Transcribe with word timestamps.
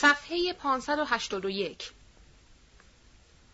صفحه 0.00 0.52
581 0.52 1.90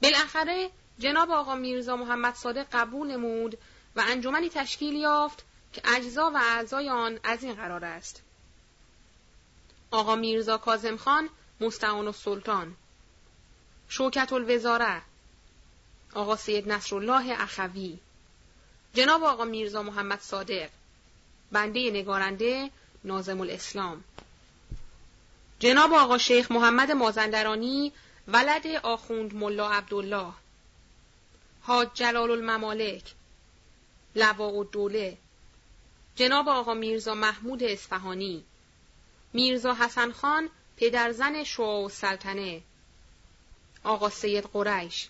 بالاخره 0.03 0.71
جناب 0.99 1.31
آقا 1.31 1.55
میرزا 1.55 1.97
محمد 1.97 2.35
صادق 2.35 2.67
قبول 2.73 3.11
نمود 3.11 3.59
و 3.97 4.03
انجمنی 4.07 4.49
تشکیل 4.49 4.95
یافت 4.95 5.45
که 5.73 5.83
اجزا 5.85 6.31
و 6.35 6.37
اعضای 6.37 6.89
آن 6.89 7.21
از 7.25 7.45
این 7.45 7.55
قرار 7.55 7.85
است. 7.85 8.23
آقا 9.91 10.17
میرزا 10.17 10.59
کازم 10.59 10.97
خان 10.97 11.29
مستعان 11.61 12.07
السلطان. 12.07 12.77
شوکت 13.89 14.33
الوزاره 14.33 15.03
آقا 16.15 16.37
سید 16.37 16.73
نصرالله 16.73 17.43
اخوی. 17.43 17.99
جناب 18.95 19.25
آقا 19.25 19.45
میرزا 19.45 19.83
محمد 19.83 20.21
صادق. 20.21 20.69
بنده 21.53 21.91
نگارنده 21.91 22.71
نازم 23.05 23.41
الاسلام. 23.41 24.05
جناب 25.61 25.93
آقا 25.93 26.19
شیخ 26.19 26.51
محمد 26.51 26.91
مازندرانی 26.91 27.93
ولد 28.29 28.67
آخوند 28.83 29.35
ملا 29.35 29.71
عبدالله 29.71 30.33
حاج 31.63 31.89
جلال 31.95 32.31
الممالک 32.31 33.15
لواء 34.17 34.59
الدوله 34.59 35.17
جناب 36.17 36.49
آقا 36.49 36.75
میرزا 36.75 37.15
محمود 37.15 37.63
اصفهانی 37.63 38.45
میرزا 39.33 39.75
حسن 39.75 40.13
خان 40.13 40.49
پدرزن 40.77 41.45
شعا 41.45 41.83
و 41.83 41.89
سلطنه 41.89 42.63
آقا 43.85 44.11
سید 44.11 44.45
قریش 44.45 45.09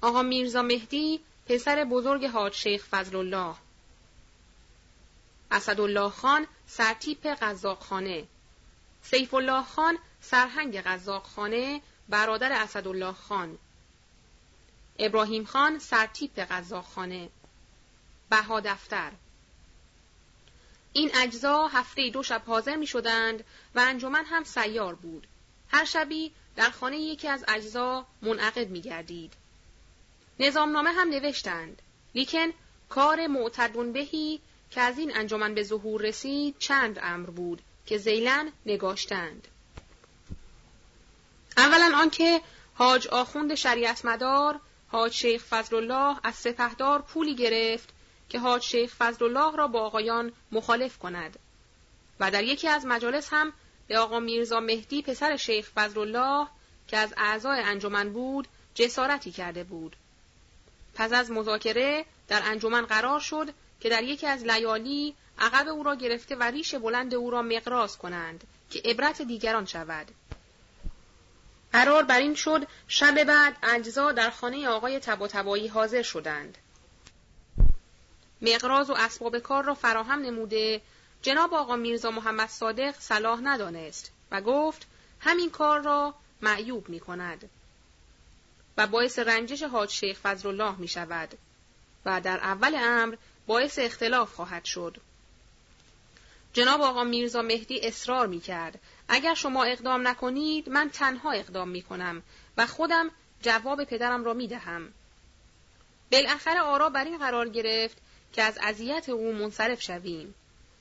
آقا 0.00 0.22
میرزا 0.22 0.62
مهدی 0.62 1.20
پسر 1.48 1.84
بزرگ 1.84 2.24
حاج 2.24 2.54
شیخ 2.54 2.84
فضل 2.84 3.16
الله 3.16 3.54
اسدالله 5.50 6.10
خان 6.10 6.46
سرتیپ 6.66 7.26
قزاقخانه. 7.26 8.24
سیف 9.10 9.34
الله 9.34 9.62
خان 9.62 9.98
سرهنگ 10.20 10.80
قزاقخانه 10.80 11.82
برادر 12.08 12.52
اسدالله 12.52 13.12
خان 13.12 13.58
ابراهیم 14.98 15.44
خان 15.44 15.78
سرتیپ 15.78 16.38
قزاقخانه 16.38 17.28
بها 18.30 18.60
دفتر 18.60 19.12
این 20.92 21.10
اجزا 21.14 21.66
هفته 21.66 22.10
دو 22.10 22.22
شب 22.22 22.42
حاضر 22.46 22.76
می 22.76 22.86
شدند 22.86 23.44
و 23.74 23.80
انجمن 23.80 24.24
هم 24.24 24.44
سیار 24.44 24.94
بود. 24.94 25.26
هر 25.68 25.84
شبی 25.84 26.32
در 26.56 26.70
خانه 26.70 26.98
یکی 26.98 27.28
از 27.28 27.44
اجزا 27.48 28.06
منعقد 28.22 28.68
می 28.68 28.80
گردید. 28.80 29.32
نظامنامه 30.40 30.90
هم 30.90 31.08
نوشتند. 31.08 31.82
لیکن 32.14 32.52
کار 32.88 33.26
معتدون 33.26 33.92
بهی 33.92 34.40
که 34.70 34.80
از 34.80 34.98
این 34.98 35.16
انجمن 35.16 35.54
به 35.54 35.62
ظهور 35.62 36.02
رسید 36.02 36.58
چند 36.58 36.98
امر 37.02 37.30
بود 37.30 37.62
که 37.88 37.98
زیلن 37.98 38.52
نگاشتند. 38.66 39.48
اولا 41.56 41.92
آنکه 41.96 42.40
حاج 42.74 43.08
آخوند 43.08 43.54
شریعت 43.54 44.04
مدار 44.04 44.60
حاج 44.88 45.12
شیخ 45.12 45.44
فضل 45.44 45.76
الله 45.76 46.16
از 46.22 46.34
سپهدار 46.34 47.02
پولی 47.02 47.34
گرفت 47.34 47.88
که 48.28 48.38
حاج 48.38 48.62
شیخ 48.62 48.94
فضل 48.94 49.24
الله 49.24 49.56
را 49.56 49.66
با 49.66 49.80
آقایان 49.80 50.32
مخالف 50.52 50.98
کند 50.98 51.38
و 52.20 52.30
در 52.30 52.44
یکی 52.44 52.68
از 52.68 52.86
مجالس 52.86 53.28
هم 53.32 53.52
به 53.86 53.98
آقا 53.98 54.20
میرزا 54.20 54.60
مهدی 54.60 55.02
پسر 55.02 55.36
شیخ 55.36 55.70
فضل 55.74 56.00
الله 56.00 56.48
که 56.88 56.96
از 56.96 57.14
اعضای 57.16 57.60
انجمن 57.60 58.12
بود 58.12 58.48
جسارتی 58.74 59.32
کرده 59.32 59.64
بود 59.64 59.96
پس 60.94 61.12
از 61.12 61.30
مذاکره 61.30 62.04
در 62.28 62.42
انجمن 62.44 62.86
قرار 62.86 63.20
شد 63.20 63.48
که 63.80 63.88
در 63.88 64.02
یکی 64.02 64.26
از 64.26 64.44
لیالی 64.44 65.14
عقب 65.38 65.68
او 65.68 65.82
را 65.82 65.94
گرفته 65.94 66.36
و 66.36 66.42
ریش 66.42 66.74
بلند 66.74 67.14
او 67.14 67.30
را 67.30 67.42
مقراز 67.42 67.98
کنند 67.98 68.44
که 68.70 68.82
عبرت 68.84 69.22
دیگران 69.22 69.66
شود 69.66 70.06
قرار 71.72 72.02
بر 72.02 72.18
این 72.18 72.34
شد 72.34 72.66
شب 72.88 73.24
بعد 73.24 73.56
اجزا 73.62 74.12
در 74.12 74.30
خانه 74.30 74.68
آقای 74.68 75.00
تبا 75.00 75.58
حاضر 75.74 76.02
شدند 76.02 76.58
مقراز 78.42 78.90
و 78.90 78.94
اسباب 78.94 79.38
کار 79.38 79.64
را 79.64 79.74
فراهم 79.74 80.18
نموده 80.18 80.80
جناب 81.22 81.54
آقا 81.54 81.76
میرزا 81.76 82.10
محمد 82.10 82.48
صادق 82.48 82.94
صلاح 82.98 83.40
ندانست 83.40 84.12
و 84.30 84.40
گفت 84.40 84.86
همین 85.20 85.50
کار 85.50 85.80
را 85.80 86.14
معیوب 86.42 86.88
می 86.88 87.00
کند 87.00 87.50
و 88.76 88.86
باعث 88.86 89.18
رنجش 89.18 89.62
حاج 89.62 89.90
شیخ 89.90 90.18
فضل 90.18 90.48
الله 90.48 90.76
می 90.76 90.88
شود 90.88 91.38
و 92.04 92.20
در 92.20 92.36
اول 92.36 92.74
امر 92.74 93.16
باعث 93.46 93.78
اختلاف 93.78 94.34
خواهد 94.34 94.64
شد. 94.64 94.96
جناب 96.58 96.80
آقا 96.80 97.04
میرزا 97.04 97.42
مهدی 97.42 97.80
اصرار 97.80 98.26
می 98.26 98.40
کرد. 98.40 98.80
اگر 99.08 99.34
شما 99.34 99.64
اقدام 99.64 100.08
نکنید 100.08 100.68
من 100.68 100.90
تنها 100.90 101.32
اقدام 101.32 101.68
می 101.68 101.82
کنم 101.82 102.22
و 102.56 102.66
خودم 102.66 103.10
جواب 103.42 103.84
پدرم 103.84 104.24
را 104.24 104.34
می 104.34 104.48
دهم. 104.48 104.92
بالاخره 106.12 106.60
آرا 106.60 106.90
بر 106.90 107.04
این 107.04 107.18
قرار 107.18 107.48
گرفت 107.48 107.96
که 108.32 108.42
از 108.42 108.58
اذیت 108.62 109.08
او 109.08 109.32
منصرف 109.32 109.82
شویم 109.82 110.34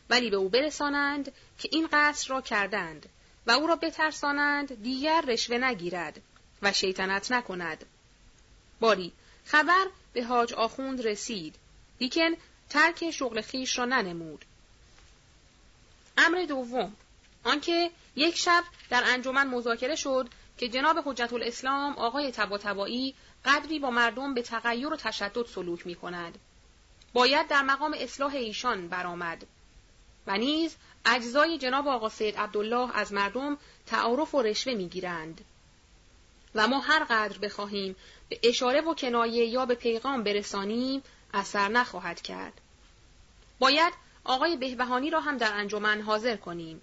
ولی 0.09 0.29
به 0.29 0.35
او 0.35 0.49
برسانند 0.49 1.31
که 1.59 1.69
این 1.71 1.89
قصر 1.91 2.29
را 2.29 2.41
کردند 2.41 3.09
و 3.47 3.51
او 3.51 3.67
را 3.67 3.75
بترسانند 3.75 4.83
دیگر 4.83 5.23
رشوه 5.27 5.57
نگیرد 5.57 6.21
و 6.61 6.73
شیطنت 6.73 7.31
نکند 7.31 7.85
باری 8.79 9.13
خبر 9.45 9.85
به 10.13 10.23
حاج 10.23 10.53
آخوند 10.53 11.07
رسید 11.07 11.55
لیکن 11.99 12.35
ترک 12.69 13.11
شغل 13.11 13.41
خیش 13.41 13.77
را 13.77 13.85
ننمود 13.85 14.45
امر 16.17 16.45
دوم 16.45 16.95
آنکه 17.43 17.91
یک 18.15 18.37
شب 18.37 18.63
در 18.89 19.03
انجمن 19.05 19.47
مذاکره 19.47 19.95
شد 19.95 20.29
که 20.57 20.69
جناب 20.69 20.99
حجت 21.05 21.33
الاسلام 21.33 21.93
آقای 21.93 22.31
تبا 22.31 22.87
قدری 23.45 23.79
با 23.79 23.89
مردم 23.89 24.33
به 24.33 24.41
تغییر 24.41 24.87
و 24.87 24.95
تشدد 24.95 25.45
سلوک 25.45 25.87
می 25.87 25.95
کند 25.95 26.37
باید 27.13 27.47
در 27.47 27.61
مقام 27.61 27.95
اصلاح 27.99 28.35
ایشان 28.35 28.87
برآمد. 28.87 29.45
و 30.27 30.37
نیز 30.37 30.75
اجزای 31.05 31.57
جناب 31.57 31.87
آقا 31.87 32.09
سید 32.09 32.37
عبدالله 32.37 32.97
از 32.97 33.13
مردم 33.13 33.57
تعارف 33.85 34.35
و 34.35 34.41
رشوه 34.41 34.73
می‌گیرند. 34.73 35.45
و 36.55 36.67
ما 36.67 36.79
هر 36.79 37.03
قدر 37.03 37.37
بخواهیم 37.37 37.95
به 38.29 38.39
اشاره 38.43 38.81
و 38.81 38.93
کنایه 38.93 39.45
یا 39.45 39.65
به 39.65 39.75
پیغام 39.75 40.23
برسانیم 40.23 41.03
اثر 41.33 41.67
نخواهد 41.67 42.21
کرد. 42.21 42.61
باید 43.59 43.93
آقای 44.27 44.57
بهبهانی 44.57 45.09
را 45.09 45.19
هم 45.19 45.37
در 45.37 45.53
انجمن 45.53 46.01
حاضر 46.01 46.35
کنیم 46.35 46.81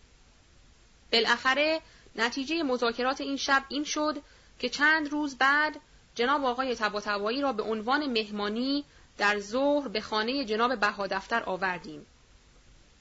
بالاخره 1.13 1.81
نتیجه 2.17 2.63
مذاکرات 2.63 3.21
این 3.21 3.37
شب 3.37 3.65
این 3.69 3.85
شد 3.85 4.23
که 4.59 4.69
چند 4.69 5.13
روز 5.13 5.37
بعد 5.37 5.81
جناب 6.15 6.45
آقای 6.45 6.75
تباتبایی 6.75 7.43
را 7.43 7.53
به 7.53 7.63
عنوان 7.63 8.07
مهمانی 8.07 8.85
در 9.19 9.41
ظهر 9.41 9.89
به 9.89 10.01
خانه 10.01 10.45
جناب 10.45 10.81
بهادفتر 10.81 11.43
آوردیم. 11.43 12.07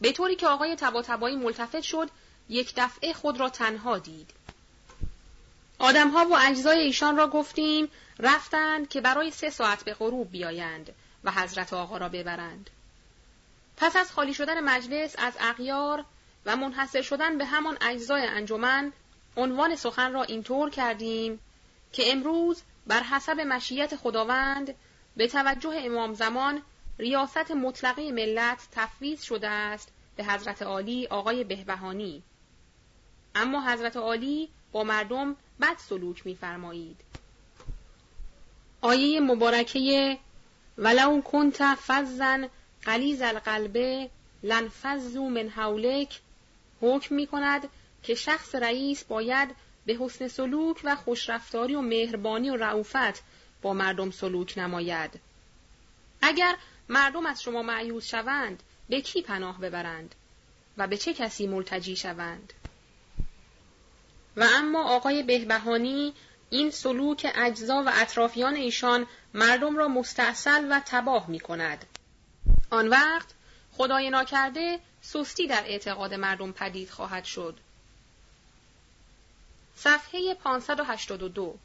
به 0.02 0.12
طوری 0.12 0.36
که 0.36 0.48
آقای 0.48 0.76
تباتبایی 0.76 1.36
ملتفت 1.36 1.82
شد 1.82 2.10
یک 2.50 2.74
دفعه 2.78 3.14
خود 3.14 3.40
را 3.40 3.50
تنها 3.50 3.98
دید. 3.98 4.32
آدمها 5.80 6.26
و 6.26 6.38
اجزای 6.38 6.80
ایشان 6.80 7.18
را 7.18 7.28
گفتیم 7.28 7.88
رفتند 8.20 8.90
که 8.90 9.02
برای 9.02 9.32
سه 9.32 9.50
ساعت 9.50 9.84
به 9.84 9.94
غروب 9.94 10.32
بیایند 10.32 10.94
و 11.24 11.32
حضرت 11.32 11.74
آقا 11.74 11.98
را 11.98 12.10
ببرند. 12.10 12.70
پس 13.78 13.96
از 13.96 14.12
خالی 14.12 14.34
شدن 14.34 14.64
مجلس 14.64 15.16
از 15.18 15.34
اغیار 15.40 16.06
و 16.46 16.56
منحصر 16.56 17.02
شدن 17.02 17.38
به 17.38 17.46
همان 17.46 17.78
اجزای 17.82 18.28
انجمن 18.28 18.94
عنوان 19.38 19.76
سخن 19.76 20.14
را 20.14 20.24
اینطور 20.24 20.70
کردیم 20.70 21.40
که 21.94 22.12
امروز 22.12 22.64
بر 22.88 23.04
حسب 23.04 23.40
مشیت 23.40 23.96
خداوند 23.96 24.76
به 25.18 25.28
توجه 25.28 25.74
امام 25.76 26.14
زمان 26.14 26.62
ریاست 27.00 27.52
مطلقه 27.52 28.12
ملت 28.12 28.68
تفویض 28.72 29.22
شده 29.22 29.50
است 29.50 29.92
به 30.16 30.24
حضرت 30.24 30.62
عالی 30.62 31.08
آقای 31.08 31.44
بهبهانی. 31.44 32.24
اما 33.36 33.72
حضرت 33.72 33.98
عالی 33.98 34.50
با 34.72 34.84
مردم 34.84 35.36
بد 35.62 35.78
سلوک 35.78 36.26
می‌فرمایید. 36.26 37.02
آیه 38.82 39.20
مبارکه 39.20 40.18
ولو 40.78 41.22
کنت 41.22 41.78
فزن 41.88 42.50
قلیز 42.86 43.22
القلبه 43.22 44.10
لنفزو 44.44 45.30
من 45.30 45.50
حولک 45.50 46.20
حکم 46.82 47.16
می 47.16 47.28
کند 47.28 47.70
که 48.04 48.16
شخص 48.16 48.56
رئیس 48.56 49.04
باید 49.04 49.56
به 49.86 49.98
حسن 50.00 50.28
سلوک 50.28 50.78
و 50.84 50.96
خوشرفتاری 50.96 51.76
و 51.76 51.82
مهربانی 51.82 52.50
و 52.50 52.56
رعوفت 52.56 53.24
با 53.62 53.74
مردم 53.74 54.12
سلوک 54.12 54.58
نماید. 54.58 55.20
اگر 56.22 56.56
مردم 56.90 57.26
از 57.26 57.42
شما 57.42 57.64
معیوز 57.64 58.06
شوند 58.06 58.64
به 58.90 59.02
کی 59.02 59.22
پناه 59.22 59.60
ببرند؟ 59.60 60.16
و 60.78 60.88
به 60.88 60.98
چه 60.98 61.14
کسی 61.14 61.48
ملتجی 61.48 61.96
شوند؟ 61.96 62.54
و 64.38 64.48
اما 64.54 64.84
آقای 64.96 65.24
بهبهانی 65.24 66.14
این 66.50 66.72
سلوک 66.72 67.32
اجزا 67.36 67.84
و 67.86 67.92
اطرافیان 67.94 68.56
ایشان 68.56 69.08
مردم 69.34 69.78
را 69.78 69.88
مستاصل 69.88 70.68
و 70.72 70.82
تباه 70.86 71.30
می 71.30 71.40
کند. 71.40 71.86
آن 72.74 72.88
وقت 72.88 73.30
خدای 73.72 74.10
ناکرده 74.10 74.80
سستی 75.02 75.48
در 75.48 75.64
اعتقاد 75.66 76.14
مردم 76.14 76.52
پدید 76.52 76.90
خواهد 76.90 77.24
شد. 77.24 77.60
صفحه 79.76 80.34
582 80.34 81.58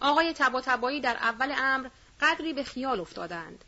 آقای 0.00 0.32
تبا 0.32 0.60
تبایی 0.60 1.00
در 1.00 1.16
اول 1.16 1.54
امر 1.56 1.88
قدری 2.20 2.52
به 2.52 2.64
خیال 2.64 3.00
افتادند. 3.00 3.64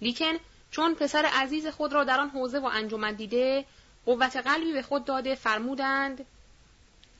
لیکن 0.00 0.32
چون 0.70 0.94
پسر 0.94 1.26
عزیز 1.26 1.66
خود 1.66 1.92
را 1.92 2.04
در 2.04 2.20
آن 2.20 2.30
حوزه 2.30 2.58
و 2.58 2.66
انجمن 2.66 3.14
دیده 3.14 3.64
قوت 4.06 4.36
قلبی 4.36 4.72
به 4.72 4.82
خود 4.82 5.04
داده 5.04 5.34
فرمودند 5.34 6.26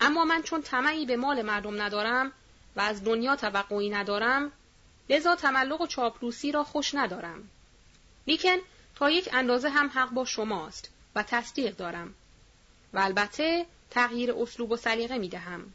اما 0.00 0.25
من 0.25 0.42
چون 0.42 0.62
طمعی 0.62 1.06
به 1.06 1.16
مال 1.16 1.42
مردم 1.42 1.82
ندارم 1.82 2.32
و 2.76 2.80
از 2.80 3.04
دنیا 3.04 3.36
توقعی 3.36 3.90
ندارم 3.90 4.52
لذا 5.10 5.36
تملق 5.36 5.80
و 5.80 5.86
چاپلوسی 5.86 6.52
را 6.52 6.64
خوش 6.64 6.94
ندارم 6.94 7.50
لیکن 8.28 8.56
تا 8.96 9.10
یک 9.10 9.28
اندازه 9.32 9.69
هم 9.69 9.90
حق 9.94 10.10
با 10.10 10.25
شماست 10.25 10.90
و 11.14 11.22
تصدیق 11.22 11.76
دارم 11.76 12.14
و 12.92 12.98
البته 12.98 13.66
تغییر 13.90 14.32
اسلوب 14.32 14.70
و 14.70 14.76
سلیقه 14.76 15.19
می 15.19 15.28
دهم. 15.28 15.72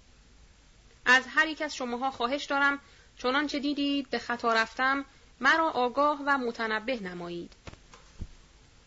از 1.06 1.24
هر 1.28 1.48
یک 1.48 1.62
از 1.62 1.76
شماها 1.76 2.12
خواهش 2.12 2.46
دارم 2.46 2.80
چنانچه 3.18 3.60
دیدید 3.60 4.10
به 4.10 4.20
خطا 4.20 4.54
رفتم 4.54 5.06
مرا 5.40 5.70
آگاه 5.70 6.20
و 6.26 6.38
متنبه 6.38 7.00
نمایید. 7.00 7.52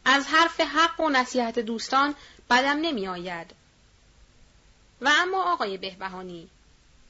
از 0.05 0.27
حرف 0.27 0.61
حق 0.61 1.01
و 1.01 1.09
نصیحت 1.09 1.59
دوستان 1.59 2.15
بدم 2.51 2.79
نمی 2.81 3.09
آید. 3.09 3.55
و 5.01 5.11
اما 5.23 5.53
آقای 5.53 5.79
بهبهانی 5.79 6.49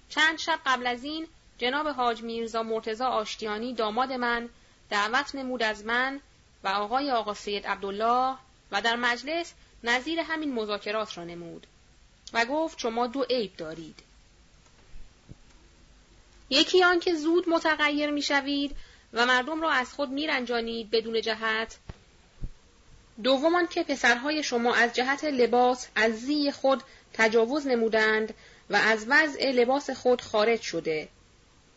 چند 0.09 0.39
شب 0.39 0.61
قبل 0.67 0.87
از 0.87 1.05
این 1.05 1.27
جناب 1.59 1.89
حاج 1.89 2.23
میرزا 2.23 2.63
مرتزا 2.63 3.07
آشتیانی 3.07 3.75
داماد 3.75 4.13
من 4.13 4.49
دعوت 4.91 5.35
نمود 5.35 5.63
از 5.63 5.85
من 5.85 6.21
و 6.67 6.69
آقای 6.69 7.11
آقا 7.11 7.35
سید 7.35 7.67
عبدالله 7.67 8.37
و 8.73 8.83
در 8.83 8.97
مجلس 8.97 9.53
نظیر 9.85 10.21
همین 10.21 10.53
مذاکرات 10.53 11.19
را 11.19 11.25
نمود 11.25 11.67
و 12.33 12.45
گفت 12.45 12.79
شما 12.79 13.07
دو 13.07 13.23
عیب 13.23 13.57
دارید. 13.57 14.01
یکی 16.51 16.85
آن 16.85 17.01
که 17.01 17.15
زود 17.15 17.49
متغیر 17.49 18.11
می 18.11 18.23
شوید 18.23 18.77
و 19.13 19.27
مردم 19.27 19.63
را 19.63 19.71
از 19.71 19.93
خود 19.93 20.09
می 20.11 20.27
رنجانید 20.27 20.91
بدون 20.91 21.21
جهت. 21.21 21.77
دومان 23.23 23.67
که 23.67 23.83
پسرهای 23.83 24.43
شما 24.43 24.75
از 24.75 24.93
جهت 24.93 25.25
لباس 25.25 25.89
از 25.95 26.21
زی 26.21 26.53
خود 26.53 26.83
تجاوز 27.13 27.67
نمودند 27.67 28.35
و 28.71 28.77
از 28.77 29.07
وضع 29.09 29.51
لباس 29.51 29.91
خود 29.91 30.21
خارج 30.21 30.61
شده. 30.61 31.09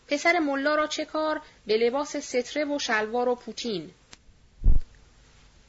پسر 0.07 0.39
ملا 0.39 0.75
را 0.75 0.87
چه 0.87 1.05
کار 1.05 1.41
به 1.67 1.77
لباس 1.77 2.17
ستره 2.17 2.65
و 2.65 2.79
شلوار 2.79 3.29
و 3.29 3.35
پوتین. 3.35 3.91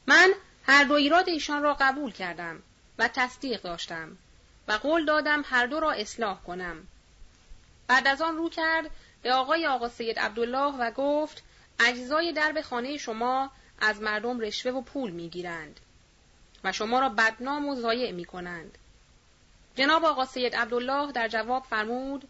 من 0.07 0.33
هر 0.63 0.83
دو 0.83 0.93
ایراد 0.93 1.29
ایشان 1.29 1.63
را 1.63 1.77
قبول 1.79 2.11
کردم 2.11 2.63
و 2.97 3.07
تصدیق 3.07 3.61
داشتم 3.61 4.17
و 4.67 4.71
قول 4.71 5.05
دادم 5.05 5.43
هر 5.45 5.65
دو 5.65 5.79
را 5.79 5.91
اصلاح 5.91 6.41
کنم. 6.41 6.87
بعد 7.87 8.07
از 8.07 8.21
آن 8.21 8.37
رو 8.37 8.49
کرد 8.49 8.91
به 9.21 9.33
آقای 9.33 9.67
آقا 9.67 9.89
سید 9.89 10.19
عبدالله 10.19 10.75
و 10.77 10.91
گفت 10.91 11.43
اجزای 11.79 12.33
درب 12.33 12.61
خانه 12.61 12.97
شما 12.97 13.51
از 13.79 14.01
مردم 14.01 14.39
رشوه 14.39 14.71
و 14.71 14.81
پول 14.81 15.11
می‌گیرند 15.11 15.79
و 16.63 16.71
شما 16.71 16.99
را 16.99 17.09
بدنام 17.09 17.69
و 17.69 17.75
ضایع 17.75 18.11
می 18.11 18.25
کنند. 18.25 18.77
جناب 19.75 20.05
آقا 20.05 20.25
سید 20.25 20.55
عبدالله 20.55 21.11
در 21.11 21.27
جواب 21.27 21.63
فرمود 21.63 22.27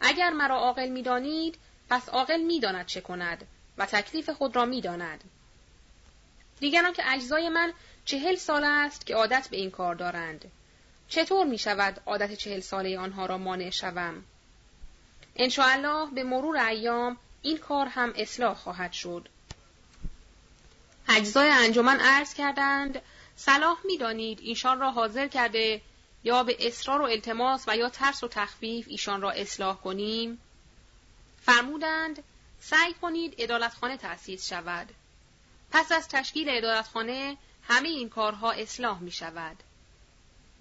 اگر 0.00 0.30
مرا 0.30 0.56
عاقل 0.56 0.88
می‌دانید 0.88 1.58
پس 1.90 2.08
عاقل 2.08 2.42
می‌داند 2.42 2.86
چه 2.86 3.00
کند 3.00 3.46
و 3.78 3.86
تکلیف 3.86 4.30
خود 4.30 4.56
را 4.56 4.64
می‌داند 4.64 5.24
دیگران 6.60 6.92
که 6.92 7.12
اجزای 7.12 7.48
من 7.48 7.72
چهل 8.04 8.36
سال 8.36 8.64
است 8.64 9.06
که 9.06 9.14
عادت 9.14 9.48
به 9.50 9.56
این 9.56 9.70
کار 9.70 9.94
دارند. 9.94 10.50
چطور 11.08 11.46
می 11.46 11.58
شود 11.58 12.00
عادت 12.06 12.34
چهل 12.34 12.60
ساله 12.60 12.98
آنها 12.98 13.26
را 13.26 13.38
مانع 13.38 13.70
شوم؟ 13.70 14.24
الله 15.58 16.10
به 16.10 16.22
مرور 16.22 16.56
ایام 16.56 17.16
این 17.42 17.58
کار 17.58 17.86
هم 17.86 18.12
اصلاح 18.16 18.54
خواهد 18.54 18.92
شد. 18.92 19.28
اجزای 21.08 21.50
انجمن 21.50 22.00
عرض 22.00 22.34
کردند 22.34 23.02
صلاح 23.36 23.78
می‌دانید 23.84 24.38
ایشان 24.42 24.80
را 24.80 24.90
حاضر 24.90 25.28
کرده 25.28 25.80
یا 26.24 26.42
به 26.42 26.66
اصرار 26.66 27.00
و 27.00 27.04
التماس 27.04 27.64
و 27.66 27.76
یا 27.76 27.88
ترس 27.88 28.24
و 28.24 28.28
تخفیف 28.28 28.86
ایشان 28.88 29.20
را 29.20 29.30
اصلاح 29.30 29.76
کنیم؟ 29.76 30.40
فرمودند 31.42 32.22
سعی 32.60 32.94
کنید 32.94 33.34
ادالتخانه 33.38 33.96
تأسیس 33.96 34.48
شود. 34.48 34.88
پس 35.72 35.92
از 35.92 36.08
تشکیل 36.08 36.48
ادالتخانه 36.50 37.36
همه 37.62 37.88
این 37.88 38.08
کارها 38.08 38.52
اصلاح 38.52 38.98
می 38.98 39.10
شود 39.10 39.56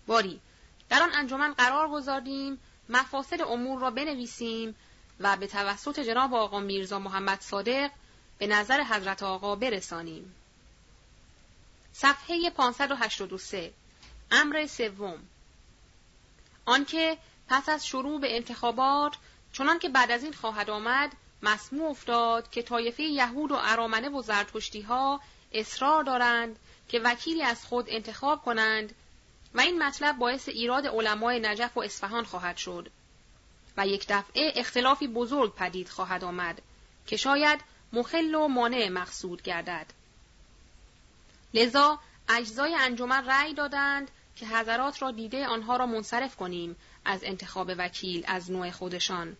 باری 0.07 0.39
در 0.89 1.03
آن 1.03 1.09
انجمن 1.13 1.53
قرار 1.53 1.89
گذاردیم 1.89 2.59
مفاصل 2.89 3.41
امور 3.41 3.79
را 3.81 3.91
بنویسیم 3.91 4.75
و 5.19 5.37
به 5.37 5.47
توسط 5.47 5.99
جناب 5.99 6.33
آقا 6.33 6.59
میرزا 6.59 6.99
محمد 6.99 7.41
صادق 7.41 7.91
به 8.37 8.47
نظر 8.47 8.83
حضرت 8.83 9.23
آقا 9.23 9.55
برسانیم. 9.55 10.35
صفحه 11.93 12.49
583 12.49 13.73
امر 14.31 14.65
سوم 14.67 15.19
آنکه 16.65 17.17
پس 17.47 17.69
از 17.69 17.87
شروع 17.87 18.21
به 18.21 18.35
انتخابات 18.35 19.13
چنان 19.53 19.79
که 19.79 19.89
بعد 19.89 20.11
از 20.11 20.23
این 20.23 20.33
خواهد 20.33 20.69
آمد 20.69 21.11
مسموع 21.41 21.89
افتاد 21.89 22.49
که 22.49 22.61
طایفه 22.61 23.03
یهود 23.03 23.51
و 23.51 23.57
ارامنه 23.61 24.09
و 24.09 24.21
زرتشتی 24.21 24.81
ها 24.81 25.21
اصرار 25.51 26.03
دارند 26.03 26.59
که 26.89 26.99
وکیلی 26.99 27.43
از 27.43 27.65
خود 27.65 27.85
انتخاب 27.89 28.41
کنند 28.41 28.95
و 29.53 29.61
این 29.61 29.83
مطلب 29.83 30.17
باعث 30.17 30.49
ایراد 30.49 30.87
علمای 30.87 31.39
نجف 31.39 31.77
و 31.77 31.79
اصفهان 31.79 32.23
خواهد 32.23 32.57
شد 32.57 32.91
و 33.77 33.87
یک 33.87 34.05
دفعه 34.09 34.53
اختلافی 34.55 35.07
بزرگ 35.07 35.55
پدید 35.55 35.89
خواهد 35.89 36.23
آمد 36.23 36.61
که 37.07 37.17
شاید 37.17 37.61
مخل 37.93 38.35
و 38.35 38.47
مانع 38.47 38.89
مقصود 38.89 39.41
گردد 39.41 39.85
لذا 41.53 41.99
اجزای 42.29 42.75
انجمن 42.75 43.25
رأی 43.25 43.53
دادند 43.53 44.11
که 44.35 44.47
حضرات 44.47 45.01
را 45.01 45.11
دیده 45.11 45.47
آنها 45.47 45.77
را 45.77 45.85
منصرف 45.85 46.35
کنیم 46.35 46.75
از 47.05 47.23
انتخاب 47.23 47.71
وکیل 47.77 48.23
از 48.27 48.51
نوع 48.51 48.71
خودشان. 48.71 49.37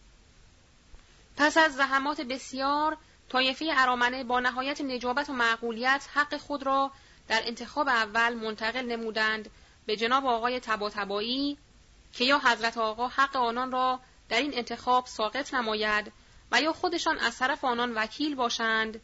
پس 1.38 1.58
از 1.58 1.76
زحمات 1.76 2.22
بسیار، 2.22 2.98
طایفه 3.30 3.74
ارامنه 3.78 4.24
با 4.24 4.40
نهایت 4.40 4.82
نجابت 4.82 5.30
و 5.30 5.34
معقولیت 5.34 6.08
حق 6.14 6.38
خود 6.38 6.64
را 6.64 6.92
در 7.28 7.42
انتخاب 7.46 7.88
اول 7.88 8.34
منتقل 8.34 8.86
نمودند 8.86 9.50
به 9.86 9.96
جناب 9.96 10.26
آقای 10.26 10.60
تبا 10.60 10.90
که 12.14 12.26
یا 12.26 12.40
حضرت 12.40 12.78
آقا 12.78 13.08
حق 13.08 13.36
آنان 13.36 13.72
را 13.72 14.00
در 14.30 14.38
این 14.38 14.58
انتخاب 14.58 15.06
ساقط 15.06 15.54
نماید 15.54 16.12
و 16.52 16.62
یا 16.62 16.74
خودشان 16.74 17.20
از 17.20 17.38
طرف 17.38 17.66
آنان 17.66 17.94
وکیل 17.94 18.36
باشند 18.36 19.02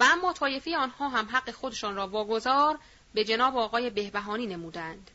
و 0.00 0.04
اما 0.04 0.32
طایفه 0.32 0.76
آنها 0.76 1.08
هم 1.08 1.28
حق 1.32 1.50
خودشان 1.50 1.96
را 1.96 2.08
واگذار 2.08 2.78
به 3.14 3.24
جناب 3.24 3.56
آقای 3.56 3.90
بهبهانی 3.90 4.46
نمودند. 4.46 5.10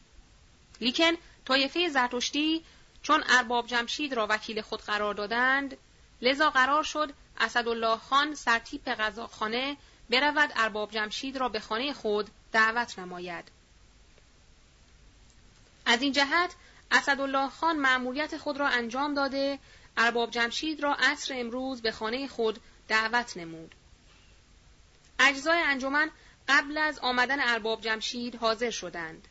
لیکن 0.81 1.13
طایفه 1.45 1.89
زرتشتی 1.89 2.65
چون 3.03 3.23
ارباب 3.29 3.67
جمشید 3.67 4.13
را 4.13 4.27
وکیل 4.29 4.61
خود 4.61 4.81
قرار 4.81 5.13
دادند 5.13 5.77
لذا 6.21 6.49
قرار 6.49 6.83
شد 6.83 7.13
اسدالله 7.37 7.97
خان 7.97 8.35
سرتیپ 8.35 8.89
غذاخانه 8.89 9.77
برود 10.09 10.51
ارباب 10.55 10.91
جمشید 10.91 11.37
را 11.37 11.49
به 11.49 11.59
خانه 11.59 11.93
خود 11.93 12.29
دعوت 12.51 12.99
نماید. 12.99 13.45
از 15.85 16.01
این 16.01 16.11
جهت 16.13 16.55
اسدالله 16.91 17.49
خان 17.49 17.79
مأموریت 17.79 18.37
خود 18.37 18.57
را 18.57 18.67
انجام 18.67 19.13
داده 19.13 19.59
ارباب 19.97 20.31
جمشید 20.31 20.83
را 20.83 20.95
عصر 20.95 21.33
امروز 21.39 21.81
به 21.81 21.91
خانه 21.91 22.27
خود 22.27 22.59
دعوت 22.87 23.37
نمود. 23.37 23.75
اجزای 25.19 25.61
انجمن 25.61 26.11
قبل 26.47 26.77
از 26.77 26.99
آمدن 26.99 27.39
ارباب 27.39 27.81
جمشید 27.81 28.35
حاضر 28.35 28.69
شدند. 28.69 29.27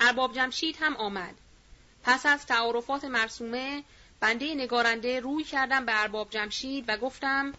ارباب 0.00 0.34
جمشید 0.34 0.76
هم 0.80 0.96
آمد. 0.96 1.34
پس 2.02 2.26
از 2.26 2.46
تعارفات 2.46 3.04
مرسومه 3.04 3.84
بنده 4.20 4.54
نگارنده 4.54 5.20
روی 5.20 5.44
کردم 5.44 5.86
به 5.86 6.00
ارباب 6.02 6.30
جمشید 6.30 6.84
و 6.88 6.96
گفتم 6.96 7.52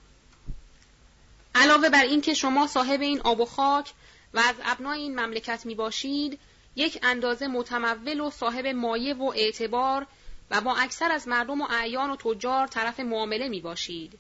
علاوه 1.56 1.90
بر 1.90 2.04
اینکه 2.04 2.34
شما 2.34 2.68
صاحب 2.68 3.02
این 3.02 3.22
آب 3.22 3.40
و 3.40 3.46
خاک 3.46 3.94
و 4.34 4.40
از 4.40 4.56
ابنای 4.66 5.02
این 5.02 5.20
مملکت 5.20 5.66
می 5.66 5.76
باشید 5.76 6.40
یک 6.76 7.00
اندازه 7.04 7.48
متمول 7.48 8.20
و 8.20 8.32
صاحب 8.32 8.68
مایه 8.68 9.14
و 9.14 9.34
اعتبار 9.36 10.08
و 10.52 10.62
با 10.62 10.76
اکثر 10.76 11.12
از 11.12 11.28
مردم 11.28 11.62
و 11.62 11.68
اعیان 11.70 12.10
و 12.10 12.16
تجار 12.16 12.68
طرف 12.68 13.00
معامله 13.00 13.48
می 13.48 13.62
باشید. 13.62 14.20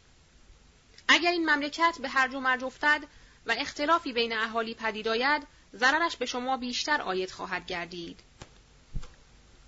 اگر 1.07 1.31
این 1.31 1.49
مملکت 1.49 1.97
به 2.01 2.09
هرج 2.09 2.35
و 2.35 2.39
مرج 2.39 2.63
افتد 2.63 3.03
و 3.45 3.55
اختلافی 3.57 4.13
بین 4.13 4.33
اهالی 4.33 4.73
پدید 4.73 5.07
آید 5.07 5.47
ضررش 5.75 6.17
به 6.17 6.25
شما 6.25 6.57
بیشتر 6.57 7.01
آید 7.01 7.31
خواهد 7.31 7.65
گردید. 7.65 8.19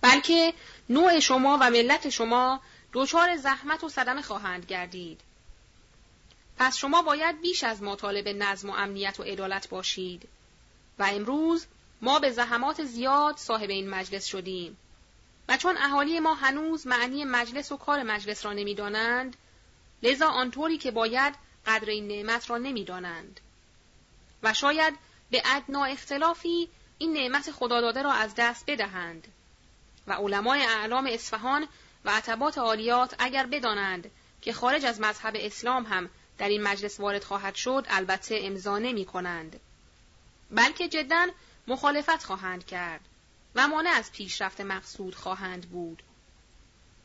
بلکه 0.02 0.54
نوع 0.90 1.20
شما 1.20 1.58
و 1.62 1.70
ملت 1.70 2.10
شما 2.10 2.62
دچار 2.94 3.36
زحمت 3.36 3.84
و 3.84 3.90
صدمه 3.90 4.22
خواهند 4.22 4.66
گردید. 4.66 5.22
پس 6.58 6.78
شما 6.78 7.02
باید 7.02 7.42
بیش 7.42 7.64
از 7.64 7.84
مطالب 7.84 8.28
نظم 8.28 8.70
و 8.70 8.74
امنیت 8.74 9.20
و 9.20 9.24
عدالت 9.24 9.70
باشید. 9.70 10.30
و 11.00 11.04
امروز 11.04 11.66
ما 12.02 12.20
به 12.20 12.32
زحمات 12.32 12.84
زیاد 12.84 13.38
صاحب 13.38 13.70
این 13.70 13.90
مجلس 13.90 14.26
شدیم. 14.26 14.78
و 15.50 15.58
چون 15.58 15.78
اهالی 15.78 16.20
ما 16.20 16.34
هنوز 16.34 16.88
معنی 16.88 17.26
مجلس 17.26 17.72
و 17.72 17.78
کار 17.78 18.04
مجلس 18.04 18.46
را 18.46 18.54
نمی‌دانند 18.54 19.38
لذا 20.04 20.28
آنطوری 20.28 20.78
که 20.78 20.92
باید 20.92 21.36
قدر 21.66 21.90
این 21.90 22.08
نعمت 22.08 22.50
را 22.50 22.58
نمی‌دانند. 22.58 23.40
و 24.44 24.54
شاید 24.54 24.94
به 25.32 25.42
ادنا 25.46 25.86
اختلافی 25.86 26.70
این 26.98 27.14
نعمت 27.14 27.52
خدا 27.52 27.82
داده 27.82 28.02
را 28.02 28.12
از 28.12 28.34
دست 28.38 28.64
بدهند. 28.68 29.28
و 30.10 30.14
علمای 30.14 30.62
اعلام 30.62 31.08
اصفهان 31.12 31.68
و 32.06 32.10
عتبات 32.10 32.58
عالیات 32.58 33.16
اگر 33.20 33.46
بدانند 33.46 34.12
که 34.42 34.54
خارج 34.54 34.86
از 34.86 35.02
مذهب 35.02 35.34
اسلام 35.38 35.84
هم 35.84 36.10
در 36.38 36.50
این 36.50 36.64
مجلس 36.64 37.00
وارد 37.00 37.24
خواهد 37.24 37.56
شد 37.56 37.86
البته 37.90 38.40
امضا 38.42 38.78
نمی 38.78 39.06
کنند. 39.06 39.60
بلکه 40.52 40.88
جدا 40.88 41.28
مخالفت 41.68 42.24
خواهند 42.24 42.66
کرد 42.66 43.02
و 43.56 43.68
مانع 43.68 43.90
از 43.90 44.12
پیشرفت 44.12 44.62
مقصود 44.62 45.16
خواهند 45.16 45.70
بود. 45.70 46.04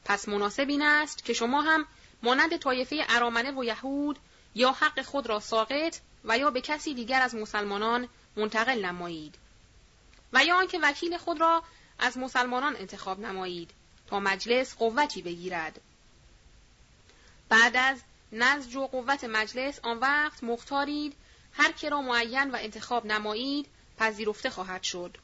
پس 0.05 0.29
مناسب 0.29 0.69
این 0.69 0.83
است 0.83 1.25
که 1.25 1.33
شما 1.33 1.63
هم 1.63 1.87
مانند 2.23 2.57
طایفه 2.57 3.05
ارامنه 3.09 3.51
و 3.51 3.65
یهود 3.65 4.19
یا 4.55 4.73
حق 4.73 5.03
خود 5.03 5.27
را 5.27 5.41
ساقط 5.41 5.97
و 6.25 6.39
یا 6.39 6.51
به 6.51 6.61
کسی 6.61 6.95
دیگر 6.95 7.23
از 7.23 7.35
مسلمانان 7.35 8.09
منتقل 8.37 8.85
نمایید 8.85 9.35
و 10.33 10.45
یا 10.45 10.57
آنکه 10.57 10.79
وکیل 10.83 11.17
خود 11.17 11.41
را 11.41 11.63
از 12.05 12.19
مسلمانان 12.19 12.77
انتخاب 12.77 13.21
نمایید 13.21 13.71
تا 14.07 14.21
مجلس 14.21 14.75
قوتی 14.75 15.23
بگیرد. 15.23 15.81
بعد 17.49 17.77
از 17.77 18.01
نزج 18.33 18.77
و 18.77 18.87
قوت 18.87 19.25
مجلس 19.25 19.81
آن 19.83 19.99
وقت 19.99 20.45
مختارید 20.45 21.17
هر 21.53 21.73
که 21.73 21.89
را 21.89 22.03
معین 22.03 22.51
و 22.51 22.57
انتخاب 22.61 23.07
نمایید 23.07 23.67
پذیرفته 23.99 24.51
خواهد 24.51 24.83
شد. 24.83 25.19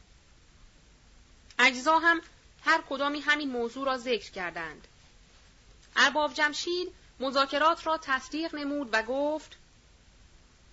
اجزا 1.58 1.98
هم 1.98 2.20
هر 2.64 2.82
کدامی 2.90 3.20
همین 3.20 3.50
موضوع 3.50 3.86
را 3.86 3.98
ذکر 3.98 4.30
کردند. 4.30 4.88
ارباب 5.96 6.34
جمشید 6.34 6.92
مذاکرات 7.20 7.86
را 7.86 7.98
تصدیق 7.98 8.54
نمود 8.54 8.88
و 8.92 9.02
گفت 9.02 9.56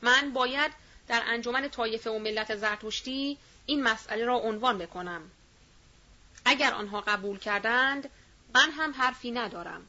من 0.02 0.34
باید 0.34 0.72
در 1.08 1.24
انجمن 1.26 1.70
طایفه 1.70 2.10
و 2.10 2.20
ملت 2.20 2.56
زرتشتی 2.56 3.38
این 3.66 3.84
مسئله 3.84 4.26
را 4.26 4.36
عنوان 4.36 4.78
بکنم. 4.78 5.32
اگر 6.50 6.74
آنها 6.74 7.02
قبول 7.02 7.40
کردند 7.40 8.10
من 8.56 8.72
هم 8.72 8.94
حرفی 8.94 9.32
ندارم 9.32 9.88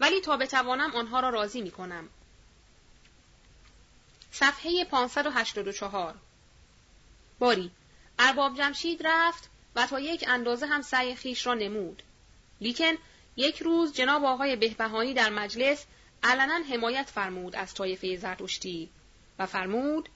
ولی 0.00 0.20
تا 0.20 0.36
بتوانم 0.36 0.90
آنها 0.90 1.20
را 1.20 1.30
راضی 1.30 1.62
می 1.62 1.70
کنم. 1.70 2.08
صفحه 4.30 4.84
584 4.84 6.14
باری 7.38 7.70
ارباب 8.18 8.56
جمشید 8.56 9.06
رفت 9.06 9.50
و 9.74 9.86
تا 9.86 10.00
یک 10.00 10.24
اندازه 10.28 10.66
هم 10.66 10.82
سعی 10.82 11.14
خیش 11.14 11.46
را 11.46 11.54
نمود. 11.54 12.02
لیکن 12.60 12.92
یک 13.36 13.62
روز 13.62 13.92
جناب 13.92 14.24
آقای 14.24 14.56
بهبهانی 14.56 15.14
در 15.14 15.30
مجلس 15.30 15.84
علنا 16.22 16.60
حمایت 16.70 17.10
فرمود 17.10 17.56
از 17.56 17.74
طایفه 17.74 18.16
زرتشتی 18.16 18.90
و 19.38 19.46
فرمود 19.46 20.08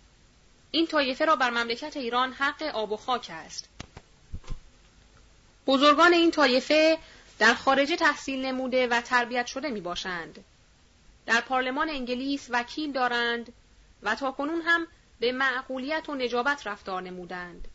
این 0.71 0.87
طایفه 0.87 1.25
را 1.25 1.37
بر 1.37 1.51
مملکت 1.51 1.97
ایران 1.97 2.33
حق 2.33 2.63
آب 2.63 2.93
و 2.93 2.97
خاک 2.97 3.31
است. 3.31 3.76
بزرگان 5.67 6.13
این 6.13 6.31
طایفه 6.31 6.99
در 7.39 7.55
خارجه 7.55 7.97
تحصیل 7.97 8.45
نموده 8.45 8.87
و 8.87 9.01
تربیت 9.01 9.47
شده 9.47 9.69
می 9.69 9.81
باشند. 9.81 10.45
در 11.27 11.41
پارلمان 11.41 11.89
انگلیس 11.89 12.47
وکیل 12.51 12.93
دارند 12.93 13.53
و 14.03 14.15
تا 14.15 14.31
کنون 14.31 14.63
هم 14.63 14.87
به 15.21 15.33
معقولیت 15.33 16.09
و 16.09 16.15
نجابت 16.15 16.67
رفتار 16.67 17.03
نمودند. 17.03 17.69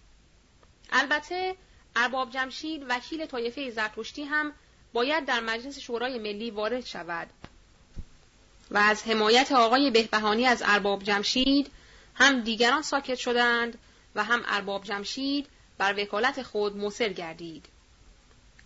البته 0.91 1.55
ارباب 1.95 2.29
جمشید 2.29 2.85
وکیل 2.89 3.25
طایفه 3.25 3.69
زرتشتی 3.69 4.23
هم 4.23 4.53
باید 4.93 5.25
در 5.25 5.39
مجلس 5.39 5.79
شورای 5.79 6.19
ملی 6.19 6.51
وارد 6.51 6.85
شود 6.85 7.29
و 8.71 8.77
از 8.77 9.03
حمایت 9.03 9.51
آقای 9.51 9.91
بهبهانی 9.91 10.45
از 10.45 10.63
ارباب 10.65 11.03
جمشید 11.03 11.71
هم 12.15 12.41
دیگران 12.41 12.81
ساکت 12.81 13.15
شدند 13.15 13.77
و 14.15 14.23
هم 14.23 14.41
ارباب 14.45 14.83
جمشید 14.83 15.47
بر 15.77 15.93
وکالت 15.97 16.43
خود 16.43 16.77
مصر 16.77 17.09
گردید. 17.09 17.65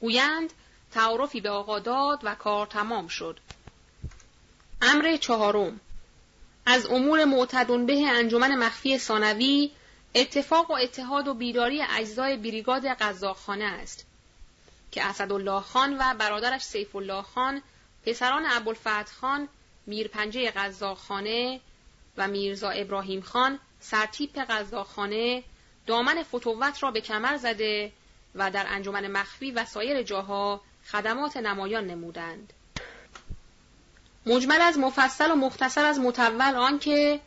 گویند 0.02 0.54
تعارفی 0.92 1.42
به 1.42 1.50
آقا 1.50 1.80
داد 1.80 2.20
و 2.24 2.36
کار 2.36 2.68
تمام 2.68 3.08
شد. 3.08 3.40
امر 4.82 5.18
چهارم 5.18 5.80
از 6.66 6.86
امور 6.86 7.26
معتدون 7.26 7.86
به 7.86 8.08
انجمن 8.08 8.56
مخفی 8.56 8.98
ثانوی 8.98 9.72
اتفاق 10.16 10.72
و 10.72 10.74
اتحاد 10.74 11.28
و 11.28 11.34
بیداری 11.34 11.82
اجزای 11.82 12.38
بریگاد 12.38 12.86
قزاقخانه 12.86 13.66
است 13.66 14.06
که 14.92 15.04
اسدالله 15.04 15.62
خان 15.62 15.98
و 15.98 16.14
برادرش 16.14 16.62
سیف 16.62 16.96
الله 16.96 17.22
خان 17.22 17.62
پسران 18.06 18.46
ابوالفتح 18.46 19.14
خان 19.22 19.48
میرپنجه 19.86 20.52
قزاقخانه 20.52 21.60
و 22.18 22.28
میرزا 22.28 22.70
ابراهیم 22.70 23.22
خان 23.22 23.60
سرتیپ 23.80 24.40
قزاقخانه 24.40 25.44
دامن 25.88 26.24
فتوت 26.24 26.84
را 26.84 26.92
به 26.92 27.02
کمر 27.02 27.38
زده 27.38 27.92
و 28.36 28.52
در 28.52 28.66
انجمن 28.70 29.08
مخفی 29.08 29.52
و 29.52 29.66
سایر 29.66 30.04
جاها 30.04 30.62
خدمات 30.92 31.38
نمایان 31.38 31.88
نمودند. 31.88 32.54
مجمل 34.26 34.62
از 34.62 34.78
مفصل 34.78 35.32
و 35.32 35.36
مختصر 35.36 35.86
از 35.86 36.00
متول 36.00 36.56
آنکه 36.56 37.20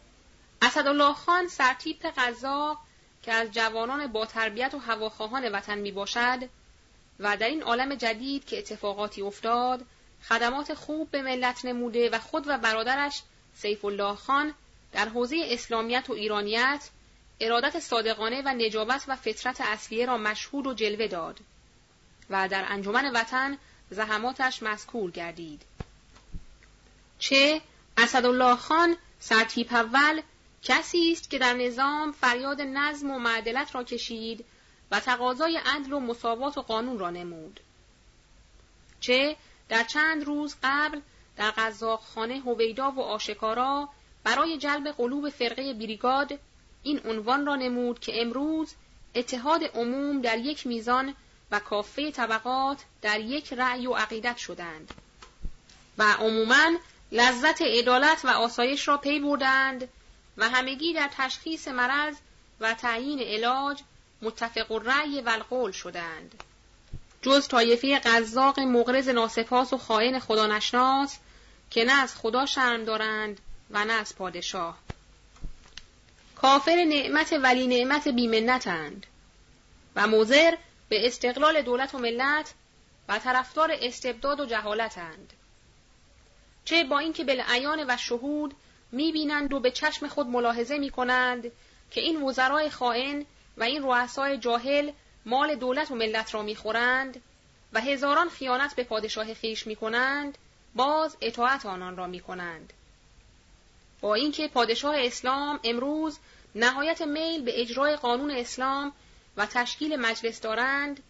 اسدالله 0.63 1.13
خان 1.13 1.49
سرتیپ 1.49 2.07
قزاق 2.17 2.79
که 3.23 3.33
از 3.33 3.51
جوانان 3.51 4.07
با 4.07 4.27
تربیت 4.27 4.75
و 4.75 4.79
هواخواهان 4.79 5.53
وطن 5.53 5.79
می 5.79 5.93
باشد 5.93 6.49
و 7.21 7.37
در 7.37 7.49
این 7.49 7.63
عالم 7.63 7.95
جدید 7.95 8.45
که 8.45 8.59
اتفاقاتی 8.59 9.23
افتاد 9.23 9.85
خدمات 10.29 10.75
خوب 10.75 11.11
به 11.11 11.23
ملت 11.23 11.65
نموده 11.65 12.11
و 12.11 12.19
خود 12.19 12.45
و 12.49 12.59
برادرش 12.59 13.23
سیف 13.55 13.85
الله 13.85 14.15
خان 14.15 14.55
در 14.93 15.09
حوزه 15.09 15.43
اسلامیت 15.45 16.11
و 16.11 16.13
ایرانیت 16.13 16.91
ارادت 17.41 17.79
صادقانه 17.79 18.43
و 18.45 18.49
نجابت 18.49 19.05
و 19.09 19.17
فطرت 19.17 19.61
اصلیه 19.61 20.07
را 20.07 20.19
مشهود 20.19 20.67
و 20.67 20.75
جلوه 20.75 21.07
داد 21.07 21.41
و 22.31 22.49
در 22.49 22.65
انجمن 22.69 23.13
وطن 23.15 23.59
زحماتش 23.91 24.63
مذکور 24.63 25.11
گردید. 25.11 25.63
چه 27.19 27.61
اسدالله 27.97 28.57
خان 28.57 28.97
سرتیپ 29.21 29.73
اول 29.73 30.23
کسی 30.63 31.13
است 31.13 31.31
که 31.31 31.39
در 31.39 31.55
نظام 31.55 32.13
فریاد 32.13 32.61
نظم 32.61 33.11
و 33.11 33.19
معدلت 33.19 33.75
را 33.75 33.85
کشید 33.85 34.45
و 34.91 35.01
تقاضای 35.01 35.61
عدل 35.67 35.93
و 35.93 36.01
مساوات 36.01 36.59
و 36.59 36.63
قانون 36.63 36.99
را 36.99 37.11
نمود. 37.11 37.61
چه 39.01 39.37
در 39.69 39.85
چند 39.85 40.25
روز 40.25 40.57
قبل 40.63 41.01
در 41.37 41.51
قزاق 41.51 42.01
خانه 42.01 42.41
هویدا 42.41 42.91
و 42.91 43.01
آشکارا 43.01 43.89
برای 44.25 44.59
جلب 44.59 44.89
قلوب 44.89 45.29
فرقه 45.29 45.75
بریگاد 45.75 46.39
این 46.89 47.01
عنوان 47.05 47.47
را 47.47 47.57
نمود 47.57 48.01
که 48.01 48.23
امروز 48.23 48.75
اتحاد 49.15 49.65
عموم 49.65 50.21
در 50.21 50.39
یک 50.39 50.67
میزان 50.67 51.15
و 51.51 51.61
کافه 51.61 52.11
طبقات 52.11 52.79
در 53.03 53.21
یک 53.21 53.53
رأی 53.53 53.87
و 53.87 53.95
عقیدت 53.95 54.37
شدند 54.37 54.95
و 55.99 56.03
عموما 56.03 56.79
لذت 57.13 57.63
عدالت 57.63 58.25
و 58.25 58.29
آسایش 58.29 58.89
را 58.89 58.97
پی 58.97 59.21
بردند 59.21 59.89
و 60.37 60.49
همگی 60.49 60.95
در 60.95 61.11
تشخیص 61.17 61.69
مرض 61.69 62.17
و 62.61 62.75
تعیین 62.75 63.21
علاج 63.21 63.83
متفق 64.23 64.73
رأی 64.73 65.21
و 65.21 65.29
القول 65.29 65.73
شدند. 65.73 66.43
جز 67.23 67.49
طایفه 67.49 67.99
قزاق 67.99 68.61
مغرز 68.61 69.09
ناسپاس 69.09 69.73
و 69.73 69.79
خائن 69.79 70.19
خدا 70.19 70.47
نشناس 70.47 71.19
که 71.71 71.85
نه 71.85 71.93
از 71.93 72.17
خدا 72.17 72.47
شرم 72.47 72.85
دارند 72.85 73.41
و 73.71 73.85
نه 73.85 73.93
از 73.93 74.17
پادشاه. 74.17 74.79
کافر 76.43 76.85
نعمت 76.85 77.33
ولی 77.33 77.67
نعمت 77.67 78.09
بیمنتند. 78.09 79.07
و 79.97 80.07
موزر 80.07 80.55
به 80.89 81.07
استقلال 81.07 81.63
دولت 81.63 81.95
و 81.95 81.99
ملت 81.99 82.55
و 83.09 83.19
طرفدار 83.19 83.71
استبداد 83.81 84.41
و 84.41 84.47
جهالتند. 84.47 85.33
چه 86.65 86.85
با 86.85 86.99
اینکه 86.99 87.25
بالعیان 87.25 87.85
و 87.89 87.97
شهود 87.97 88.55
می‌بینند 88.93 89.55
و 89.55 89.61
به 89.61 89.71
چشم 89.71 90.09
خود 90.09 90.27
ملاحظه 90.27 90.79
می‌کنند 90.79 91.53
که 91.91 92.01
این 92.01 92.23
وزرای 92.23 92.71
خائن 92.71 93.27
و 93.57 93.63
این 93.63 93.83
رؤسای 93.83 94.39
جاهل 94.39 94.91
مال 95.27 95.55
دولت 95.55 95.91
و 95.91 95.95
ملت 95.95 96.35
را 96.35 96.43
می‌خورند 96.43 97.23
و 97.73 97.81
هزاران 97.81 98.29
خیانت 98.29 98.75
به 98.75 98.85
پادشاه 98.85 99.35
خیش 99.35 99.67
می‌کنند 99.67 100.39
باز 100.75 101.17
اطاعت 101.21 101.67
آنان 101.67 101.97
را 101.97 102.07
می‌کنند. 102.07 102.73
با 104.01 104.15
اینکه 104.15 104.49
پادشاه 104.49 104.95
اسلام 104.99 105.61
امروز 105.65 106.19
نهایت 106.55 107.03
میل 107.03 107.43
به 107.43 107.61
اجرای 107.61 107.97
قانون 107.97 108.31
اسلام 108.31 108.93
و 109.37 109.47
تشکیل 109.47 109.97
مجلس 109.97 110.41
دارند 110.41 111.03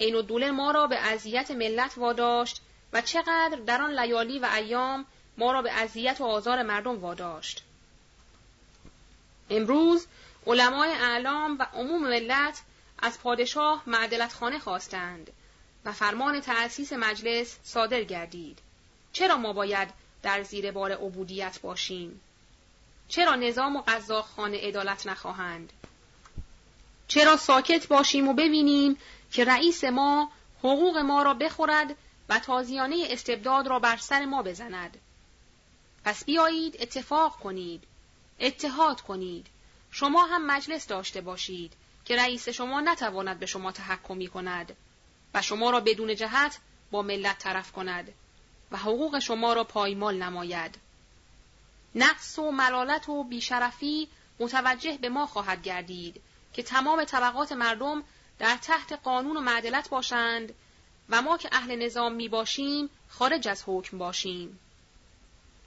عین 0.00 0.14
الدوله 0.14 0.50
ما 0.50 0.70
را 0.70 0.86
به 0.86 0.96
اذیت 0.96 1.50
ملت 1.50 1.98
واداشت 1.98 2.60
و 2.92 3.00
چقدر 3.00 3.58
در 3.66 3.82
آن 3.82 3.98
لیالی 3.98 4.38
و 4.38 4.48
ایام 4.54 5.06
ما 5.38 5.52
را 5.52 5.62
به 5.62 5.72
اذیت 5.72 6.20
و 6.20 6.24
آزار 6.24 6.62
مردم 6.62 7.00
واداشت 7.00 7.62
امروز 9.50 10.06
علمای 10.46 10.90
اعلام 10.90 11.58
و 11.58 11.66
عموم 11.74 12.02
ملت 12.08 12.62
از 12.98 13.20
پادشاه 13.20 13.82
معدلت 13.86 14.32
خانه 14.32 14.58
خواستند 14.58 15.30
و 15.84 15.92
فرمان 15.92 16.40
تأسیس 16.40 16.92
مجلس 16.92 17.58
صادر 17.64 18.02
گردید. 18.02 18.58
چرا 19.12 19.36
ما 19.36 19.52
باید 19.52 19.88
در 20.22 20.42
زیر 20.42 20.70
بار 20.70 20.92
عبودیت 20.92 21.60
باشیم؟ 21.60 22.20
چرا 23.08 23.34
نظام 23.34 23.76
و 23.76 23.82
خانه 24.22 24.58
عدالت 24.58 25.06
نخواهند؟ 25.06 25.72
چرا 27.08 27.36
ساکت 27.36 27.86
باشیم 27.86 28.28
و 28.28 28.32
ببینیم 28.32 28.96
که 29.32 29.44
رئیس 29.44 29.84
ما 29.84 30.30
حقوق 30.58 30.96
ما 30.96 31.22
را 31.22 31.34
بخورد 31.34 31.96
و 32.28 32.38
تازیانه 32.38 33.06
استبداد 33.10 33.66
را 33.66 33.78
بر 33.78 33.96
سر 33.96 34.24
ما 34.24 34.42
بزند؟ 34.42 34.98
پس 36.04 36.24
بیایید 36.24 36.76
اتفاق 36.80 37.36
کنید، 37.36 37.84
اتحاد 38.40 39.00
کنید، 39.00 39.46
شما 39.90 40.24
هم 40.24 40.46
مجلس 40.46 40.86
داشته 40.86 41.20
باشید 41.20 41.72
که 42.04 42.16
رئیس 42.16 42.48
شما 42.48 42.80
نتواند 42.80 43.38
به 43.38 43.46
شما 43.46 43.72
تحکمی 43.72 44.26
کند 44.26 44.76
و 45.34 45.42
شما 45.42 45.70
را 45.70 45.80
بدون 45.80 46.16
جهت 46.16 46.58
با 46.90 47.02
ملت 47.02 47.38
طرف 47.38 47.72
کند 47.72 48.12
و 48.70 48.76
حقوق 48.76 49.18
شما 49.18 49.52
را 49.52 49.64
پایمال 49.64 50.22
نماید. 50.22 50.85
نقص 51.96 52.38
و 52.38 52.50
ملالت 52.50 53.08
و 53.08 53.24
بیشرفی 53.24 54.08
متوجه 54.40 54.98
به 54.98 55.08
ما 55.08 55.26
خواهد 55.26 55.62
گردید 55.62 56.20
که 56.52 56.62
تمام 56.62 57.04
طبقات 57.04 57.52
مردم 57.52 58.02
در 58.38 58.56
تحت 58.56 58.92
قانون 58.92 59.36
و 59.36 59.40
معدلت 59.40 59.88
باشند 59.88 60.54
و 61.08 61.22
ما 61.22 61.38
که 61.38 61.48
اهل 61.52 61.76
نظام 61.76 62.12
می 62.12 62.28
باشیم 62.28 62.90
خارج 63.08 63.48
از 63.48 63.62
حکم 63.66 63.98
باشیم. 63.98 64.58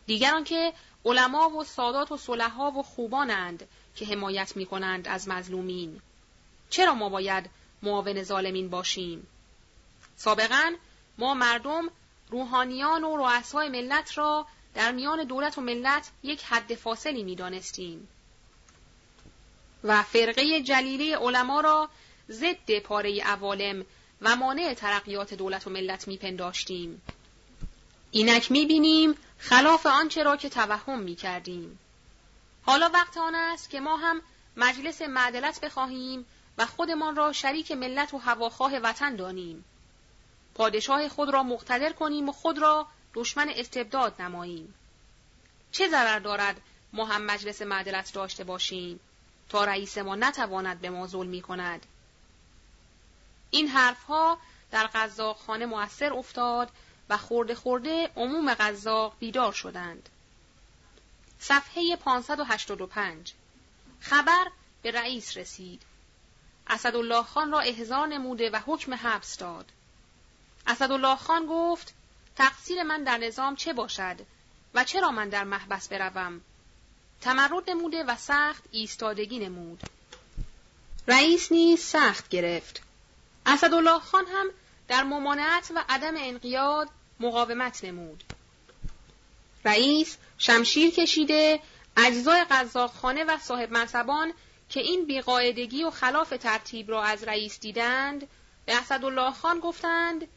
دیگران 0.05 0.43
که 0.43 0.73
علما 1.05 1.49
و 1.49 1.63
سادات 1.63 2.11
و 2.11 2.17
صلحا 2.17 2.71
و 2.71 2.83
خوبانند 2.83 3.67
که 3.95 4.05
حمایت 4.05 4.57
می 4.57 4.65
کنند 4.65 5.07
از 5.07 5.27
مظلومین. 5.27 6.01
چرا 6.69 6.93
ما 6.93 7.09
باید 7.09 7.49
معاون 7.83 8.23
ظالمین 8.23 8.69
باشیم؟ 8.69 9.27
سابقا 10.15 10.75
ما 11.17 11.33
مردم 11.33 11.89
روحانیان 12.29 13.03
و 13.03 13.17
رؤسای 13.17 13.69
ملت 13.69 14.17
را 14.17 14.45
در 14.75 14.91
میان 14.91 15.23
دولت 15.23 15.57
و 15.57 15.61
ملت 15.61 16.11
یک 16.23 16.43
حد 16.43 16.75
فاصلی 16.75 17.23
می 17.23 17.35
دانستیم. 17.35 18.07
و 19.83 20.03
فرقه 20.03 20.61
جلیله 20.61 21.17
علما 21.17 21.61
را 21.61 21.89
ضد 22.31 22.79
پاره 22.79 23.21
عوالم 23.21 23.85
و 24.21 24.35
مانع 24.35 24.73
ترقیات 24.73 25.33
دولت 25.33 25.67
و 25.67 25.69
ملت 25.69 26.07
میپنداشتیم. 26.07 27.01
اینک 28.11 28.51
می‌بینیم 28.51 29.15
خلاف 29.37 29.85
آنچه 29.85 30.23
را 30.23 30.37
که 30.37 30.49
توهم 30.49 30.99
می‌کردیم. 30.99 31.79
حالا 32.63 32.89
وقت 32.93 33.17
آن 33.17 33.35
است 33.35 33.69
که 33.69 33.79
ما 33.79 33.97
هم 33.97 34.21
مجلس 34.57 35.01
معدلت 35.01 35.61
بخواهیم 35.61 36.25
و 36.57 36.65
خودمان 36.65 37.15
را 37.15 37.33
شریک 37.33 37.71
ملت 37.71 38.13
و 38.13 38.17
هواخواه 38.17 38.77
وطن 38.77 39.15
دانیم. 39.15 39.65
پادشاه 40.55 41.09
خود 41.09 41.29
را 41.29 41.43
مقتدر 41.43 41.93
کنیم 41.93 42.29
و 42.29 42.31
خود 42.31 42.57
را 42.57 42.87
دشمن 43.13 43.49
استبداد 43.49 44.21
نماییم. 44.21 44.73
چه 45.71 45.89
ضرر 45.89 46.19
دارد 46.19 46.61
ما 46.93 47.05
هم 47.05 47.21
مجلس 47.21 47.61
معدلت 47.61 48.13
داشته 48.13 48.43
باشیم 48.43 48.99
تا 49.49 49.63
رئیس 49.63 49.97
ما 49.97 50.15
نتواند 50.15 50.81
به 50.81 50.89
ما 50.89 51.07
ظلمی 51.07 51.41
کند؟ 51.41 51.85
این 53.51 53.67
حرفها 53.67 54.37
در 54.71 54.87
قزاق 54.87 55.37
خانه 55.37 55.65
مؤثر 55.65 56.13
افتاد 56.13 56.69
و 57.09 57.17
خورده 57.17 57.55
خورده 57.55 58.09
عموم 58.15 58.53
قزاق 58.53 59.15
بیدار 59.19 59.51
شدند. 59.51 60.09
صفحه 61.39 61.95
585 61.95 63.33
خبر 63.99 64.47
به 64.81 64.91
رئیس 64.91 65.37
رسید. 65.37 65.81
اسدالله 66.67 67.23
خان 67.23 67.51
را 67.51 67.59
احضار 67.59 68.07
نموده 68.07 68.49
و 68.49 68.59
حکم 68.65 68.93
حبس 68.93 69.37
داد. 69.37 69.71
اسدالله 70.67 71.15
خان 71.15 71.45
گفت 71.49 71.93
تقصیر 72.35 72.83
من 72.83 73.03
در 73.03 73.17
نظام 73.17 73.55
چه 73.55 73.73
باشد 73.73 74.15
و 74.73 74.83
چرا 74.83 75.11
من 75.11 75.29
در 75.29 75.43
محبس 75.43 75.87
بروم؟ 75.87 76.41
تمرد 77.21 77.69
نموده 77.69 78.03
و 78.03 78.15
سخت 78.15 78.63
ایستادگی 78.71 79.39
نمود. 79.39 79.83
رئیس 81.07 81.51
نیز 81.51 81.79
سخت 81.79 82.29
گرفت. 82.29 82.81
اسدالله 83.45 83.99
خان 83.99 84.25
هم 84.25 84.47
در 84.87 85.03
ممانعت 85.03 85.71
و 85.75 85.83
عدم 85.89 86.13
انقیاد 86.17 86.89
مقاومت 87.19 87.83
نمود. 87.83 88.23
رئیس 89.65 90.17
شمشیر 90.37 90.91
کشیده 90.91 91.59
اجزای 91.97 92.45
خانه 93.01 93.23
و 93.23 93.37
صاحب 93.37 93.71
منصبان 93.71 94.33
که 94.69 94.79
این 94.79 95.05
بیقاعدگی 95.05 95.83
و 95.83 95.89
خلاف 95.89 96.29
ترتیب 96.29 96.89
را 96.89 97.03
از 97.03 97.23
رئیس 97.23 97.59
دیدند 97.59 98.27
به 98.65 98.75
اسدالله 98.75 99.31
خان 99.31 99.59
گفتند 99.59 100.27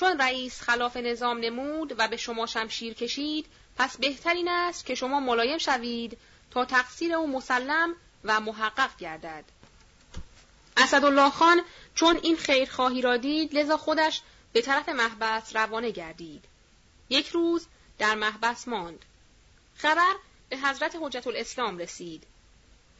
چون 0.00 0.18
رئیس 0.18 0.62
خلاف 0.62 0.96
نظام 0.96 1.38
نمود 1.38 1.94
و 1.98 2.08
به 2.08 2.16
شما 2.16 2.46
شمشیر 2.46 2.94
کشید 2.94 3.46
پس 3.76 3.96
بهترین 3.96 4.48
است 4.48 4.86
که 4.86 4.94
شما 4.94 5.20
ملایم 5.20 5.58
شوید 5.58 6.18
تا 6.50 6.64
تقصیر 6.64 7.14
او 7.14 7.26
مسلم 7.26 7.94
و 8.24 8.40
محقق 8.40 8.96
گردد. 8.96 9.44
اسدالله 10.76 11.30
خان 11.30 11.62
چون 11.94 12.20
این 12.22 12.36
خیرخواهی 12.36 13.02
را 13.02 13.16
دید 13.16 13.54
لذا 13.54 13.76
خودش 13.76 14.20
به 14.52 14.62
طرف 14.62 14.88
محبس 14.88 15.56
روانه 15.56 15.90
گردید. 15.90 16.44
یک 17.08 17.28
روز 17.28 17.66
در 17.98 18.14
محبس 18.14 18.68
ماند. 18.68 19.04
خبر 19.76 20.14
به 20.48 20.56
حضرت 20.56 20.96
حجت 21.00 21.26
الاسلام 21.26 21.78
رسید. 21.78 22.22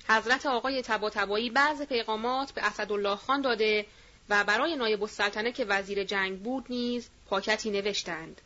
حضرت 0.08 0.46
آقای 0.46 0.82
تبا 0.82 1.10
بعض 1.54 1.82
پیغامات 1.82 2.52
به 2.52 2.62
اسدالله 2.62 3.16
خان 3.16 3.40
داده 3.40 3.86
و 4.30 4.44
برای 4.44 4.76
نایب 4.76 5.02
السلطنه 5.02 5.52
که 5.52 5.64
وزیر 5.64 6.04
جنگ 6.04 6.42
بود 6.42 6.66
نیز 6.68 7.08
پاکتی 7.26 7.70
نوشتند. 7.70 8.40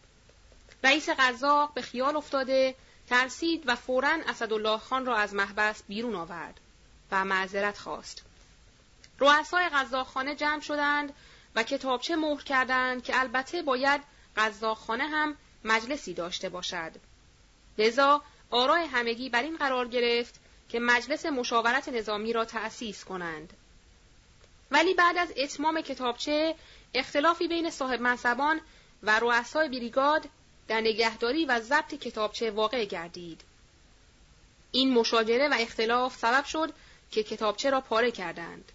رئیس 0.84 1.08
قزاق 1.08 1.74
به 1.74 1.82
خیال 1.82 2.16
افتاده 2.16 2.74
ترسید 3.08 3.62
و 3.66 3.76
فورا 3.76 4.18
اسدالله 4.26 4.78
خان 4.78 5.06
را 5.06 5.16
از 5.16 5.34
محبس 5.34 5.82
بیرون 5.88 6.14
آورد 6.14 6.60
و 7.10 7.24
معذرت 7.24 7.78
خواست. 7.78 8.22
رؤسای 9.18 9.70
خانه 10.14 10.34
جمع 10.34 10.60
شدند 10.60 11.14
و 11.54 11.62
کتابچه 11.62 12.16
مهر 12.16 12.42
کردند 12.42 13.02
که 13.02 13.20
البته 13.20 13.62
باید 13.62 14.00
خانه 14.74 15.04
هم 15.04 15.36
مجلسی 15.64 16.14
داشته 16.14 16.48
باشد. 16.48 16.92
لذا 17.78 18.22
آرای 18.50 18.86
همگی 18.86 19.28
بر 19.28 19.42
این 19.42 19.56
قرار 19.56 19.88
گرفت 19.88 20.40
که 20.68 20.80
مجلس 20.80 21.26
مشاورت 21.26 21.88
نظامی 21.88 22.32
را 22.32 22.44
تأسیس 22.44 23.04
کنند. 23.04 23.52
ولی 24.70 24.94
بعد 24.94 25.18
از 25.18 25.32
اتمام 25.36 25.80
کتابچه 25.80 26.54
اختلافی 26.94 27.48
بین 27.48 27.70
صاحب 27.70 28.00
منصبان 28.00 28.60
و 29.02 29.20
رؤسای 29.20 29.68
بریگاد 29.68 30.28
در 30.68 30.80
نگهداری 30.80 31.44
و 31.44 31.60
ضبط 31.60 31.94
کتابچه 31.94 32.50
واقع 32.50 32.84
گردید. 32.84 33.40
این 34.72 34.92
مشاجره 34.92 35.48
و 35.48 35.56
اختلاف 35.60 36.16
سبب 36.16 36.44
شد 36.44 36.72
که 37.10 37.22
کتابچه 37.22 37.70
را 37.70 37.80
پاره 37.80 38.10
کردند. 38.10 38.72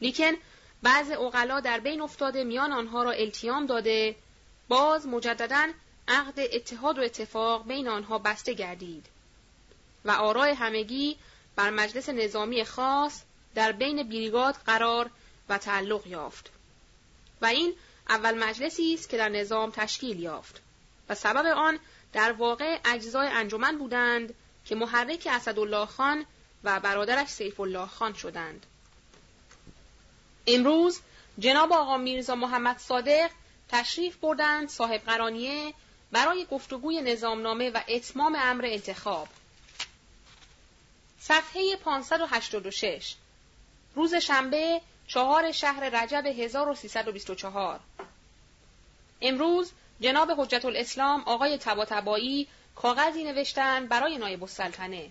لیکن 0.00 0.32
بعض 0.82 1.10
اقلا 1.10 1.60
در 1.60 1.80
بین 1.80 2.00
افتاده 2.00 2.44
میان 2.44 2.72
آنها 2.72 3.02
را 3.02 3.10
التیام 3.10 3.66
داده 3.66 4.16
باز 4.68 5.06
مجددا 5.06 5.68
عقد 6.08 6.40
اتحاد 6.52 6.98
و 6.98 7.02
اتفاق 7.02 7.66
بین 7.66 7.88
آنها 7.88 8.18
بسته 8.18 8.54
گردید 8.54 9.06
و 10.04 10.10
آرای 10.10 10.50
همگی 10.50 11.16
بر 11.56 11.70
مجلس 11.70 12.08
نظامی 12.08 12.64
خاص 12.64 13.22
در 13.54 13.72
بین 13.72 14.02
بیریگاد 14.02 14.54
قرار 14.54 15.10
و 15.48 15.58
تعلق 15.58 16.06
یافت. 16.06 16.50
و 17.40 17.46
این 17.46 17.74
اول 18.08 18.38
مجلسی 18.38 18.94
است 18.94 19.08
که 19.08 19.16
در 19.16 19.28
نظام 19.28 19.70
تشکیل 19.70 20.20
یافت. 20.20 20.60
و 21.08 21.14
سبب 21.14 21.46
آن 21.46 21.78
در 22.12 22.32
واقع 22.32 22.78
اجزای 22.84 23.28
انجمن 23.28 23.78
بودند 23.78 24.34
که 24.64 24.74
محرک 24.74 25.28
اسدالله 25.30 25.86
خان 25.86 26.24
و 26.64 26.80
برادرش 26.80 27.28
سیف 27.28 27.60
الله 27.60 27.86
خان 27.86 28.12
شدند. 28.12 28.66
امروز 30.46 31.00
جناب 31.38 31.72
آقا 31.72 31.96
میرزا 31.96 32.34
محمد 32.34 32.78
صادق 32.78 33.30
تشریف 33.68 34.16
بردند 34.16 34.68
صاحب 34.68 35.00
قرانیه 35.00 35.74
برای 36.12 36.46
گفتگوی 36.50 37.00
نظامنامه 37.00 37.70
و 37.70 37.80
اتمام 37.88 38.36
امر 38.38 38.64
انتخاب. 38.66 39.28
صفحه 41.20 41.76
586 41.76 43.14
روز 43.94 44.14
شنبه 44.14 44.80
چهار 45.08 45.52
شهر 45.52 46.04
رجب 46.04 46.26
1324 46.26 47.80
امروز 49.20 49.72
جناب 50.00 50.30
حجت 50.40 50.64
الاسلام 50.64 51.22
آقای 51.26 51.58
تباتبایی 51.58 52.48
کاغذی 52.76 53.24
نوشتند 53.24 53.88
برای 53.88 54.18
نایب 54.18 54.42
السلطنه. 54.42 55.10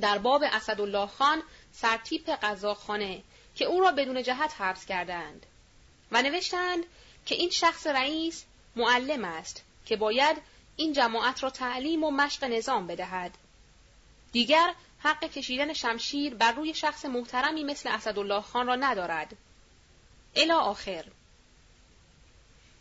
در 0.00 0.18
باب 0.18 0.44
اسدالله 0.52 1.06
خان 1.06 1.42
سرتیپ 1.72 2.30
قزاقخانه 2.30 3.22
که 3.54 3.64
او 3.64 3.80
را 3.80 3.92
بدون 3.92 4.22
جهت 4.22 4.54
حبس 4.58 4.86
کردند 4.86 5.46
و 6.12 6.22
نوشتند 6.22 6.84
که 7.26 7.34
این 7.34 7.50
شخص 7.50 7.86
رئیس 7.86 8.44
معلم 8.76 9.24
است 9.24 9.64
که 9.86 9.96
باید 9.96 10.36
این 10.76 10.92
جماعت 10.92 11.42
را 11.42 11.50
تعلیم 11.50 12.04
و 12.04 12.10
مشق 12.10 12.44
نظام 12.44 12.86
بدهد. 12.86 13.38
دیگر 14.32 14.74
حق 15.02 15.24
کشیدن 15.24 15.72
شمشیر 15.72 16.34
بر 16.34 16.52
روی 16.52 16.74
شخص 16.74 17.04
محترمی 17.04 17.64
مثل 17.64 17.88
اسدالله 17.88 18.40
خان 18.40 18.66
را 18.66 18.76
ندارد. 18.76 19.36
الا 20.34 20.58
آخر. 20.58 21.04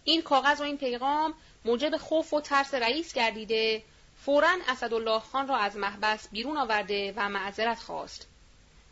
این 0.03 0.21
کاغذ 0.21 0.59
و 0.59 0.63
این 0.63 0.77
پیغام 0.77 1.33
موجب 1.65 1.97
خوف 1.97 2.33
و 2.33 2.41
ترس 2.41 2.73
رئیس 2.73 3.13
گردیده 3.13 3.83
فورا 4.25 4.57
اسدالله 4.67 5.19
خان 5.19 5.47
را 5.47 5.57
از 5.57 5.77
محبس 5.77 6.29
بیرون 6.29 6.57
آورده 6.57 7.13
و 7.15 7.29
معذرت 7.29 7.79
خواست 7.79 8.27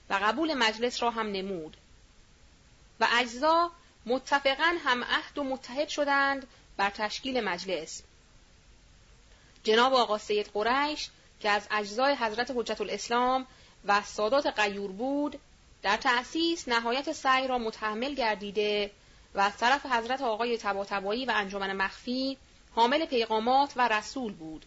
و 0.09 0.13
قبول 0.13 0.53
مجلس 0.53 1.03
را 1.03 1.11
هم 1.11 1.31
نمود. 1.31 1.77
و 2.99 3.07
اجزا 3.11 3.71
متفقا 4.05 4.77
هم 4.85 5.03
عهد 5.03 5.37
و 5.37 5.43
متحد 5.43 5.87
شدند 5.87 6.47
بر 6.77 6.89
تشکیل 6.89 7.41
مجلس. 7.41 8.03
جناب 9.63 9.93
آقا 9.93 10.17
سید 10.17 10.49
قریش 10.53 11.09
که 11.39 11.49
از 11.49 11.67
اجزای 11.71 12.15
حضرت 12.15 12.51
حجت 12.55 12.81
الاسلام 12.81 13.47
و 13.85 14.01
سادات 14.01 14.47
قیور 14.59 14.91
بود 14.91 15.39
در 15.81 15.97
تأسیس 15.97 16.67
نهایت 16.67 17.11
سعی 17.11 17.47
را 17.47 17.57
متحمل 17.57 18.13
گردیده 18.13 18.91
و 19.35 19.39
از 19.39 19.57
طرف 19.57 19.85
حضرت 19.85 20.21
آقای 20.21 20.57
تباتبایی 20.57 21.25
و 21.25 21.31
انجمن 21.35 21.73
مخفی 21.73 22.37
حامل 22.71 23.05
پیغامات 23.05 23.73
و 23.75 23.87
رسول 23.87 24.33
بود. 24.33 24.65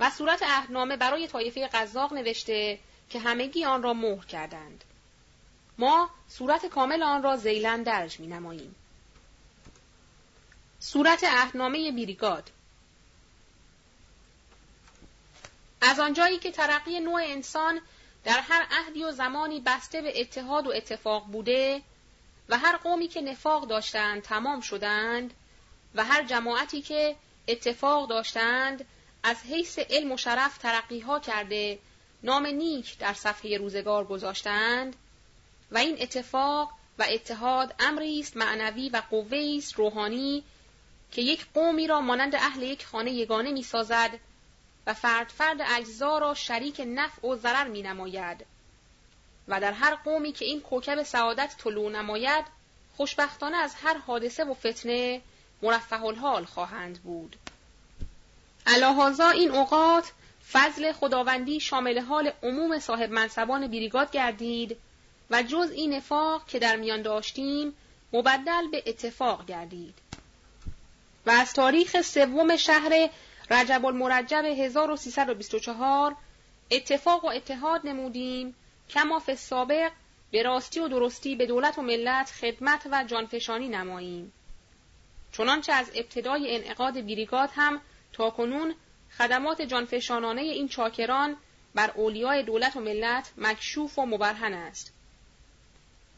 و 0.00 0.10
صورت 0.10 0.42
عهدنامه 0.42 0.96
برای 0.96 1.26
طایفه 1.26 1.66
قزاق 1.66 2.12
نوشته 2.12 2.78
که 3.10 3.18
همگی 3.18 3.64
آن 3.64 3.82
را 3.82 3.94
مهر 3.94 4.24
کردند. 4.26 4.84
ما 5.78 6.10
صورت 6.28 6.66
کامل 6.66 7.02
آن 7.02 7.22
را 7.22 7.36
زیلن 7.36 7.82
درج 7.82 8.20
می 8.20 8.26
نماییم. 8.26 8.74
صورت 10.80 11.24
عهدنامه 11.24 11.92
بیریگاد. 11.92 12.50
از 15.80 16.00
آنجایی 16.00 16.38
که 16.38 16.50
ترقی 16.50 17.00
نوع 17.00 17.22
انسان 17.24 17.80
در 18.24 18.40
هر 18.40 18.66
عهدی 18.70 19.04
و 19.04 19.12
زمانی 19.12 19.60
بسته 19.60 20.02
به 20.02 20.20
اتحاد 20.20 20.66
و 20.66 20.72
اتفاق 20.74 21.26
بوده 21.26 21.82
و 22.48 22.58
هر 22.58 22.76
قومی 22.76 23.08
که 23.08 23.20
نفاق 23.20 23.66
داشتند 23.66 24.22
تمام 24.22 24.60
شدند 24.60 25.34
و 25.94 26.04
هر 26.04 26.22
جماعتی 26.22 26.82
که 26.82 27.16
اتفاق 27.48 28.08
داشتند 28.08 28.84
از 29.22 29.36
حیث 29.42 29.78
علم 29.78 30.12
و 30.12 30.16
شرف 30.16 30.58
ترقی 30.58 31.00
ها 31.00 31.20
کرده 31.20 31.78
نام 32.22 32.46
نیک 32.46 32.98
در 32.98 33.14
صفحه 33.14 33.58
روزگار 33.58 34.04
گذاشتند 34.04 34.96
و 35.70 35.78
این 35.78 35.96
اتفاق 36.00 36.72
و 36.98 37.06
اتحاد 37.10 37.74
امری 37.78 38.20
است 38.20 38.36
معنوی 38.36 38.88
و 38.88 39.02
قوه 39.10 39.54
است 39.58 39.74
روحانی 39.74 40.44
که 41.12 41.22
یک 41.22 41.46
قومی 41.54 41.86
را 41.86 42.00
مانند 42.00 42.34
اهل 42.34 42.62
یک 42.62 42.86
خانه 42.86 43.12
یگانه 43.12 43.52
می 43.52 43.62
سازد 43.62 44.10
و 44.86 44.94
فرد 44.94 45.28
فرد 45.28 45.60
اجزا 45.60 46.18
را 46.18 46.34
شریک 46.34 46.82
نفع 46.86 47.28
و 47.28 47.36
ضرر 47.36 47.68
می 47.68 47.82
نماید. 47.82 48.46
و 49.48 49.60
در 49.60 49.72
هر 49.72 49.94
قومی 49.94 50.32
که 50.32 50.44
این 50.44 50.60
کوکب 50.60 51.02
سعادت 51.02 51.54
طلوع 51.58 51.90
نماید 51.90 52.44
خوشبختانه 52.96 53.56
از 53.56 53.74
هر 53.74 53.98
حادثه 53.98 54.44
و 54.44 54.54
فتنه 54.54 55.20
مرفه 55.62 56.04
الحال 56.04 56.44
خواهند 56.44 57.02
بود. 57.02 57.36
الهازا 58.66 59.30
این 59.30 59.50
اوقات 59.50 60.12
فضل 60.52 60.92
خداوندی 60.92 61.60
شامل 61.60 61.98
حال 61.98 62.32
عموم 62.42 62.78
صاحب 62.78 63.10
منصبان 63.10 63.66
بیریگاد 63.66 64.10
گردید 64.10 64.76
و 65.30 65.42
جز 65.42 65.70
این 65.70 65.94
نفاق 65.94 66.46
که 66.46 66.58
در 66.58 66.76
میان 66.76 67.02
داشتیم 67.02 67.76
مبدل 68.12 68.68
به 68.72 68.82
اتفاق 68.86 69.46
گردید. 69.46 69.94
و 71.26 71.30
از 71.30 71.52
تاریخ 71.52 72.00
سوم 72.00 72.56
شهر 72.56 73.10
رجب 73.50 73.86
المرجب 73.86 74.44
1324 74.44 76.16
اتفاق 76.70 77.24
و 77.24 77.28
اتحاد 77.28 77.86
نمودیم 77.86 78.54
کما 78.90 79.22
سابق 79.36 79.92
به 80.30 80.42
راستی 80.42 80.80
و 80.80 80.88
درستی 80.88 81.36
به 81.36 81.46
دولت 81.46 81.78
و 81.78 81.82
ملت 81.82 82.30
خدمت 82.30 82.86
و 82.90 83.04
جانفشانی 83.04 83.68
نماییم. 83.68 84.32
چنانچه 85.32 85.72
از 85.72 85.90
ابتدای 85.94 86.56
انعقاد 86.56 87.00
بیریگاد 87.00 87.50
هم 87.54 87.80
تا 88.12 88.30
کنون 88.30 88.74
خدمات 89.18 89.62
جانفشانانه 89.62 90.40
این 90.40 90.68
چاکران 90.68 91.36
بر 91.74 91.90
اولیای 91.90 92.42
دولت 92.42 92.76
و 92.76 92.80
ملت 92.80 93.32
مکشوف 93.36 93.98
و 93.98 94.06
مبرهن 94.06 94.54
است. 94.54 94.92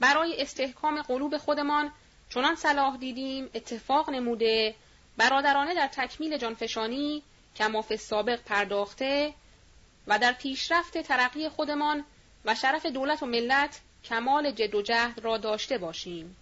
برای 0.01 0.43
استحکام 0.43 1.03
قلوب 1.03 1.37
خودمان 1.37 1.93
چنان 2.31 2.55
صلاح 2.55 2.97
دیدیم 2.97 3.51
اتفاق 3.55 4.11
نموده 4.11 4.75
برادرانه 5.19 5.75
در 5.75 5.89
تکمیل 5.89 6.39
جانفشانی 6.39 7.23
کماف 7.57 7.97
سابق 7.97 8.41
پرداخته 8.43 9.35
و 10.07 10.19
در 10.19 10.33
پیشرفت 10.33 10.99
ترقی 10.99 11.49
خودمان 11.49 12.05
و 12.45 12.55
شرف 12.55 12.87
دولت 12.87 13.23
و 13.23 13.27
ملت 13.27 13.81
کمال 14.05 14.51
جد 14.51 14.75
و 14.75 14.83
جهد 14.83 15.19
را 15.19 15.37
داشته 15.37 15.79
باشیم. 15.79 16.37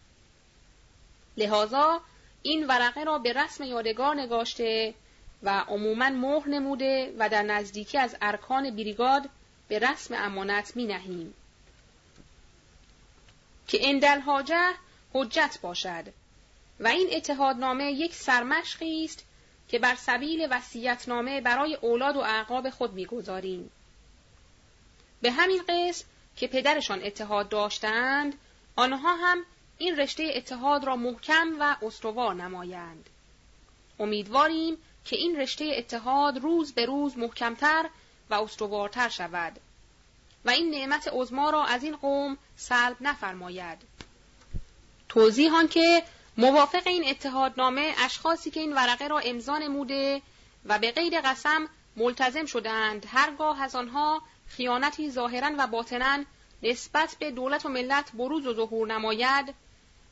لذا 1.36 2.00
این 2.42 2.66
ورقه 2.66 3.04
را 3.04 3.18
به 3.18 3.32
رسم 3.32 3.64
یادگار 3.64 4.14
نگاشته 4.14 4.94
و 5.42 5.64
عموما 5.68 6.10
مهر 6.10 6.48
نموده 6.48 7.14
و 7.18 7.28
در 7.28 7.42
نزدیکی 7.42 7.98
از 7.98 8.16
ارکان 8.22 8.70
بریگاد 8.70 9.28
به 9.68 9.78
رسم 9.78 10.14
امانت 10.14 10.76
می 10.76 10.86
نهیم. 10.86 11.34
که 13.68 13.88
اندل 13.88 14.20
حاجه 14.20 14.72
حجت 15.12 15.58
باشد 15.62 16.04
و 16.80 16.88
این 16.88 17.08
اتحادنامه 17.12 17.92
یک 17.92 18.14
سرمشقی 18.14 19.04
است 19.04 19.24
که 19.68 19.78
بر 19.78 19.94
سبیل 19.94 20.48
وصیتنامه 20.50 21.40
برای 21.40 21.74
اولاد 21.74 22.16
و 22.16 22.20
اعقاب 22.20 22.70
خود 22.70 22.92
می‌گذاریم. 22.92 23.70
به 25.22 25.30
همین 25.30 25.62
قسم 25.68 26.04
که 26.36 26.46
پدرشان 26.46 27.04
اتحاد 27.04 27.48
داشتند 27.48 28.34
آنها 28.76 29.16
هم 29.16 29.44
این 29.78 29.96
رشته 29.96 30.32
اتحاد 30.34 30.84
را 30.84 30.96
محکم 30.96 31.56
و 31.60 31.76
استوار 31.82 32.34
نمایند. 32.34 33.10
امیدواریم 33.98 34.76
که 35.04 35.16
این 35.16 35.36
رشته 35.36 35.74
اتحاد 35.76 36.38
روز 36.38 36.72
به 36.72 36.86
روز 36.86 37.18
محکمتر 37.18 37.88
و 38.30 38.34
استوارتر 38.34 39.08
شود 39.08 39.60
و 40.44 40.50
این 40.50 40.70
نعمت 40.70 41.08
عظما 41.12 41.50
را 41.50 41.64
از 41.64 41.84
این 41.84 41.96
قوم 41.96 42.38
سلب 42.56 42.96
نفرماید. 43.00 43.78
توضیح 45.08 45.66
که 45.66 46.02
موافق 46.36 46.82
این 46.86 47.08
اتحادنامه 47.08 47.94
اشخاصی 47.98 48.50
که 48.50 48.60
این 48.60 48.72
ورقه 48.72 49.08
را 49.08 49.18
امضا 49.18 49.58
نموده 49.58 50.22
و 50.64 50.78
به 50.78 50.90
غیر 50.90 51.20
قسم 51.20 51.68
ملتزم 51.96 52.46
شدند 52.46 53.06
هرگاه 53.08 53.62
از 53.62 53.74
آنها 53.74 54.22
خیانتی 54.48 55.10
ظاهرا 55.10 55.50
و 55.58 55.66
باطنا 55.66 56.24
نسبت 56.62 57.16
به 57.18 57.30
دولت 57.30 57.66
و 57.66 57.68
ملت 57.68 58.12
بروز 58.12 58.46
و 58.46 58.54
ظهور 58.54 58.88
نماید 58.88 59.54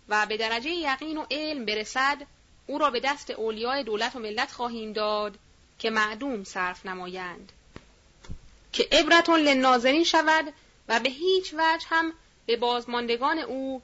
و 0.08 0.26
به 0.26 0.36
درجه 0.36 0.70
یقین 0.70 1.18
و 1.18 1.26
علم 1.30 1.64
برسد 1.64 2.26
او 2.66 2.78
را 2.78 2.90
به 2.90 3.00
دست 3.00 3.30
اولیای 3.30 3.82
دولت 3.82 4.16
و 4.16 4.18
ملت 4.18 4.52
خواهیم 4.52 4.92
داد 4.92 5.38
که 5.78 5.90
معدوم 5.90 6.44
صرف 6.44 6.86
نمایند. 6.86 7.52
که 8.72 8.88
عبرتون 8.92 9.40
لناظرین 9.40 10.04
شود 10.04 10.52
و 10.88 11.00
به 11.00 11.08
هیچ 11.08 11.54
وجه 11.54 11.86
هم 11.90 12.12
به 12.46 12.56
بازماندگان 12.56 13.38
او 13.38 13.82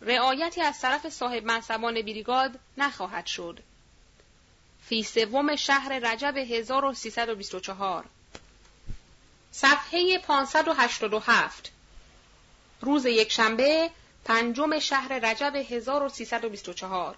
رعایتی 0.00 0.60
از 0.60 0.80
طرف 0.80 1.08
صاحب 1.08 1.44
منصبان 1.44 2.02
بیریگاد 2.02 2.58
نخواهد 2.78 3.26
شد. 3.26 3.60
فی 4.82 5.02
سوم 5.02 5.56
شهر 5.56 5.98
رجب 5.98 6.36
1324 6.36 8.04
صفحه 9.52 10.18
587 10.18 11.72
روز 12.80 13.06
یکشنبه 13.06 13.90
پنجم 14.24 14.78
شهر 14.78 15.08
رجب 15.08 15.56
1324 15.70 17.16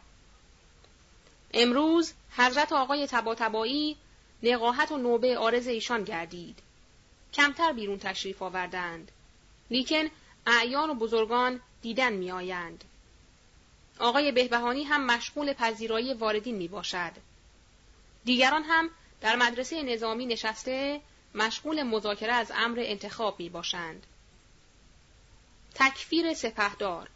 امروز 1.55 2.13
حضرت 2.37 2.73
آقای 2.73 3.07
تباتبایی 3.07 3.97
نقاهت 4.43 4.93
و 4.93 4.99
نوبه 4.99 5.39
آرز 5.39 5.67
ایشان 5.67 6.05
گردید. 6.05 6.59
کمتر 7.33 7.73
بیرون 7.73 7.99
تشریف 7.99 8.43
آوردند. 8.43 9.13
لیکن 9.71 10.11
اعیان 10.47 10.91
و 10.91 10.95
بزرگان 10.95 11.61
دیدن 11.83 12.13
می 12.13 12.31
آیند. 12.31 12.85
آقای 13.99 14.33
بهبهانی 14.33 14.85
هم 14.85 15.07
مشغول 15.07 15.53
پذیرایی 15.53 16.15
واردین 16.15 16.55
می 16.55 16.69
باشد. 16.69 17.13
دیگران 18.25 18.63
هم 18.63 18.91
در 19.21 19.37
مدرسه 19.37 19.83
نظامی 19.83 20.27
نشسته 20.27 21.01
مشغول 21.35 21.83
مذاکره 21.83 22.33
از 22.33 22.53
امر 22.55 22.79
انتخاب 22.81 23.41
می 23.41 23.49
باشند. 23.49 24.07
تکفیر 25.75 26.35
سپهدار 26.35 27.09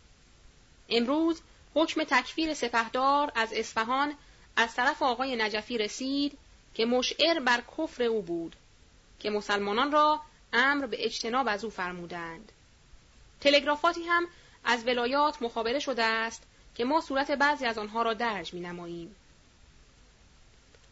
امروز 0.88 1.40
حکم 1.74 2.04
تکفیر 2.04 2.54
سپهدار 2.54 3.32
از 3.34 3.52
اصفهان 3.52 4.14
از 4.56 4.74
طرف 4.74 5.02
آقای 5.02 5.36
نجفی 5.36 5.78
رسید 5.78 6.38
که 6.74 6.86
مشعر 6.86 7.40
بر 7.40 7.62
کفر 7.78 8.02
او 8.02 8.22
بود 8.22 8.56
که 9.20 9.30
مسلمانان 9.30 9.92
را 9.92 10.20
امر 10.52 10.86
به 10.86 11.04
اجتناب 11.04 11.48
از 11.48 11.64
او 11.64 11.70
فرمودند. 11.70 12.52
تلگرافاتی 13.40 14.02
هم 14.02 14.26
از 14.66 14.86
ولایات 14.86 15.42
مخابره 15.42 15.78
شده 15.78 16.04
است 16.04 16.42
که 16.74 16.84
ما 16.84 17.00
صورت 17.00 17.30
بعضی 17.30 17.66
از 17.66 17.78
آنها 17.78 18.02
را 18.02 18.14
درج 18.14 18.54
می 18.54 18.60
نماییم. 18.60 19.16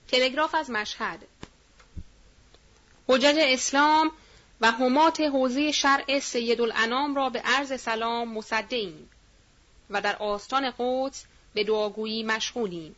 تلگراف 0.09 0.55
از 0.55 0.71
مشهد 0.71 1.27
حجج 3.09 3.37
اسلام 3.39 4.11
و 4.61 4.71
همات 4.71 5.21
حوزه 5.21 5.73
شرع 5.73 6.19
سید 6.19 6.61
الانام 6.61 7.15
را 7.15 7.29
به 7.29 7.41
عرض 7.41 7.81
سلام 7.81 8.29
مصدعیم 8.29 9.11
و 9.91 10.01
در 10.01 10.17
آستان 10.17 10.73
قدس 10.79 11.25
به 11.55 11.65
دعاگویی 11.65 12.23
مشغولیم. 12.23 12.97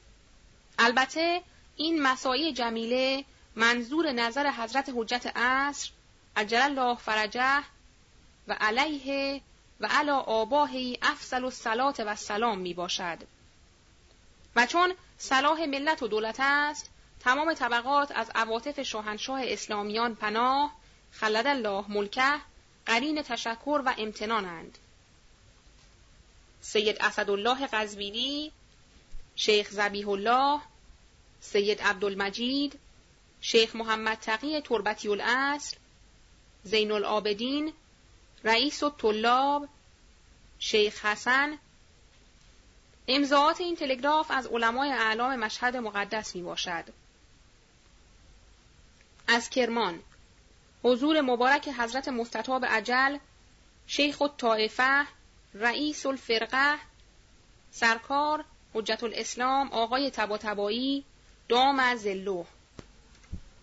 البته 0.79 1.43
این 1.77 2.03
مساعی 2.03 2.53
جمیله 2.53 3.25
منظور 3.57 4.13
نظر 4.13 4.51
حضرت 4.51 4.93
حجت 4.97 5.33
عصر 5.37 5.91
عجل 6.37 6.63
الله 6.63 6.97
فرجه 6.97 7.63
و 8.49 8.57
علیه 8.61 9.41
و 9.81 9.87
علا 9.87 10.19
آباهی 10.19 10.99
افضل 11.03 11.45
و 11.45 11.51
سلات 11.51 12.03
و 12.07 12.17
سلام 12.17 12.59
می 12.59 12.75
باشد. 12.75 13.19
و 14.57 14.67
چون 14.67 14.95
صلاح 15.19 15.65
ملت 15.65 16.03
و 16.03 16.09
دولت 16.09 16.37
است 16.41 16.91
تمام 17.21 17.55
طبقات 17.55 18.13
از 18.15 18.31
عواطف 18.35 18.83
شاهنشاه 18.83 19.41
اسلامیان 19.45 20.15
پناه 20.15 20.73
خلد 21.11 21.47
الله 21.47 21.85
ملکه 21.89 22.41
قرین 22.87 23.23
تشکر 23.23 23.83
و 23.87 23.95
امتنانند 23.99 24.79
سید 26.61 26.97
اسدالله 27.01 27.67
قزوینی 27.67 28.53
شیخ 29.37 29.71
زبیح 29.71 30.09
الله 30.09 30.61
سید 31.41 31.83
عبدالمجید 31.83 32.79
شیخ 33.41 33.77
محمد 33.77 34.19
تقی 34.19 34.61
تربتی 34.61 35.09
الاصل 35.09 35.77
زین 36.63 36.93
العابدین 36.93 37.73
رئیس 38.47 38.83
الطلاب 38.83 39.69
شیخ 40.59 41.05
حسن. 41.05 41.59
امضاعات 43.09 43.61
این 43.61 43.77
تلگراف 43.77 44.31
از 44.31 44.47
علمای 44.47 44.93
اعلام 44.93 45.37
مشهد 45.37 45.77
مقدس 45.77 46.37
می 46.37 46.43
باشد. 46.43 46.85
از 49.29 49.51
کرمان. 49.51 50.01
حضور 50.83 51.21
مبارک 51.21 51.69
حضرت 51.69 52.09
مستطاب 52.09 52.65
عجل 52.65 53.19
شیخ 53.87 54.23
الطائفه 54.23 55.07
رئیس 55.55 56.07
الفرقه 56.07 56.79
سرکار 57.71 58.45
حجت 58.75 59.05
الاسلام 59.05 59.69
آقای 59.73 60.11
تباتبایی 60.11 61.05
دام 61.49 61.97
زلو. 61.97 62.45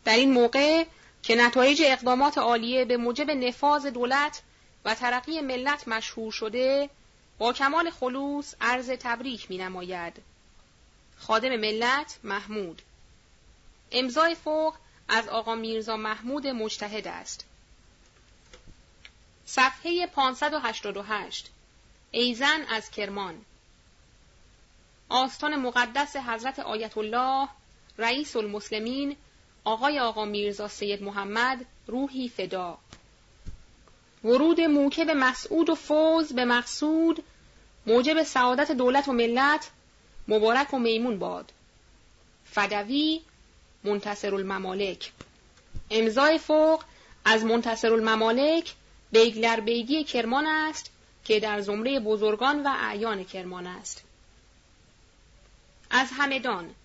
در 0.05 0.15
این 0.15 0.31
موقع 0.33 0.85
که 1.23 1.35
نتایج 1.35 1.81
اقدامات 1.85 2.37
عالیه 2.37 2.85
به 2.85 2.97
موجب 2.97 3.31
نفاذ 3.31 3.85
دولت 3.85 4.41
و 4.85 4.95
ترقی 4.95 5.41
ملت 5.41 5.87
مشهور 5.87 6.31
شده 6.31 6.89
با 7.37 7.53
کمال 7.53 7.89
خلوص 7.89 8.55
عرض 8.61 8.89
تبریک 8.89 9.51
می 9.51 9.57
نماید. 9.57 10.21
خادم 11.17 11.55
ملت 11.55 12.19
محمود 12.23 12.81
امضای 13.91 14.35
فوق 14.35 14.75
از 15.07 15.27
آقا 15.27 15.55
میرزا 15.55 15.97
محمود 15.97 16.47
مجتهد 16.47 17.07
است. 17.07 17.45
صفحه 19.45 20.07
588 20.07 21.49
ایزن 22.11 22.61
از 22.69 22.91
کرمان 22.91 23.45
آستان 25.09 25.55
مقدس 25.55 26.15
حضرت 26.15 26.59
آیت 26.59 26.97
الله 26.97 27.49
رئیس 27.97 28.35
المسلمین 28.35 29.15
آقای 29.63 29.99
آقا 29.99 30.25
میرزا 30.25 30.67
سید 30.67 31.03
محمد 31.03 31.65
روحی 31.87 32.29
فدا 32.29 32.77
ورود 34.23 34.61
موکب 34.61 35.09
مسعود 35.09 35.69
و 35.69 35.75
فوز 35.75 36.33
به 36.33 36.45
مقصود 36.45 37.23
موجب 37.85 38.23
سعادت 38.23 38.71
دولت 38.71 39.07
و 39.07 39.11
ملت 39.11 39.69
مبارک 40.27 40.73
و 40.73 40.79
میمون 40.79 41.19
باد. 41.19 41.51
فدوی 42.45 43.21
منتصر 43.83 44.35
الممالک 44.35 45.11
امضای 45.91 46.37
فوق 46.37 46.83
از 47.25 47.45
منتصر 47.45 47.93
الممالک 47.93 48.73
بیگلر 49.11 49.59
بیگی 49.59 50.03
کرمان 50.03 50.47
است 50.47 50.91
که 51.25 51.39
در 51.39 51.61
زمره 51.61 51.99
بزرگان 51.99 52.63
و 52.63 52.75
اعیان 52.79 53.23
کرمان 53.23 53.67
است. 53.67 54.03
از 55.89 56.07
همدان 56.17 56.75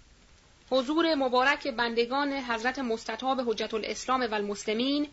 حضور 0.71 1.15
مبارک 1.15 1.69
بندگان 1.69 2.33
حضرت 2.33 2.79
مستطاب 2.79 3.41
حجت 3.41 3.75
الاسلام 3.75 4.21
و 4.21 4.35
المسلمین 4.35 5.09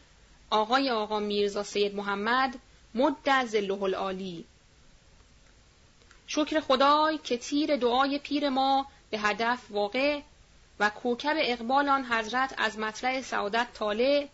آقای 0.50 0.90
آقا 0.90 1.20
میرزا 1.20 1.64
سید 1.64 1.96
محمد 1.96 2.60
مد 2.96 3.46
زله 3.46 3.84
العالی. 3.84 4.46
شکر 6.28 6.60
خدای 6.60 7.18
که 7.18 7.38
تیر 7.38 7.76
دعای 7.76 8.20
پیر 8.20 8.50
ما 8.50 8.88
به 9.10 9.20
هدف 9.20 9.60
واقع 9.70 10.22
و 10.80 10.90
کوکب 10.90 11.36
اقبال 11.40 11.90
آن 11.90 12.06
حضرت 12.06 12.54
از 12.58 12.80
مطلع 12.80 13.22
سعادت 13.22 13.68
طالع 13.74 14.28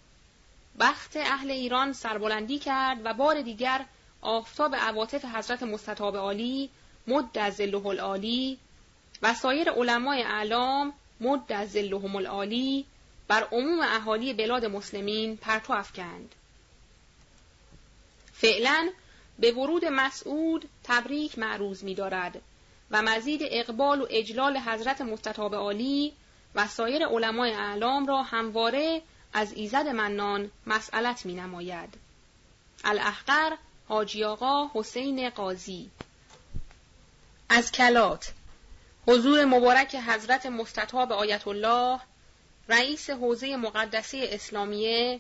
بخت 0.80 1.18
اهل 1.18 1.52
ایران 1.52 1.94
سربلندی 1.94 2.60
کرد 2.60 2.98
و 3.04 3.14
بار 3.14 3.42
دیگر 3.42 3.86
آفتاب 4.22 4.76
عواطف 4.76 5.26
حضرت 5.26 5.64
مستطاب 5.64 6.18
عالی 6.18 6.70
مد 7.08 7.38
از 7.38 7.62
العالی 7.62 8.58
و 9.22 9.34
سایر 9.34 9.72
علمای 9.72 10.24
اعلام 10.24 10.94
مد 11.20 11.52
از 11.52 11.76
العالی 11.76 12.86
بر 13.32 13.48
عموم 13.52 13.80
اهالی 13.82 14.34
بلاد 14.34 14.66
مسلمین 14.66 15.38
پرتو 15.38 15.74
افکند. 15.74 16.36
فعلا 18.34 18.90
به 19.40 19.52
ورود 19.52 19.86
مسعود 19.86 20.70
تبریک 20.84 21.40
معروض 21.40 21.84
می 21.84 21.96
دارد 21.96 22.42
و 22.92 23.02
مزید 23.02 23.42
اقبال 23.44 24.02
و 24.02 24.08
اجلال 24.10 24.58
حضرت 24.58 25.02
مستطاب 25.02 25.56
عالی 25.56 26.14
و 26.56 26.68
سایر 26.68 27.08
علمای 27.08 27.54
اعلام 27.54 28.06
را 28.06 28.24
همواره 28.24 29.02
از 29.34 29.54
ایزد 29.54 29.88
منان 29.88 30.52
مسئلت 30.68 31.26
می 31.26 31.34
نماید. 31.34 31.94
الاحقر 32.84 33.56
حاجی 33.88 34.24
آقا 34.24 34.72
حسین 34.74 35.30
قاضی 35.30 35.90
از 37.50 37.72
کلات 37.72 38.34
حضور 39.08 39.46
مبارک 39.46 39.96
حضرت 39.96 40.46
مستطاب 40.46 41.12
آیت 41.12 41.48
الله 41.48 42.00
رئیس 42.70 43.10
حوزه 43.10 43.56
مقدسی 43.56 44.28
اسلامیه 44.28 45.20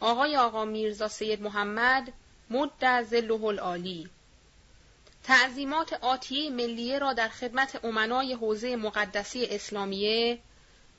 آقای 0.00 0.36
آقا 0.36 0.64
میرزا 0.64 1.08
سید 1.08 1.42
محمد 1.42 2.12
مد 2.50 3.02
زله 3.02 3.44
العالی 3.44 4.08
تعظیمات 5.24 5.92
آتیه 5.92 6.50
ملیه 6.50 6.98
را 6.98 7.12
در 7.12 7.28
خدمت 7.28 7.84
امنای 7.84 8.32
حوزه 8.32 8.76
مقدسی 8.76 9.46
اسلامیه 9.46 10.38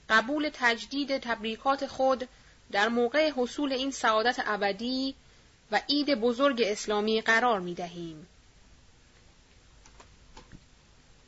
قبول 0.10 0.50
تجدید 0.54 1.18
تبریکات 1.18 1.88
خود 1.88 2.28
در 2.72 2.88
موقع 2.90 3.32
حصول 3.38 3.74
این 3.74 3.92
سعادت 3.92 4.44
ابدی 4.46 5.16
و 5.72 5.82
عید 5.90 6.16
بزرگ 6.16 6.62
اسلامی 6.66 7.22
قرار 7.22 7.60
می 7.60 7.74
دهیم. 7.74 8.28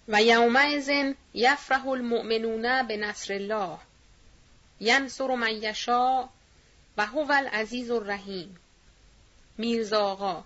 و 0.08 0.24
یومئذ 0.24 1.14
یفرح 1.34 1.88
المؤمنون 1.88 2.88
به 2.88 2.98
نصر 2.98 3.34
الله 3.34 3.78
ینصر 4.80 5.36
من 5.36 5.52
یشاء 5.52 6.28
و 6.98 7.06
هو 7.06 7.32
العزیز 7.32 7.92
الرحیم. 7.92 8.60
میرزا 9.58 10.06
آقا 10.06 10.44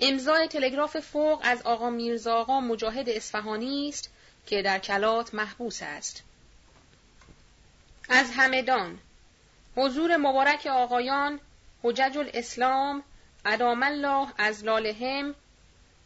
امضای 0.00 0.48
تلگراف 0.48 1.00
فوق 1.00 1.40
از 1.44 1.62
آقا 1.62 1.90
میرزا 1.90 2.34
آقا 2.34 2.60
مجاهد 2.60 3.08
اصفهانی 3.08 3.88
است 3.88 4.10
که 4.46 4.62
در 4.62 4.78
کلات 4.78 5.34
محبوس 5.34 5.78
است. 5.82 6.22
از 8.08 8.30
همدان 8.36 8.98
حضور 9.76 10.16
مبارک 10.16 10.66
آقایان 10.66 11.40
حجج 11.82 12.18
الاسلام 12.18 13.02
ادام 13.44 13.82
الله 13.82 14.28
از 14.38 14.64
لالهم 14.64 15.34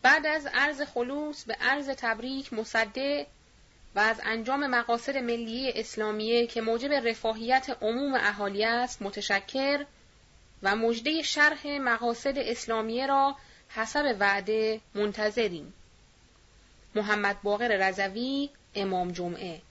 بعد 0.03 0.27
از 0.27 0.47
عرض 0.47 0.83
خلوص 0.83 1.45
به 1.45 1.55
عرض 1.61 1.89
تبریک 1.89 2.53
مصده 2.53 3.27
و 3.97 3.99
از 3.99 4.21
انجام 4.25 4.67
مقاصد 4.67 5.17
ملی 5.17 5.73
اسلامیه 5.75 6.47
که 6.47 6.61
موجب 6.61 6.93
رفاهیت 6.93 7.77
عموم 7.83 8.15
اهالی 8.15 8.65
است 8.65 9.03
متشکر 9.03 9.87
و 10.63 10.77
مجده 10.77 11.23
شرح 11.23 11.67
مقاصد 11.67 12.39
اسلامیه 12.39 13.07
را 13.07 13.37
حسب 13.69 14.17
وعده 14.21 14.81
منتظریم. 14.95 15.75
محمد 16.95 17.43
باقر 17.43 17.89
رضوی 17.89 18.51
امام 18.75 19.13
جمعه. 19.13 19.63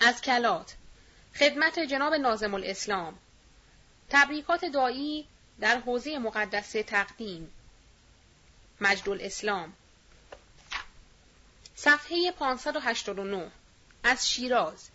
از 0.00 0.22
کلات 0.22 0.74
خدمت 1.34 1.78
جناب 1.78 2.14
نازم 2.14 2.54
الاسلام. 2.54 3.18
تبریکات 4.10 4.64
دایی 4.64 5.26
در 5.60 5.78
حوزه 5.78 6.18
مقدسه 6.18 6.82
تقدیم. 6.82 7.50
مجد 8.80 9.08
الاسلام. 9.08 9.72
صفحه 11.76 12.32
589 12.32 13.50
از 14.04 14.28
شیراز. 14.30 14.88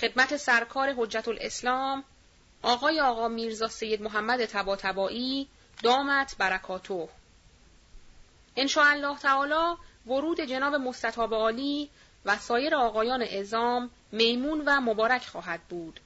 خدمت 0.00 0.36
سرکار 0.36 0.94
حجت 0.96 1.28
الاسلام 1.28 2.04
آقای 2.62 3.00
آقا 3.00 3.28
میرزا 3.28 3.68
سید 3.68 4.02
محمد 4.02 4.44
تباتبایی 4.44 5.48
دامت 5.82 6.36
برکاتو 6.38 7.08
الله 8.56 9.18
تعالی 9.18 9.76
ورود 10.06 10.40
جناب 10.40 10.74
مستطاب 10.74 11.34
عالی 11.34 11.90
و 12.24 12.38
سایر 12.38 12.74
آقایان 12.74 13.22
اعظام 13.22 13.90
میمون 14.12 14.62
و 14.66 14.80
مبارک 14.80 15.26
خواهد 15.26 15.60
بود. 15.60 16.00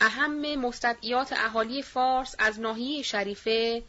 اهم 0.00 0.54
مستدعیات 0.54 1.32
اهالی 1.32 1.82
فارس 1.82 2.34
از 2.38 2.60
ناحیه 2.60 3.02
شریفه 3.02 3.82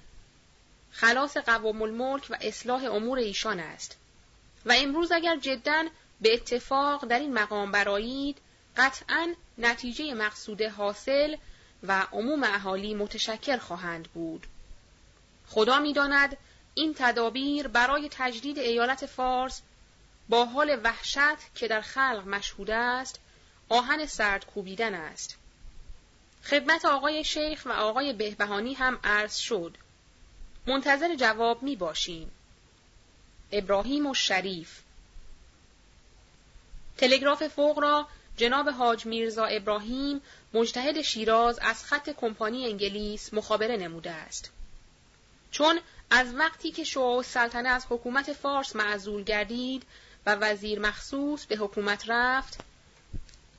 خلاص 0.92 1.38
قوام 1.38 1.82
الملک 1.82 2.28
و 2.30 2.36
اصلاح 2.42 2.84
امور 2.84 3.18
ایشان 3.18 3.60
است. 3.60 3.98
و 4.66 4.74
امروز 4.78 5.12
اگر 5.12 5.38
جدا 5.38 5.84
به 6.22 6.34
اتفاق 6.34 7.06
در 7.06 7.20
این 7.20 7.34
مقام 7.34 7.72
برایید 7.72 8.38
قطعا 8.78 9.34
نتیجه 9.58 10.14
مقصود 10.14 10.62
حاصل 10.62 11.36
و 11.84 12.08
عموم 12.12 12.44
اهالی 12.44 12.94
متشکر 12.94 13.58
خواهند 13.58 14.08
بود. 14.08 14.48
خدا 15.48 15.80
می‌داند 15.80 16.38
این 16.74 16.94
تدابیر 16.98 17.68
برای 17.68 18.10
تجدید 18.12 18.60
ایالت 18.60 19.06
فارس 19.06 19.62
با 20.30 20.46
حال 20.46 20.80
وحشت 20.84 21.56
که 21.56 21.68
در 21.68 21.82
خلق 21.82 22.28
مشهود 22.28 22.72
است 22.72 23.20
آهن 23.70 24.06
سرد 24.06 24.46
کوبیدن 24.46 24.94
است. 24.94 25.38
خدمت 26.44 26.86
آقای 26.86 27.24
شیخ 27.24 27.66
و 27.66 27.72
آقای 27.72 28.14
بهبهانی 28.14 28.74
هم 28.74 29.00
عرض 29.04 29.36
شد. 29.36 29.78
منتظر 30.68 31.16
جواب 31.16 31.64
می 31.64 31.76
باشیم. 31.76 32.32
ابراهیم 33.52 34.08
و 34.08 34.14
شریف 34.14 34.82
تلگراف 36.98 37.48
فوق 37.48 37.80
را 37.80 38.08
جناب 38.38 38.70
حاج 38.70 39.06
میرزا 39.06 39.46
ابراهیم 39.46 40.22
مجتهد 40.54 41.02
شیراز 41.02 41.60
از 41.60 41.86
خط 41.86 42.10
کمپانی 42.10 42.66
انگلیس 42.66 43.34
مخابره 43.34 43.78
نموده 43.78 44.12
است. 44.12 44.52
چون 45.52 45.80
از 46.10 46.36
وقتی 46.36 46.72
که 46.72 46.84
شعاع 46.84 47.24
سلطنه 47.24 47.70
از 47.70 47.86
حکومت 47.90 48.34
فارس 48.34 48.76
معزول 48.76 49.24
گردید 49.24 49.84
و 50.26 50.36
وزیر 50.36 50.80
مخصوص 50.80 51.46
به 51.46 51.56
حکومت 51.56 52.04
رفت 52.08 52.60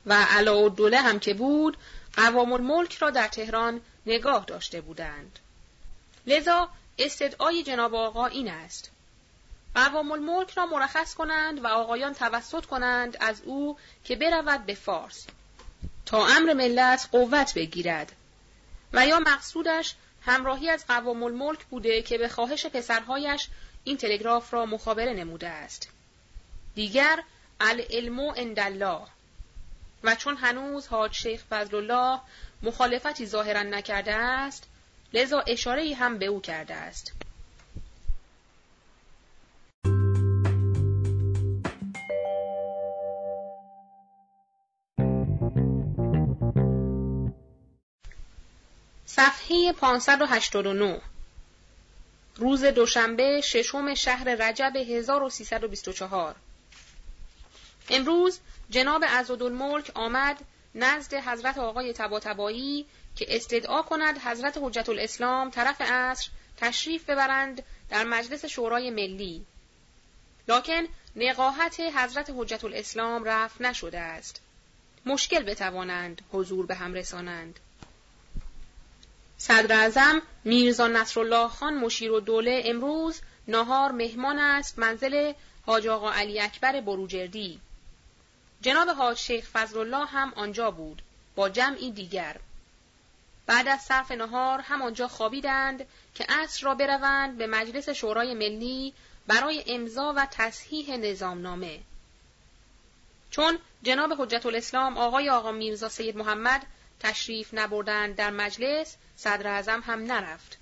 و 0.05 0.13
علاءالدوله 0.13 1.01
هم 1.01 1.19
که 1.19 1.33
بود 1.33 1.77
قوام 2.15 2.53
الملک 2.53 2.95
را 2.95 3.09
در 3.09 3.27
تهران 3.27 3.81
نگاه 4.05 4.45
داشته 4.45 4.81
بودند. 4.81 5.39
لذا 6.27 6.69
استدعای 6.99 7.63
جناب 7.63 7.95
آقا 7.95 8.25
این 8.25 8.49
است. 8.49 8.91
قوام 9.75 10.11
الملک 10.11 10.51
را 10.51 10.65
مرخص 10.65 11.13
کنند 11.13 11.63
و 11.63 11.67
آقایان 11.67 12.13
توسط 12.13 12.65
کنند 12.65 13.17
از 13.19 13.41
او 13.45 13.77
که 14.03 14.15
برود 14.15 14.65
به 14.65 14.73
فارس. 14.73 15.27
تا 16.05 16.27
امر 16.27 16.53
ملت 16.53 17.09
قوت 17.11 17.53
بگیرد. 17.53 18.11
و 18.93 19.07
یا 19.07 19.19
مقصودش 19.19 19.95
همراهی 20.21 20.69
از 20.69 20.87
قوام 20.87 21.23
الملک 21.23 21.65
بوده 21.65 22.01
که 22.01 22.17
به 22.17 22.27
خواهش 22.27 22.65
پسرهایش 22.65 23.47
این 23.83 23.97
تلگراف 23.97 24.53
را 24.53 24.65
مخابره 24.65 25.13
نموده 25.13 25.49
است. 25.49 25.89
دیگر 26.75 27.23
العلم 27.59 28.19
الله. 28.57 29.01
و 30.03 30.15
چون 30.15 30.37
هنوز 30.37 30.87
حاج 30.87 31.13
شیخ 31.13 31.43
فضل 31.49 31.75
الله 31.75 32.19
مخالفتی 32.63 33.25
ظاهرا 33.25 33.63
نکرده 33.63 34.13
است 34.13 34.63
لذا 35.13 35.39
اشاره 35.39 35.95
هم 35.95 36.17
به 36.17 36.25
او 36.25 36.41
کرده 36.41 36.75
است. 36.75 37.11
صفحه 49.15 49.73
589 49.73 51.01
روز 52.35 52.63
دوشنبه 52.63 53.41
ششم 53.41 53.93
شهر 53.93 54.35
رجب 54.35 54.75
1324 54.75 56.35
امروز 57.89 58.39
جناب 58.69 59.05
عزدالملک 59.05 59.91
آمد 59.95 60.37
نزد 60.75 61.13
حضرت 61.13 61.57
آقای 61.57 61.93
تباتبایی 61.93 62.85
که 63.15 63.25
استدعا 63.35 63.81
کند 63.81 64.17
حضرت 64.17 64.57
حجت 64.61 64.89
الاسلام 64.89 65.49
طرف 65.49 65.81
عصر 65.81 66.29
تشریف 66.57 67.09
ببرند 67.09 67.63
در 67.89 68.03
مجلس 68.03 68.45
شورای 68.45 68.89
ملی. 68.89 69.45
لکن 70.47 70.83
نقاهت 71.15 71.79
حضرت 71.79 72.33
حجت 72.37 72.63
الاسلام 72.63 73.23
رفت 73.23 73.61
نشده 73.61 73.99
است. 73.99 74.41
مشکل 75.05 75.43
بتوانند 75.43 76.21
حضور 76.31 76.65
به 76.65 76.75
هم 76.75 76.93
رسانند. 76.93 77.59
صدر 79.37 79.85
ازم 79.85 80.21
میرزا 80.43 80.87
نصرالله 80.87 81.47
خان 81.47 81.73
مشیر 81.73 82.11
و 82.11 82.19
دوله 82.19 82.63
امروز 82.65 83.21
نهار 83.47 83.91
مهمان 83.91 84.39
است 84.39 84.79
منزل 84.79 85.33
حاج 85.65 85.87
آقا 85.87 86.11
علی 86.11 86.39
اکبر 86.39 86.81
بروجردی. 86.81 87.59
جناب 88.61 88.89
حاج 88.89 89.17
شیخ 89.17 89.49
فضلالله 89.53 90.05
هم 90.05 90.33
آنجا 90.35 90.71
بود 90.71 91.01
با 91.35 91.49
جمعی 91.49 91.91
دیگر. 91.91 92.37
بعد 93.45 93.67
از 93.67 93.81
صرف 93.81 94.11
نهار 94.11 94.59
همانجا 94.59 95.07
خوابیدند 95.07 95.85
که 96.15 96.25
عصر 96.29 96.65
را 96.65 96.75
بروند 96.75 97.37
به 97.37 97.47
مجلس 97.47 97.89
شورای 97.89 98.33
ملی 98.33 98.93
برای 99.27 99.63
امضا 99.67 100.13
و 100.17 100.27
تصحیح 100.31 100.97
نظامنامه. 100.97 101.79
چون 103.31 103.59
جناب 103.83 104.13
حجت 104.21 104.45
الاسلام 104.45 104.97
آقای 104.97 105.29
آقا 105.29 105.51
میرزا 105.51 105.89
سید 105.89 106.17
محمد 106.17 106.65
تشریف 107.03 107.49
نبردند 107.53 108.15
در 108.15 108.29
مجلس 108.29 108.95
صدر 109.15 109.47
اعظم 109.47 109.81
هم 109.85 110.03
نرفت 110.11 110.57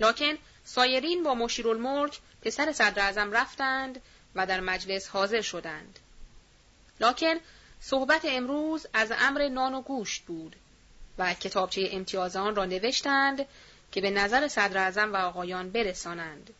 لکن 0.00 0.38
سایرین 0.64 1.22
با 1.22 1.34
مشیرالملک 1.34 2.18
پسر 2.42 2.72
صدر 2.72 3.02
اعظم 3.02 3.32
رفتند 3.32 4.00
و 4.34 4.46
در 4.46 4.60
مجلس 4.60 5.08
حاضر 5.08 5.40
شدند 5.40 5.98
لکن 7.00 7.34
صحبت 7.80 8.20
امروز 8.24 8.86
از 8.92 9.12
امر 9.18 9.48
نان 9.48 9.74
و 9.74 9.80
گوشت 9.80 10.22
بود 10.22 10.56
و 11.18 11.34
کتابچه 11.34 11.88
امتیاز 11.92 12.36
آن 12.36 12.56
را 12.56 12.64
نوشتند 12.64 13.46
که 13.92 14.00
به 14.00 14.10
نظر 14.10 14.48
صدر 14.48 14.78
اعظم 14.78 15.12
و 15.12 15.16
آقایان 15.16 15.70
برسانند. 15.70 16.54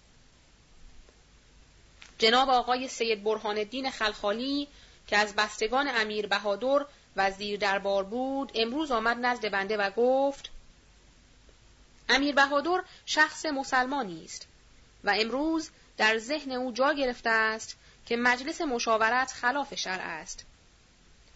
جناب 2.18 2.48
آقای 2.48 2.88
سید 2.88 3.24
برهان 3.24 3.58
الدین 3.58 3.90
خلخالی 3.90 4.68
که 5.06 5.16
از 5.16 5.34
بستگان 5.34 5.88
امیر 5.88 6.26
بهادر 6.26 6.86
وزیر 7.20 7.58
دربار 7.58 8.04
بود 8.04 8.52
امروز 8.54 8.90
آمد 8.90 9.16
نزد 9.26 9.50
بنده 9.50 9.76
و 9.76 9.90
گفت 9.90 10.50
امیر 12.08 12.34
بهادر 12.34 12.82
شخص 13.06 13.46
مسلمانی 13.46 14.24
است 14.24 14.46
و 15.04 15.14
امروز 15.18 15.70
در 15.96 16.18
ذهن 16.18 16.52
او 16.52 16.72
جا 16.72 16.92
گرفته 16.92 17.30
است 17.30 17.76
که 18.06 18.16
مجلس 18.16 18.60
مشاورت 18.60 19.32
خلاف 19.32 19.74
شرع 19.74 20.04
است. 20.04 20.46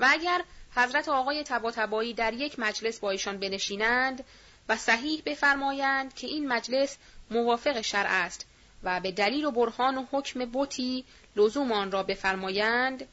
و 0.00 0.06
اگر 0.10 0.44
حضرت 0.74 1.08
آقای 1.08 1.44
تباتبایی 1.44 2.14
در 2.14 2.32
یک 2.32 2.58
مجلس 2.58 2.98
با 2.98 3.10
ایشان 3.10 3.38
بنشینند 3.38 4.24
و 4.68 4.76
صحیح 4.76 5.22
بفرمایند 5.26 6.14
که 6.14 6.26
این 6.26 6.48
مجلس 6.48 6.96
موافق 7.30 7.80
شرع 7.80 8.10
است 8.10 8.46
و 8.82 9.00
به 9.00 9.12
دلیل 9.12 9.44
و 9.44 9.50
برهان 9.50 9.98
و 9.98 10.06
حکم 10.12 10.44
بوتی 10.44 11.04
لزوم 11.36 11.72
آن 11.72 11.90
را 11.90 12.02
بفرمایند 12.02 13.08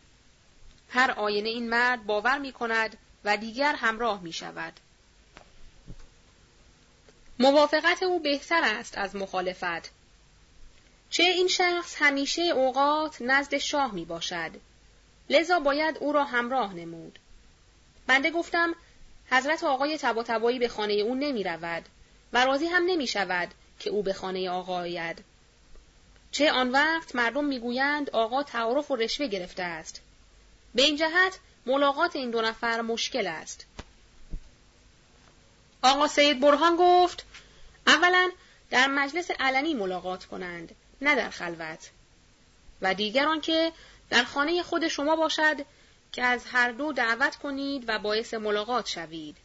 هر 0.93 1.11
آینه 1.11 1.49
این 1.49 1.69
مرد 1.69 2.05
باور 2.05 2.37
می 2.37 2.51
کند 2.51 2.97
و 3.23 3.37
دیگر 3.37 3.75
همراه 3.75 4.21
می 4.21 4.33
شود. 4.33 4.73
موافقت 7.39 8.03
او 8.03 8.19
بهتر 8.19 8.61
است 8.63 8.97
از 8.97 9.15
مخالفت. 9.15 9.91
چه 11.09 11.23
این 11.23 11.47
شخص 11.47 11.95
همیشه 11.99 12.41
اوقات 12.41 13.17
نزد 13.21 13.57
شاه 13.57 13.93
می 13.93 14.05
باشد. 14.05 14.51
لذا 15.29 15.59
باید 15.59 15.97
او 15.97 16.11
را 16.11 16.23
همراه 16.23 16.73
نمود. 16.73 17.19
بنده 18.07 18.31
گفتم 18.31 18.75
حضرت 19.31 19.63
آقای 19.63 19.97
تبا 19.97 20.51
به 20.59 20.67
خانه 20.67 20.93
او 20.93 21.15
نمی 21.15 21.43
رود 21.43 21.83
و 22.33 22.45
راضی 22.45 22.65
هم 22.65 22.83
نمی 22.85 23.07
شود 23.07 23.53
که 23.79 23.89
او 23.89 24.03
به 24.03 24.13
خانه 24.13 24.49
آقا 24.49 24.75
آید. 24.75 25.23
چه 26.31 26.51
آن 26.51 26.69
وقت 26.69 27.15
مردم 27.15 27.45
می‌گویند 27.45 28.09
آقا 28.09 28.43
تعارف 28.43 28.91
و 28.91 28.95
رشوه 28.95 29.27
گرفته 29.27 29.63
است. 29.63 30.01
به 30.75 30.81
این 30.81 30.95
جهت 30.95 31.39
ملاقات 31.65 32.15
این 32.15 32.31
دو 32.31 32.41
نفر 32.41 32.81
مشکل 32.81 33.27
است. 33.27 33.65
آقا 35.81 36.07
سید 36.07 36.39
برهان 36.39 36.75
گفت 36.79 37.25
اولا 37.87 38.31
در 38.69 38.87
مجلس 38.87 39.31
علنی 39.39 39.73
ملاقات 39.73 40.25
کنند 40.25 40.75
نه 41.01 41.15
در 41.15 41.29
خلوت 41.29 41.89
و 42.81 42.93
دیگران 42.93 43.41
که 43.41 43.71
در 44.09 44.23
خانه 44.23 44.63
خود 44.63 44.87
شما 44.87 45.15
باشد 45.15 45.65
که 46.11 46.23
از 46.23 46.45
هر 46.45 46.71
دو 46.71 46.93
دعوت 46.93 47.35
کنید 47.35 47.83
و 47.87 47.99
باعث 47.99 48.33
ملاقات 48.33 48.87
شوید. 48.87 49.37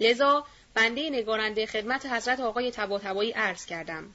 لذا 0.00 0.46
بنده 0.74 1.10
نگارنده 1.10 1.66
خدمت 1.66 2.06
حضرت 2.06 2.40
آقای 2.40 2.70
تباتبایی 2.70 3.32
عرض 3.32 3.66
کردم. 3.66 4.14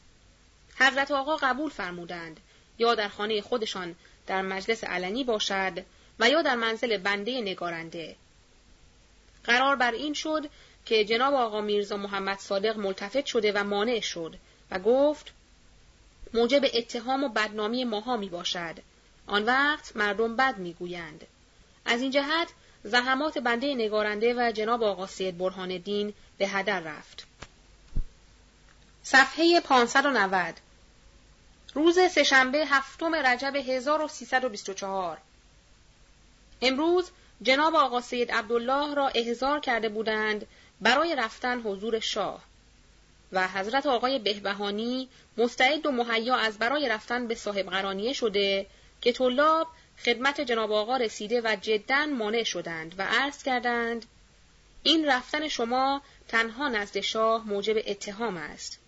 حضرت 0.80 1.12
آقا 1.12 1.36
قبول 1.36 1.70
فرمودند 1.70 2.40
یا 2.80 2.96
در 2.96 3.08
خانه 3.08 3.42
خودشان 3.42 3.96
در 4.28 4.42
مجلس 4.42 4.84
علنی 4.84 5.24
باشد 5.24 5.86
و 6.20 6.30
یا 6.30 6.42
در 6.42 6.56
منزل 6.56 6.98
بنده 6.98 7.42
نگارنده. 7.42 8.16
قرار 9.44 9.76
بر 9.76 9.92
این 9.92 10.14
شد 10.14 10.50
که 10.86 11.06
جناب 11.06 11.34
آقا 11.34 11.62
میرزا 11.62 11.98
محمد 11.98 12.40
صادق 12.40 12.78
ملتفت 12.78 13.26
شده 13.26 13.52
و 13.52 13.64
مانع 13.64 14.00
شد 14.00 14.36
و 14.72 14.80
گفت 14.80 15.32
موجب 16.34 16.66
اتهام 16.74 17.24
و 17.24 17.30
بدنامی 17.30 17.84
ماها 17.84 18.18
می 18.18 18.30
باشد. 18.30 18.76
آن 19.28 19.44
وقت 19.44 19.96
مردم 19.96 20.36
بد 20.36 20.58
می‌گویند. 20.58 21.28
از 21.86 22.02
این 22.02 22.12
جهت 22.12 22.48
زحمات 22.84 23.38
بنده 23.38 23.76
نگارنده 23.76 24.34
و 24.38 24.52
جناب 24.52 24.84
آقا 24.84 25.08
سید 25.08 25.38
برهان 25.38 25.72
الدین 25.72 26.14
به 26.38 26.48
هدر 26.48 26.80
رفت. 26.80 27.28
صفحه 29.04 29.60
590 29.60 30.60
روز 31.74 32.00
سهشنبه 32.12 32.66
هفتم 32.66 33.16
رجب 33.16 33.56
1324 33.56 35.18
امروز 36.62 37.12
جناب 37.42 37.76
آقا 37.76 38.02
سید 38.02 38.32
عبدالله 38.32 38.94
را 38.94 39.08
احضار 39.08 39.60
کرده 39.60 39.90
بودند 39.90 40.48
برای 40.82 41.16
رفتن 41.16 41.62
حضور 41.62 42.00
شاه 42.00 42.44
و 43.32 43.48
حضرت 43.48 43.86
آقای 43.86 44.20
بهبهانی 44.20 45.10
مستعد 45.38 45.86
و 45.86 45.92
مهیا 45.92 46.36
از 46.36 46.58
برای 46.58 46.90
رفتن 46.90 47.28
به 47.28 47.36
صاحب 47.36 47.70
قرانیه 47.70 48.14
شده 48.14 48.66
که 49.02 49.12
طلاب 49.12 49.68
خدمت 50.06 50.42
جناب 50.42 50.72
آقا 50.72 50.98
رسیده 50.98 51.42
و 51.42 51.58
جدا 51.62 52.06
مانع 52.06 52.44
شدند 52.44 52.96
و 52.98 53.02
عرض 53.02 53.44
کردند 53.44 54.06
این 54.84 55.06
رفتن 55.06 55.48
شما 55.48 56.02
تنها 56.28 56.68
نزد 56.68 57.00
شاه 57.00 57.48
موجب 57.48 57.78
اتهام 57.88 58.38
است. 58.38 58.80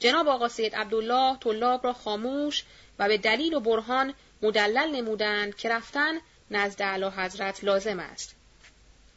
جناب 0.00 0.28
آقا 0.28 0.48
سید 0.48 0.74
عبدالله 0.74 1.36
طلاب 1.40 1.84
را 1.84 1.92
خاموش 1.92 2.64
و 2.98 3.08
به 3.08 3.18
دلیل 3.18 3.54
و 3.54 3.60
برهان 3.60 4.14
مدلل 4.42 4.96
نمودند 4.96 5.56
که 5.56 5.68
رفتن 5.68 6.14
نزد 6.50 6.82
علا 6.82 7.10
حضرت 7.10 7.64
لازم 7.64 8.00
است 8.00 8.34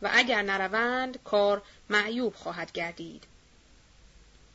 و 0.02 0.10
اگر 0.14 0.42
نروند 0.42 1.20
کار 1.24 1.62
معیوب 1.90 2.36
خواهد 2.36 2.72
گردید. 2.72 3.24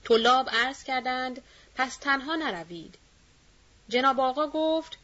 طلاب 0.04 0.50
عرض 0.50 0.84
کردند 0.84 1.42
پس 1.74 1.96
تنها 1.96 2.36
نروید. 2.36 2.98
جناب 3.88 4.20
آقا 4.20 4.46
گفت 4.46 4.98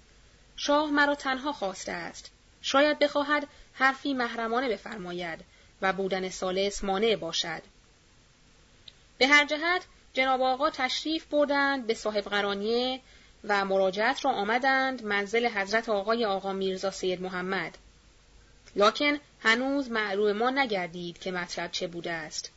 شاه 0.56 0.90
مرا 0.90 1.14
تنها 1.14 1.52
خواسته 1.52 1.92
است. 1.92 2.30
شاید 2.62 2.98
بخواهد 2.98 3.46
حرفی 3.74 4.14
محرمانه 4.14 4.68
بفرماید 4.68 5.44
و 5.82 5.92
بودن 5.92 6.28
سالس 6.28 6.84
مانع 6.84 7.16
باشد. 7.16 7.62
به 9.18 9.26
هر 9.26 9.44
جهت 9.44 9.82
جناب 10.12 10.42
آقا 10.42 10.70
تشریف 10.70 11.24
بردند 11.24 11.86
به 11.86 11.94
صاحب 11.94 12.24
قرانیه 12.24 13.00
و 13.44 13.64
مراجعت 13.64 14.24
را 14.24 14.30
آمدند 14.30 15.04
منزل 15.04 15.46
حضرت 15.46 15.88
آقای 15.88 16.24
آقا 16.24 16.52
میرزا 16.52 16.90
سید 16.90 17.22
محمد. 17.22 17.78
لکن 18.76 19.18
هنوز 19.40 19.90
معلوم 19.90 20.32
ما 20.32 20.50
نگردید 20.50 21.18
که 21.18 21.32
مطلب 21.32 21.70
چه 21.70 21.86
بوده 21.86 22.12
است. 22.12 22.50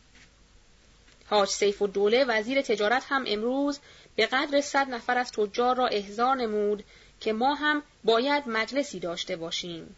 حاج 1.29 1.49
سیف 1.49 1.81
و 1.81 1.87
دوله 1.87 2.25
وزیر 2.25 2.61
تجارت 2.61 3.05
هم 3.09 3.23
امروز 3.27 3.79
به 4.15 4.25
قدر 4.25 4.61
صد 4.61 4.89
نفر 4.89 5.17
از 5.17 5.31
تجار 5.31 5.75
را 5.75 5.87
احضار 5.87 6.35
نمود 6.35 6.83
که 7.19 7.33
ما 7.33 7.53
هم 7.55 7.83
باید 8.03 8.43
مجلسی 8.47 8.99
داشته 8.99 9.35
باشیم. 9.35 9.95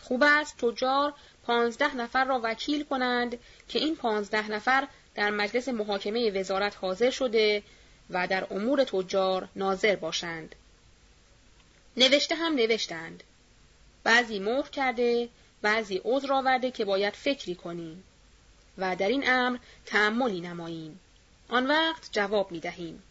خوب 0.00 0.22
است 0.26 0.58
تجار 0.58 1.14
پانزده 1.46 1.96
نفر 1.96 2.24
را 2.24 2.40
وکیل 2.42 2.84
کنند 2.84 3.38
که 3.68 3.78
این 3.78 3.96
پانزده 3.96 4.50
نفر 4.50 4.88
در 5.18 5.30
مجلس 5.30 5.68
محاکمه 5.68 6.30
وزارت 6.30 6.76
حاضر 6.76 7.10
شده 7.10 7.62
و 8.10 8.26
در 8.26 8.46
امور 8.50 8.84
تجار 8.84 9.48
ناظر 9.56 9.96
باشند. 9.96 10.54
نوشته 11.96 12.34
هم 12.34 12.54
نوشتند. 12.54 13.22
بعضی 14.04 14.38
مهر 14.38 14.68
کرده، 14.68 15.28
بعضی 15.62 16.00
عذر 16.04 16.32
آورده 16.32 16.70
که 16.70 16.84
باید 16.84 17.14
فکری 17.14 17.54
کنیم 17.54 18.04
و 18.78 18.96
در 18.96 19.08
این 19.08 19.30
امر 19.30 19.58
تعملی 19.86 20.40
نماییم. 20.40 21.00
آن 21.48 21.66
وقت 21.66 22.08
جواب 22.12 22.52
می 22.52 22.60
دهیم. 22.60 23.02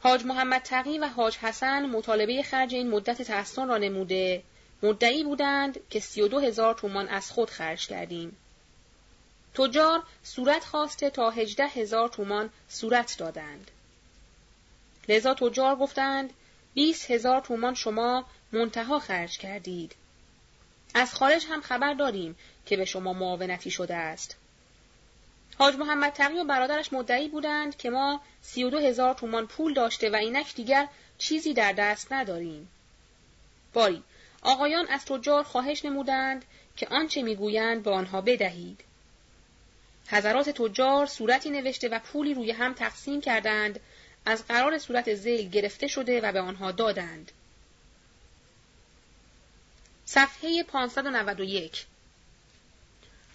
حاج 0.00 0.24
محمد 0.24 0.62
تقی 0.62 0.98
و 0.98 1.06
حاج 1.06 1.36
حسن 1.36 1.86
مطالبه 1.86 2.42
خرج 2.42 2.74
این 2.74 2.90
مدت 2.90 3.22
تحسن 3.22 3.68
را 3.68 3.78
نموده 3.78 4.42
مدعی 4.82 5.24
بودند 5.24 5.80
که 5.90 6.00
سی 6.00 6.22
و 6.22 6.28
دو 6.28 6.38
هزار 6.38 6.74
تومان 6.74 7.08
از 7.08 7.30
خود 7.30 7.50
خرج 7.50 7.86
کردیم. 7.86 8.36
تجار 9.54 10.02
صورت 10.22 10.64
خواسته 10.64 11.10
تا 11.10 11.30
هجده 11.30 11.66
هزار 11.66 12.08
تومان 12.08 12.50
صورت 12.68 13.18
دادند. 13.18 13.70
لذا 15.08 15.34
تجار 15.34 15.76
گفتند 15.76 16.32
بیست 16.74 17.10
هزار 17.10 17.40
تومان 17.40 17.74
شما 17.74 18.24
منتها 18.52 18.98
خرج 18.98 19.38
کردید. 19.38 19.94
از 20.94 21.14
خارج 21.14 21.46
هم 21.46 21.60
خبر 21.60 21.94
داریم 21.94 22.36
که 22.66 22.76
به 22.76 22.84
شما 22.84 23.12
معاونتی 23.12 23.70
شده 23.70 23.94
است. 23.94 24.36
حاج 25.58 25.74
محمد 25.74 26.12
تقی 26.12 26.38
و 26.38 26.44
برادرش 26.44 26.92
مدعی 26.92 27.28
بودند 27.28 27.76
که 27.76 27.90
ما 27.90 28.20
سی 28.42 28.70
دو 28.70 28.78
هزار 28.78 29.14
تومان 29.14 29.46
پول 29.46 29.74
داشته 29.74 30.10
و 30.10 30.16
اینک 30.16 30.54
دیگر 30.54 30.88
چیزی 31.18 31.54
در 31.54 31.72
دست 31.72 32.12
نداریم. 32.12 32.68
باری 33.72 34.02
آقایان 34.42 34.88
از 34.88 35.04
تجار 35.04 35.42
خواهش 35.42 35.84
نمودند 35.84 36.44
که 36.76 36.88
آنچه 36.88 37.22
می‌گویند 37.22 37.82
به 37.82 37.90
آنها 37.90 38.20
بدهید. 38.20 38.84
حضرات 40.10 40.50
تجار 40.50 41.06
صورتی 41.06 41.50
نوشته 41.50 41.88
و 41.88 41.98
پولی 41.98 42.34
روی 42.34 42.50
هم 42.50 42.74
تقسیم 42.74 43.20
کردند 43.20 43.80
از 44.26 44.46
قرار 44.46 44.78
صورت 44.78 45.14
زیل 45.14 45.48
گرفته 45.50 45.86
شده 45.86 46.20
و 46.20 46.32
به 46.32 46.40
آنها 46.40 46.72
دادند. 46.72 47.32
صفحه 50.04 50.62
591 50.62 51.86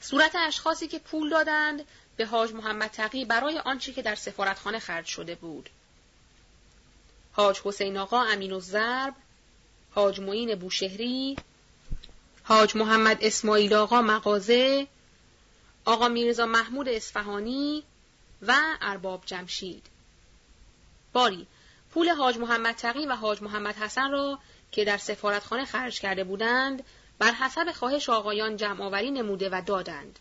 صورت 0.01 0.35
اشخاصی 0.35 0.87
که 0.87 0.99
پول 0.99 1.29
دادند 1.29 1.85
به 2.17 2.25
حاج 2.25 2.53
محمد 2.53 2.89
تقی 2.91 3.25
برای 3.25 3.59
آنچه 3.59 3.93
که 3.93 4.01
در 4.01 4.15
سفارتخانه 4.15 4.79
خرج 4.79 5.05
شده 5.05 5.35
بود. 5.35 5.69
حاج 7.31 7.61
حسین 7.63 7.97
آقا 7.97 8.23
امین 8.23 8.51
و 8.51 8.59
زرب، 8.59 9.13
حاج 9.91 10.19
معین 10.19 10.55
بوشهری، 10.55 11.35
حاج 12.43 12.75
محمد 12.75 13.17
اسماعیل 13.21 13.73
آقا 13.73 14.01
مغازه، 14.01 14.87
آقا 15.85 16.07
میرزا 16.07 16.45
محمود 16.45 16.89
اصفهانی 16.89 17.83
و 18.41 18.55
ارباب 18.81 19.23
جمشید. 19.25 19.85
باری 21.13 21.47
پول 21.91 22.09
حاج 22.09 22.37
محمد 22.37 22.75
تقی 22.75 23.05
و 23.05 23.15
حاج 23.15 23.41
محمد 23.41 23.75
حسن 23.75 24.11
را 24.11 24.39
که 24.71 24.85
در 24.85 24.97
سفارتخانه 24.97 25.65
خرج 25.65 25.99
کرده 25.99 26.23
بودند 26.23 26.83
بر 27.19 27.31
حسب 27.31 27.71
خواهش 27.71 28.09
آقایان 28.09 28.57
جمعآوری 28.57 29.11
نموده 29.11 29.49
و 29.49 29.61
دادند. 29.65 30.19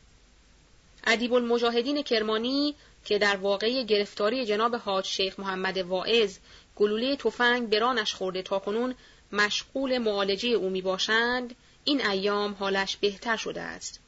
ادیب 1.06 1.34
المجاهدین 1.34 2.02
کرمانی 2.02 2.74
که 3.04 3.18
در 3.18 3.36
واقعی 3.36 3.84
گرفتاری 3.84 4.46
جناب 4.46 4.74
حاج 4.74 5.06
شیخ 5.06 5.40
محمد 5.40 5.78
واعظ 5.78 6.38
گلوله 6.76 7.16
تفنگ 7.16 7.70
برانش 7.70 8.14
خورده 8.14 8.42
تا 8.42 8.58
کنون 8.58 8.94
مشغول 9.32 9.98
معالجه 9.98 10.48
او 10.48 10.70
می 10.70 10.82
باشند 10.82 11.54
این 11.84 12.06
ایام 12.06 12.54
حالش 12.54 12.96
بهتر 12.96 13.36
شده 13.36 13.60
است 13.60 14.00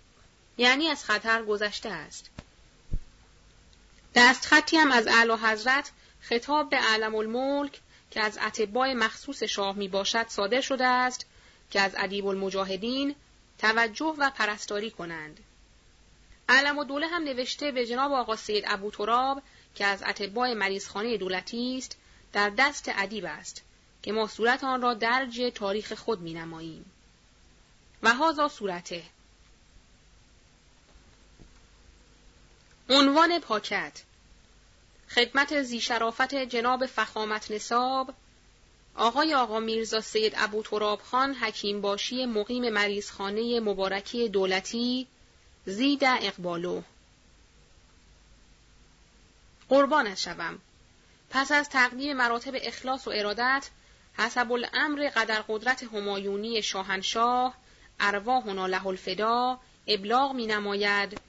یعنی 0.58 0.88
از 0.88 1.04
خطر 1.04 1.44
گذشته 1.44 1.88
است 1.88 2.30
دست 4.14 4.46
خطی 4.46 4.76
هم 4.76 4.92
از 4.92 5.06
اعلی 5.06 5.32
حضرت 5.32 5.90
خطاب 6.20 6.70
به 6.70 6.76
علم 6.76 7.14
الملک 7.14 7.80
که 8.10 8.20
از 8.20 8.38
اتباع 8.38 8.92
مخصوص 8.92 9.42
شاه 9.42 9.76
می 9.76 9.88
باشد 9.88 10.28
صادر 10.28 10.60
شده 10.60 10.86
است 10.86 11.26
که 11.70 11.80
از 11.80 11.94
ادیب 11.98 12.26
المجاهدین 12.26 13.14
توجه 13.58 14.14
و 14.18 14.30
پرستاری 14.30 14.90
کنند. 14.90 15.40
علم 16.48 16.78
و 16.78 16.84
دوله 16.84 17.06
هم 17.06 17.24
نوشته 17.24 17.72
به 17.72 17.86
جناب 17.86 18.12
آقا 18.12 18.36
سید 18.36 18.64
ابو 18.66 18.90
تراب 18.90 19.42
که 19.74 19.84
از 19.84 20.02
اتباع 20.02 20.54
مریضخانه 20.54 21.16
دولتی 21.16 21.78
است 21.78 21.96
در 22.32 22.50
دست 22.50 22.90
ادیب 22.96 23.24
است 23.24 23.62
که 24.02 24.12
ما 24.12 24.26
صورت 24.26 24.64
آن 24.64 24.82
را 24.82 24.94
درج 24.94 25.52
تاریخ 25.54 25.92
خود 25.92 26.20
می 26.20 26.34
نماییم. 26.34 26.92
و 28.02 28.14
هازا 28.14 28.48
صورته 28.48 29.02
عنوان 32.90 33.38
پاکت. 33.38 34.02
خدمت 35.08 35.62
زیشرافت 35.62 36.34
جناب 36.34 36.86
فخامت 36.86 37.50
نصاب 37.50 38.14
آقای 38.94 39.34
آقا 39.34 39.60
میرزا 39.60 40.00
سید 40.00 40.32
ابو 40.36 40.62
تراب 40.62 41.02
خان 41.02 41.34
حکیم 41.34 41.80
باشی 41.80 42.26
مقیم 42.26 42.72
مریضخانه 42.72 43.60
مبارکی 43.60 44.28
دولتی 44.28 45.06
زید 45.66 46.04
اقبالو. 46.04 46.82
قربانت 49.68 50.16
شوم. 50.18 50.58
پس 51.30 51.52
از 51.52 51.68
تقدیم 51.68 52.16
مراتب 52.16 52.54
اخلاص 52.62 53.08
و 53.08 53.10
ارادت 53.14 53.70
حسب 54.18 54.52
الامر 54.52 55.10
قدر 55.16 55.44
قدرت 55.48 55.82
همایونی 55.82 56.62
شاهنشاه 56.62 57.54
ارواحنا 58.00 58.66
له 58.66 58.86
الفدا 58.86 59.58
ابلاغ 59.86 60.32
می 60.32 60.46
نماید 60.46 61.20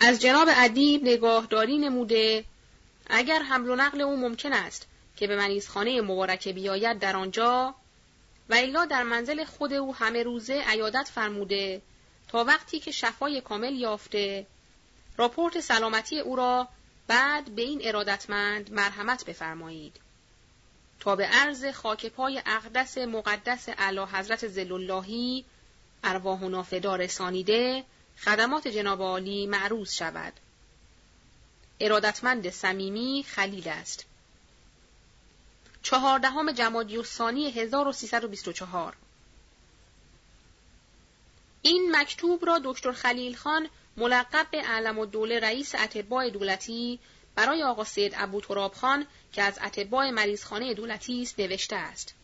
از 0.00 0.20
جناب 0.20 0.48
ادیب 0.50 1.02
نگاهداری 1.02 1.78
نموده 1.78 2.44
اگر 3.06 3.42
حمل 3.42 3.70
و 3.70 3.76
نقل 3.76 4.00
او 4.00 4.16
ممکن 4.16 4.52
است 4.52 4.86
که 5.16 5.26
به 5.26 5.36
منیزخانه 5.36 6.00
مبارکه 6.00 6.52
بیاید 6.52 6.98
در 6.98 7.16
آنجا 7.16 7.74
و 8.48 8.54
الا 8.54 8.84
در 8.84 9.02
منزل 9.02 9.44
خود 9.44 9.72
او 9.72 9.94
همه 9.94 10.22
روزه 10.22 10.64
عیادت 10.66 11.10
فرموده 11.14 11.82
تا 12.28 12.44
وقتی 12.44 12.80
که 12.80 12.90
شفای 12.90 13.40
کامل 13.40 13.72
یافته 13.74 14.46
راپورت 15.16 15.60
سلامتی 15.60 16.20
او 16.20 16.36
را 16.36 16.68
بعد 17.06 17.54
به 17.54 17.62
این 17.62 17.80
ارادتمند 17.84 18.72
مرحمت 18.72 19.24
بفرمایید. 19.24 20.00
تا 21.00 21.16
به 21.16 21.24
عرض 21.24 21.66
خاک 21.66 22.06
پای 22.06 22.42
اقدس 22.46 22.98
مقدس 22.98 23.68
اعلی 23.68 24.00
حضرت 24.12 24.48
زلاللهی 24.48 25.44
ارواح 26.04 26.40
و 26.40 26.96
رسانیده 26.96 27.84
خدمات 28.18 28.68
جناب 28.68 29.02
عالی 29.02 29.46
معروض 29.46 29.94
شود. 29.94 30.32
ارادتمند 31.80 32.50
صمیمی 32.50 33.24
خلیل 33.28 33.68
است. 33.68 34.04
چهاردهم 35.84 36.52
جمادی 36.52 36.96
الثانی 36.96 37.50
1324 37.50 38.96
این 41.62 41.96
مکتوب 41.96 42.46
را 42.46 42.60
دکتر 42.64 42.92
خلیل 42.92 43.36
خان 43.36 43.68
ملقب 43.96 44.46
به 44.50 44.62
علم 44.62 44.98
و 44.98 45.06
دوله 45.06 45.40
رئیس 45.40 45.74
اتباع 45.74 46.30
دولتی 46.30 46.98
برای 47.34 47.62
آقا 47.62 47.84
سید 47.84 48.14
ابو 48.16 48.40
تراب 48.40 48.74
خان 48.74 49.06
که 49.32 49.42
از 49.42 49.58
اتباع 49.64 50.10
مریضخانه 50.10 50.74
دولتی 50.74 51.22
است 51.22 51.40
نوشته 51.40 51.76
است 51.76 52.14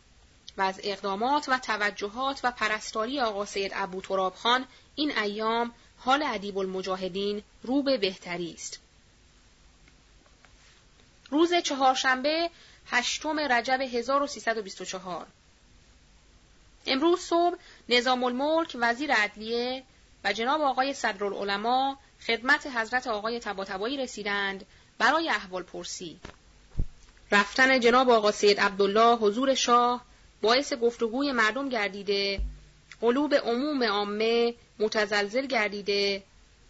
و 0.56 0.62
از 0.62 0.80
اقدامات 0.82 1.48
و 1.48 1.58
توجهات 1.58 2.40
و 2.44 2.50
پرستاری 2.50 3.20
آقا 3.20 3.46
سید 3.46 3.72
ابو 3.74 4.00
تراب 4.00 4.34
خان 4.34 4.66
این 4.94 5.18
ایام 5.18 5.74
حال 6.00 6.22
ادیب 6.22 6.58
المجاهدین 6.58 7.42
رو 7.62 7.82
به 7.82 7.98
بهتری 7.98 8.52
است. 8.52 8.80
روز 11.30 11.54
چهارشنبه 11.54 12.50
هشتم 12.86 13.38
رجب 13.38 13.80
1324 13.80 15.26
امروز 16.86 17.20
صبح 17.20 17.56
نظام 17.88 18.24
الملک 18.24 18.76
وزیر 18.80 19.12
عدلیه 19.12 19.82
و 20.24 20.32
جناب 20.32 20.60
آقای 20.60 20.94
صدرالعلماء 20.94 21.96
خدمت 22.26 22.66
حضرت 22.66 23.06
آقای 23.06 23.40
تباتبایی 23.40 23.96
رسیدند 23.96 24.66
برای 24.98 25.28
احوال 25.28 25.62
پرسی. 25.62 26.20
رفتن 27.32 27.80
جناب 27.80 28.10
آقا 28.10 28.32
سید 28.32 28.60
عبدالله 28.60 29.16
حضور 29.16 29.54
شاه 29.54 30.04
باعث 30.42 30.72
گفتگوی 30.72 31.32
مردم 31.32 31.68
گردیده 31.68 32.40
قلوب 33.00 33.34
عموم 33.34 33.84
عامه 33.84 34.54
متزلزل 34.80 35.46
گردیده 35.46 36.22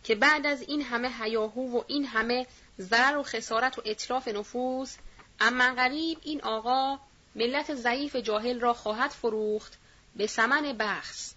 که 0.05 0.15
بعد 0.15 0.47
از 0.47 0.63
این 0.63 0.83
همه 0.83 1.11
هیاهو 1.21 1.79
و 1.79 1.83
این 1.87 2.05
همه 2.05 2.47
ضرر 2.81 3.17
و 3.17 3.23
خسارت 3.23 3.79
و 3.79 3.83
اطلاف 3.85 4.29
نفوس 4.29 4.97
اما 5.41 5.75
غریب 5.75 6.19
این 6.23 6.43
آقا 6.43 6.99
ملت 7.35 7.75
ضعیف 7.75 8.17
جاهل 8.17 8.61
را 8.61 8.75
خواهد 8.75 9.11
فروخت 9.11 9.79
به 10.17 10.27
سمن 10.27 10.73
بخص 10.79 11.35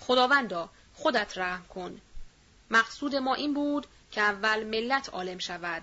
خداوندا 0.00 0.70
خودت 0.94 1.38
رحم 1.38 1.66
کن. 1.66 2.00
مقصود 2.70 3.16
ما 3.16 3.34
این 3.34 3.54
بود 3.54 3.86
که 4.10 4.20
اول 4.20 4.64
ملت 4.64 5.08
عالم 5.08 5.38
شود. 5.38 5.82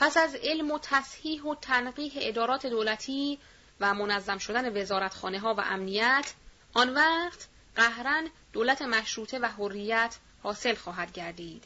پس 0.00 0.16
از 0.16 0.34
علم 0.34 0.70
و 0.70 0.78
تصحیح 0.82 1.42
و 1.42 1.54
تنقیح 1.54 2.12
ادارات 2.16 2.66
دولتی 2.66 3.38
و 3.80 3.94
منظم 3.94 4.38
شدن 4.38 4.80
وزارتخانه 4.80 5.38
ها 5.38 5.54
و 5.54 5.60
امنیت 5.60 6.34
آن 6.74 6.94
وقت 6.94 7.48
قهرن 7.76 8.28
دولت 8.52 8.82
مشروطه 8.82 9.38
و 9.38 9.46
حریت 9.46 10.16
حاصل 10.42 10.74
خواهد 10.74 11.12
گردید. 11.12 11.64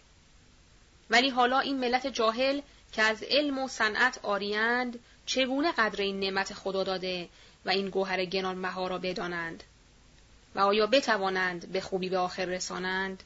ولی 1.11 1.29
حالا 1.29 1.59
این 1.59 1.79
ملت 1.79 2.07
جاهل 2.07 2.61
که 2.93 3.03
از 3.03 3.23
علم 3.23 3.59
و 3.59 3.69
صنعت 3.69 4.19
آریند 4.23 4.99
چگونه 5.27 5.73
قدر 5.73 6.03
این 6.03 6.21
نعمت 6.21 6.55
خدا 6.55 6.85
داده 6.85 7.29
و 7.65 7.71
این 7.71 7.91
گوهر 7.91 8.25
گنان 8.25 8.59
مها 8.59 8.87
را 8.87 8.99
بدانند 8.99 9.63
و 10.55 10.61
آیا 10.61 10.87
بتوانند 10.87 11.73
به 11.73 11.81
خوبی 11.81 12.09
به 12.09 12.19
آخر 12.19 12.45
رسانند؟ 12.45 13.23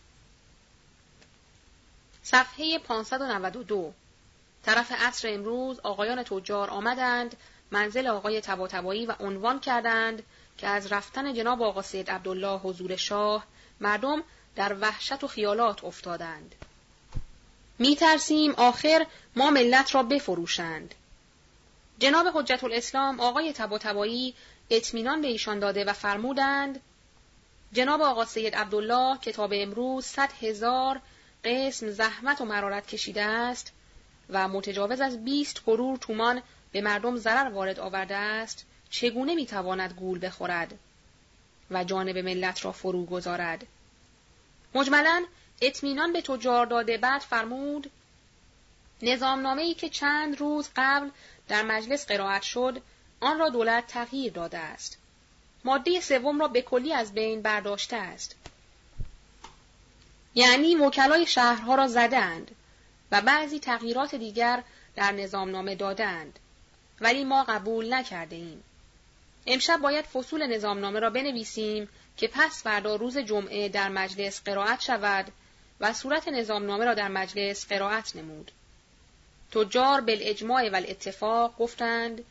صفحه 2.22 2.78
592 2.78 3.92
طرف 4.62 4.92
عصر 4.92 5.34
امروز 5.34 5.80
آقایان 5.80 6.22
تجار 6.22 6.70
آمدند 6.70 7.36
منزل 7.70 8.06
آقای 8.06 8.40
تباتبایی 8.40 9.06
و 9.06 9.14
عنوان 9.20 9.60
کردند 9.60 10.22
که 10.58 10.66
از 10.66 10.92
رفتن 10.92 11.34
جناب 11.34 11.62
آقا 11.62 11.82
سید 11.82 12.10
عبدالله 12.10 12.58
حضور 12.58 12.96
شاه 12.96 13.46
مردم 13.80 14.22
در 14.56 14.76
وحشت 14.80 15.24
و 15.24 15.26
خیالات 15.26 15.84
افتادند. 15.84 16.54
می 17.78 17.96
ترسیم 17.96 18.52
آخر 18.52 19.06
ما 19.36 19.50
ملت 19.50 19.94
را 19.94 20.02
بفروشند. 20.02 20.94
جناب 21.98 22.26
حجت 22.34 22.64
الاسلام 22.64 23.20
آقای 23.20 23.52
تباتبایی 23.52 24.34
اطمینان 24.70 25.20
به 25.20 25.28
ایشان 25.28 25.58
داده 25.58 25.84
و 25.84 25.92
فرمودند 25.92 26.80
جناب 27.72 28.02
آقا 28.02 28.24
سید 28.24 28.54
عبدالله 28.54 29.18
کتاب 29.18 29.50
امروز 29.54 30.04
صد 30.04 30.32
هزار 30.42 31.00
قسم 31.44 31.90
زحمت 31.90 32.40
و 32.40 32.44
مرارت 32.44 32.86
کشیده 32.86 33.22
است 33.22 33.72
و 34.30 34.48
متجاوز 34.48 35.00
از 35.00 35.24
بیست 35.24 35.62
قرور 35.66 35.96
تومان 35.98 36.42
به 36.72 36.80
مردم 36.80 37.16
ضرر 37.16 37.50
وارد 37.50 37.80
آورده 37.80 38.16
است 38.16 38.65
چگونه 38.90 39.34
می‌تواند 39.34 39.92
گول 39.92 40.26
بخورد 40.26 40.78
و 41.70 41.84
جانب 41.84 42.18
ملت 42.18 42.64
را 42.64 42.72
فرو 42.72 43.06
گذارد؟ 43.06 43.66
مجملا 44.74 45.24
اطمینان 45.60 46.12
به 46.12 46.22
تجار 46.22 46.66
داده 46.66 46.98
بعد 46.98 47.20
فرمود 47.20 47.90
نظامنامه 49.02 49.62
ای 49.62 49.74
که 49.74 49.88
چند 49.88 50.40
روز 50.40 50.68
قبل 50.76 51.10
در 51.48 51.62
مجلس 51.62 52.06
قرائت 52.06 52.42
شد 52.42 52.82
آن 53.20 53.38
را 53.38 53.48
دولت 53.48 53.86
تغییر 53.86 54.32
داده 54.32 54.58
است. 54.58 54.98
ماده 55.64 56.00
سوم 56.00 56.40
را 56.40 56.48
به 56.48 56.62
کلی 56.62 56.92
از 56.92 57.12
بین 57.12 57.42
برداشته 57.42 57.96
است. 57.96 58.34
یعنی 60.34 60.74
وکلای 60.76 61.26
شهرها 61.26 61.74
را 61.74 61.88
زدند 61.88 62.50
و 63.12 63.20
بعضی 63.20 63.58
تغییرات 63.58 64.14
دیگر 64.14 64.62
در 64.96 65.12
نظامنامه 65.12 65.74
دادند. 65.74 66.38
ولی 67.00 67.24
ما 67.24 67.44
قبول 67.44 67.94
نکرده 67.94 68.36
ایم. 68.36 68.64
امشب 69.46 69.80
باید 69.82 70.04
فصول 70.04 70.46
نظامنامه 70.46 71.00
را 71.00 71.10
بنویسیم 71.10 71.88
که 72.16 72.28
پس 72.28 72.62
فردا 72.62 72.96
روز 72.96 73.18
جمعه 73.18 73.68
در 73.68 73.88
مجلس 73.88 74.42
قرائت 74.44 74.80
شود 74.80 75.32
و 75.80 75.92
صورت 75.92 76.28
نظامنامه 76.28 76.84
را 76.84 76.94
در 76.94 77.08
مجلس 77.08 77.66
قرائت 77.66 78.16
نمود. 78.16 78.50
تجار 79.52 80.00
بالاجماع 80.00 80.68
و 80.68 80.76
الاتفاق 80.76 81.56
گفتند 81.58 82.24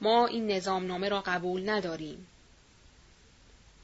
ما 0.00 0.26
این 0.26 0.50
نظامنامه 0.50 1.08
را 1.08 1.20
قبول 1.20 1.70
نداریم. 1.70 2.26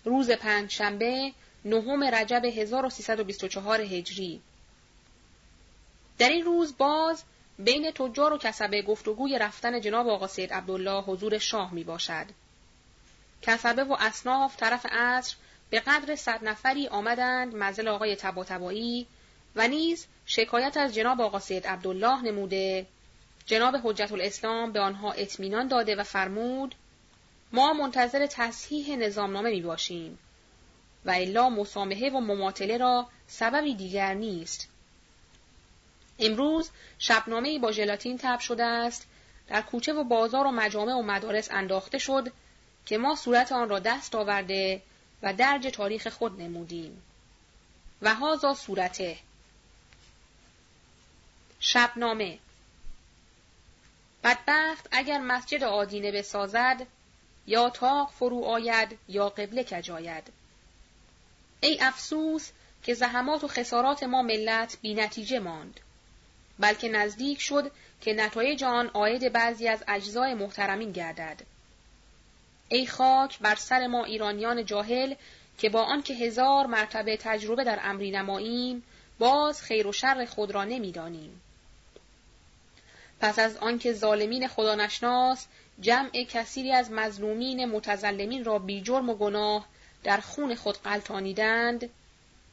روز 0.05 0.31
پنج 0.31 0.71
شنبه 0.71 1.33
نهم 1.65 2.05
رجب 2.05 2.45
1324 2.45 3.81
هجری 3.81 4.41
در 6.19 6.29
این 6.29 6.45
روز 6.45 6.77
باز 6.79 7.23
بین 7.59 7.91
تجار 7.91 8.33
و 8.33 8.39
کسبه 8.39 8.83
گفتگوی 8.83 9.39
رفتن 9.39 9.81
جناب 9.81 10.09
آقا 10.09 10.27
سید 10.27 10.53
عبدالله 10.53 11.03
حضور 11.03 11.39
شاه 11.39 11.75
می 11.75 11.85
باشد. 11.85 12.27
کسبه 13.43 13.85
و 13.85 13.97
اصناف 14.01 14.57
طرف 14.57 14.87
عصر 14.91 15.37
به 15.71 15.81
قدر 15.81 16.17
صد 16.17 16.45
نفری 16.45 16.89
آمدند 16.89 17.55
منزل 17.55 17.89
آقای 17.89 18.17
تباتبایی 18.17 19.07
و 19.57 19.69
نیز 19.69 20.07
شکایت 20.27 20.77
از 20.77 20.95
جناب 20.95 21.21
آقا 21.21 21.39
سید 21.39 21.67
عبدالله 21.67 22.23
نموده. 22.23 22.87
جناب 23.47 23.77
حجت 23.85 24.13
الاسلام 24.13 24.73
به 24.73 24.81
آنها 24.81 25.13
اطمینان 25.13 25.69
داده 25.69 25.97
و 25.97 26.03
فرمود 26.03 26.75
ما 27.53 27.73
منتظر 27.73 28.27
تصحیح 28.27 28.97
نظامنامه 28.97 29.51
می 29.51 29.63
باشیم 29.63 30.19
و 31.05 31.11
الا 31.11 31.49
مسامحه 31.49 32.11
و 32.11 32.21
مماطله 32.21 32.77
را 32.77 33.07
سببی 33.27 33.75
دیگر 33.75 34.15
نیست. 34.15 34.69
امروز 36.19 36.71
شبنامه 36.99 37.59
با 37.59 37.73
ژلاتین 37.73 38.19
تب 38.19 38.39
شده 38.39 38.65
است 38.65 39.07
در 39.49 39.63
کوچه 39.63 39.93
و 39.93 40.05
بازار 40.05 40.47
و 40.47 40.51
مجامع 40.51 40.95
و 40.95 41.03
مدارس 41.03 41.51
انداخته 41.51 41.99
شد 41.99 42.33
که 42.87 42.99
ما 42.99 43.15
صورت 43.15 43.53
آن 43.53 43.69
را 43.69 43.79
دست 43.79 44.15
آورده 44.15 44.83
و 45.23 45.33
درج 45.33 45.67
تاریخ 45.67 46.09
خود 46.09 46.43
نمودیم. 46.43 47.03
و 48.03 48.15
هازا 48.15 48.55
صورته. 48.55 49.19
شبنامه. 51.61 52.39
بدبخت 54.25 54.89
اگر 54.91 55.19
مسجد 55.19 55.65
آدینه 55.65 56.13
بسازد 56.13 56.87
یا 57.47 57.71
تاق 57.71 58.11
فرو 58.11 58.45
آید 58.45 58.99
یا 59.09 59.29
قبله 59.29 59.65
کجاید. 59.65 60.33
ای 61.61 61.79
افسوس 61.81 62.51
که 62.83 62.95
زحمات 62.95 63.45
و 63.45 63.49
خسارات 63.49 64.03
ما 64.03 64.23
ملت 64.23 64.79
بی 64.81 64.95
نتیجه 64.95 65.39
ماند 65.39 65.81
بلکه 66.59 66.89
نزدیک 66.89 67.41
شد 67.41 67.73
که 68.01 68.13
نتایج 68.13 68.65
آن 68.65 68.91
آید 68.95 69.33
بعضی 69.33 69.69
از 69.69 69.85
اجزای 69.89 70.35
محترمین 70.35 70.93
گردد. 70.93 71.56
ای 72.69 72.87
خاک 72.87 73.39
بر 73.39 73.55
سر 73.55 73.87
ما 73.87 74.05
ایرانیان 74.05 74.65
جاهل 74.65 75.15
که 75.59 75.69
با 75.69 75.83
آنکه 75.83 76.15
هزار 76.15 76.67
مرتبه 76.67 77.17
تجربه 77.17 77.65
در 77.65 77.79
امری 77.83 78.11
نماییم 78.11 78.83
باز 79.19 79.63
خیر 79.63 79.87
و 79.87 79.93
شر 79.93 80.25
خود 80.25 80.51
را 80.51 80.65
نمی‌دانیم. 80.65 81.41
پس 83.21 83.39
از 83.39 83.57
آنکه 83.57 83.93
ظالمین 83.93 84.49
خدا 84.49 84.75
نشناس 84.75 85.47
جمع 85.81 86.11
کثیری 86.11 86.73
از 86.73 86.91
مظلومین 86.91 87.65
متظلمین 87.65 88.45
را 88.45 88.59
بی 88.59 88.83
جرم 88.83 89.11
و 89.11 89.15
گناه 89.15 89.67
در 90.05 90.21
خون 90.21 90.55
خود 90.55 90.79
قلتانیدند 90.83 91.91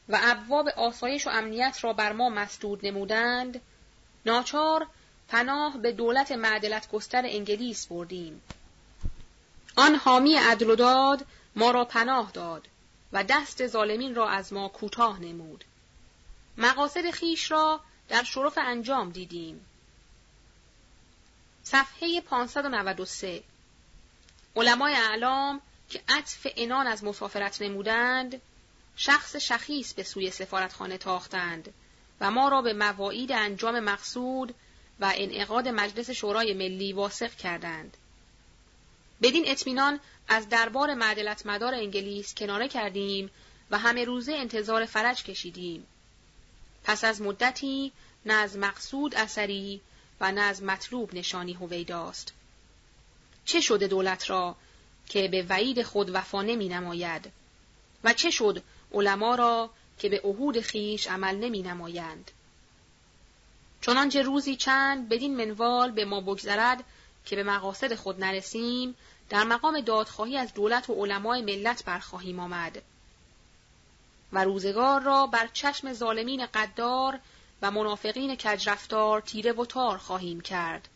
و 0.10 0.20
ابواب 0.22 0.68
آسایش 0.68 1.28
و 1.28 1.30
امنیت 1.30 1.78
را 1.82 1.94
بر 1.94 2.12
ما 2.12 2.30
مسدود 2.30 2.86
نمودند 2.86 3.62
ناچار 4.26 4.88
پناه 5.28 5.78
به 5.78 5.92
دولت 5.92 6.32
معدلت 6.32 6.92
گستر 6.92 7.26
انگلیس 7.26 7.88
بردیم. 7.88 8.42
آن 9.76 9.96
حامی 9.96 10.36
عدل 10.36 10.70
و 10.70 10.76
داد 10.76 11.26
ما 11.56 11.72
را 11.72 11.86
پناه 11.86 12.32
داد 12.32 12.68
و 13.14 13.24
دست 13.24 13.68
ظالمین 13.68 14.16
را 14.16 14.30
از 14.30 14.54
ما 14.54 14.68
کوتاه 14.68 15.20
نمود. 15.20 15.64
مقاصد 16.58 17.12
خیش 17.12 17.52
را 17.52 17.80
در 18.10 18.24
شرف 18.24 18.58
انجام 18.58 19.10
دیدیم. 19.10 19.66
صفحه 21.64 22.22
593 22.22 23.44
علمای 24.56 24.94
اعلام 24.94 25.62
که 25.90 26.02
عطف 26.10 26.48
انان 26.56 26.88
از 26.88 27.04
مسافرت 27.04 27.62
نمودند 27.62 28.42
شخص 28.96 29.36
شخیص 29.36 29.94
به 29.94 30.04
سوی 30.04 30.32
سفارتخانه 30.32 30.98
تاختند 30.98 31.74
و 32.22 32.32
ما 32.32 32.50
را 32.50 32.62
به 32.62 32.74
مواعید 32.74 33.32
انجام 33.32 33.80
مقصود 33.80 34.56
و 35.00 35.14
انعقاد 35.16 35.68
مجلس 35.68 36.10
شورای 36.10 36.54
ملی 36.54 36.94
واسق 36.94 37.36
کردند. 37.36 37.98
بدین 39.24 39.44
اطمینان 39.48 40.00
از 40.28 40.50
دربار 40.50 40.94
معدلت 40.94 41.46
مدار 41.46 41.74
انگلیس 41.74 42.34
کناره 42.34 42.68
کردیم 42.68 43.30
و 43.72 43.78
همه 43.78 44.06
روزه 44.06 44.34
انتظار 44.34 44.86
فرج 44.86 45.24
کشیدیم. 45.24 45.88
پس 46.84 47.04
از 47.04 47.22
مدتی 47.22 47.92
نه 48.26 48.34
از 48.34 48.58
مقصود 48.58 49.16
اثری 49.16 49.82
و 50.22 50.32
نه 50.32 50.42
از 50.42 50.64
مطلوب 50.64 51.14
نشانی 51.14 51.54
هویداست. 51.54 52.34
چه 53.46 53.62
شده 53.62 53.88
دولت 53.88 54.30
را 54.30 54.56
که 55.10 55.28
به 55.28 55.46
وعید 55.50 55.84
خود 55.84 56.16
وفا 56.16 56.42
نمی 56.42 56.70
نماید 56.70 57.32
و 58.04 58.14
چه 58.14 58.32
شد 58.32 58.64
علما 58.92 59.36
را 59.36 59.70
که 60.00 60.10
به 60.10 60.22
عهود 60.24 60.60
خیش 60.60 61.08
عمل 61.08 61.36
نمی 61.36 61.62
نمایند. 61.62 62.32
چنانچه 63.82 64.22
روزی 64.22 64.56
چند 64.56 65.10
بدین 65.10 65.38
منوال 65.38 65.92
به 65.92 66.06
ما 66.06 66.22
بگذرد 66.22 66.84
که 67.26 67.36
به 67.36 67.44
مقاصد 67.44 67.96
خود 67.96 68.24
نرسیم 68.24 68.96
در 69.34 69.44
مقام 69.44 69.82
دادخواهی 69.82 70.38
از 70.38 70.54
دولت 70.54 70.90
و 70.90 70.94
علمای 70.94 71.42
ملت 71.42 71.86
برخواهیم 71.86 72.40
آمد 72.40 72.82
و 74.34 74.44
روزگار 74.44 75.02
را 75.02 75.28
بر 75.28 75.48
چشم 75.54 75.94
ظالمین 75.94 76.46
قدار 76.46 77.20
و 77.62 77.72
منافقین 77.72 78.36
کجرفتار 78.36 79.22
تیره 79.22 79.54
و 79.54 79.66
تار 79.66 79.98
خواهیم 79.98 80.42
کرد 80.42 80.88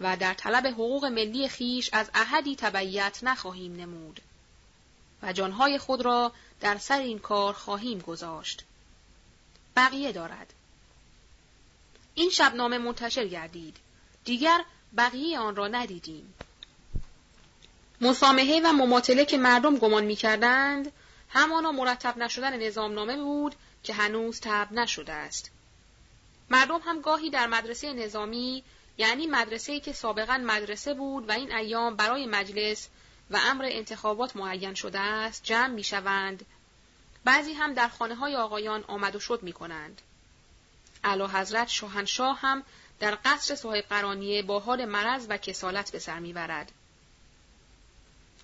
و 0.00 0.16
در 0.16 0.34
طلب 0.34 0.66
حقوق 0.66 1.04
ملی 1.04 1.48
خیش 1.48 1.90
از 1.92 2.10
احدی 2.14 2.56
تبعیت 2.56 3.18
نخواهیم 3.22 3.76
نمود 3.76 4.20
و 5.22 5.32
جانهای 5.32 5.78
خود 5.78 6.00
را 6.02 6.32
در 6.60 6.78
سر 6.78 6.98
این 6.98 7.18
کار 7.18 7.54
خواهیم 7.54 7.98
گذاشت. 7.98 8.64
بقیه 9.76 10.12
دارد. 10.12 10.52
این 12.14 12.30
شبنامه 12.30 12.78
منتشر 12.78 13.26
گردید. 13.26 13.76
دیگر 14.24 14.64
بقیه 14.96 15.38
آن 15.38 15.56
را 15.56 15.68
ندیدیم. 15.68 16.34
مسامحه 18.02 18.60
و 18.64 18.72
مماطله 18.72 19.24
که 19.24 19.38
مردم 19.38 19.76
گمان 19.76 20.04
می 20.04 20.16
کردند 20.16 20.92
همانا 21.28 21.72
مرتب 21.72 22.18
نشدن 22.18 22.66
نظامنامه 22.66 23.16
بود 23.16 23.54
که 23.82 23.94
هنوز 23.94 24.40
تب 24.40 24.72
نشده 24.72 25.12
است. 25.12 25.50
مردم 26.50 26.80
هم 26.84 27.00
گاهی 27.00 27.30
در 27.30 27.46
مدرسه 27.46 27.92
نظامی 27.92 28.64
یعنی 28.98 29.26
مدرسه‌ای 29.26 29.80
که 29.80 29.92
سابقا 29.92 30.38
مدرسه 30.38 30.94
بود 30.94 31.28
و 31.28 31.32
این 31.32 31.52
ایام 31.52 31.96
برای 31.96 32.26
مجلس 32.26 32.88
و 33.30 33.38
امر 33.44 33.64
انتخابات 33.70 34.36
معین 34.36 34.74
شده 34.74 35.00
است 35.00 35.44
جمع 35.44 35.74
می 35.74 35.84
شوند. 35.84 36.46
بعضی 37.24 37.52
هم 37.52 37.74
در 37.74 37.88
خانه 37.88 38.14
های 38.14 38.36
آقایان 38.36 38.84
آمد 38.88 39.16
و 39.16 39.20
شد 39.20 39.42
می 39.42 39.52
کنند. 39.52 40.02
علا 41.04 41.26
حضرت 41.26 41.68
شاهنشاه 41.68 42.38
هم 42.40 42.62
در 43.00 43.18
قصر 43.24 43.54
صاحب 43.54 43.84
قرانیه 43.84 44.42
با 44.42 44.60
حال 44.60 44.84
مرض 44.84 45.26
و 45.28 45.36
کسالت 45.36 45.92
به 45.92 45.98
سر 45.98 46.18
می‌برد. 46.18 46.72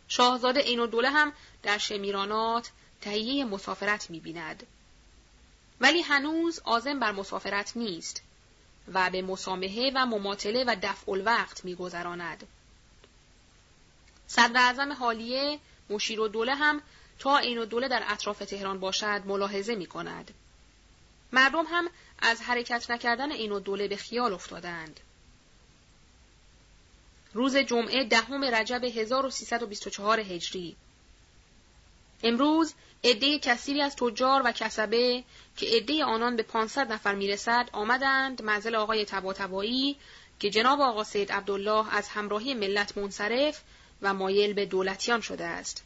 شاهزاده 0.08 0.60
این 0.60 0.86
دوله 0.86 1.10
هم 1.10 1.32
در 1.62 1.78
شمیرانات 1.78 2.70
تهیه 3.00 3.44
مسافرت 3.44 4.10
می‌بیند. 4.10 4.66
ولی 5.80 6.02
هنوز 6.02 6.60
آزم 6.64 6.98
بر 6.98 7.12
مسافرت 7.12 7.76
نیست 7.76 8.22
و 8.92 9.10
به 9.10 9.22
مسامحه 9.22 9.92
و 9.94 10.06
مماطله 10.06 10.64
و 10.64 10.76
دفع 10.82 11.12
الوقت 11.12 11.64
میگذراند. 11.64 12.46
صدر 14.26 14.60
اعظم 14.60 14.92
حالیه 14.92 15.58
مشیر 15.90 16.20
و 16.20 16.28
دوله 16.28 16.54
هم 16.54 16.82
تا 17.18 17.38
این 17.38 17.64
دوله 17.64 17.88
در 17.88 18.02
اطراف 18.06 18.38
تهران 18.38 18.80
باشد 18.80 19.22
ملاحظه 19.26 19.74
می 19.74 19.86
کند. 19.86 20.34
مردم 21.32 21.64
هم 21.70 21.88
از 22.18 22.42
حرکت 22.42 22.90
نکردن 22.90 23.32
این 23.32 23.58
دوله 23.58 23.88
به 23.88 23.96
خیال 23.96 24.32
افتادند. 24.32 25.00
روز 27.34 27.56
جمعه 27.56 28.04
دهم 28.04 28.44
رجب 28.44 28.84
1324 28.84 30.20
هجری 30.20 30.76
امروز 32.22 32.74
عده 33.04 33.38
کثیری 33.38 33.82
از 33.82 33.96
تجار 33.96 34.42
و 34.44 34.52
کسبه 34.52 35.24
که 35.56 35.66
عده 35.66 36.04
آنان 36.04 36.36
به 36.36 36.42
500 36.42 36.92
نفر 36.92 37.14
می‌رسد 37.14 37.68
آمدند 37.72 38.42
منزل 38.42 38.74
آقای 38.74 39.04
تباتبایی 39.04 39.96
که 40.40 40.50
جناب 40.50 40.80
آقا 40.80 41.04
سید 41.04 41.32
عبدالله 41.32 41.94
از 41.94 42.08
همراهی 42.08 42.54
ملت 42.54 42.98
منصرف 42.98 43.62
و 44.02 44.14
مایل 44.14 44.52
به 44.52 44.66
دولتیان 44.66 45.20
شده 45.20 45.44
است. 45.44 45.84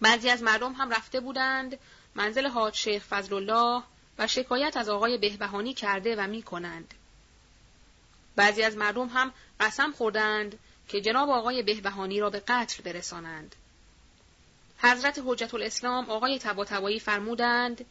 بعضی 0.00 0.30
از 0.30 0.42
مردم 0.42 0.72
هم 0.72 0.90
رفته 0.90 1.20
بودند 1.20 1.78
منزل 2.14 2.46
حاج 2.46 2.74
شیخ 2.74 3.04
فضل 3.04 3.34
الله 3.34 3.82
و 4.18 4.26
شکایت 4.26 4.76
از 4.76 4.88
آقای 4.88 5.18
بهبهانی 5.18 5.74
کرده 5.74 6.16
و 6.16 6.26
می 6.26 6.42
کنند. 6.42 6.94
بعضی 8.38 8.62
از 8.62 8.76
مردم 8.76 9.08
هم 9.08 9.32
قسم 9.60 9.92
خوردند 9.92 10.58
که 10.88 11.00
جناب 11.00 11.30
آقای 11.30 11.62
بهبهانی 11.62 12.20
را 12.20 12.30
به 12.30 12.42
قتل 12.48 12.82
برسانند. 12.82 13.56
حضرت 14.78 15.22
حجت 15.26 15.54
الاسلام 15.54 16.10
آقای 16.10 16.38
تباتبایی 16.38 17.00
فرمودند 17.00 17.84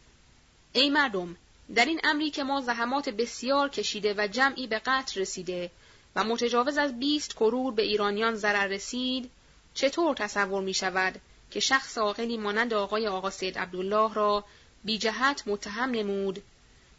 ای 0.73 0.89
مردم 0.89 1.35
در 1.75 1.85
این 1.85 2.01
امری 2.03 2.29
که 2.29 2.43
ما 2.43 2.61
زحمات 2.61 3.09
بسیار 3.09 3.69
کشیده 3.69 4.13
و 4.17 4.27
جمعی 4.27 4.67
به 4.67 4.79
قتل 4.85 5.21
رسیده 5.21 5.71
و 6.15 6.23
متجاوز 6.23 6.77
از 6.77 6.99
بیست 6.99 7.33
کرور 7.33 7.73
به 7.73 7.83
ایرانیان 7.83 8.35
ضرر 8.35 8.67
رسید 8.67 9.29
چطور 9.73 10.15
تصور 10.15 10.61
می 10.61 10.73
شود 10.73 11.21
که 11.51 11.59
شخص 11.59 11.97
عاقلی 11.97 12.37
مانند 12.37 12.73
آقای 12.73 13.07
آقا 13.07 13.29
سید 13.29 13.57
عبدالله 13.57 14.13
را 14.13 14.45
بی 14.83 14.97
جهت 14.97 15.43
متهم 15.45 15.91
نمود 15.91 16.43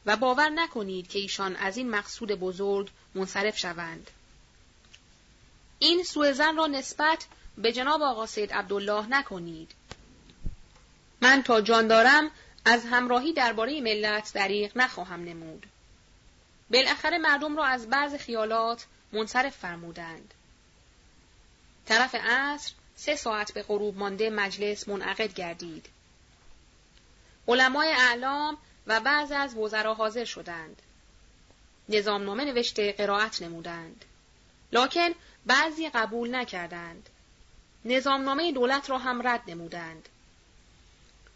و 0.07 0.16
باور 0.16 0.49
نکنید 0.49 1.09
که 1.09 1.18
ایشان 1.18 1.57
از 1.57 1.76
این 1.76 1.90
مقصود 1.90 2.32
بزرگ 2.32 2.90
منصرف 3.14 3.59
شوند. 3.59 4.11
این 5.78 6.02
سوء 6.02 6.32
زن 6.32 6.56
را 6.56 6.66
نسبت 6.66 7.26
به 7.59 7.72
جناب 7.72 8.02
آقا 8.02 8.26
سید 8.26 8.52
عبدالله 8.52 9.06
نکنید. 9.06 9.70
من 11.20 11.42
تا 11.42 11.61
جان 11.61 11.88
دارم 11.88 12.30
از 12.64 12.84
همراهی 12.84 13.32
درباره 13.32 13.80
ملت 13.80 14.32
دریغ 14.34 14.78
نخواهم 14.78 15.24
نمود. 15.24 15.66
بالاخره 16.70 17.18
مردم 17.18 17.56
را 17.56 17.64
از 17.64 17.90
بعض 17.90 18.14
خیالات 18.14 18.86
منصرف 19.12 19.56
فرمودند. 19.56 20.34
طرف 21.86 22.14
عصر 22.14 22.72
سه 22.96 23.16
ساعت 23.16 23.52
به 23.52 23.62
غروب 23.62 23.98
مانده 23.98 24.30
مجلس 24.30 24.88
منعقد 24.88 25.34
گردید. 25.34 25.86
علمای 27.48 27.88
اعلام 27.88 28.59
و 28.86 29.00
بعض 29.00 29.32
از 29.32 29.56
وزرا 29.56 29.94
حاضر 29.94 30.24
شدند. 30.24 30.82
نظامنامه 31.89 32.45
نوشته 32.45 32.93
قرائت 32.93 33.43
نمودند. 33.43 34.05
لکن 34.72 35.09
بعضی 35.47 35.89
قبول 35.89 36.34
نکردند. 36.34 37.09
نظامنامه 37.84 38.53
دولت 38.53 38.91
را 38.91 38.99
هم 38.99 39.28
رد 39.28 39.43
نمودند. 39.47 40.09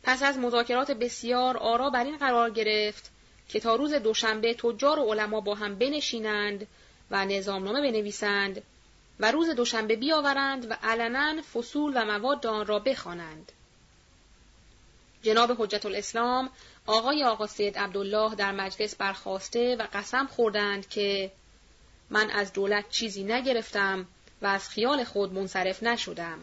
پس 0.03 0.23
از 0.23 0.39
مذاکرات 0.39 0.91
بسیار 0.91 1.57
آرا 1.57 1.91
بر 1.91 2.05
این 2.05 2.17
قرار 2.17 2.51
گرفت 2.51 3.11
که 3.49 3.61
تا 3.61 3.77
روز 3.77 3.95
دوشنبه 3.95 4.55
تجار 4.55 4.99
و 4.99 5.13
علما 5.13 5.41
با 5.41 5.55
هم 5.55 5.75
بنشینند 5.75 6.67
و 7.11 7.25
نظامنامه 7.25 7.81
بنویسند 7.81 8.63
و 9.21 9.31
روز 9.31 9.51
دوشنبه 9.51 9.97
بیاورند 9.97 10.71
و 10.71 10.77
علنا 10.83 11.43
فصول 11.43 11.93
و 11.95 12.05
مواد 12.05 12.47
آن 12.47 12.67
را 12.67 12.79
بخوانند. 12.79 13.53
جناب 15.23 15.63
حجت 15.63 15.87
الاسلام 15.87 16.51
آقای 16.87 17.25
آقا 17.25 17.47
سید 17.47 17.79
عبدالله 17.79 18.35
در 18.35 18.53
مجلس 18.53 18.95
برخواسته 18.95 19.77
و 19.77 19.87
قسم 19.93 20.27
خوردند 20.27 20.89
که 20.89 21.33
من 22.11 22.31
از 22.31 22.53
دولت 22.53 22.91
چیزی 22.91 23.25
نگرفتم 23.25 24.07
و 24.43 24.47
از 24.47 24.69
خیال 24.69 25.05
خود 25.05 25.33
منصرف 25.33 25.83
نشدم. 25.83 26.39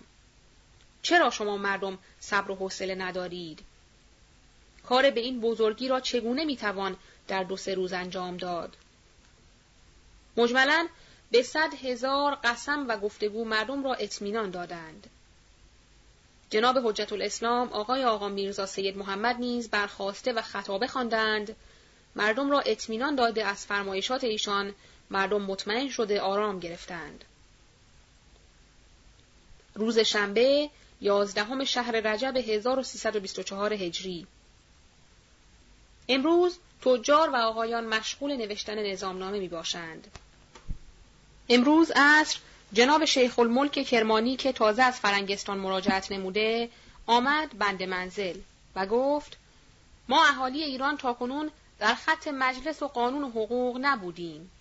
چرا 1.02 1.30
شما 1.30 1.58
مردم 1.58 1.98
صبر 2.20 2.52
و 2.52 2.56
حوصله 2.56 2.96
ندارید؟ 2.96 3.60
کار 4.84 5.10
به 5.10 5.20
این 5.22 5.42
بزرگی 5.42 5.88
را 5.88 6.00
چگونه 6.00 6.46
می‌توان 6.46 6.98
در 7.28 7.44
دو 7.44 7.58
سه 7.58 7.74
روز 7.74 7.94
انجام 7.94 8.38
داد؟ 8.38 8.78
مجملا 10.38 10.88
به 11.32 11.44
صد 11.44 11.74
هزار 11.84 12.36
قسم 12.44 12.86
و 12.88 12.98
گفتگو 12.98 13.46
مردم 13.46 13.84
را 13.84 13.94
اطمینان 13.94 14.50
دادند. 14.50 15.08
جناب 16.50 16.88
حجت 16.88 17.14
الاسلام 17.14 17.68
آقای 17.68 18.04
آقا 18.04 18.28
میرزا 18.30 18.66
سید 18.66 18.98
محمد 18.98 19.36
نیز 19.36 19.70
برخواسته 19.70 20.34
و 20.34 20.42
خطابه 20.42 20.88
خواندند 20.88 21.56
مردم 22.16 22.52
را 22.52 22.60
اطمینان 22.60 23.16
داده 23.16 23.46
از 23.46 23.66
فرمایشات 23.66 24.24
ایشان 24.24 24.74
مردم 25.10 25.42
مطمئن 25.42 25.90
شده 25.90 26.22
آرام 26.22 26.60
گرفتند. 26.60 27.26
روز 29.76 30.00
شنبه 30.00 30.70
یازدهم 31.02 31.64
شهر 31.64 31.92
رجب 31.92 32.38
1324 32.38 33.74
هجری 33.74 34.28
امروز 36.10 36.58
تجار 36.82 37.30
و 37.30 37.36
آقایان 37.36 37.86
مشغول 37.86 38.36
نوشتن 38.36 38.92
نظامنامه 38.92 39.40
می 39.40 39.48
باشند. 39.48 40.08
امروز 41.50 41.92
عصر 41.96 42.40
جناب 42.74 43.06
شیخ 43.06 43.40
الملک 43.40 43.72
کرمانی 43.72 44.36
که 44.36 44.52
تازه 44.52 44.84
از 44.84 45.00
فرنگستان 45.00 45.58
مراجعت 45.58 46.12
نموده 46.12 46.70
آمد 47.08 47.58
بند 47.58 47.84
منزل 47.84 48.38
و 48.76 48.86
گفت 48.86 49.38
ما 50.10 50.26
اهالی 50.26 50.64
ایران 50.64 50.98
تاکنون 50.98 51.52
در 51.80 51.96
خط 51.96 52.28
مجلس 52.28 52.84
و 52.84 52.88
قانون 52.88 53.24
و 53.24 53.30
حقوق 53.30 53.78
نبودیم. 53.82 54.52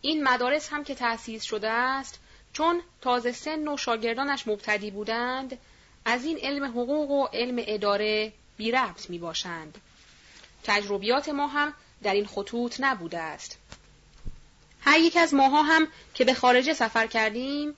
این 0.00 0.22
مدارس 0.22 0.68
هم 0.72 0.84
که 0.84 0.94
تأسیس 0.94 1.42
شده 1.42 1.70
است 1.70 2.20
چون 2.52 2.80
تازه 3.00 3.32
سن 3.32 3.68
و 3.68 3.76
شاگردانش 3.76 4.48
مبتدی 4.48 4.90
بودند 4.90 5.58
از 6.04 6.24
این 6.24 6.38
علم 6.38 6.64
حقوق 6.64 7.10
و 7.10 7.26
علم 7.32 7.64
اداره 7.66 8.32
بی 8.56 8.70
ربط 8.70 9.10
می 9.10 9.18
باشند. 9.18 9.78
تجربیات 10.64 11.28
ما 11.28 11.46
هم 11.46 11.74
در 12.02 12.14
این 12.14 12.26
خطوط 12.26 12.76
نبوده 12.80 13.18
است. 13.18 13.58
هر 14.86 14.98
یک 14.98 15.16
از 15.16 15.34
ماها 15.34 15.62
هم 15.62 15.88
که 16.14 16.24
به 16.24 16.34
خارجه 16.34 16.74
سفر 16.74 17.06
کردیم 17.06 17.74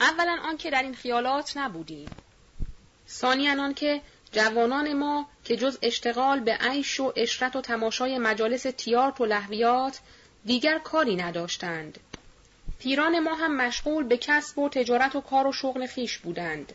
اولا 0.00 0.38
آنکه 0.44 0.70
در 0.70 0.82
این 0.82 0.94
خیالات 0.94 1.56
نبودیم. 1.56 2.08
ثانیا 3.08 3.62
آنکه 3.62 4.00
جوانان 4.32 4.92
ما 4.92 5.28
که 5.44 5.56
جز 5.56 5.78
اشتغال 5.82 6.40
به 6.40 6.58
عیش 6.60 7.00
و 7.00 7.12
اشرت 7.16 7.56
و 7.56 7.60
تماشای 7.60 8.18
مجالس 8.18 8.62
تیارت 8.62 9.20
و 9.20 9.26
لحویات 9.26 10.00
دیگر 10.44 10.78
کاری 10.78 11.16
نداشتند. 11.16 12.00
پیران 12.78 13.18
ما 13.18 13.34
هم 13.34 13.56
مشغول 13.56 14.04
به 14.04 14.16
کسب 14.16 14.58
و 14.58 14.68
تجارت 14.68 15.16
و 15.16 15.20
کار 15.20 15.46
و 15.46 15.52
شغل 15.52 15.86
خیش 15.86 16.18
بودند. 16.18 16.72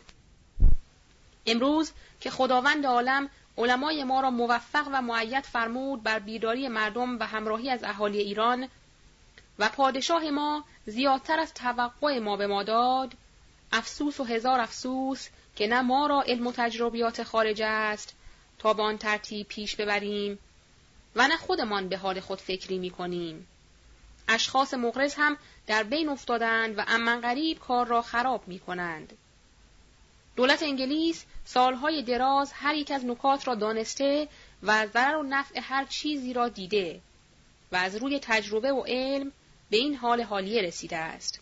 امروز 1.46 1.92
که 2.20 2.30
خداوند 2.30 2.86
عالم 2.86 3.30
علمای 3.58 4.04
ما 4.04 4.20
را 4.20 4.30
موفق 4.30 4.88
و 4.92 5.02
معید 5.02 5.44
فرمود 5.44 6.02
بر 6.02 6.18
بیداری 6.18 6.68
مردم 6.68 7.18
و 7.18 7.26
همراهی 7.26 7.70
از 7.70 7.84
اهالی 7.84 8.18
ایران 8.18 8.68
و 9.58 9.68
پادشاه 9.68 10.30
ما 10.30 10.64
زیادتر 10.86 11.40
از 11.40 11.54
توقع 11.54 12.18
ما 12.18 12.36
به 12.36 12.46
ما 12.46 12.62
داد 12.62 13.14
افسوس 13.72 14.20
و 14.20 14.24
هزار 14.24 14.60
افسوس 14.60 15.28
که 15.56 15.66
نه 15.66 15.80
ما 15.80 16.06
را 16.06 16.22
علم 16.22 16.46
و 16.46 16.52
تجربیات 16.52 17.22
خارج 17.22 17.62
است 17.62 18.14
تا 18.58 18.74
به 18.74 18.82
آن 18.82 18.98
ترتیب 18.98 19.48
پیش 19.48 19.76
ببریم 19.76 20.38
و 21.16 21.28
نه 21.28 21.36
خودمان 21.36 21.88
به 21.88 21.96
حال 21.96 22.20
خود 22.20 22.40
فکری 22.40 22.78
می 22.78 22.90
کنیم. 22.90 23.46
اشخاص 24.28 24.74
مغرض 24.74 25.14
هم 25.18 25.36
در 25.66 25.82
بین 25.82 26.08
افتادند 26.08 26.78
و 26.78 26.84
امن 26.86 27.20
غریب 27.20 27.58
کار 27.58 27.86
را 27.86 28.02
خراب 28.02 28.48
می 28.48 28.58
کنند. 28.58 29.12
دولت 30.36 30.62
انگلیس 30.62 31.24
سالهای 31.44 32.02
دراز 32.02 32.52
هر 32.52 32.74
یک 32.74 32.90
از 32.90 33.04
نکات 33.04 33.48
را 33.48 33.54
دانسته 33.54 34.28
و 34.62 34.86
ضرر 34.86 35.16
و 35.16 35.22
نفع 35.22 35.60
هر 35.62 35.84
چیزی 35.84 36.32
را 36.32 36.48
دیده 36.48 37.00
و 37.72 37.76
از 37.76 37.96
روی 37.96 38.20
تجربه 38.22 38.72
و 38.72 38.84
علم 38.86 39.32
به 39.70 39.76
این 39.76 39.94
حال 39.94 40.22
حالیه 40.22 40.62
رسیده 40.62 40.96
است. 40.96 41.40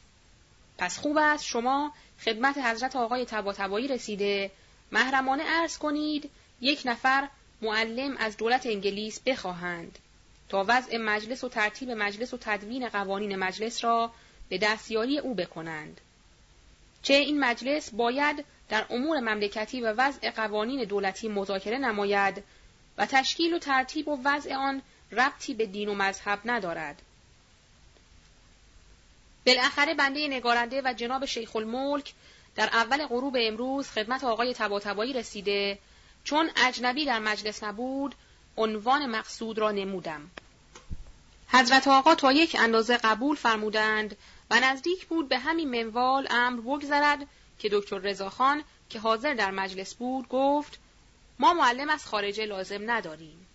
پس 0.78 0.98
خوب 0.98 1.18
است 1.18 1.44
شما 1.44 1.92
خدمت 2.24 2.58
حضرت 2.58 2.96
آقای 2.96 3.24
تباتبایی 3.24 3.88
رسیده 3.88 4.50
محرمانه 4.92 5.42
عرض 5.42 5.78
کنید 5.78 6.30
یک 6.60 6.82
نفر 6.84 7.28
معلم 7.62 8.16
از 8.16 8.36
دولت 8.36 8.66
انگلیس 8.66 9.20
بخواهند 9.20 9.98
تا 10.48 10.64
وضع 10.68 10.96
مجلس 10.96 11.44
و 11.44 11.48
ترتیب 11.48 11.90
مجلس 11.90 12.34
و 12.34 12.38
تدوین 12.40 12.88
قوانین 12.88 13.36
مجلس 13.36 13.84
را 13.84 14.12
به 14.48 14.58
دستیاری 14.58 15.18
او 15.18 15.34
بکنند. 15.34 16.00
چه 17.02 17.14
این 17.14 17.40
مجلس 17.40 17.90
باید 17.90 18.44
در 18.68 18.86
امور 18.90 19.20
مملکتی 19.20 19.80
و 19.80 19.92
وضع 19.92 20.30
قوانین 20.30 20.84
دولتی 20.84 21.28
مذاکره 21.28 21.78
نماید 21.78 22.42
و 22.98 23.06
تشکیل 23.06 23.54
و 23.54 23.58
ترتیب 23.58 24.08
و 24.08 24.18
وضع 24.24 24.54
آن 24.54 24.82
ربطی 25.12 25.54
به 25.54 25.66
دین 25.66 25.88
و 25.88 25.94
مذهب 25.94 26.38
ندارد. 26.44 27.02
بالاخره 29.46 29.94
بنده 29.94 30.28
نگارنده 30.28 30.82
و 30.84 30.92
جناب 30.92 31.24
شیخ 31.24 31.56
الملک 31.56 32.12
در 32.56 32.66
اول 32.72 33.06
غروب 33.06 33.36
امروز 33.40 33.88
خدمت 33.90 34.24
آقای 34.24 34.54
تباتبایی 34.54 35.12
رسیده 35.12 35.78
چون 36.24 36.50
اجنبی 36.56 37.04
در 37.04 37.18
مجلس 37.18 37.64
نبود 37.64 38.14
عنوان 38.56 39.06
مقصود 39.06 39.58
را 39.58 39.70
نمودم. 39.70 40.30
حضرت 41.48 41.88
آقا 41.88 42.14
تا 42.14 42.32
یک 42.32 42.56
اندازه 42.60 42.96
قبول 42.96 43.36
فرمودند 43.36 44.16
و 44.50 44.60
نزدیک 44.60 45.06
بود 45.06 45.28
به 45.28 45.38
همین 45.38 45.82
منوال 45.82 46.26
امر 46.30 46.60
بگذرد 46.60 47.26
که 47.58 47.68
دکتر 47.72 47.98
رضاخان 47.98 48.64
که 48.90 48.98
حاضر 48.98 49.34
در 49.34 49.50
مجلس 49.50 49.94
بود 49.94 50.28
گفت 50.28 50.78
ما 51.38 51.54
معلم 51.54 51.90
از 51.90 52.06
خارجه 52.06 52.46
لازم 52.46 52.90
نداریم. 52.90 53.46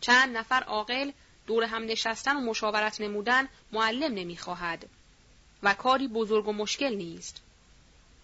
چند 0.00 0.36
نفر 0.36 0.62
عاقل 0.62 1.10
دور 1.46 1.64
هم 1.64 1.84
نشستن 1.84 2.36
و 2.36 2.40
مشاورت 2.40 3.00
نمودن 3.00 3.48
معلم 3.72 4.14
نمی‌خواهد 4.14 4.88
و 5.62 5.74
کاری 5.74 6.08
بزرگ 6.08 6.48
و 6.48 6.52
مشکل 6.52 6.94
نیست. 6.94 7.40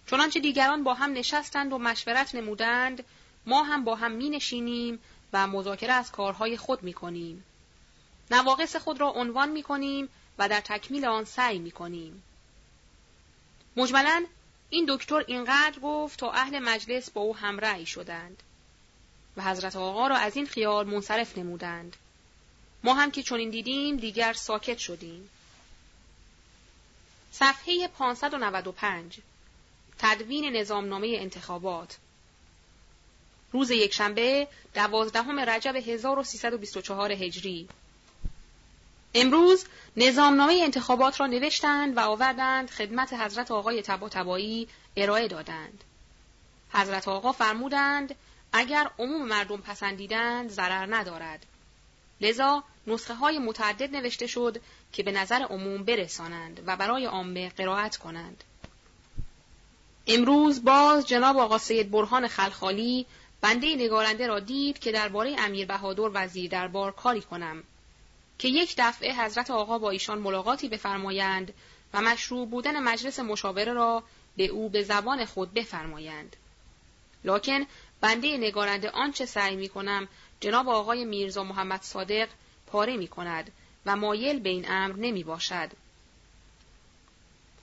چنانچه 0.09 0.39
دیگران 0.39 0.83
با 0.83 0.93
هم 0.93 1.13
نشستند 1.13 1.73
و 1.73 1.77
مشورت 1.77 2.35
نمودند 2.35 3.03
ما 3.45 3.63
هم 3.63 3.83
با 3.83 3.95
هم 3.95 4.11
می 4.11 4.29
نشینیم 4.29 4.99
و 5.33 5.47
مذاکره 5.47 5.93
از 5.93 6.11
کارهای 6.11 6.57
خود 6.57 6.83
می 6.83 6.93
کنیم. 6.93 7.43
نواقص 8.31 8.75
خود 8.75 9.01
را 9.01 9.09
عنوان 9.09 9.49
می 9.49 9.63
کنیم 9.63 10.09
و 10.37 10.49
در 10.49 10.61
تکمیل 10.61 11.05
آن 11.05 11.25
سعی 11.25 11.59
می 11.59 11.71
کنیم. 11.71 12.23
مجملا 13.75 14.25
این 14.69 14.85
دکتر 14.89 15.23
اینقدر 15.27 15.79
گفت 15.79 16.19
تا 16.19 16.31
اهل 16.31 16.59
مجلس 16.59 17.09
با 17.09 17.21
او 17.21 17.35
همرأی 17.35 17.85
شدند 17.85 18.43
و 19.37 19.43
حضرت 19.43 19.75
آقا 19.75 20.07
را 20.07 20.15
از 20.15 20.35
این 20.35 20.45
خیال 20.45 20.87
منصرف 20.87 21.37
نمودند. 21.37 21.95
ما 22.83 22.93
هم 22.93 23.11
که 23.11 23.23
چنین 23.23 23.49
دیدیم 23.49 23.97
دیگر 23.97 24.33
ساکت 24.33 24.77
شدیم. 24.77 25.29
صفحه 27.39 27.87
595 27.87 29.19
تدوین 29.99 30.55
نظامنامه 30.55 31.07
انتخابات 31.19 31.97
روز 33.51 33.71
یکشنبه 33.71 34.47
دوازدهم 34.73 35.39
رجب 35.39 35.75
1324 35.75 37.11
هجری 37.11 37.67
امروز 39.15 39.65
نظامنامه 39.97 40.59
انتخابات 40.63 41.19
را 41.19 41.27
نوشتند 41.27 41.97
و 41.97 41.99
آوردند 41.99 42.69
خدمت 42.69 43.13
حضرت 43.13 43.51
آقای 43.51 43.81
تباتبایی 43.81 44.67
ارائه 44.97 45.27
دادند. 45.27 45.83
حضرت 46.73 47.07
آقا 47.07 47.31
فرمودند 47.31 48.15
اگر 48.53 48.89
عموم 48.99 49.27
مردم 49.27 49.61
پسندیدند 49.61 50.49
ضرر 50.49 50.95
ندارد. 50.95 51.45
لذا 52.21 52.63
نسخه 52.87 53.13
های 53.13 53.39
متعدد 53.39 53.95
نوشته 53.95 54.27
شد 54.27 54.61
که 54.93 55.03
به 55.03 55.11
نظر 55.11 55.35
عموم 55.35 55.83
برسانند 55.83 56.63
و 56.65 56.75
برای 56.75 57.05
عامه 57.05 57.49
قرائت 57.49 57.97
کنند. 57.97 58.43
امروز 60.07 60.63
باز 60.63 61.07
جناب 61.07 61.37
آقا 61.37 61.57
سید 61.57 61.91
برهان 61.91 62.27
خلخالی 62.27 63.05
بنده 63.41 63.75
نگارنده 63.75 64.27
را 64.27 64.39
دید 64.39 64.79
که 64.79 64.91
درباره 64.91 65.35
امیر 65.39 65.67
بهادر 65.67 66.09
وزیر 66.13 66.51
دربار 66.51 66.91
کاری 66.91 67.21
کنم 67.21 67.63
که 68.39 68.47
یک 68.47 68.75
دفعه 68.77 69.13
حضرت 69.13 69.51
آقا 69.51 69.77
با 69.77 69.89
ایشان 69.89 70.19
ملاقاتی 70.19 70.69
بفرمایند 70.69 71.53
و 71.93 72.01
مشروع 72.01 72.47
بودن 72.47 72.79
مجلس 72.79 73.19
مشاوره 73.19 73.73
را 73.73 74.03
به 74.37 74.45
او 74.45 74.69
به 74.69 74.83
زبان 74.83 75.25
خود 75.25 75.53
بفرمایند. 75.53 76.35
لکن 77.23 77.65
بنده 78.01 78.37
نگارنده 78.37 78.89
آنچه 78.89 79.25
سعی 79.25 79.55
می 79.55 79.69
کنم 79.69 80.07
جناب 80.39 80.69
آقای 80.69 81.05
میرزا 81.05 81.43
محمد 81.43 81.81
صادق 81.81 82.27
پاره 82.67 82.97
می 82.97 83.07
کند 83.07 83.51
و 83.87 83.95
مایل 83.95 84.39
به 84.39 84.49
این 84.49 84.65
امر 84.71 84.95
نمی 84.95 85.23
باشد. 85.23 85.71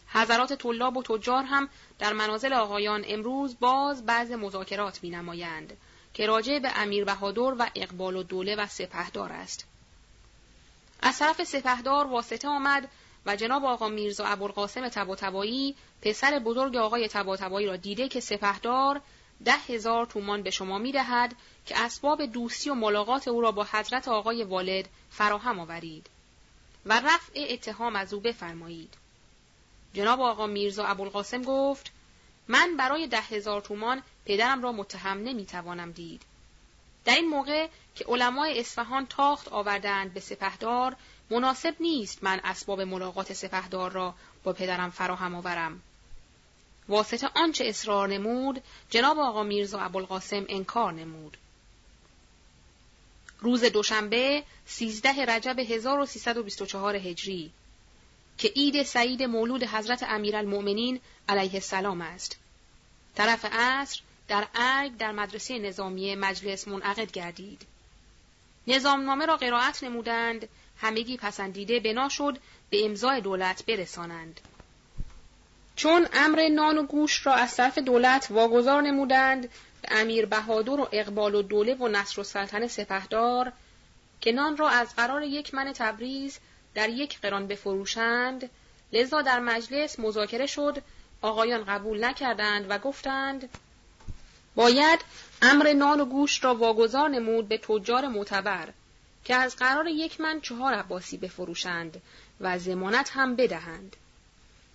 حضرات 0.09 0.53
طلاب 0.53 0.97
و 0.97 1.03
تجار 1.03 1.45
هم 1.45 1.69
در 1.99 2.13
منازل 2.13 2.53
آقایان 2.53 3.05
امروز 3.07 3.57
باز 3.61 4.07
بعض 4.07 4.31
مذاکرات 4.31 5.03
می 5.03 5.11
نمایند 5.11 5.77
که 6.15 6.27
راجع 6.27 6.59
به 6.59 6.79
امیر 6.79 7.05
بهادر 7.05 7.55
و 7.59 7.67
اقبال 7.75 8.17
و 8.17 8.23
دوله 8.23 8.57
و 8.57 8.67
سپهدار 8.67 9.33
است. 9.33 9.67
از 11.03 11.19
طرف 11.19 11.45
سپهدار 11.45 12.07
واسطه 12.07 12.49
آمد 12.49 12.89
و 13.27 13.37
جناب 13.37 13.65
آقا 13.65 13.89
میرزا 13.89 14.25
ابوالقاسم 14.25 14.89
تباتبایی 14.89 15.77
پسر 16.03 16.39
بزرگ 16.39 16.77
آقای 16.77 17.09
تباتبایی 17.09 17.67
را 17.67 17.77
دیده 17.77 18.09
که 18.09 18.21
سپهدار 18.21 19.01
ده 19.45 19.53
هزار 19.53 20.07
تومان 20.07 20.43
به 20.43 20.51
شما 20.51 20.79
می 20.79 20.93
دهد 20.93 21.37
که 21.67 21.79
اسباب 21.79 22.27
دوستی 22.27 22.71
و 22.71 22.75
ملاقات 22.75 23.29
او 23.29 23.41
را 23.41 23.53
با 23.53 23.67
حضرت 23.71 24.09
آقای 24.09 24.45
والد 24.45 24.89
فراهم 25.11 25.61
آورید 25.61 26.11
و 26.87 27.01
رفع 27.01 27.47
اتهام 27.51 27.97
از 27.97 28.15
او 28.15 28.21
بفرمایید. 28.21 28.95
جناب 29.95 30.21
آقا 30.21 30.47
میرزا 30.47 30.85
ابوالقاسم 30.85 31.43
گفت 31.43 31.93
من 32.49 32.77
برای 32.77 33.07
ده 33.07 33.21
هزار 33.21 33.61
تومان 33.61 34.03
پدرم 34.27 34.63
را 34.63 34.73
متهم 34.73 35.19
نمی‌توانم 35.19 35.93
دید. 35.93 36.23
در 37.05 37.15
این 37.15 37.29
موقع 37.29 37.69
که 37.95 38.05
علمای 38.05 38.61
اصفهان 38.61 39.07
تاخت 39.07 39.49
آوردند 39.49 40.15
به 40.15 40.21
سپهدار 40.21 40.97
مناسب 41.31 41.75
نیست 41.81 42.25
من 42.25 42.41
اسباب 42.45 42.81
ملاقات 42.81 43.33
سپهدار 43.33 43.93
را 43.93 44.15
با 44.45 44.53
پدرم 44.53 44.91
فراهم 44.91 45.35
آورم. 45.35 45.83
واسطه 46.89 47.31
آنچه 47.35 47.65
اصرار 47.65 48.09
نمود 48.09 48.63
جناب 48.91 49.19
آقا 49.19 49.43
میرزا 49.43 49.81
ابوالقاسم 49.81 50.45
انکار 50.49 50.93
نمود. 50.93 51.37
روز 53.41 53.65
دوشنبه 53.65 54.43
سیزده 54.67 55.25
رجب 55.25 55.59
1324 55.59 56.97
هجری 56.97 57.53
که 58.39 58.49
عید 58.49 58.83
سعید 58.83 59.23
مولود 59.23 59.63
حضرت 59.63 60.03
امیرالمؤمنین 60.03 61.01
علیه 61.29 61.55
السلام 61.55 62.01
است. 62.01 62.39
طرف 63.15 63.45
عصر 63.53 64.01
در 64.29 64.47
ارگ 64.55 64.97
در 64.97 65.13
مدرسه 65.13 65.59
نظامی 65.59 66.15
مجلس 66.15 66.69
منعقد 66.69 67.13
گردید. 67.13 67.67
نظامنامه 68.67 69.27
را 69.27 69.37
قرائت 69.37 69.85
نمودند، 69.85 70.49
همگی 70.79 71.17
پسندیده 71.17 71.81
بنا 71.81 72.09
شد 72.09 72.39
به 72.71 72.85
امضای 72.85 73.21
دولت 73.21 73.67
برسانند. 73.67 74.41
چون 75.77 76.09
امر 76.13 76.49
نان 76.49 76.79
و 76.79 76.83
گوش 76.83 77.27
را 77.27 77.35
از 77.35 77.57
طرف 77.57 77.79
دولت 77.79 78.27
واگذار 78.31 78.83
نمودند 78.83 79.49
امیر 79.89 80.27
بهادر 80.27 80.81
و 80.81 80.89
اقبال 80.93 81.35
و 81.35 81.43
دوله 81.43 81.75
و 81.75 81.89
نصر 81.89 82.21
و 82.21 82.25
سلطن 82.25 82.67
سپهدار 82.67 83.53
که 84.21 84.33
نان 84.33 84.57
را 84.57 84.69
از 84.69 84.97
قرار 84.97 85.23
یک 85.23 85.55
من 85.55 85.73
تبریز 85.73 86.39
در 86.75 86.89
یک 86.89 87.21
قران 87.21 87.47
بفروشند 87.47 88.51
لذا 88.93 89.23
در 89.23 89.41
مجلس 89.41 89.99
مذاکره 89.99 90.47
شد 90.47 90.83
آقایان 91.23 91.65
قبول 91.65 92.05
نکردند 92.05 92.67
و 92.69 92.79
گفتند 92.79 93.49
باید 94.55 95.01
امر 95.43 95.73
نان 95.73 96.01
و 96.01 96.05
گوشت 96.05 96.45
را 96.45 96.55
واگذار 96.55 97.09
نمود 97.09 97.49
به 97.49 97.59
تجار 97.59 98.09
معتبر 98.09 98.69
که 99.25 99.35
از 99.35 99.57
قرار 99.57 99.87
یک 99.87 100.21
من 100.21 100.41
چهار 100.41 100.75
عباسی 100.75 101.17
بفروشند 101.17 102.03
و 102.41 102.59
زمانت 102.59 103.11
هم 103.15 103.37
بدهند. 103.37 103.97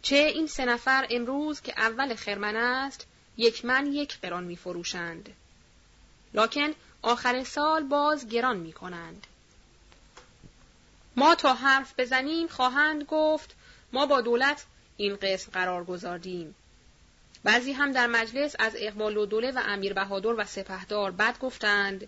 چه 0.01 0.15
این 0.15 0.47
سه 0.47 0.65
نفر 0.65 1.07
امروز 1.09 1.61
که 1.61 1.73
اول 1.77 2.15
خرمن 2.15 2.55
است 2.55 3.07
یک 3.39 3.65
من 3.65 3.93
یک 3.93 4.19
قران 4.19 4.43
می 4.43 4.55
فروشند. 4.55 5.29
لکن 6.33 6.73
آخر 7.01 7.43
سال 7.43 7.83
باز 7.83 8.27
گران 8.27 8.57
می 8.57 8.73
کنند. 8.73 9.27
ما 11.15 11.35
تا 11.35 11.53
حرف 11.53 11.93
بزنیم 11.97 12.47
خواهند 12.47 13.03
گفت 13.03 13.55
ما 13.93 14.05
با 14.05 14.21
دولت 14.21 14.65
این 14.97 15.15
قسم 15.15 15.51
قرار 15.51 15.83
گذاردیم. 15.83 16.55
بعضی 17.43 17.71
هم 17.71 17.91
در 17.91 18.07
مجلس 18.07 18.55
از 18.59 18.73
اقبال 18.77 19.17
و 19.17 19.25
دوله 19.25 19.51
و 19.51 19.61
امیر 19.65 19.93
بهادر 19.93 20.33
و 20.37 20.45
سپهدار 20.45 21.11
بد 21.11 21.39
گفتند 21.39 22.07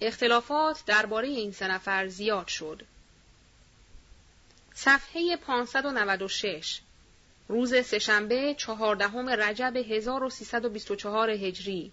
اختلافات 0.00 0.82
درباره 0.86 1.28
این 1.28 1.52
سه 1.52 1.68
نفر 1.68 2.08
زیاد 2.08 2.48
شد. 2.48 2.82
صفحه 4.74 5.36
596 5.36 6.80
روز 7.52 7.84
سهشنبه 7.84 8.54
چهاردهم 8.54 9.28
رجب 9.28 9.76
1324 9.76 11.30
هجری. 11.30 11.92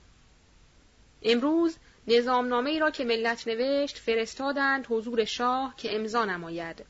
امروز 1.24 1.76
نظامنامه 2.08 2.70
ای 2.70 2.80
را 2.80 2.92
که 2.92 3.06
ملت 3.06 3.48
نوشت 3.48 3.98
فرستادند 3.98 4.86
حضور 4.90 5.26
شاه 5.26 5.74
که 5.78 5.96
امضا 5.96 6.26
نماید 6.26 6.86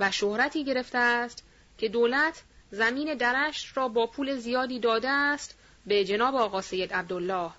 و 0.00 0.10
شهرتی 0.10 0.64
گرفته 0.64 0.98
است 0.98 1.44
که 1.78 1.88
دولت 1.88 2.42
زمین 2.70 3.14
درشت 3.14 3.76
را 3.76 3.88
با 3.88 4.06
پول 4.06 4.36
زیادی 4.36 4.78
داده 4.78 5.08
است 5.08 5.58
به 5.86 6.04
جناب 6.04 6.34
آقا 6.34 6.62
سید 6.62 6.92
عبدالله. 6.92 7.50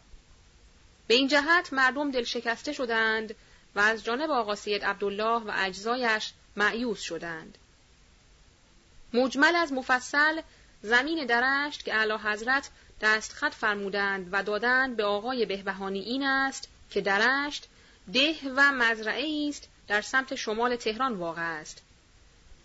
به 1.07 1.13
این 1.13 1.27
جهت 1.27 1.73
مردم 1.73 2.11
دل 2.11 2.23
شکسته 2.23 2.73
شدند 2.73 3.35
و 3.75 3.79
از 3.79 4.03
جانب 4.03 4.31
آقا 4.31 4.55
سید 4.55 4.85
عبدالله 4.85 5.43
و 5.43 5.51
اجزایش 5.55 6.33
معیوس 6.55 7.01
شدند. 7.01 7.57
مجمل 9.13 9.55
از 9.55 9.73
مفصل 9.73 10.41
زمین 10.81 11.25
درشت 11.25 11.85
که 11.85 11.95
اعلی 11.95 12.13
حضرت 12.13 12.69
دستخط 13.01 13.53
فرمودند 13.53 14.29
و 14.31 14.43
دادند 14.43 14.97
به 14.97 15.03
آقای 15.03 15.45
بهبهانی 15.45 15.99
این 15.99 16.23
است 16.23 16.69
که 16.89 17.01
درشت 17.01 17.67
ده 18.13 18.35
و 18.55 18.71
مزرعه 18.71 19.49
است 19.49 19.69
در 19.87 20.01
سمت 20.01 20.35
شمال 20.35 20.75
تهران 20.75 21.13
واقع 21.13 21.59
است. 21.59 21.81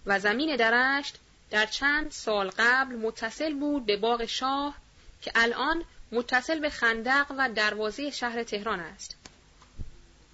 و 0.07 0.19
زمین 0.19 0.57
درشت 0.57 1.19
در 1.51 1.67
چند 1.67 2.11
سال 2.11 2.51
قبل 2.59 2.97
متصل 2.97 3.55
بود 3.55 3.87
به 3.87 3.97
باغ 3.97 4.25
شاه 4.25 4.75
که 5.23 5.33
الان 5.35 5.85
متصل 6.13 6.59
به 6.59 6.71
خندق 6.71 7.27
و 7.39 7.49
دروازه 7.49 8.11
شهر 8.11 8.43
تهران 8.43 8.81
است. 8.81 9.17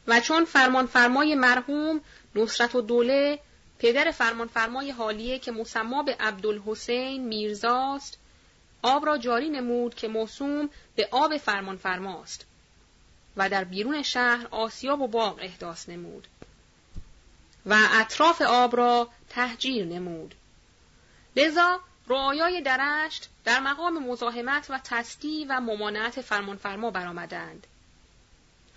و 0.06 0.20
چون 0.20 0.44
فرمان 0.44 0.86
فرمای 0.86 1.34
مرحوم 1.34 2.00
نصرت 2.34 2.74
و 2.74 2.80
دوله 2.80 3.38
پدر 3.78 4.10
فرمانفرمای 4.10 4.90
حالیه 4.90 5.38
که 5.38 5.52
مسما 5.52 6.02
به 6.02 6.16
عبدالحسین 6.20 7.24
میرزاست 7.28 8.18
آب 8.82 9.06
را 9.06 9.18
جاری 9.18 9.48
نمود 9.48 9.94
که 9.94 10.08
موسوم 10.08 10.70
به 10.96 11.08
آب 11.10 11.36
فرمانفرماست 11.36 12.46
و 13.36 13.48
در 13.48 13.64
بیرون 13.64 14.02
شهر 14.02 14.46
آسیاب 14.50 15.00
و 15.00 15.08
باغ 15.08 15.38
احداث 15.42 15.88
نمود 15.88 16.26
و 17.66 17.78
اطراف 17.92 18.42
آب 18.42 18.76
را 18.76 19.08
تهجیر 19.28 19.84
نمود. 19.84 20.34
لذا 21.36 21.80
رعایای 22.08 22.60
درشت 22.60 23.28
در 23.44 23.60
مقام 23.60 23.98
مزاحمت 23.98 24.66
و 24.70 24.80
تستی 24.84 25.46
و 25.48 25.60
ممانعت 25.60 26.20
فرمانفرما 26.20 26.90
برآمدند. 26.90 27.66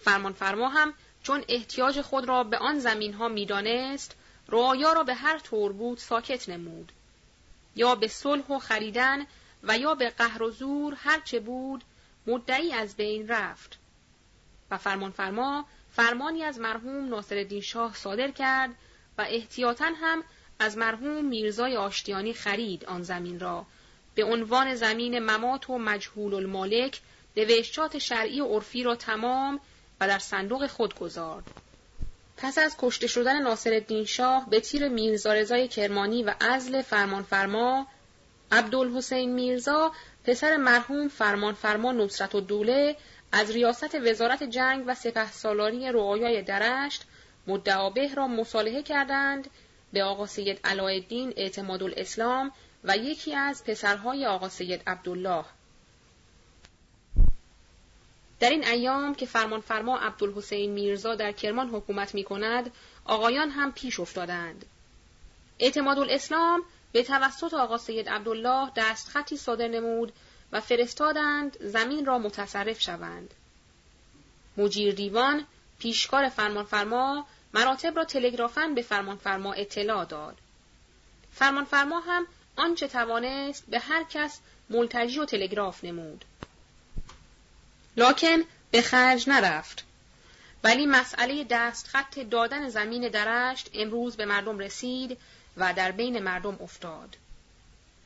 فرمانفرما 0.02 0.70
هم 0.70 0.94
چون 1.24 1.44
احتیاج 1.50 2.02
خود 2.02 2.26
را 2.26 2.44
به 2.44 2.58
آن 2.58 2.80
زمین 2.80 3.14
ها 3.14 3.28
می‌دانست 3.28 4.16
رعایا 4.52 4.94
را 4.94 5.04
به 5.04 5.14
هر 5.14 5.40
طور 5.40 5.74
بود 5.74 5.98
ساکت 5.98 6.50
نمود. 6.50 6.92
یا 7.76 7.96
به 7.96 8.08
صلح 8.08 8.48
و 8.48 8.60
خریدن 8.60 9.26
و 9.64 9.78
یا 9.78 9.96
به 9.96 10.10
قهر 10.10 10.44
و 10.44 10.52
زور 10.52 10.94
هرچه 10.98 11.40
بود 11.40 11.84
مدعی 12.28 12.74
از 12.74 12.96
بین 12.96 13.28
رفت. 13.28 13.80
و 14.72 14.78
فرمانفرما 14.78 15.66
فرمانی 15.92 16.44
از 16.44 16.60
مرحوم 16.60 17.10
ناصرالدین 17.10 17.62
شاه 17.62 17.96
صادر 17.96 18.32
کرد 18.32 18.76
و 19.18 19.26
احتیاطاً 19.30 19.86
هم 19.86 20.24
از 20.60 20.78
مرحوم 20.78 21.26
میرزای 21.26 21.78
آشتیانی 21.78 22.34
خرید 22.34 22.86
آن 22.86 23.04
زمین 23.04 23.40
را. 23.40 23.66
به 24.16 24.24
عنوان 24.24 24.76
زمین 24.76 25.20
ممات 25.20 25.70
و 25.70 25.78
مجهول 25.78 26.34
المالک 26.34 27.02
نوشتات 27.38 27.98
شرعی 27.98 28.42
و 28.42 28.46
عرفی 28.46 28.84
را 28.84 28.96
تمام 28.96 29.60
و 30.00 30.08
در 30.08 30.20
صندوق 30.20 30.68
خود 30.68 31.00
گذارد. 31.00 31.44
پس 32.42 32.58
از 32.58 32.76
کشته 32.80 33.08
شدن 33.08 33.42
ناصرالدین 33.42 34.06
شاه 34.06 34.50
به 34.50 34.60
تیر 34.60 34.88
میرزا 34.88 35.34
رضای 35.34 35.68
کرمانی 35.68 36.24
و 36.24 36.34
ازل 36.40 36.82
فرمانفرما 36.82 37.88
عبدالحسین 38.52 39.34
میرزا 39.34 39.92
پسر 40.24 40.58
مرحوم 40.58 41.08
فرمانفرما 41.08 41.92
نصرت 41.92 42.36
و 42.36 42.42
دوله 42.42 42.96
از 43.32 43.52
ریاست 43.52 43.96
وزارت 43.96 44.44
جنگ 44.44 44.84
و 44.88 44.96
سپه 44.96 45.32
سالاری 45.32 45.92
رعایای 45.92 46.42
درشت 46.42 47.04
مدعابه 47.48 48.14
را 48.14 48.28
مصالحه 48.28 48.84
کردند 48.84 49.50
به 49.94 50.04
آقا 50.04 50.26
سید 50.26 50.60
علایالدین 50.64 51.34
اعتماد 51.38 51.84
الاسلام 51.84 52.52
و 52.84 52.98
یکی 52.98 53.36
از 53.36 53.64
پسرهای 53.64 54.26
آقا 54.26 54.50
سید 54.50 54.82
عبدالله. 54.88 55.46
در 58.42 58.50
این 58.50 58.68
ایام 58.68 59.16
که 59.16 59.26
فرمانفرما 59.26 59.98
عبدالحسین 59.98 60.72
میرزا 60.72 61.16
در 61.16 61.32
کرمان 61.32 61.70
حکومت 61.70 62.16
می 62.16 62.24
کند، 62.24 62.72
آقایان 63.06 63.50
هم 63.50 63.72
پیش 63.72 64.00
افتادند. 64.00 64.66
اعتماد 65.60 66.00
الاسلام 66.00 66.64
به 66.92 67.04
توسط 67.04 67.54
آقا 67.54 67.78
سید 67.78 68.10
عبدالله 68.10 68.72
دستخطی 68.76 69.38
صادر 69.38 69.68
نمود 69.68 70.14
و 70.52 70.62
فرستادند 70.62 71.58
زمین 71.60 72.06
را 72.06 72.18
متصرف 72.18 72.82
شوند. 72.82 73.34
مجیر 74.58 74.94
دیوان 74.94 75.46
پیشکار 75.80 76.30
فرمانفرما 76.30 77.26
مراتب 77.54 77.98
را 77.98 78.06
تلگرافن 78.06 78.76
به 78.76 78.82
فرمانفرما 78.82 79.54
اطلاع 79.54 80.06
داد. 80.06 80.38
فرمانفرما 81.32 82.00
هم 82.00 82.28
آنچه 82.56 82.88
توانست 82.88 83.64
به 83.68 83.80
هر 83.80 84.04
کس 84.04 84.40
ملتجی 84.70 85.20
و 85.20 85.26
تلگراف 85.26 85.84
نمود. 85.84 86.26
لاکن 87.98 88.44
به 88.72 88.82
خرج 88.82 89.30
نرفت. 89.30 89.84
ولی 90.64 90.86
مسئله 90.86 91.44
دستخط 91.50 92.20
دادن 92.20 92.70
زمین 92.70 93.10
درشت 93.10 93.70
امروز 93.74 94.18
به 94.18 94.26
مردم 94.26 94.60
رسید 94.60 95.18
و 95.58 95.74
در 95.74 95.92
بین 95.92 96.20
مردم 96.20 96.58
افتاد. 96.62 97.18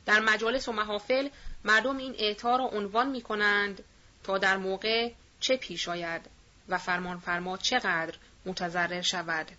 در 0.06 0.20
مجالس 0.20 0.68
و 0.68 0.72
محافل 0.72 1.28
مردم 1.64 1.96
این 1.96 2.14
اعطا 2.18 2.56
را 2.56 2.64
عنوان 2.64 3.10
می 3.10 3.22
کنند 3.22 3.84
تا 4.24 4.38
در 4.38 4.56
موقع 4.56 5.10
چه 5.40 5.56
پیش 5.56 5.88
آید 5.88 6.30
و 6.68 6.78
فرمان 6.78 7.18
فرما 7.18 7.56
چقدر 7.56 8.14
متضرر 8.46 9.02
شود. 9.02 9.50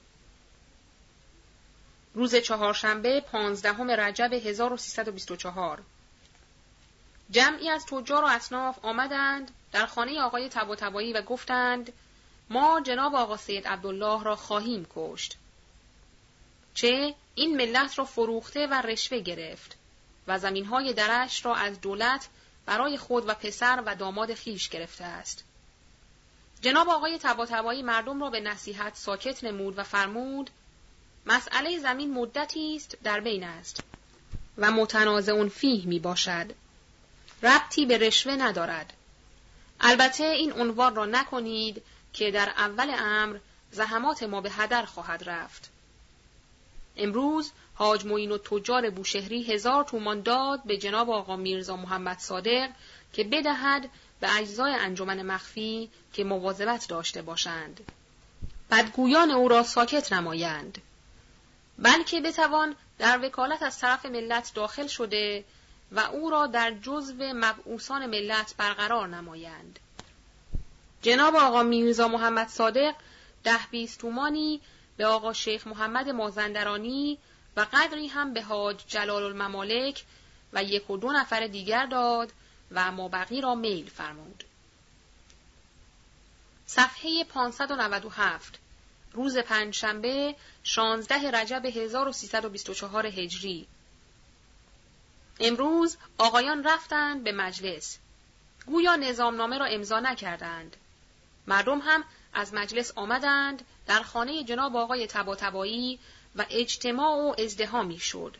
روز 2.13 2.35
چهارشنبه 2.35 3.21
پانزدهم 3.21 3.91
رجب 3.91 4.33
1324 4.33 5.81
جمعی 7.31 7.69
از 7.69 7.85
تجار 7.85 8.23
و 8.23 8.27
اصناف 8.27 8.79
آمدند 8.85 9.51
در 9.71 9.85
خانه 9.85 10.21
آقای 10.21 10.49
تبا 10.49 10.75
و 11.15 11.21
گفتند 11.21 11.93
ما 12.49 12.81
جناب 12.81 13.15
آقا 13.15 13.37
سید 13.37 13.67
عبدالله 13.67 14.23
را 14.23 14.35
خواهیم 14.35 14.87
کشت. 14.95 15.37
چه 16.73 17.15
این 17.35 17.57
ملت 17.57 17.99
را 17.99 18.05
فروخته 18.05 18.67
و 18.67 18.73
رشوه 18.73 19.19
گرفت 19.19 19.77
و 20.27 20.39
زمینهای 20.39 20.93
درش 20.93 21.45
را 21.45 21.55
از 21.55 21.81
دولت 21.81 22.27
برای 22.65 22.97
خود 22.97 23.29
و 23.29 23.33
پسر 23.33 23.83
و 23.85 23.95
داماد 23.95 24.33
خیش 24.33 24.69
گرفته 24.69 25.03
است. 25.03 25.43
جناب 26.61 26.89
آقای 26.89 27.17
تبا 27.17 27.45
مردم 27.83 28.21
را 28.21 28.29
به 28.29 28.39
نصیحت 28.39 28.95
ساکت 28.95 29.43
نمود 29.43 29.79
و 29.79 29.83
فرمود 29.83 30.49
مسئله 31.25 31.79
زمین 31.79 32.13
مدتی 32.13 32.75
است 32.75 32.97
در 33.03 33.19
بین 33.19 33.43
است 33.43 33.83
و 34.57 34.71
متنازع 34.71 35.47
فیه 35.47 35.85
می 35.85 35.99
باشد. 35.99 36.53
ربطی 37.43 37.85
به 37.85 37.97
رشوه 37.97 38.33
ندارد. 38.33 38.93
البته 39.79 40.23
این 40.23 40.53
عنوان 40.53 40.95
را 40.95 41.05
نکنید 41.05 41.83
که 42.13 42.31
در 42.31 42.49
اول 42.49 42.95
امر 42.99 43.37
زحمات 43.71 44.23
ما 44.23 44.41
به 44.41 44.51
هدر 44.51 44.85
خواهد 44.85 45.29
رفت. 45.29 45.69
امروز 46.97 47.51
حاج 47.75 48.05
معین 48.05 48.31
و 48.31 48.37
تجار 48.37 48.89
بوشهری 48.89 49.43
هزار 49.43 49.83
تومان 49.83 50.21
داد 50.21 50.63
به 50.63 50.77
جناب 50.77 51.09
آقا 51.09 51.35
میرزا 51.35 51.75
محمد 51.75 52.19
صادق 52.19 52.69
که 53.13 53.23
بدهد 53.23 53.89
به 54.19 54.35
اجزای 54.35 54.73
انجمن 54.73 55.21
مخفی 55.21 55.89
که 56.13 56.23
مواظبت 56.23 56.87
داشته 56.87 57.21
باشند. 57.21 57.91
بدگویان 58.71 59.31
او 59.31 59.47
را 59.47 59.63
ساکت 59.63 60.13
نمایند. 60.13 60.77
بلکه 61.79 62.21
بتوان 62.21 62.75
در 62.97 63.25
وکالت 63.25 63.63
از 63.63 63.79
طرف 63.79 64.05
ملت 64.05 64.51
داخل 64.55 64.87
شده 64.87 65.45
و 65.91 65.99
او 65.99 66.29
را 66.29 66.47
در 66.47 66.71
جزو 66.71 67.33
مبعوثان 67.33 68.05
ملت 68.05 68.53
برقرار 68.57 69.07
نمایند. 69.07 69.79
جناب 71.01 71.35
آقا 71.35 71.63
میرزا 71.63 72.07
محمد 72.07 72.47
صادق 72.47 72.95
ده 73.43 73.59
بیست 73.71 73.99
تومانی 73.99 74.61
به 74.97 75.05
آقا 75.05 75.33
شیخ 75.33 75.67
محمد 75.67 76.09
مازندرانی 76.09 77.17
و 77.57 77.65
قدری 77.73 78.07
هم 78.07 78.33
به 78.33 78.41
حاج 78.41 78.83
جلال 78.87 79.23
الممالک 79.23 80.03
و 80.53 80.63
یک 80.63 80.89
و 80.89 80.97
دو 80.97 81.11
نفر 81.11 81.47
دیگر 81.47 81.85
داد 81.85 82.33
و 82.71 82.91
مابقی 82.91 83.41
را 83.41 83.55
میل 83.55 83.89
فرمود. 83.89 84.43
صفحه 86.65 87.23
597 87.23 88.59
روز 89.13 89.37
پنجشنبه 89.37 90.35
16 90.63 91.31
رجب 91.31 91.65
1324 91.65 93.05
هجری 93.05 93.67
امروز 95.39 95.97
آقایان 96.17 96.63
رفتند 96.63 97.23
به 97.23 97.31
مجلس. 97.31 97.97
گویا 98.65 98.95
نظامنامه 98.95 99.57
را 99.57 99.65
امضا 99.65 99.99
نکردند. 99.99 100.77
مردم 101.47 101.79
هم 101.79 102.03
از 102.33 102.53
مجلس 102.53 102.91
آمدند 102.95 103.65
در 103.87 104.01
خانه 104.03 104.43
جناب 104.43 104.75
آقای 104.75 105.07
تباتبایی 105.07 105.99
و 106.35 106.45
اجتماع 106.49 107.15
و 107.15 107.35
ازدهامی 107.43 107.99
شد. 107.99 108.37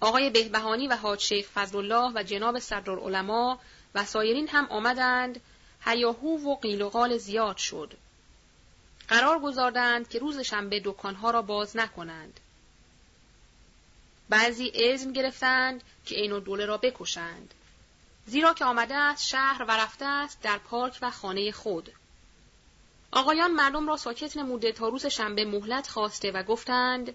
آقای 0.00 0.30
بهبهانی 0.30 0.88
و 0.88 0.96
حاج 0.96 1.20
شیخ 1.20 1.46
فضلالله 1.54 2.12
و 2.14 2.22
جناب 2.22 2.58
صدرالعلماء 2.58 3.58
و 3.94 4.04
سایرین 4.04 4.48
هم 4.48 4.66
آمدند 4.66 5.40
هیاهو 5.84 6.52
و 6.52 6.56
قیل 6.56 6.82
و 6.82 6.88
قال 6.88 7.18
زیاد 7.18 7.56
شد. 7.56 7.94
قرار 9.08 9.38
گذاردند 9.38 10.08
که 10.08 10.18
روز 10.18 10.40
شنبه 10.40 10.80
دکانها 10.84 11.30
را 11.30 11.42
باز 11.42 11.76
نکنند. 11.76 12.40
بعضی 14.28 14.72
اذن 14.74 15.12
گرفتند 15.12 15.82
که 16.06 16.14
عین 16.14 16.38
دوله 16.38 16.66
را 16.66 16.76
بکشند. 16.76 17.54
زیرا 18.26 18.54
که 18.54 18.64
آمده 18.64 18.94
است 18.94 19.26
شهر 19.26 19.64
و 19.68 19.70
رفته 19.70 20.04
است 20.04 20.42
در 20.42 20.58
پارک 20.58 20.98
و 21.02 21.10
خانه 21.10 21.52
خود. 21.52 21.92
آقایان 23.12 23.50
مردم 23.50 23.88
را 23.88 23.96
ساکت 23.96 24.36
نموده 24.36 24.72
تا 24.72 24.88
روز 24.88 25.06
شنبه 25.06 25.44
مهلت 25.44 25.88
خواسته 25.88 26.30
و 26.30 26.42
گفتند 26.42 27.14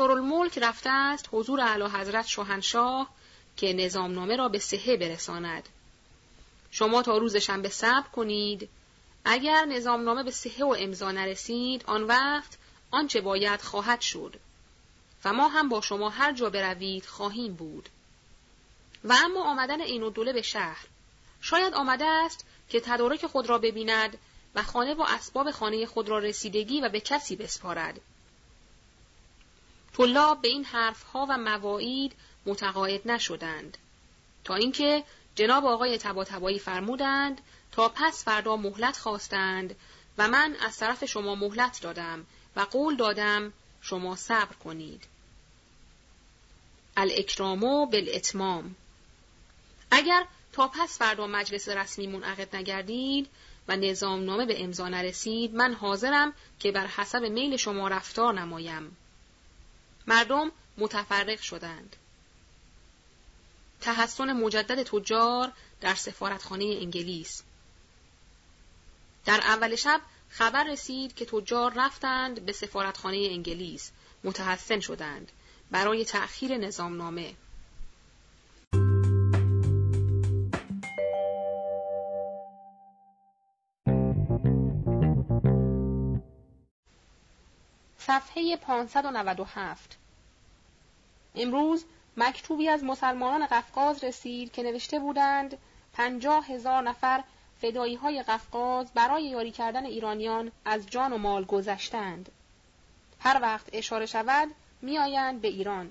الملک 0.00 0.58
رفته 0.58 0.90
است 0.90 1.28
حضور 1.32 1.60
اعلی 1.60 1.84
حضرت 1.84 2.26
شاهنشاه 2.26 3.10
که 3.56 3.72
نظامنامه 3.72 4.36
را 4.36 4.48
به 4.48 4.58
صحه 4.58 4.96
برساند. 4.96 5.68
شما 6.70 7.02
تا 7.02 7.18
روز 7.18 7.36
شنبه 7.36 7.68
صبر 7.68 8.08
کنید 8.08 8.68
اگر 9.24 9.64
نظامنامه 9.64 10.22
به 10.22 10.30
صحه 10.30 10.64
و 10.64 10.76
امضا 10.78 11.10
نرسید 11.10 11.84
آن 11.86 12.02
وقت 12.02 12.58
آنچه 12.90 13.20
باید 13.20 13.62
خواهد 13.62 14.00
شد 14.00 14.36
و 15.24 15.32
ما 15.32 15.48
هم 15.48 15.68
با 15.68 15.80
شما 15.80 16.10
هر 16.10 16.32
جا 16.32 16.50
بروید 16.50 17.06
خواهیم 17.06 17.54
بود. 17.54 17.88
و 19.04 19.16
اما 19.24 19.44
آمدن 19.44 19.80
این 19.80 20.10
دوله 20.10 20.32
به 20.32 20.42
شهر. 20.42 20.86
شاید 21.40 21.74
آمده 21.74 22.04
است 22.04 22.46
که 22.68 22.80
تدارک 22.80 23.26
خود 23.26 23.46
را 23.46 23.58
ببیند 23.58 24.18
و 24.54 24.62
خانه 24.62 24.94
و 24.94 25.02
اسباب 25.02 25.50
خانه 25.50 25.86
خود 25.86 26.08
را 26.08 26.18
رسیدگی 26.18 26.80
و 26.80 26.88
به 26.88 27.00
کسی 27.00 27.36
بسپارد. 27.36 28.00
طلاب 29.96 30.42
به 30.42 30.48
این 30.48 30.64
حرفها 30.64 31.26
و 31.28 31.38
مواعید 31.38 32.12
متقاعد 32.46 33.10
نشدند. 33.10 33.78
تا 34.44 34.54
اینکه 34.54 35.04
جناب 35.34 35.64
آقای 35.66 35.98
تباتبایی 35.98 36.58
فرمودند 36.58 37.40
تا 37.72 37.88
پس 37.88 38.24
فردا 38.24 38.56
مهلت 38.56 38.98
خواستند 38.98 39.76
و 40.18 40.28
من 40.28 40.56
از 40.60 40.78
طرف 40.78 41.04
شما 41.04 41.34
مهلت 41.34 41.80
دادم 41.82 42.26
و 42.56 42.60
قول 42.60 42.96
دادم 42.96 43.52
شما 43.80 44.16
صبر 44.16 44.54
کنید. 44.64 45.04
الاکرامو 46.96 47.86
بالاتمام 47.86 48.76
اگر 49.90 50.24
تا 50.52 50.68
پس 50.68 50.98
فردا 50.98 51.26
مجلس 51.26 51.68
رسمی 51.68 52.06
منعقد 52.06 52.56
نگردید 52.56 53.28
و 53.68 53.76
نظام 53.76 54.24
نامه 54.24 54.46
به 54.46 54.64
امضا 54.64 54.88
نرسید 54.88 55.54
من 55.54 55.74
حاضرم 55.74 56.32
که 56.58 56.72
بر 56.72 56.86
حسب 56.86 57.22
میل 57.22 57.56
شما 57.56 57.88
رفتار 57.88 58.40
نمایم. 58.40 58.96
مردم 60.06 60.52
متفرق 60.78 61.40
شدند. 61.40 61.96
تحسن 63.80 64.32
مجدد 64.32 64.82
تجار 64.82 65.52
در 65.80 65.94
سفارتخانه 65.94 66.64
انگلیس 66.64 67.42
در 69.24 69.40
اول 69.40 69.76
شب 69.76 70.00
خبر 70.28 70.64
رسید 70.64 71.14
که 71.14 71.24
تجار 71.24 71.72
رفتند 71.76 72.46
به 72.46 72.52
سفارتخانه 72.52 73.16
انگلیس 73.16 73.90
متحسن 74.24 74.80
شدند 74.80 75.32
برای 75.72 76.04
تأخیر 76.04 76.56
نظامنامه 76.56 77.34
صفحه 87.98 88.56
597 88.56 89.98
امروز 91.34 91.84
مکتوبی 92.16 92.68
از 92.68 92.84
مسلمانان 92.84 93.46
قفقاز 93.46 94.04
رسید 94.04 94.52
که 94.52 94.62
نوشته 94.62 94.98
بودند 94.98 95.58
پنجاه 95.92 96.46
هزار 96.46 96.82
نفر 96.82 97.24
فدایی 97.60 97.94
های 97.94 98.22
قفقاز 98.22 98.92
برای 98.92 99.24
یاری 99.24 99.50
کردن 99.50 99.84
ایرانیان 99.86 100.52
از 100.64 100.86
جان 100.86 101.12
و 101.12 101.18
مال 101.18 101.44
گذشتند. 101.44 102.32
هر 103.20 103.38
وقت 103.42 103.68
اشاره 103.72 104.06
شود 104.06 104.48
میآیند 104.82 105.40
به 105.40 105.48
ایران. 105.48 105.90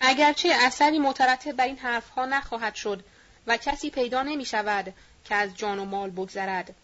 اگرچه 0.00 0.48
اثری 0.54 0.98
مترتب 0.98 1.52
بر 1.52 1.64
این 1.64 1.78
حرفها 1.78 2.26
نخواهد 2.26 2.74
شد 2.74 3.04
و 3.46 3.56
کسی 3.56 3.90
پیدا 3.90 4.22
نمی 4.22 4.44
شود 4.44 4.94
که 5.24 5.34
از 5.34 5.56
جان 5.56 5.78
و 5.78 5.84
مال 5.84 6.10
بگذرد. 6.10 6.74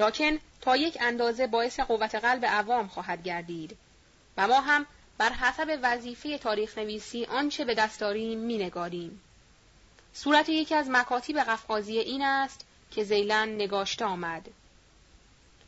لکن 0.00 0.38
تا 0.60 0.76
یک 0.76 0.98
اندازه 1.00 1.46
باعث 1.46 1.80
قوت 1.80 2.14
قلب 2.14 2.44
عوام 2.44 2.88
خواهد 2.88 3.22
گردید 3.22 3.76
و 4.36 4.48
ما 4.48 4.60
هم 4.60 4.86
بر 5.18 5.32
حسب 5.32 5.78
وظیفه 5.82 6.38
تاریخ 6.38 6.78
نویسی 6.78 7.24
آنچه 7.24 7.64
به 7.64 7.74
دست 7.74 8.00
داریم 8.00 8.38
می 8.38 8.58
نگاریم. 8.58 9.20
صورت 10.14 10.48
یکی 10.48 10.74
از 10.74 10.90
مکاتیب 10.90 11.38
قفقازی 11.40 11.98
این 11.98 12.22
است 12.22 12.66
که 12.90 13.04
زیلن 13.04 13.48
نگاشته 13.54 14.04
آمد. 14.04 14.48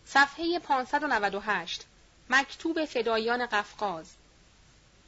صفحه 0.06 0.58
598 0.58 1.84
مکتوب 2.30 2.84
فدایان 2.84 3.46
قفقاز 3.46 4.06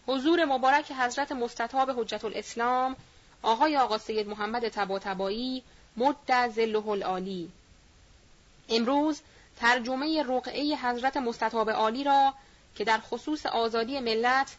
حضور 0.06 0.44
مبارک 0.44 0.92
حضرت 0.92 1.32
مستطاب 1.32 2.00
حجت 2.00 2.24
الاسلام 2.24 2.96
آقای 3.42 3.76
آقا 3.76 3.98
سید 3.98 4.28
محمد 4.28 4.68
تباتبایی 4.68 5.62
مد 5.96 6.48
زله 6.48 6.88
العالی. 6.88 7.50
امروز 8.68 9.20
ترجمه 9.60 10.22
رقعه 10.22 10.76
حضرت 10.76 11.16
مستطاب 11.16 11.70
عالی 11.70 12.04
را 12.04 12.34
که 12.74 12.84
در 12.84 12.98
خصوص 12.98 13.46
آزادی 13.46 14.00
ملت 14.00 14.56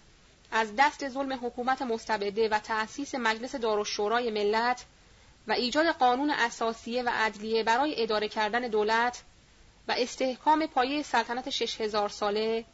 از 0.52 0.74
دست 0.78 1.10
ظلم 1.10 1.34
حکومت 1.34 1.82
مستبده 1.82 2.50
و 2.50 2.60
تأسیس 2.60 3.16
مجلس 3.16 3.56
دارالشورای 3.56 4.32
ملت 4.32 4.86
و 5.48 5.52
ایجاد 5.52 5.86
قانون 5.86 6.30
اساسیه 6.30 7.04
و 7.04 7.10
عدلیه 7.10 7.64
برای 7.64 8.04
اداره 8.04 8.28
کردن 8.28 8.62
دولت 8.62 9.24
و 9.88 9.96
استحکام 9.98 10.66
پایه 10.66 11.04
سلطنت 11.04 11.50
شش 11.50 11.82
هزار 11.82 12.10
ساله 12.10 12.66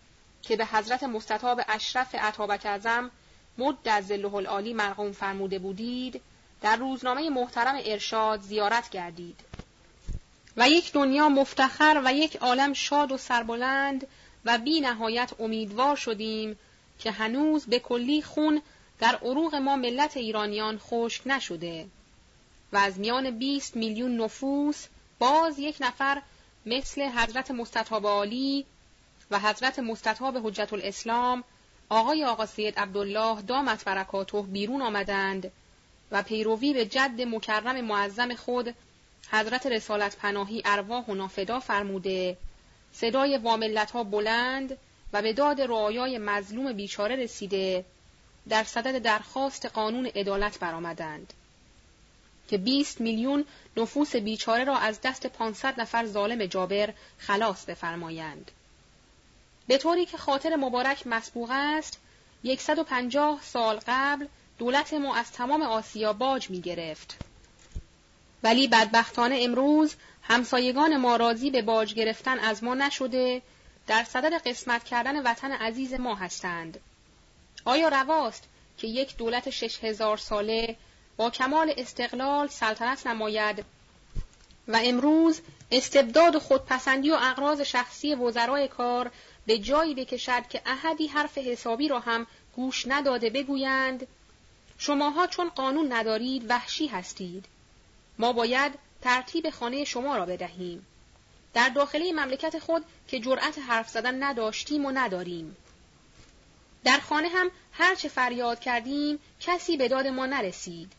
که 0.41 0.55
به 0.55 0.65
حضرت 0.65 1.03
مستطاب 1.03 1.61
اشرف 1.67 2.15
عطابک 2.15 2.65
اعظم 2.65 3.11
مد 3.57 3.87
از 3.87 4.07
زله 4.07 4.35
العالی 4.35 4.73
مرقوم 4.73 5.11
فرموده 5.11 5.59
بودید 5.59 6.21
در 6.61 6.75
روزنامه 6.75 7.29
محترم 7.29 7.75
ارشاد 7.85 8.41
زیارت 8.41 8.89
گردید. 8.89 9.39
و 10.57 10.69
یک 10.69 10.91
دنیا 10.93 11.29
مفتخر 11.29 12.01
و 12.05 12.13
یک 12.13 12.35
عالم 12.35 12.73
شاد 12.73 13.11
و 13.11 13.17
سربلند 13.17 14.07
و 14.45 14.57
بی 14.57 14.81
نهایت 14.81 15.31
امیدوار 15.39 15.95
شدیم 15.95 16.59
که 16.99 17.11
هنوز 17.11 17.65
به 17.65 17.79
کلی 17.79 18.21
خون 18.21 18.61
در 18.99 19.15
عروق 19.15 19.55
ما 19.55 19.75
ملت 19.75 20.17
ایرانیان 20.17 20.77
خشک 20.77 21.21
نشده 21.25 21.87
و 22.73 22.77
از 22.77 22.99
میان 22.99 23.31
20 23.31 23.75
میلیون 23.75 24.17
نفوس 24.21 24.87
باز 25.19 25.59
یک 25.59 25.75
نفر 25.79 26.21
مثل 26.65 27.01
حضرت 27.01 27.51
مستطاب 27.51 28.07
عالی 28.07 28.65
و 29.31 29.39
حضرت 29.39 29.79
مستطاب 29.79 30.47
حجت 30.47 30.73
الاسلام 30.73 31.43
آقای 31.89 32.25
آقا 32.25 32.45
سید 32.45 32.79
عبدالله 32.79 33.41
دامت 33.41 33.83
برکاته 33.85 34.41
بیرون 34.41 34.81
آمدند 34.81 35.51
و 36.11 36.23
پیروی 36.23 36.73
به 36.73 36.85
جد 36.85 37.21
مکرم 37.21 37.81
معظم 37.81 38.35
خود 38.35 38.75
حضرت 39.31 39.65
رسالت 39.65 40.15
پناهی 40.15 40.61
ارواح 40.65 41.05
و 41.05 41.15
نافدا 41.15 41.59
فرموده 41.59 42.37
صدای 42.93 43.37
واملت 43.37 43.91
ها 43.91 44.03
بلند 44.03 44.77
و 45.13 45.21
به 45.21 45.33
داد 45.33 45.61
رعایای 45.61 46.17
مظلوم 46.17 46.73
بیچاره 46.73 47.15
رسیده 47.15 47.85
در 48.49 48.63
صدد 48.63 48.97
درخواست 48.97 49.65
قانون 49.65 50.05
عدالت 50.05 50.59
برآمدند 50.59 51.33
که 52.47 52.57
20 52.57 53.01
میلیون 53.01 53.45
نفوس 53.77 54.15
بیچاره 54.15 54.63
را 54.63 54.77
از 54.77 54.99
دست 55.01 55.27
500 55.27 55.81
نفر 55.81 56.05
ظالم 56.05 56.45
جابر 56.45 56.93
خلاص 57.17 57.65
بفرمایند. 57.65 58.51
به 59.71 59.77
طوری 59.77 60.05
که 60.05 60.17
خاطر 60.17 60.55
مبارک 60.55 61.07
مسبوق 61.07 61.49
است، 61.51 61.99
150 62.59 63.39
سال 63.43 63.79
قبل 63.87 64.27
دولت 64.57 64.93
ما 64.93 65.15
از 65.15 65.31
تمام 65.31 65.61
آسیا 65.61 66.13
باج 66.13 66.49
می 66.49 66.61
گرفت. 66.61 67.17
ولی 68.43 68.67
بدبختانه 68.67 69.37
امروز 69.41 69.95
همسایگان 70.23 70.97
ما 70.97 71.15
راضی 71.15 71.51
به 71.51 71.61
باج 71.61 71.93
گرفتن 71.93 72.39
از 72.39 72.63
ما 72.63 72.75
نشده 72.75 73.41
در 73.87 74.03
صدد 74.03 74.47
قسمت 74.47 74.83
کردن 74.83 75.23
وطن 75.23 75.51
عزیز 75.51 75.93
ما 75.93 76.15
هستند. 76.15 76.79
آیا 77.65 77.87
رواست 77.87 78.43
که 78.77 78.87
یک 78.87 79.17
دولت 79.17 79.49
شش 79.49 79.83
هزار 79.83 80.17
ساله 80.17 80.75
با 81.17 81.29
کمال 81.29 81.73
استقلال 81.77 82.47
سلطنت 82.47 83.07
نماید 83.07 83.65
و 84.67 84.79
امروز 84.83 85.41
استبداد 85.71 86.35
و 86.35 86.39
خودپسندی 86.39 87.11
و 87.11 87.17
اقراض 87.21 87.61
شخصی 87.61 88.15
وزرای 88.15 88.67
کار 88.67 89.11
به 89.45 89.57
جایی 89.57 89.95
بکشد 89.95 90.47
که 90.47 90.61
احدی 90.65 91.07
حرف 91.07 91.37
حسابی 91.37 91.87
را 91.87 91.99
هم 91.99 92.27
گوش 92.55 92.87
نداده 92.87 93.29
بگویند 93.29 94.07
شماها 94.77 95.27
چون 95.27 95.49
قانون 95.49 95.93
ندارید 95.93 96.45
وحشی 96.49 96.87
هستید. 96.87 97.45
ما 98.19 98.33
باید 98.33 98.73
ترتیب 99.01 99.49
خانه 99.49 99.83
شما 99.83 100.17
را 100.17 100.25
بدهیم. 100.25 100.85
در 101.53 101.69
داخله 101.69 102.11
مملکت 102.11 102.59
خود 102.59 102.85
که 103.07 103.19
جرأت 103.19 103.59
حرف 103.59 103.89
زدن 103.89 104.23
نداشتیم 104.23 104.85
و 104.85 104.91
نداریم. 104.91 105.57
در 106.83 106.99
خانه 106.99 107.27
هم 107.27 107.51
هرچه 107.71 108.09
فریاد 108.09 108.59
کردیم 108.59 109.19
کسی 109.39 109.77
به 109.77 109.87
داد 109.87 110.07
ما 110.07 110.25
نرسید 110.25 110.91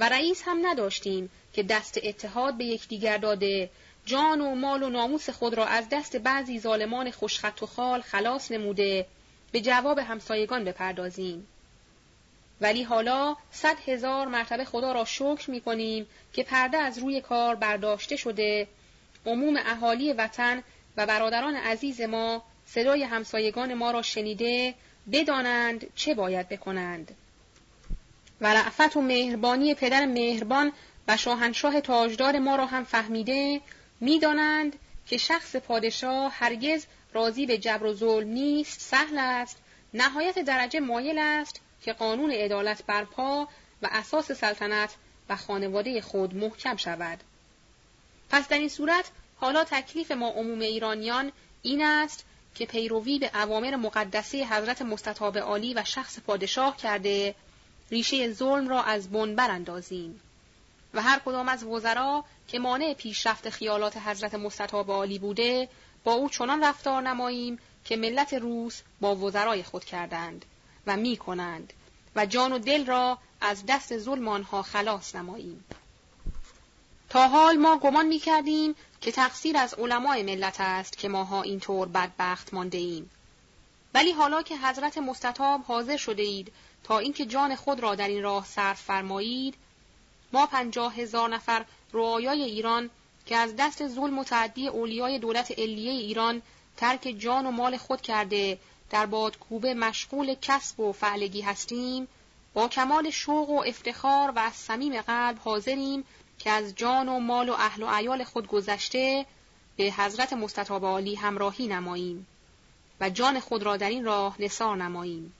و 0.00 0.08
رئیس 0.08 0.42
هم 0.44 0.66
نداشتیم 0.66 1.30
که 1.52 1.62
دست 1.62 1.98
اتحاد 2.02 2.58
به 2.58 2.64
یکدیگر 2.64 3.18
داده 3.18 3.70
جان 4.08 4.40
و 4.40 4.54
مال 4.54 4.82
و 4.82 4.88
ناموس 4.88 5.30
خود 5.30 5.54
را 5.54 5.66
از 5.66 5.86
دست 5.92 6.16
بعضی 6.16 6.60
ظالمان 6.60 7.10
خوشخط 7.10 7.62
و 7.62 7.66
خال 7.66 8.00
خلاص 8.00 8.50
نموده 8.50 9.06
به 9.52 9.60
جواب 9.60 9.98
همسایگان 9.98 10.64
بپردازیم. 10.64 11.46
ولی 12.60 12.82
حالا 12.82 13.36
صد 13.50 13.76
هزار 13.86 14.26
مرتبه 14.26 14.64
خدا 14.64 14.92
را 14.92 15.04
شکر 15.04 15.50
می 15.50 15.60
کنیم 15.60 16.06
که 16.32 16.42
پرده 16.42 16.78
از 16.78 16.98
روی 16.98 17.20
کار 17.20 17.54
برداشته 17.54 18.16
شده 18.16 18.68
عموم 19.26 19.56
اهالی 19.56 20.12
وطن 20.12 20.62
و 20.96 21.06
برادران 21.06 21.56
عزیز 21.56 22.00
ما 22.00 22.42
صدای 22.66 23.02
همسایگان 23.02 23.74
ما 23.74 23.90
را 23.90 24.02
شنیده 24.02 24.74
بدانند 25.12 25.86
چه 25.94 26.14
باید 26.14 26.48
بکنند. 26.48 27.14
و 28.40 28.54
رعفت 28.54 28.96
و 28.96 29.00
مهربانی 29.00 29.74
پدر 29.74 30.06
مهربان 30.06 30.72
و 31.08 31.16
شاهنشاه 31.16 31.80
تاجدار 31.80 32.38
ما 32.38 32.56
را 32.56 32.66
هم 32.66 32.84
فهمیده 32.84 33.60
می‌دانند 34.00 34.78
که 35.06 35.16
شخص 35.16 35.56
پادشاه 35.56 36.32
هرگز 36.34 36.86
راضی 37.12 37.46
به 37.46 37.58
جبر 37.58 37.86
و 37.86 37.94
ظلم 37.94 38.28
نیست 38.28 38.80
سهل 38.80 39.18
است. 39.18 39.56
نهایت 39.94 40.38
درجه 40.38 40.80
مایل 40.80 41.18
است 41.18 41.60
که 41.82 41.92
قانون 41.92 42.30
عدالت 42.30 42.82
برپا 42.86 43.48
و 43.82 43.88
اساس 43.92 44.32
سلطنت 44.32 44.94
و 45.28 45.36
خانواده 45.36 46.00
خود 46.00 46.34
محکم 46.34 46.76
شود. 46.76 47.18
پس 48.30 48.48
در 48.48 48.58
این 48.58 48.68
صورت 48.68 49.10
حالا 49.36 49.64
تکلیف 49.64 50.10
ما 50.10 50.28
عموم 50.28 50.60
ایرانیان 50.60 51.32
این 51.62 51.84
است 51.84 52.24
که 52.54 52.66
پیروی 52.66 53.18
به 53.18 53.30
اوامر 53.34 53.76
مقدسه 53.76 54.44
حضرت 54.44 54.82
مستطاب 54.82 55.38
عالی 55.38 55.74
و 55.74 55.84
شخص 55.84 56.18
پادشاه 56.20 56.76
کرده 56.76 57.34
ریشه 57.90 58.32
ظلم 58.32 58.68
را 58.68 58.82
از 58.82 59.10
بن 59.10 59.34
براندازیم 59.34 60.20
و 60.94 61.02
هر 61.02 61.18
کدام 61.18 61.48
از 61.48 61.64
وزرا 61.64 62.24
که 62.48 62.58
مانع 62.58 62.94
پیشرفت 62.94 63.50
خیالات 63.50 63.96
حضرت 63.96 64.34
مستطاب 64.34 64.90
عالی 64.90 65.18
بوده 65.18 65.68
با 66.04 66.12
او 66.12 66.28
چنان 66.28 66.64
رفتار 66.64 67.02
نماییم 67.02 67.58
که 67.84 67.96
ملت 67.96 68.34
روس 68.34 68.82
با 69.00 69.16
وزرای 69.16 69.62
خود 69.62 69.84
کردند 69.84 70.44
و 70.86 70.96
می 70.96 71.16
کنند 71.16 71.72
و 72.16 72.26
جان 72.26 72.52
و 72.52 72.58
دل 72.58 72.86
را 72.86 73.18
از 73.40 73.66
دست 73.68 73.98
ظلم 73.98 74.28
آنها 74.28 74.62
خلاص 74.62 75.14
نماییم 75.14 75.64
تا 77.08 77.28
حال 77.28 77.56
ما 77.56 77.78
گمان 77.78 78.06
می 78.06 78.18
کردیم 78.18 78.74
که 79.00 79.12
تقصیر 79.12 79.56
از 79.56 79.74
علمای 79.74 80.22
ملت 80.22 80.56
است 80.60 80.98
که 80.98 81.08
ماها 81.08 81.42
اینطور 81.42 81.88
بدبخت 81.88 82.54
مانده 82.54 82.78
ایم. 82.78 83.10
ولی 83.94 84.12
حالا 84.12 84.42
که 84.42 84.58
حضرت 84.58 84.98
مستطاب 84.98 85.62
حاضر 85.62 85.96
شده 85.96 86.22
اید 86.22 86.52
تا 86.84 86.98
اینکه 86.98 87.26
جان 87.26 87.56
خود 87.56 87.80
را 87.80 87.94
در 87.94 88.08
این 88.08 88.22
راه 88.22 88.46
صرف 88.46 88.80
فرمایید 88.80 89.54
ما 90.32 90.46
پنجاه 90.46 90.94
هزار 90.94 91.28
نفر 91.28 91.64
رعایای 91.92 92.42
ایران 92.42 92.90
که 93.26 93.36
از 93.36 93.54
دست 93.58 93.88
ظلم 93.88 94.18
و 94.18 94.24
تعدی 94.24 94.68
اولیای 94.68 95.18
دولت 95.18 95.58
علیه 95.58 95.90
ایران 95.90 96.42
ترک 96.76 97.14
جان 97.18 97.46
و 97.46 97.50
مال 97.50 97.76
خود 97.76 98.00
کرده 98.00 98.58
در 98.90 99.06
بادکوبه 99.06 99.74
مشغول 99.74 100.34
کسب 100.42 100.80
و 100.80 100.92
فعلگی 100.92 101.40
هستیم 101.40 102.08
با 102.54 102.68
کمال 102.68 103.10
شوق 103.10 103.50
و 103.50 103.62
افتخار 103.66 104.30
و 104.30 104.38
از 104.38 104.52
صمیم 104.52 105.00
قلب 105.00 105.38
حاضریم 105.38 106.04
که 106.38 106.50
از 106.50 106.74
جان 106.74 107.08
و 107.08 107.18
مال 107.18 107.48
و 107.48 107.52
اهل 107.52 107.82
و 107.82 107.86
عیال 107.88 108.24
خود 108.24 108.46
گذشته 108.46 109.26
به 109.76 109.84
حضرت 109.84 110.32
مستطاب 110.32 110.84
عالی 110.84 111.14
همراهی 111.14 111.68
نماییم 111.68 112.26
و 113.00 113.10
جان 113.10 113.40
خود 113.40 113.62
را 113.62 113.76
در 113.76 113.88
این 113.88 114.04
راه 114.04 114.36
نثار 114.38 114.76
نماییم. 114.76 115.34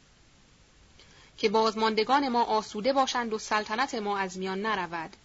که 1.39 1.49
بازماندگان 1.49 2.29
ما 2.29 2.45
آسوده 2.45 2.93
باشند 2.93 3.33
و 3.33 3.39
سلطنت 3.39 3.95
ما 3.95 4.19
از 4.19 4.39
میان 4.39 4.67
نرود. 4.67 5.17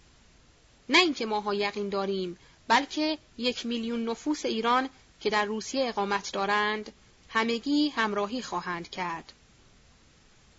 نه 0.88 0.98
اینکه 0.98 1.26
ماها 1.26 1.54
یقین 1.54 1.88
داریم 1.88 2.38
بلکه 2.68 3.18
یک 3.38 3.66
میلیون 3.66 4.08
نفوس 4.08 4.44
ایران 4.44 4.88
که 5.20 5.30
در 5.30 5.44
روسیه 5.44 5.88
اقامت 5.88 6.32
دارند 6.32 6.92
همگی 7.28 7.88
همراهی 7.88 8.42
خواهند 8.42 8.90
کرد. 8.90 9.32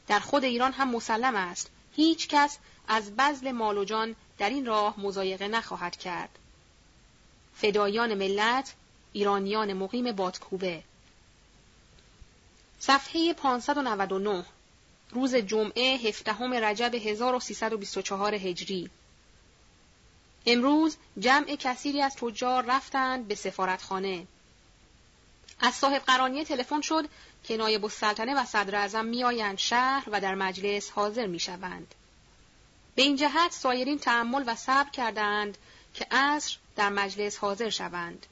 در 0.08 0.20
خود 0.20 0.44
ایران 0.44 0.72
هم 0.72 0.90
مسلم 0.92 1.36
است. 1.36 1.70
هیچ 1.96 2.28
کس 2.28 2.58
از 2.88 3.16
بذل 3.16 3.52
مال 3.52 3.78
و 3.78 3.86
جان 3.86 4.16
در 4.38 4.50
این 4.50 4.66
راه 4.66 5.00
مزایقه 5.00 5.48
نخواهد 5.48 5.96
کرد. 5.96 6.40
فدایان 7.56 8.14
ملت 8.14 8.74
ایرانیان 9.14 9.74
مقیم 9.74 10.12
بادکوبه. 10.12 10.84
صفحه 12.80 13.34
599 13.34 14.46
روز 15.12 15.36
جمعه 15.36 15.98
هفدهم 15.98 16.54
رجب 16.54 16.96
1324 16.96 18.36
هجری. 18.36 18.90
امروز 20.46 20.98
جمع 21.20 21.56
کثیری 21.56 22.02
از 22.02 22.16
تجار 22.16 22.66
رفتند 22.66 23.28
به 23.28 23.36
سفارتخانه. 23.36 24.28
از 25.60 25.74
صاحب 25.74 26.02
قرانیه 26.02 26.46
تلفن 26.46 26.82
شد 26.82 27.10
که 27.44 27.58
نایب 27.58 27.86
السلطنه 27.86 28.42
و 28.42 28.46
صدر 28.46 28.76
اعظم 28.76 29.06
میآیند 29.06 29.58
شهر 29.58 30.04
و 30.12 30.22
در 30.22 30.36
مجلس 30.36 30.92
حاضر 30.92 31.26
می‌شوند. 31.26 31.96
به 32.96 33.02
این 33.02 33.16
جهت 33.16 33.52
سایرین 33.52 34.00
تحمل 34.00 34.44
و 34.48 34.56
صبر 34.56 34.90
کردند 34.90 35.58
که 35.94 36.08
عصر 36.12 36.58
در 36.76 36.90
مجلس 36.90 37.38
حاضر 37.38 37.70
شوند. 37.70 38.26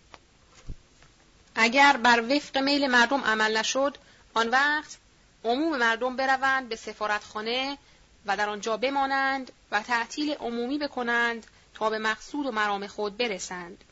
اگر 1.56 1.98
بر 1.98 2.36
وفق 2.36 2.58
میل 2.58 2.88
مردم 2.88 3.22
عمل 3.24 3.58
نشد، 3.58 3.98
آن 4.34 4.50
وقت 4.50 4.98
عموم 5.44 5.78
مردم 5.78 6.16
بروند 6.16 6.70
به 6.70 6.76
سفارتخانه 6.76 7.78
و 8.26 8.38
در 8.38 8.50
آنجا 8.50 8.78
بمانند 8.78 9.52
و 9.72 9.82
تعطیل 9.82 10.34
عمومی 10.34 10.78
بکنند 10.78 11.48
تا 11.74 11.90
به 11.90 12.00
مقصود 12.00 12.46
و 12.46 12.52
مرام 12.52 12.88
خود 12.88 13.18
برسند. 13.18 13.84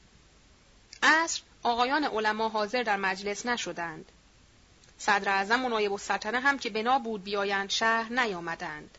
عصر 1.04 1.42
آقایان 1.64 2.04
علما 2.04 2.50
حاضر 2.50 2.84
در 2.84 2.98
مجلس 2.98 3.46
نشدند. 3.46 4.12
صدر 4.98 5.30
اعظم 5.30 5.66
و 5.66 5.70
نایب 5.70 5.92
السلطنه 5.92 6.40
هم 6.40 6.60
که 6.60 6.70
بنا 6.70 7.00
بود 7.00 7.24
بیایند 7.24 7.70
شهر 7.70 8.14
نیامدند. 8.14 8.98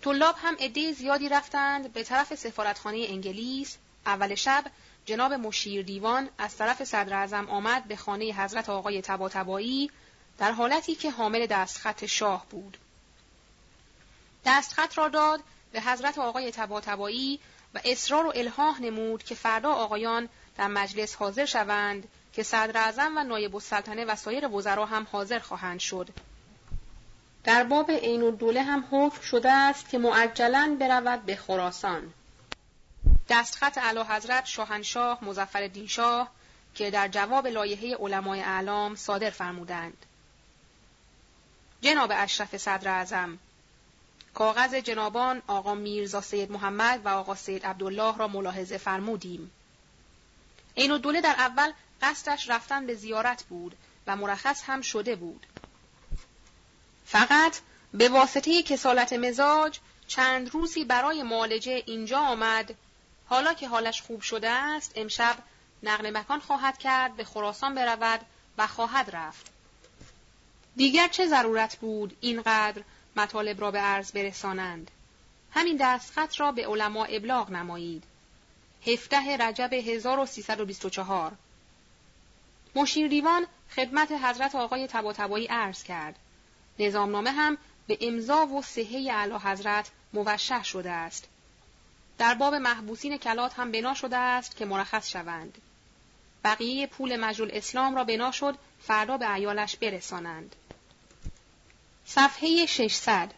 طلاب 0.00 0.34
هم 0.38 0.56
عده 0.60 0.92
زیادی 0.92 1.28
رفتند 1.28 1.92
به 1.92 2.02
طرف 2.02 2.34
سفارتخانه 2.34 3.06
انگلیس. 3.08 3.76
اول 4.06 4.34
شب 4.34 4.64
جناب 5.04 5.32
مشیر 5.32 5.82
دیوان 5.82 6.28
از 6.38 6.56
طرف 6.56 6.84
صدر 6.84 7.14
اعظم 7.14 7.50
آمد 7.50 7.84
به 7.84 7.96
خانه 7.96 8.32
حضرت 8.32 8.68
آقای 8.68 9.02
تباتبایی 9.02 9.90
در 10.38 10.52
حالتی 10.52 10.94
که 10.94 11.10
حامل 11.10 11.46
دستخط 11.46 12.04
شاه 12.04 12.46
بود. 12.50 12.76
دستخط 14.46 14.98
را 14.98 15.08
داد 15.08 15.40
به 15.72 15.80
حضرت 15.80 16.18
آقای 16.18 16.50
تباتبایی 16.50 17.40
و 17.74 17.80
اصرار 17.84 18.26
و 18.26 18.32
الهاه 18.34 18.82
نمود 18.82 19.22
که 19.22 19.34
فردا 19.34 19.72
آقایان 19.72 20.28
در 20.56 20.66
مجلس 20.66 21.14
حاضر 21.14 21.44
شوند 21.44 22.08
که 22.32 22.42
صدر 22.42 22.92
و 23.16 23.24
نایب 23.24 23.54
السلطنه 23.54 24.04
و 24.04 24.16
سایر 24.16 24.48
وزرا 24.48 24.86
هم 24.86 25.06
حاضر 25.12 25.38
خواهند 25.38 25.80
شد. 25.80 26.08
در 27.44 27.64
باب 27.64 27.90
عین 27.90 28.22
الدوله 28.22 28.62
هم 28.62 28.88
حکم 28.90 29.20
شده 29.22 29.52
است 29.52 29.88
که 29.88 29.98
معجلا 29.98 30.76
برود 30.80 31.22
به 31.22 31.36
خراسان. 31.36 32.12
دستخط 33.28 33.78
اعلی 33.78 34.00
حضرت 34.00 34.46
شاهنشاه 34.46 35.24
مزفر 35.24 35.70
شاه 35.86 36.30
که 36.74 36.90
در 36.90 37.08
جواب 37.08 37.46
لایحه 37.46 37.96
علمای 37.96 38.40
اعلام 38.40 38.94
صادر 38.94 39.30
فرمودند. 39.30 40.06
جناب 41.80 42.12
اشرف 42.14 42.56
صدر 42.56 42.88
اعظم 42.88 43.38
کاغذ 44.34 44.74
جنابان 44.74 45.42
آقا 45.46 45.74
میرزا 45.74 46.20
سید 46.20 46.52
محمد 46.52 47.00
و 47.04 47.08
آقا 47.08 47.34
سید 47.34 47.66
عبدالله 47.66 48.18
را 48.18 48.28
ملاحظه 48.28 48.78
فرمودیم. 48.78 49.50
این 50.74 50.98
دوله 50.98 51.20
در 51.20 51.34
اول 51.38 51.72
قصدش 52.02 52.50
رفتن 52.50 52.86
به 52.86 52.94
زیارت 52.94 53.44
بود 53.44 53.76
و 54.06 54.16
مرخص 54.16 54.62
هم 54.66 54.80
شده 54.80 55.16
بود. 55.16 55.46
فقط 57.06 57.60
به 57.94 58.08
واسطه 58.08 58.62
کسالت 58.62 59.12
مزاج 59.12 59.78
چند 60.06 60.50
روزی 60.50 60.84
برای 60.84 61.22
معالجه 61.22 61.82
اینجا 61.86 62.18
آمد 62.18 62.74
حالا 63.26 63.54
که 63.54 63.68
حالش 63.68 64.02
خوب 64.02 64.20
شده 64.20 64.50
است 64.50 64.92
امشب 64.94 65.36
نقل 65.82 66.16
مکان 66.16 66.40
خواهد 66.40 66.78
کرد 66.78 67.16
به 67.16 67.24
خراسان 67.24 67.74
برود 67.74 68.20
و 68.58 68.66
خواهد 68.66 69.10
رفت 69.16 69.46
دیگر 70.76 71.08
چه 71.08 71.26
ضرورت 71.26 71.76
بود 71.76 72.16
اینقدر 72.20 72.82
مطالب 73.16 73.60
را 73.60 73.70
به 73.70 73.78
عرض 73.78 74.12
برسانند. 74.12 74.90
همین 75.52 75.76
دستخط 75.80 76.40
را 76.40 76.52
به 76.52 76.66
علما 76.66 77.04
ابلاغ 77.04 77.50
نمایید. 77.50 78.04
هفته 78.86 79.36
رجب 79.36 79.72
1324 79.72 81.32
مشیر 82.74 83.08
دیوان 83.08 83.46
خدمت 83.76 84.12
حضرت 84.12 84.54
آقای 84.54 84.86
تباتبایی 84.86 85.46
عرض 85.46 85.82
کرد. 85.82 86.18
نظامنامه 86.78 87.30
هم 87.30 87.58
به 87.86 87.98
امضا 88.00 88.46
و 88.46 88.62
صحه 88.62 89.12
اعلی 89.12 89.34
حضرت 89.34 89.90
موشح 90.12 90.64
شده 90.64 90.90
است. 90.90 91.28
در 92.18 92.34
باب 92.34 92.54
محبوسین 92.54 93.16
کلات 93.16 93.58
هم 93.58 93.72
بنا 93.72 93.94
شده 93.94 94.16
است 94.16 94.56
که 94.56 94.64
مرخص 94.64 95.08
شوند. 95.08 95.58
بقیه 96.44 96.86
پول 96.86 97.16
مجل 97.16 97.50
اسلام 97.52 97.96
را 97.96 98.04
بنا 98.04 98.30
شد 98.30 98.58
فردا 98.80 99.16
به 99.16 99.34
ایالش 99.34 99.76
برسانند. 99.76 100.56
صفحه 102.14 102.66
600 102.66 103.30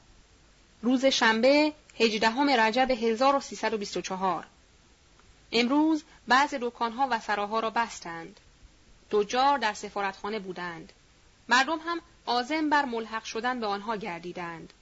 روز 0.83 1.05
شنبه 1.07 1.73
18 2.01 2.57
رجب 2.57 2.91
1324 2.91 4.47
امروز 5.53 6.05
بعض 6.29 6.55
دکانها 6.55 7.09
و 7.11 7.21
سراها 7.21 7.61
را 7.61 7.71
بستند. 7.71 8.41
دوجار 9.11 9.59
در 9.59 9.75
سفارتخانه 9.75 10.39
بودند. 10.39 10.93
مردم 11.49 11.79
هم 11.87 12.01
آزم 12.27 12.71
بر 12.71 12.85
ملحق 12.85 13.25
شدن 13.25 13.61
به 13.61 13.67
آنها 13.67 13.97
گردیدند. 13.97 14.73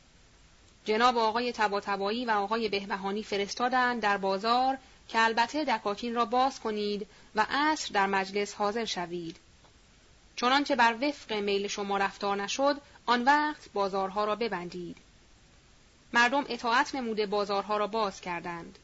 جناب 0.85 1.19
آقای 1.19 1.53
تباتبایی 1.53 2.25
و 2.25 2.31
آقای 2.31 2.69
بهبهانی 2.69 3.23
فرستادند 3.23 4.03
در 4.03 4.17
بازار 4.17 4.79
که 5.09 5.21
البته 5.21 5.65
دکاکین 5.65 6.15
را 6.15 6.25
باز 6.25 6.61
کنید 6.61 7.07
و 7.35 7.47
عصر 7.51 7.91
در 7.95 8.07
مجلس 8.07 8.55
حاضر 8.55 8.85
شوید. 8.85 9.37
چنانچه 10.37 10.77
بر 10.77 10.97
وفق 11.03 11.33
میل 11.33 11.67
شما 11.67 11.99
رفتار 11.99 12.43
نشد 12.43 12.81
آن 13.11 13.25
وقت 13.25 13.73
بازارها 13.73 14.25
را 14.25 14.37
ببندید. 14.37 14.97
مردم 16.13 16.45
اطاعت 16.49 16.95
نموده 16.95 17.27
بازارها 17.27 17.77
را 17.77 17.87
باز 17.87 18.21
کردند. 18.21 18.79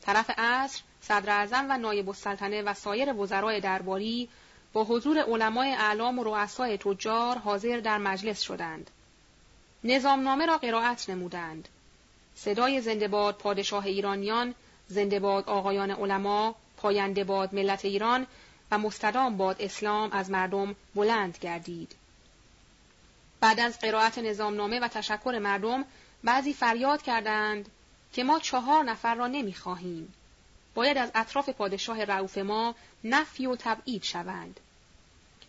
طرف 0.00 0.30
عصر 0.38 0.82
صدر 1.00 1.30
اعظم 1.30 1.66
و 1.70 1.78
نایب 1.78 2.08
السلطنه 2.08 2.62
و 2.62 2.74
سایر 2.74 3.14
وزرای 3.14 3.60
درباری 3.60 4.28
با 4.72 4.84
حضور 4.84 5.18
علمای 5.18 5.72
اعلام 5.72 6.18
و 6.18 6.24
رؤسای 6.24 6.78
تجار 6.78 7.38
حاضر 7.38 7.80
در 7.80 7.98
مجلس 7.98 8.40
شدند. 8.40 8.90
نظامنامه 9.84 10.46
را 10.46 10.58
قرائت 10.58 11.10
نمودند. 11.10 11.68
صدای 12.34 12.80
زنده 12.80 13.08
باد 13.08 13.36
پادشاه 13.36 13.86
ایرانیان، 13.86 14.54
زنده 14.88 15.20
باد 15.20 15.48
آقایان 15.48 15.90
علما، 15.90 16.54
پاینده 16.76 17.24
باد 17.24 17.54
ملت 17.54 17.84
ایران 17.84 18.26
و 18.70 18.78
مستدام 18.78 19.36
باد 19.36 19.56
اسلام 19.62 20.12
از 20.12 20.30
مردم 20.30 20.76
بلند 20.94 21.38
گردید. 21.40 22.01
بعد 23.42 23.60
از 23.60 23.78
قرائت 23.78 24.18
نظامنامه 24.18 24.80
و 24.80 24.88
تشکر 24.88 25.38
مردم 25.42 25.84
بعضی 26.24 26.54
فریاد 26.54 27.02
کردند 27.02 27.68
که 28.12 28.24
ما 28.24 28.38
چهار 28.38 28.84
نفر 28.84 29.14
را 29.14 29.26
نمی‌خواهیم. 29.26 30.14
باید 30.74 30.98
از 30.98 31.10
اطراف 31.14 31.48
پادشاه 31.48 32.04
رعوف 32.04 32.38
ما 32.38 32.74
نفی 33.04 33.46
و 33.46 33.56
تبعید 33.56 34.02
شوند. 34.02 34.60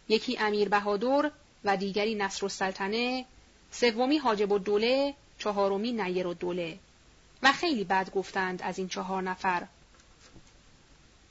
یکی 0.10 0.38
امیر 0.38 0.70
بهادر 0.70 1.32
و 1.64 1.78
دیگری 1.78 2.16
نصر 2.16 2.46
السلطنه 2.46 3.26
سومی 3.72 4.18
حاجب 4.18 4.54
الدوله 4.54 5.14
چهارمی 5.40 5.92
نیر 5.92 6.28
الدوله 6.28 6.80
و 7.44 7.52
خیلی 7.52 7.84
بد 7.84 8.12
گفتند 8.12 8.62
از 8.62 8.78
این 8.78 8.88
چهار 8.88 9.22
نفر 9.22 9.68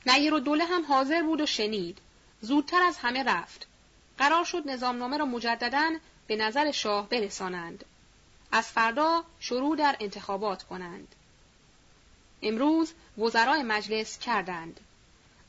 نیر 0.06 0.34
الدوله 0.34 0.64
هم 0.64 0.84
حاضر 0.84 1.22
بود 1.22 1.40
و 1.40 1.46
شنید 1.46 1.98
زودتر 2.40 2.82
از 2.82 2.98
همه 2.98 3.22
رفت 3.22 3.66
قرار 4.18 4.44
شد 4.44 4.70
نظامنامه 4.70 5.16
را 5.16 5.24
مجددا 5.24 5.90
به 6.26 6.36
نظر 6.36 6.70
شاه 6.70 7.08
برسانند 7.08 7.84
از 8.52 8.66
فردا 8.66 9.24
شروع 9.40 9.76
در 9.76 9.96
انتخابات 10.00 10.62
کنند 10.62 11.14
امروز 12.42 12.92
وزرای 13.18 13.62
مجلس 13.62 14.18
کردند 14.18 14.80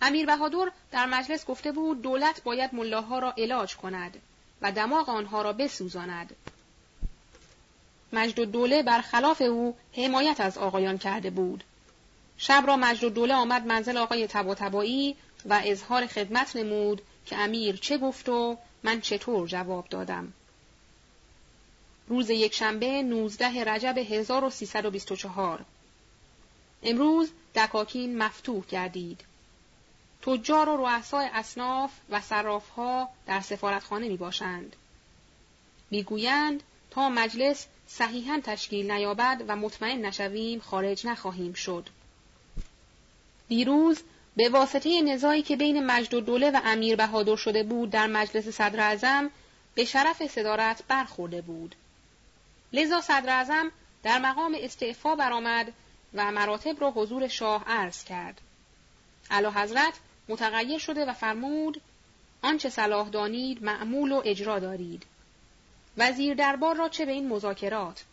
امیر 0.02 0.26
بهادر 0.26 0.72
در 0.92 1.06
مجلس 1.06 1.46
گفته 1.46 1.72
بود 1.72 2.02
دولت 2.02 2.44
باید 2.44 2.76
ملاها 2.76 3.20
را 3.20 3.34
علاج 3.38 3.76
کند 3.76 4.22
و 4.62 4.72
دماغ 4.72 5.10
آنها 5.10 5.42
را 5.42 5.54
بسوزاند 5.54 6.36
مجد 8.14 8.40
دوله 8.40 8.84
برخلاف 8.84 9.42
او 9.42 9.76
حمایت 9.98 10.42
از 10.42 10.58
آقایان 10.58 10.98
کرده 10.98 11.30
بود. 11.30 11.64
شب 12.38 12.64
را 12.68 12.78
مجد 12.78 13.14
دوله 13.14 13.34
آمد 13.34 13.66
منزل 13.66 13.98
آقای 13.98 14.28
تبا 14.28 14.84
و 15.46 15.62
اظهار 15.66 16.08
خدمت 16.08 16.56
نمود 16.56 17.02
که 17.26 17.38
امیر 17.38 17.76
چه 17.76 17.98
گفت 17.98 18.30
و 18.30 18.58
من 18.84 19.02
چطور 19.02 19.48
جواب 19.48 19.88
دادم. 19.90 20.34
روز 22.08 22.30
یکشنبه 22.30 23.04
19 23.04 23.64
رجب 23.64 23.98
1324 23.98 25.66
امروز 26.84 27.30
دکاکین 27.56 28.18
مفتوح 28.18 28.64
گردید. 28.70 29.22
تجار 30.22 30.70
و 30.70 30.88
رؤسای 30.88 31.30
اصناف 31.34 31.92
و 32.10 32.22
صرافها 32.22 33.10
در 33.28 33.42
سفارتخانه 33.42 34.08
می 34.08 34.18
باشند. 34.18 34.76
می‌گویند 35.92 36.64
تا 36.92 37.10
مجلس 37.10 37.66
صحیحا 37.88 38.42
تشکیل 38.44 38.92
نیابد 38.92 39.44
و 39.48 39.56
مطمئن 39.56 40.06
نشویم 40.06 40.60
خارج 40.60 41.08
نخواهیم 41.08 41.54
شد. 41.54 41.90
دیروز 43.48 44.00
به 44.36 44.50
واسطه 44.50 45.02
نزاعی 45.02 45.42
که 45.42 45.56
بین 45.56 45.86
مجد 45.86 46.14
و 46.14 46.22
دوله 46.22 46.52
و 46.52 46.60
امیر 46.66 46.96
بهادر 46.96 47.36
شده 47.36 47.64
بود 47.64 47.90
در 47.90 48.08
مجلس 48.08 48.48
صدر 48.48 48.80
اعظم 48.80 49.30
به 49.76 49.86
شرف 49.86 50.28
صدارت 50.28 50.84
برخورده 50.88 51.42
بود. 51.42 51.76
لذا 52.74 53.02
صدر 53.02 53.70
در 54.04 54.20
مقام 54.20 54.58
استعفا 54.60 55.16
برآمد 55.16 55.74
و 56.14 56.32
مراتب 56.32 56.82
را 56.82 56.92
حضور 56.92 57.28
شاه 57.28 57.64
عرض 57.68 58.04
کرد. 58.04 58.42
علا 59.32 59.52
حضرت 59.52 59.94
متغیر 60.30 60.80
شده 60.80 61.06
و 61.06 61.14
فرمود 61.14 61.82
آنچه 62.42 62.70
صلاح 62.70 63.10
دانید 63.10 63.64
معمول 63.64 64.12
و 64.12 64.22
اجرا 64.26 64.60
دارید. 64.60 65.04
وزیر 65.98 66.34
دربار 66.34 66.76
را 66.76 66.90
چه 66.90 67.06
به 67.06 67.12
این 67.12 67.30
مذاکرات 67.30 68.04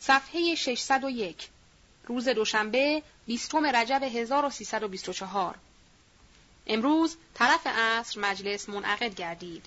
صفحه 0.00 0.54
601 0.54 1.48
روز 2.06 2.28
دوشنبه 2.28 3.02
بیستم 3.26 3.66
رجب 3.66 4.02
1324 4.02 5.54
امروز 6.66 7.16
طرف 7.34 7.66
عصر 7.66 8.20
مجلس 8.20 8.68
منعقد 8.68 9.14
گردید. 9.14 9.66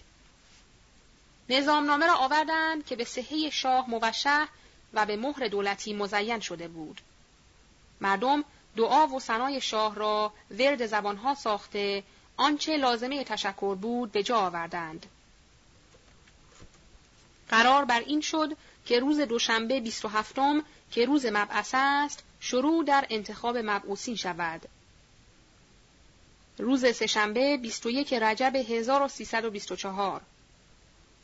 نظامنامه 1.49 2.05
را 2.05 2.15
آوردند 2.15 2.85
که 2.85 2.95
به 2.95 3.03
صحه 3.03 3.49
شاه 3.49 3.89
موشح 3.89 4.45
و 4.93 5.05
به 5.05 5.17
مهر 5.17 5.47
دولتی 5.47 5.93
مزین 5.93 6.39
شده 6.39 6.67
بود. 6.67 7.01
مردم 8.01 8.43
دعا 8.77 9.07
و 9.07 9.19
سنای 9.19 9.61
شاه 9.61 9.95
را 9.95 10.34
ورد 10.51 10.85
زبانها 10.85 11.35
ساخته 11.35 12.03
آنچه 12.38 12.77
لازمه 12.77 13.23
تشکر 13.23 13.76
بود 13.76 14.11
به 14.11 14.23
جا 14.23 14.38
آوردند. 14.38 15.05
قرار 17.49 17.85
بر 17.85 17.99
این 17.99 18.22
شد 18.22 18.57
که 18.85 18.99
روز 18.99 19.19
دوشنبه 19.19 19.80
27 19.80 20.35
که 20.91 21.05
روز 21.05 21.26
مبعث 21.26 21.72
است 21.73 22.23
شروع 22.39 22.85
در 22.85 23.05
انتخاب 23.09 23.57
مبعوثین 23.57 24.15
شود. 24.15 24.61
روز 26.57 26.95
سهشنبه 26.95 27.57
21 27.57 28.13
رجب 28.13 28.55
1324 28.55 30.22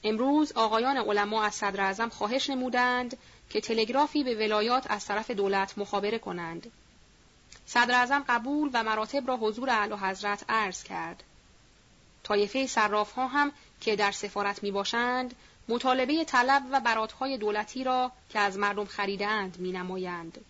امروز 0.03 0.52
آقایان 0.52 0.98
علما 0.98 1.44
از 1.44 1.56
صدر 1.56 1.82
اعظم 1.82 2.10
خواهش 2.10 2.49
نمودند 2.49 3.18
که 3.49 3.61
تلگرافی 3.61 4.23
به 4.23 4.36
ولایات 4.36 4.91
از 4.91 5.06
طرف 5.06 5.32
دولت 5.32 5.78
مخابره 5.78 6.19
کنند. 6.19 6.72
صدر 7.65 7.95
اعظم 7.95 8.23
قبول 8.28 8.69
و 8.73 8.84
مراتب 8.84 9.28
را 9.28 9.38
حضور 9.38 9.69
اعلی 9.69 9.94
حضرت 9.94 10.45
عرض 10.49 10.84
کرد. 10.84 11.23
طایفه 12.23 12.68
صراف 12.68 13.11
ها 13.11 13.28
هم 13.28 13.52
که 13.82 13.95
در 13.95 14.11
سفارت 14.11 14.64
می 14.64 14.72
باشند 14.72 15.36
مطالبه 15.68 16.26
طلب 16.26 16.64
و 16.72 16.80
براتهای 16.80 17.38
دولتی 17.38 17.84
را 17.84 18.11
که 18.30 18.40
از 18.40 18.57
مردم 18.57 18.86
خریدند 18.86 19.57
می 19.57 19.72
نمایند. 19.72 20.45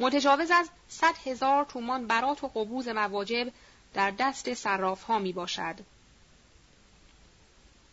متجاوز 0.00 0.50
از 0.50 0.68
صد 0.88 1.14
هزار 1.24 1.64
تومان 1.64 2.06
برات 2.06 2.44
و 2.44 2.48
قبوز 2.48 2.88
مواجب 2.88 3.52
در 3.94 4.10
دست 4.10 4.54
صراف 4.54 5.02
ها 5.02 5.18
می 5.18 5.32
باشد. 5.32 5.74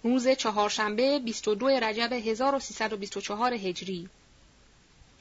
روز 0.04 0.28
چهارشنبه 0.28 1.20
22 1.20 1.68
رجب 1.68 2.14
1324 2.14 3.54
هجری. 3.54 4.10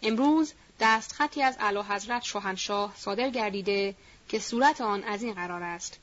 امروز 0.02 0.52
دستخطی 0.80 1.42
از 1.42 1.56
اعلی 1.60 1.80
حضرت 1.80 2.22
شاهنشاه 2.22 2.94
صادر 2.96 3.30
گردیده 3.30 3.94
که 4.28 4.38
صورت 4.38 4.80
آن 4.80 5.04
از 5.04 5.22
این 5.22 5.34
قرار 5.34 5.62
است. 5.62 5.98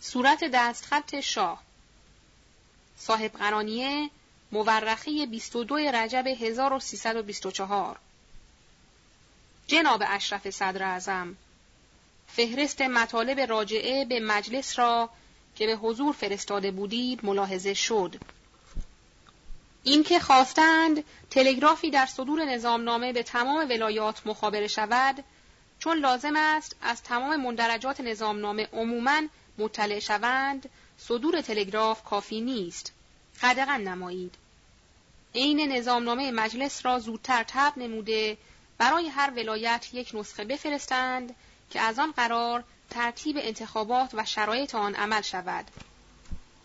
صورت 0.00 0.44
دستخط 0.44 1.20
شاه. 1.20 1.62
صاحب 2.96 3.32
قرانیه 3.32 4.10
مورخه 4.52 5.26
22 5.26 5.76
رجب 5.76 6.26
1324 6.26 7.98
جناب 9.66 10.02
اشرف 10.06 10.50
صدر 10.50 10.82
اعظم 10.82 11.36
فهرست 12.26 12.82
مطالب 12.82 13.40
راجعه 13.40 14.04
به 14.04 14.20
مجلس 14.20 14.78
را 14.78 15.10
که 15.62 15.66
به 15.66 15.76
حضور 15.76 16.12
فرستاده 16.12 16.70
بودید 16.70 17.24
ملاحظه 17.24 17.74
شد. 17.74 18.14
اینکه 19.82 20.18
خواستند 20.18 21.04
تلگرافی 21.30 21.90
در 21.90 22.06
صدور 22.06 22.44
نظامنامه 22.44 23.12
به 23.12 23.22
تمام 23.22 23.68
ولایات 23.68 24.26
مخابره 24.26 24.66
شود 24.66 25.24
چون 25.78 25.98
لازم 25.98 26.36
است 26.36 26.76
از 26.80 27.02
تمام 27.02 27.36
مندرجات 27.36 28.00
نظامنامه 28.00 28.68
عموماً 28.72 29.22
مطلع 29.58 29.98
شوند 29.98 30.68
صدور 30.98 31.40
تلگراف 31.40 32.04
کافی 32.04 32.40
نیست. 32.40 32.92
قدغن 33.42 33.80
نمایید. 33.80 34.34
عین 35.34 35.72
نظامنامه 35.72 36.30
مجلس 36.30 36.86
را 36.86 36.98
زودتر 36.98 37.44
تب 37.48 37.72
نموده 37.76 38.36
برای 38.78 39.08
هر 39.08 39.30
ولایت 39.30 39.88
یک 39.92 40.10
نسخه 40.14 40.44
بفرستند 40.44 41.34
که 41.70 41.80
از 41.80 41.98
آن 41.98 42.10
قرار 42.10 42.64
ترتیب 42.92 43.36
انتخابات 43.40 44.10
و 44.14 44.24
شرایط 44.24 44.74
آن 44.74 44.94
عمل 44.94 45.22
شود 45.22 45.64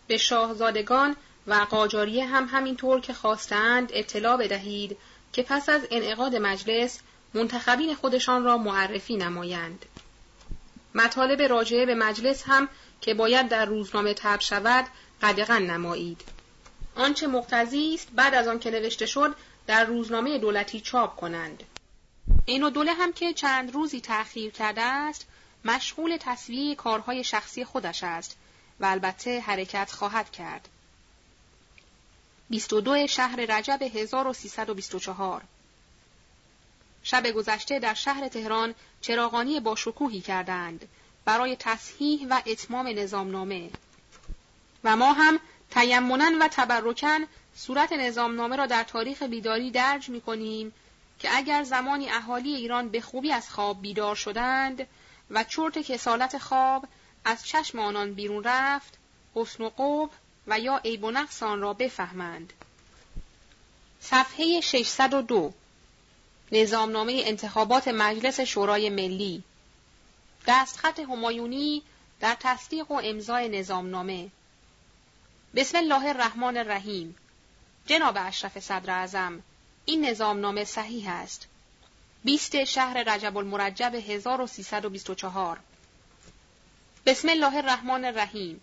به 0.06 0.16
شاهزادگان 0.16 1.16
و 1.46 1.54
قاجاریه 1.54 2.26
هم 2.26 2.48
همینطور 2.52 3.00
که 3.00 3.12
خواستند 3.12 3.90
اطلاع 3.92 4.36
بدهید 4.36 4.96
که 5.32 5.42
پس 5.42 5.68
از 5.68 5.82
انعقاد 5.90 6.36
مجلس 6.36 7.00
منتخبین 7.34 7.94
خودشان 7.94 8.44
را 8.44 8.58
معرفی 8.58 9.16
نمایند. 9.16 9.84
مطالب 10.94 11.42
راجعه 11.42 11.86
به 11.86 11.94
مجلس 11.94 12.44
هم 12.46 12.68
که 13.00 13.14
باید 13.14 13.48
در 13.48 13.64
روزنامه 13.64 14.14
تب 14.14 14.40
شود 14.40 14.86
قدغن 15.22 15.62
نمایید. 15.62 16.20
آنچه 16.96 17.26
مقتضی 17.26 17.94
است 17.94 18.08
بعد 18.14 18.34
از 18.34 18.48
آن 18.48 18.58
که 18.58 18.70
نوشته 18.70 19.06
شد 19.06 19.34
در 19.66 19.84
روزنامه 19.84 20.38
دولتی 20.38 20.80
چاپ 20.80 21.16
کنند. 21.16 21.62
این 22.44 22.62
و 22.62 22.70
دوله 22.70 22.92
هم 22.92 23.12
که 23.12 23.32
چند 23.32 23.74
روزی 23.74 24.00
تأخیر 24.00 24.50
کرده 24.50 24.82
است 24.82 25.26
مشغول 25.64 26.16
تصویه 26.20 26.74
کارهای 26.74 27.24
شخصی 27.24 27.64
خودش 27.64 28.04
است 28.04 28.36
و 28.80 28.86
البته 28.86 29.40
حرکت 29.40 29.90
خواهد 29.92 30.30
کرد. 30.30 30.68
22 32.50 33.06
شهر 33.06 33.36
رجب 33.36 33.82
1324 33.82 35.42
شب 37.02 37.30
گذشته 37.30 37.78
در 37.78 37.94
شهر 37.94 38.28
تهران 38.28 38.74
چراغانی 39.00 39.60
با 39.60 39.74
شکوهی 39.74 40.20
کردند 40.20 40.88
برای 41.24 41.56
تصحیح 41.56 42.26
و 42.30 42.42
اتمام 42.46 42.86
نظامنامه 42.86 43.70
و 44.84 44.96
ما 44.96 45.12
هم 45.12 45.40
تیمنن 45.70 46.42
و 46.42 46.48
تبرکن 46.48 47.18
صورت 47.54 47.92
نظامنامه 47.92 48.56
را 48.56 48.66
در 48.66 48.84
تاریخ 48.84 49.22
بیداری 49.22 49.70
درج 49.70 50.08
می 50.08 50.20
کنیم 50.20 50.72
که 51.18 51.36
اگر 51.36 51.62
زمانی 51.62 52.10
اهالی 52.10 52.54
ایران 52.54 52.88
به 52.88 53.00
خوبی 53.00 53.32
از 53.32 53.50
خواب 53.50 53.82
بیدار 53.82 54.14
شدند 54.14 54.86
و 55.30 55.44
چرت 55.44 55.78
کسالت 55.78 56.38
خواب 56.38 56.88
از 57.24 57.46
چشم 57.46 57.78
آنان 57.78 58.14
بیرون 58.14 58.44
رفت 58.44 58.98
حسن 59.34 59.64
و 59.64 59.68
قوب 59.68 60.10
و 60.46 60.58
یا 60.58 60.76
عیب 60.76 61.04
و 61.04 61.10
نقص 61.10 61.42
آن 61.42 61.60
را 61.60 61.74
بفهمند. 61.74 62.52
صفحه 64.00 64.60
602 64.60 65.52
نظامنامه 66.52 67.22
انتخابات 67.24 67.88
مجلس 67.88 68.40
شورای 68.40 68.90
ملی. 68.90 69.42
دستخط 70.46 71.00
همایونی 71.00 71.82
در 72.20 72.36
تصدیق 72.40 72.90
و 72.90 73.00
امضای 73.04 73.48
نظامنامه. 73.48 74.28
بسم 75.54 75.78
الله 75.78 76.06
الرحمن 76.06 76.56
الرحیم. 76.56 77.16
جناب 77.86 78.16
اشرف 78.20 78.58
صدر 78.58 78.90
اعظم 78.90 79.42
این 79.84 80.06
نظامنامه 80.06 80.64
صحیح 80.64 81.10
است. 81.10 81.46
20 82.24 82.64
شهر 82.64 83.14
رجب 83.14 83.36
المرجب 83.36 83.94
1324 83.94 85.58
بسم 87.06 87.28
الله 87.28 87.56
الرحمن 87.56 88.04
الرحیم. 88.04 88.60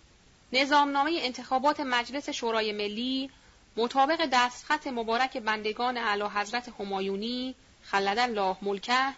نظامنامه 0.52 1.18
انتخابات 1.22 1.80
مجلس 1.80 2.30
شورای 2.30 2.72
ملی 2.72 3.30
مطابق 3.76 4.28
دستخط 4.32 4.86
مبارک 4.86 5.36
بندگان 5.36 5.96
اعلی 5.96 6.22
حضرت 6.22 6.72
همایونی 6.80 7.54
خلد 7.82 8.18
الله 8.18 8.56
ملکه 8.62 9.14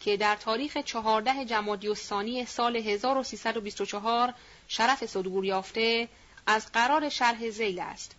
که 0.00 0.16
در 0.16 0.36
تاریخ 0.36 0.76
14 0.76 1.44
جمادی 1.44 1.88
الثانی 1.88 2.46
سال 2.46 2.76
1324 2.76 4.34
شرف 4.68 5.06
صدور 5.06 5.44
یافته 5.44 6.08
از 6.46 6.72
قرار 6.72 7.08
شرح 7.08 7.50
زیل 7.50 7.78
است. 7.80 8.14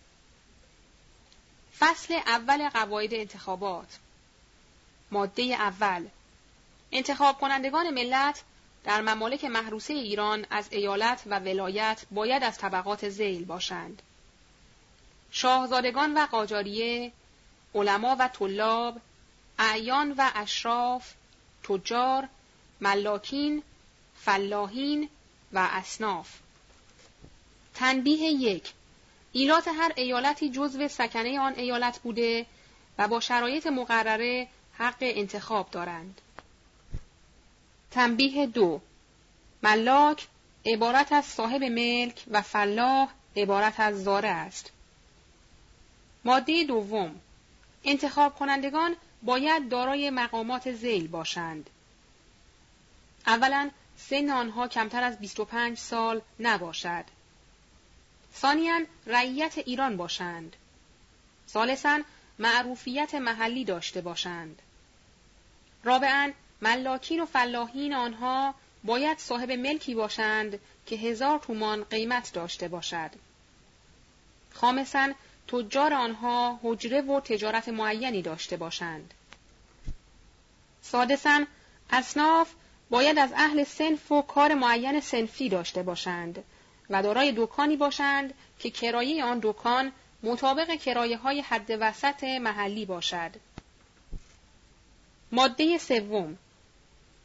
فصل 1.78 2.14
اول 2.26 2.68
قواعد 2.68 3.14
انتخابات. 3.14 3.98
ماده 5.10 5.42
اول 5.42 6.06
انتخاب 6.92 7.40
کنندگان 7.40 7.90
ملت 7.90 8.42
در 8.84 9.00
ممالک 9.00 9.44
محروسه 9.44 9.94
ایران 9.94 10.46
از 10.50 10.68
ایالت 10.70 11.22
و 11.26 11.38
ولایت 11.38 12.02
باید 12.10 12.42
از 12.44 12.58
طبقات 12.58 13.08
زیل 13.08 13.44
باشند. 13.44 14.02
شاهزادگان 15.30 16.18
و 16.18 16.26
قاجاریه، 16.26 17.12
علما 17.74 18.16
و 18.18 18.28
طلاب، 18.28 19.00
اعیان 19.58 20.14
و 20.18 20.30
اشراف، 20.34 21.12
تجار، 21.62 22.28
ملاکین، 22.80 23.62
فلاحین 24.16 25.08
و 25.52 25.68
اصناف. 25.72 26.28
تنبیه 27.74 28.30
یک 28.30 28.72
ایلات 29.32 29.68
هر 29.68 29.92
ایالتی 29.96 30.50
جزو 30.50 30.88
سکنه 30.88 31.40
آن 31.40 31.54
ایالت 31.56 31.98
بوده 31.98 32.46
و 32.98 33.08
با 33.08 33.20
شرایط 33.20 33.66
مقرره 33.66 34.48
حق 34.78 34.96
انتخاب 35.00 35.70
دارند. 35.70 36.20
تنبیه 37.90 38.46
دو 38.46 38.80
ملاک 39.62 40.26
عبارت 40.66 41.12
از 41.12 41.24
صاحب 41.24 41.62
ملک 41.64 42.24
و 42.30 42.42
فلاح 42.42 43.08
عبارت 43.36 43.80
از 43.80 44.04
زاره 44.04 44.28
است. 44.28 44.72
ماده 46.24 46.64
دوم 46.64 47.20
انتخاب 47.84 48.34
کنندگان 48.34 48.96
باید 49.22 49.68
دارای 49.68 50.10
مقامات 50.10 50.72
زیل 50.72 51.08
باشند. 51.08 51.70
اولا 53.26 53.70
سن 53.96 54.30
آنها 54.30 54.68
کمتر 54.68 55.02
از 55.02 55.18
25 55.18 55.78
سال 55.78 56.20
نباشد. 56.40 57.04
ثانیا 58.34 58.80
رعیت 59.06 59.58
ایران 59.58 59.96
باشند. 59.96 60.56
ثالثا 61.48 62.00
معروفیت 62.38 63.14
محلی 63.14 63.64
داشته 63.64 64.00
باشند. 64.00 64.62
رابعا 65.84 66.32
ملاکین 66.62 67.20
و 67.20 67.26
فلاحین 67.26 67.94
آنها 67.94 68.54
باید 68.84 69.18
صاحب 69.18 69.52
ملکی 69.52 69.94
باشند 69.94 70.58
که 70.86 70.96
هزار 70.96 71.38
تومان 71.38 71.84
قیمت 71.84 72.32
داشته 72.32 72.68
باشد. 72.68 73.10
خامسا 74.52 75.08
تجار 75.48 75.94
آنها 75.94 76.60
حجره 76.62 77.00
و 77.00 77.20
تجارت 77.20 77.68
معینی 77.68 78.22
داشته 78.22 78.56
باشند. 78.56 79.14
سادسا 80.82 81.44
اصناف 81.90 82.52
باید 82.90 83.18
از 83.18 83.32
اهل 83.36 83.64
سنف 83.64 84.12
و 84.12 84.22
کار 84.22 84.54
معین 84.54 85.00
سنفی 85.00 85.48
داشته 85.48 85.82
باشند 85.82 86.44
و 86.90 87.02
دارای 87.02 87.34
دکانی 87.36 87.76
باشند 87.76 88.34
که 88.58 88.70
کرایه 88.70 89.24
آن 89.24 89.38
دکان 89.42 89.92
مطابق 90.22 90.74
کرایه 90.74 91.16
های 91.16 91.40
حد 91.40 91.76
وسط 91.80 92.24
محلی 92.24 92.84
باشد. 92.84 93.30
ماده 95.34 95.78
سوم 95.78 96.38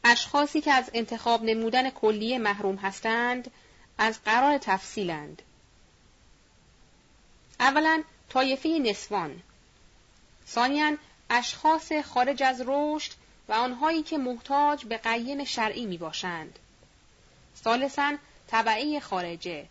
اشخاصی 0.04 0.62
که 0.62 0.74
از 0.74 0.90
انتخاب 0.94 1.44
نمودن 1.44 1.90
کلیه 1.90 2.38
محروم 2.38 2.76
هستند 2.76 3.52
از 3.98 4.20
قرار 4.26 4.58
تفصیلند. 4.58 5.42
اولا 7.60 8.04
طایفه 8.30 8.70
نسوان 8.70 9.42
ثانیا 10.48 10.98
اشخاص 11.30 11.92
خارج 11.92 12.44
از 12.44 12.64
رشد 12.66 13.12
و 13.48 13.54
آنهایی 13.54 14.04
که 14.04 14.18
محتاج 14.18 14.86
به 14.86 14.98
قیم 14.98 15.44
شرعی 15.44 15.86
می 15.86 15.98
باشند. 15.98 16.60
ثالثا 17.64 18.18
طبعه 18.48 19.00
خارجه 19.00 19.68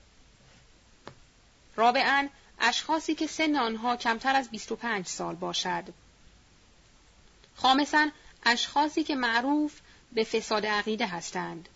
رابعا 1.76 2.28
اشخاصی 2.60 3.14
که 3.14 3.26
سن 3.26 3.56
آنها 3.56 3.96
کمتر 3.96 4.36
از 4.36 4.50
25 4.50 5.06
سال 5.06 5.34
باشد. 5.34 5.84
خامسا 7.56 8.08
اشخاصی 8.42 9.04
که 9.04 9.14
معروف 9.14 9.80
به 10.12 10.24
فساد 10.24 10.66
عقیده 10.66 11.06
هستند. 11.06 11.68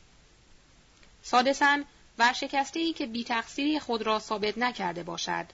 سادسا 1.22 1.82
ورشکسته 2.18 2.80
ای 2.80 2.92
که 2.92 3.06
بی 3.06 3.24
تقصیری 3.24 3.80
خود 3.80 4.02
را 4.02 4.18
ثابت 4.18 4.58
نکرده 4.58 5.02
باشد. 5.02 5.46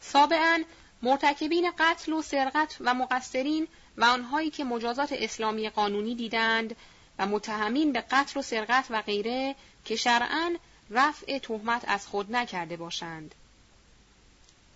سابعا 0.00 0.64
مرتکبین 1.02 1.70
قتل 1.78 2.12
و 2.12 2.22
سرقت 2.22 2.76
و 2.80 2.94
مقصرین 2.94 3.68
و 3.96 4.04
آنهایی 4.04 4.50
که 4.50 4.64
مجازات 4.64 5.12
اسلامی 5.12 5.68
قانونی 5.68 6.14
دیدند 6.14 6.76
و 7.18 7.26
متهمین 7.26 7.92
به 7.92 8.00
قتل 8.00 8.40
و 8.40 8.42
سرقت 8.42 8.86
و 8.90 9.02
غیره 9.02 9.54
که 9.84 9.96
شرعا 9.96 10.56
رفع 10.90 11.38
تهمت 11.38 11.84
از 11.88 12.06
خود 12.06 12.32
نکرده 12.36 12.76
باشند. 12.76 13.34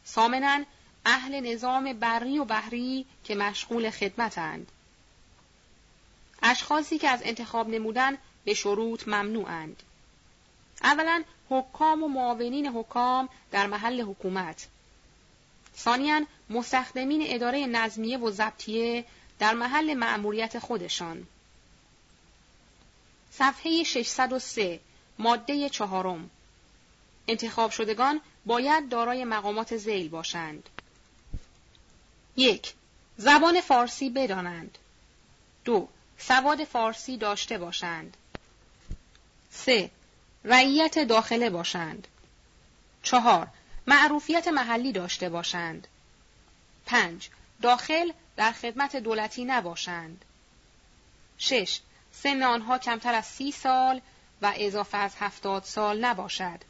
سامنا 0.05 0.65
اهل 1.09 1.53
نظام 1.53 1.93
بری 1.93 2.39
و 2.39 2.45
بحری 2.45 3.07
که 3.24 3.35
مشغول 3.35 3.91
خدمتند. 3.91 4.73
اشخاصی 6.43 6.99
که 6.99 7.09
از 7.09 7.20
انتخاب 7.24 7.69
نمودن 7.69 8.19
به 8.45 8.55
شروط 8.55 9.09
ممنوعند. 9.09 9.83
اولا 10.83 11.24
حکام 11.51 12.03
و 12.03 12.09
معاونین 12.09 12.66
حکام 12.66 13.28
در 13.51 13.66
محل 13.66 14.01
حکومت. 14.03 14.69
ثانیا 15.77 16.20
مستخدمین 16.51 17.23
اداره 17.27 17.66
نظمیه 17.66 18.19
و 18.19 18.31
ضبطیه 18.31 19.05
در 19.39 19.55
محل 19.55 19.95
مأموریت 19.95 20.59
خودشان. 20.59 21.27
صفحه 23.31 23.83
603 23.83 24.81
ماده 25.19 25.69
چهارم 25.69 26.31
انتخاب 27.28 27.70
شدگان 27.70 28.20
باید 28.47 28.89
دارای 28.89 29.24
مقامات 29.24 29.77
زیل 29.77 30.09
باشند. 30.09 30.69
یک 32.37 32.75
زبان 33.17 33.61
فارسی 33.61 34.11
بدانند. 34.11 34.79
دو 35.65 35.89
سواد 36.19 36.65
فارسی 36.65 37.17
داشته 37.17 37.59
باشند. 37.59 38.17
سه 39.51 39.91
رعیت 40.45 40.99
داخله 40.99 41.51
باشند. 41.51 42.09
چهار 43.03 43.49
معروفیت 43.87 44.49
محلی 44.49 44.93
داشته 44.93 45.29
باشند. 45.29 45.89
پنج 46.87 47.29
داخل 47.63 48.13
در 48.37 48.53
خدمت 48.53 48.97
دولتی 48.97 49.45
نباشند. 49.45 50.25
شش 51.39 51.81
سن 52.13 52.43
آنها 52.43 52.79
کمتر 52.79 53.15
از 53.15 53.27
سی 53.27 53.53
سال 53.53 54.01
و 54.43 54.53
اضافه 54.57 54.99
از 54.99 55.13
هفتاد 55.21 55.65
سال 55.65 56.05
نباشد. 56.05 56.61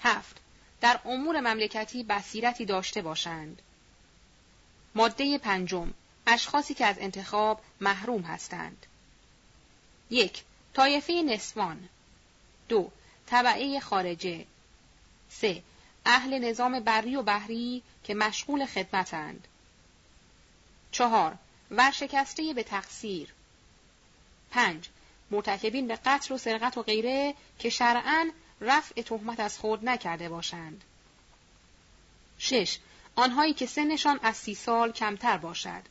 هفت 0.00 0.36
در 0.80 1.00
امور 1.04 1.40
مملکتی 1.40 2.04
بصیرتی 2.04 2.64
داشته 2.64 3.02
باشند. 3.02 3.62
ماده 4.94 5.38
پنجم. 5.38 5.94
اشخاصی 6.26 6.74
که 6.74 6.86
از 6.86 6.96
انتخاب 6.98 7.60
محروم 7.80 8.22
هستند. 8.22 8.86
یک. 10.10 10.42
طایفه 10.74 11.12
نسوان. 11.12 11.88
دو. 12.68 12.90
طبعه 13.26 13.80
خارجه. 13.80 14.46
سه. 15.30 15.62
اهل 16.06 16.38
نظام 16.38 16.80
بری 16.80 17.16
و 17.16 17.22
بحری 17.22 17.82
که 18.04 18.14
مشغول 18.14 18.66
خدمتند. 18.66 19.48
چهار. 20.92 21.34
ورشکسته 21.70 22.54
به 22.54 22.62
تقصیر. 22.62 23.28
پنج. 24.50 24.88
مرتکبین 25.30 25.86
به 25.88 25.98
قتل 26.04 26.34
و 26.34 26.38
سرقت 26.38 26.78
و 26.78 26.82
غیره 26.82 27.34
که 27.58 27.70
شرعا 27.70 28.30
رفع 28.60 29.02
تهمت 29.02 29.40
از 29.40 29.58
خود 29.58 29.88
نکرده 29.88 30.28
باشند. 30.28 30.84
شش. 32.38 32.78
آنهایی 33.16 33.54
که 33.54 33.66
سنشان 33.66 34.20
از 34.22 34.36
سی 34.36 34.54
سال 34.54 34.92
کمتر 34.92 35.36
باشد. 35.36 35.82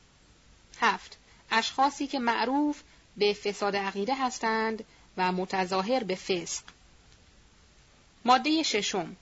هفت 0.80 1.18
اشخاصی 1.52 2.08
که 2.08 2.20
معروف 2.20 2.82
به 3.18 3.34
فساد 3.34 3.76
عقیده 3.76 4.16
هستند 4.16 4.84
و 5.18 5.32
متظاهر 5.32 6.04
به 6.04 6.16
فسق. 6.16 6.64
ماده 8.26 8.64
ششم 8.64 9.16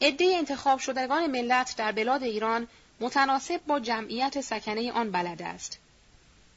عده 0.00 0.24
انتخاب 0.24 0.78
شدگان 0.78 1.26
ملت 1.26 1.74
در 1.76 1.92
بلاد 1.92 2.22
ایران 2.22 2.68
متناسب 3.00 3.60
با 3.66 3.80
جمعیت 3.80 4.40
سکنه 4.40 4.92
آن 4.92 5.10
بلد 5.10 5.42
است 5.42 5.78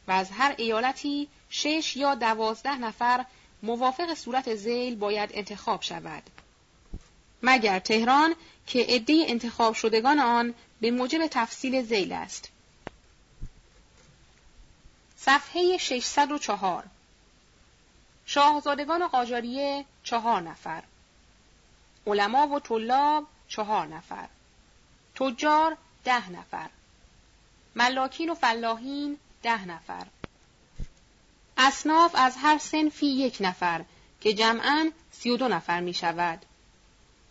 و 0.08 0.12
از 0.12 0.32
هر 0.32 0.56
ایالتی 0.58 1.28
شش 1.50 1.98
یا 1.98 2.16
دوازده 2.16 2.78
نفر 2.78 3.26
موافق 3.64 4.14
صورت 4.14 4.56
زیل 4.56 4.96
باید 4.96 5.30
انتخاب 5.34 5.82
شود. 5.82 6.24
مگر 7.44 7.80
تهران 7.80 8.36
که 8.68 8.86
عده 8.90 9.24
انتخاب 9.28 9.74
شدگان 9.74 10.20
آن 10.20 10.54
به 10.82 10.92
موجب 10.92 11.28
تفصیل 11.28 11.84
زیل 11.84 12.14
است. 12.14 12.50
صفحه 15.18 15.78
604 15.78 16.84
شاهزادگان 18.26 19.08
قاجاریه 19.08 19.86
چهار 20.04 20.42
نفر 20.42 20.84
علما 22.08 22.48
و 22.48 22.60
طلاب 22.60 23.28
چهار 23.48 23.88
نفر 23.88 24.28
تجار 25.16 25.78
ده 26.04 26.30
نفر 26.30 26.70
ملاکین 27.76 28.30
و 28.30 28.36
فلاحین 28.36 29.18
ده 29.44 29.66
نفر 29.66 30.08
اصناف 31.58 32.16
از 32.16 32.36
هر 32.38 32.58
سنفی 32.58 33.06
یک 33.06 33.38
نفر 33.40 33.86
که 34.22 34.34
جمعا 34.34 34.92
سی 35.12 35.30
و 35.30 35.38
دو 35.38 35.48
نفر 35.48 35.80
می 35.80 35.94
شود. 35.94 36.46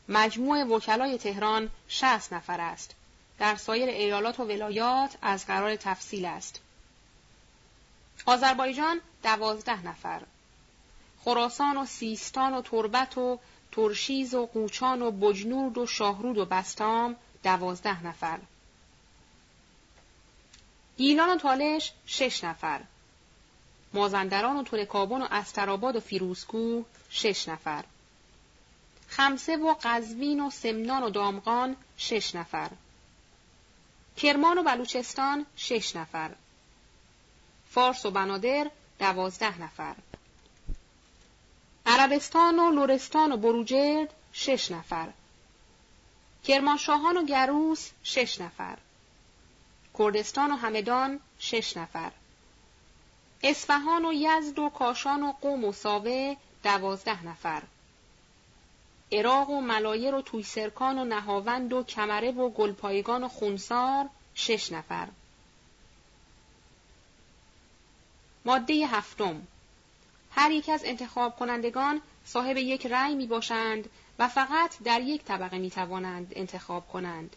مجموع 0.09 0.64
وکلای 0.64 1.18
تهران 1.18 1.70
شست 1.89 2.32
نفر 2.32 2.60
است. 2.60 2.94
در 3.38 3.56
سایر 3.56 3.88
ایالات 3.88 4.40
و 4.40 4.44
ولایات 4.44 5.16
از 5.22 5.46
قرار 5.46 5.76
تفصیل 5.76 6.24
است. 6.24 6.60
آذربایجان 8.26 9.00
دوازده 9.22 9.86
نفر. 9.86 10.22
خراسان 11.24 11.76
و 11.76 11.86
سیستان 11.86 12.54
و 12.54 12.62
تربت 12.62 13.18
و 13.18 13.38
ترشیز 13.72 14.34
و 14.34 14.46
قوچان 14.46 15.02
و 15.02 15.10
بجنورد 15.10 15.78
و 15.78 15.86
شاهرود 15.86 16.38
و 16.38 16.44
بستام 16.44 17.16
دوازده 17.42 18.06
نفر. 18.06 18.38
گیلان 20.96 21.30
و 21.30 21.36
تالش 21.36 21.92
شش 22.06 22.44
نفر. 22.44 22.80
مازندران 23.92 24.56
و 24.56 24.62
ترکابان 24.62 25.22
و 25.22 25.28
استراباد 25.30 25.96
و 25.96 26.00
فیروزکو 26.00 26.82
شش 27.10 27.48
نفر. 27.48 27.84
خمسه 29.08 29.56
و 29.56 29.74
قزوین 29.82 30.40
و 30.40 30.50
سمنان 30.50 31.02
و 31.02 31.10
دامغان 31.10 31.76
شش 31.96 32.34
نفر. 32.34 32.70
کرمان 34.16 34.59
و 34.59 34.62
بلوچستان 34.62 35.47
شش 35.56 35.97
نفر. 35.97 36.30
فارس 37.70 38.06
و 38.06 38.10
بنادر 38.10 38.70
دوازده 38.98 39.62
نفر. 39.62 39.94
عربستان 41.86 42.59
و 42.59 42.70
لورستان 42.70 43.32
و 43.32 43.36
بروجرد 43.36 44.14
شش 44.32 44.70
نفر. 44.70 45.09
کرمانشاهان 46.44 47.16
و 47.16 47.24
گروس 47.24 47.90
شش 48.02 48.40
نفر. 48.40 48.78
کردستان 49.98 50.52
و 50.52 50.56
همدان 50.56 51.20
شش 51.38 51.76
نفر. 51.76 52.12
اصفهان 53.43 54.05
و 54.05 54.12
یزد 54.12 54.59
و 54.59 54.68
کاشان 54.68 55.22
و 55.22 55.32
قوم 55.32 55.64
و 55.64 55.72
ساوه 55.72 56.36
دوازده 56.62 57.26
نفر. 57.26 57.62
عراق 59.12 59.50
و 59.50 59.60
ملایر 59.60 60.14
و 60.14 60.22
تویسرکان 60.22 60.98
و 60.98 61.04
نهاوند 61.04 61.72
و 61.72 61.82
کمره 61.82 62.30
و 62.30 62.48
گلپایگان 62.48 63.24
و 63.24 63.28
خونسار 63.28 64.08
شش 64.34 64.72
نفر. 64.72 65.08
ماده 68.44 68.86
هفتم 68.86 69.46
هر 70.30 70.50
یک 70.50 70.68
از 70.68 70.82
انتخاب 70.84 71.36
کنندگان 71.36 72.00
صاحب 72.24 72.56
یک 72.56 72.86
رأی 72.86 73.14
می 73.14 73.26
باشند 73.26 73.88
و 74.18 74.28
فقط 74.28 74.74
در 74.84 75.00
یک 75.00 75.24
طبقه 75.24 75.58
می 75.58 75.70
توانند 75.70 76.32
انتخاب 76.36 76.88
کنند. 76.88 77.36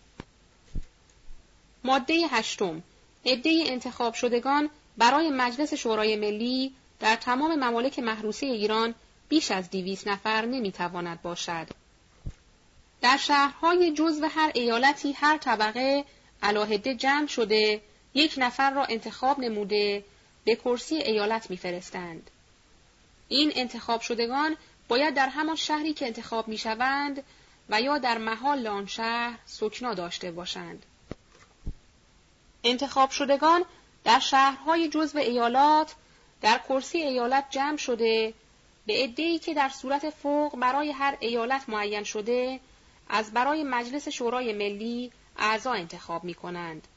ماده 1.84 2.14
هشتم 2.30 2.84
عده 3.26 3.64
انتخاب 3.66 4.14
شدگان 4.14 4.70
برای 4.98 5.30
مجلس 5.30 5.74
شورای 5.74 6.16
ملی 6.16 6.74
در 7.00 7.16
تمام 7.16 7.56
ممالک 7.56 8.00
محروسه 8.00 8.46
ایران 8.46 8.96
بیش 9.30 9.52
از 9.52 9.70
دیویس 9.70 10.08
نفر 10.08 10.46
نمی‌تواند 10.46 11.22
باشد. 11.22 11.68
در 13.02 13.18
شهرهای 13.18 13.92
جزو 13.92 14.28
هر 14.28 14.52
ایالتی 14.56 15.12
هر 15.12 15.38
طبقه 15.38 16.06
علاهده 16.44 16.96
جمع 16.96 17.28
شده 17.28 17.82
یک 18.14 18.34
نفر 18.38 18.72
را 18.72 18.86
انتخاب 18.86 19.40
نموده 19.40 20.04
به 20.46 20.56
کرسی 20.56 20.96
ایالت 20.96 21.50
میفرستند. 21.50 22.32
این 23.28 23.52
انتخاب 23.56 24.02
شدگان 24.02 24.58
باید 24.88 25.14
در 25.14 25.30
همان 25.30 25.56
شهری 25.56 25.94
که 25.94 26.06
انتخاب 26.06 26.48
می‌شوند 26.48 27.24
و 27.70 27.82
یا 27.82 27.98
در 27.98 28.18
محال 28.18 28.68
آن 28.68 28.88
شهر 28.88 29.38
سکنا 29.46 29.94
داشته 29.94 30.32
باشند. 30.32 30.86
انتخاب 32.64 33.10
شدگان 33.10 33.66
در 34.04 34.20
شهرهای 34.20 34.90
جزو 34.90 35.18
ایالات 35.18 35.96
در 36.42 36.58
کرسی 36.70 36.98
ایالت 36.98 37.46
جمع 37.50 37.78
شده 37.78 38.34
به 38.90 39.04
عده‌ای 39.04 39.40
که 39.40 39.54
در 39.54 39.70
صورت 39.70 40.10
فوق 40.10 40.60
برای 40.60 40.92
هر 40.92 41.18
ایالت 41.20 41.70
معین 41.70 42.04
شده 42.04 42.60
از 43.10 43.34
برای 43.34 43.64
مجلس 43.64 44.08
شورای 44.08 44.54
ملی 44.54 45.12
اعضا 45.38 45.72
انتخاب 45.74 46.24
می 46.24 46.34
کنند. 46.34 46.88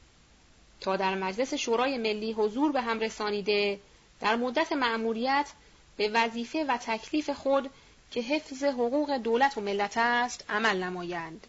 تا 0.81 0.97
در 0.97 1.15
مجلس 1.15 1.55
شورای 1.55 1.99
ملی 1.99 2.33
حضور 2.33 2.73
به 2.73 2.81
هم 2.81 3.01
رسانیده 3.01 3.81
در 4.21 4.37
مدت 4.37 4.73
مأموریت 4.73 5.51
به 5.97 6.09
وظیفه 6.09 6.65
و 6.65 6.77
تکلیف 6.77 7.31
خود 7.31 7.71
که 8.11 8.21
حفظ 8.21 8.65
حقوق 8.65 9.17
دولت 9.17 9.59
و 9.59 9.61
ملت 9.61 9.97
است 9.97 10.45
عمل 10.49 10.83
نمایند. 10.83 11.47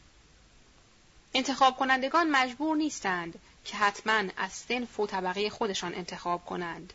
انتخاب 1.33 1.77
کنندگان 1.77 2.29
مجبور 2.29 2.77
نیستند 2.77 3.39
که 3.65 3.77
حتما 3.77 4.23
از 4.37 4.51
سنف 4.51 4.99
و 4.99 5.07
طبقه 5.07 5.49
خودشان 5.49 5.95
انتخاب 5.95 6.45
کنند. 6.45 6.93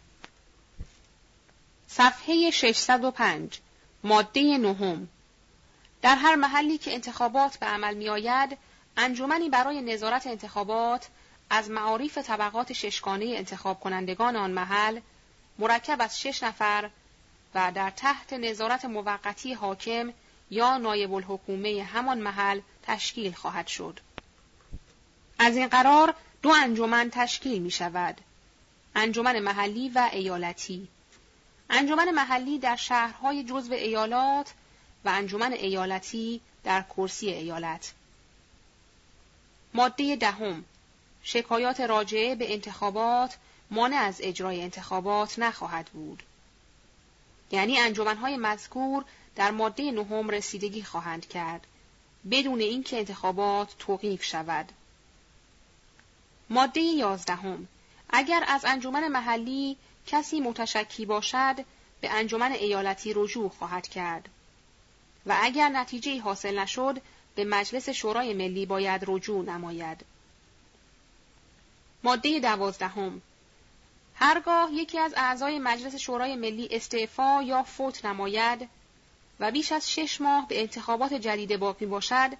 صفحه 1.88 2.50
605 2.50 3.60
ماده 4.04 4.58
نهم 4.58 5.08
در 6.02 6.14
هر 6.16 6.34
محلی 6.34 6.78
که 6.78 6.94
انتخابات 6.94 7.56
به 7.56 7.66
عمل 7.66 7.94
می 7.94 8.08
آید، 8.08 8.58
انجمنی 8.96 9.48
برای 9.48 9.82
نظارت 9.82 10.26
انتخابات 10.26 11.08
از 11.50 11.70
معارف 11.70 12.18
طبقات 12.18 12.72
ششگانه 12.72 13.24
انتخاب 13.24 13.80
کنندگان 13.80 14.36
آن 14.36 14.50
محل 14.50 15.00
مرکب 15.58 16.02
از 16.02 16.20
شش 16.20 16.42
نفر 16.42 16.90
و 17.54 17.72
در 17.74 17.90
تحت 17.90 18.32
نظارت 18.32 18.84
موقتی 18.84 19.52
حاکم 19.52 20.12
یا 20.50 20.78
نایب 20.78 21.12
الحکومه 21.12 21.82
همان 21.82 22.18
محل 22.18 22.60
تشکیل 22.82 23.32
خواهد 23.32 23.66
شد. 23.66 24.00
از 25.38 25.56
این 25.56 25.68
قرار 25.68 26.14
دو 26.42 26.50
انجمن 26.62 27.10
تشکیل 27.10 27.62
می 27.62 27.70
شود. 27.70 28.20
انجمن 28.94 29.38
محلی 29.38 29.88
و 29.88 30.08
ایالتی. 30.12 30.88
انجمن 31.70 32.10
محلی 32.10 32.58
در 32.58 32.76
شهرهای 32.76 33.44
جزو 33.44 33.72
ایالات 33.72 34.54
و 35.04 35.08
انجمن 35.08 35.52
ایالتی 35.52 36.40
در 36.64 36.82
کرسی 36.82 37.30
ایالت. 37.30 37.92
ماده 39.74 40.16
دهم 40.16 40.64
شکایات 41.22 41.80
راجعه 41.80 42.34
به 42.34 42.52
انتخابات 42.52 43.36
مانع 43.70 43.96
از 43.96 44.20
اجرای 44.22 44.62
انتخابات 44.62 45.38
نخواهد 45.38 45.86
بود. 45.86 46.22
یعنی 47.50 47.78
انجمنهای 47.78 48.36
مذکور 48.36 49.04
در 49.36 49.50
ماده 49.50 49.90
نهم 49.90 50.30
رسیدگی 50.30 50.82
خواهند 50.82 51.28
کرد 51.28 51.66
بدون 52.30 52.60
اینکه 52.60 52.98
انتخابات 52.98 53.74
توقیف 53.78 54.24
شود. 54.24 54.72
ماده 56.50 56.80
یازدهم 56.80 57.68
اگر 58.10 58.44
از 58.48 58.64
انجمن 58.64 59.08
محلی 59.08 59.76
کسی 60.08 60.40
متشکی 60.40 61.06
باشد 61.06 61.56
به 62.00 62.10
انجمن 62.10 62.52
ایالتی 62.52 63.12
رجوع 63.16 63.48
خواهد 63.48 63.88
کرد 63.88 64.28
و 65.26 65.36
اگر 65.42 65.68
نتیجه 65.68 66.20
حاصل 66.20 66.58
نشد 66.58 67.02
به 67.34 67.44
مجلس 67.44 67.88
شورای 67.88 68.34
ملی 68.34 68.66
باید 68.66 69.04
رجوع 69.06 69.44
نماید. 69.44 70.04
ماده 72.02 72.40
دوازدهم 72.40 73.22
هرگاه 74.14 74.72
یکی 74.72 74.98
از 74.98 75.14
اعضای 75.16 75.58
مجلس 75.58 75.94
شورای 75.94 76.36
ملی 76.36 76.68
استعفا 76.70 77.42
یا 77.42 77.62
فوت 77.62 78.04
نماید 78.04 78.68
و 79.40 79.50
بیش 79.50 79.72
از 79.72 79.92
شش 79.92 80.20
ماه 80.20 80.48
به 80.48 80.60
انتخابات 80.60 81.14
جدید 81.14 81.56
باقی 81.56 81.86
باشد 81.86 82.30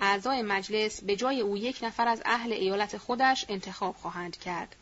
اعضای 0.00 0.42
مجلس 0.42 1.02
به 1.02 1.16
جای 1.16 1.40
او 1.40 1.56
یک 1.56 1.78
نفر 1.82 2.08
از 2.08 2.22
اهل 2.24 2.52
ایالت 2.52 2.96
خودش 2.98 3.46
انتخاب 3.48 3.96
خواهند 3.96 4.36
کرد. 4.36 4.76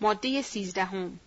ماده 0.00 0.42
سیزدهم 0.42 1.20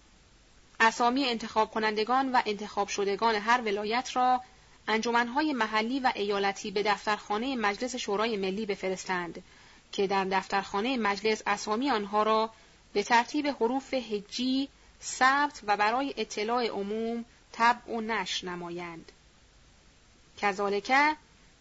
اسامی 0.79 1.25
انتخاب 1.25 1.71
کنندگان 1.71 2.31
و 2.31 2.41
انتخاب 2.45 2.87
شدگان 2.87 3.35
هر 3.35 3.61
ولایت 3.61 4.15
را 4.15 4.41
انجمنهای 4.87 5.53
محلی 5.53 5.99
و 5.99 6.11
ایالتی 6.15 6.71
به 6.71 6.83
دفترخانه 6.83 7.55
مجلس 7.55 7.95
شورای 7.95 8.37
ملی 8.37 8.65
بفرستند 8.65 9.43
که 9.91 10.07
در 10.07 10.25
دفترخانه 10.25 10.97
مجلس 10.97 11.41
اسامی 11.47 11.91
آنها 11.91 12.23
را 12.23 12.49
به 12.93 13.03
ترتیب 13.03 13.47
حروف 13.47 13.93
هجی 13.93 14.69
ثبت 15.03 15.61
و 15.67 15.77
برای 15.77 16.13
اطلاع 16.17 16.67
عموم 16.67 17.25
طبع 17.51 17.91
و 17.91 18.01
نشر 18.01 18.47
نمایند. 18.47 19.11
کذالک 20.37 20.91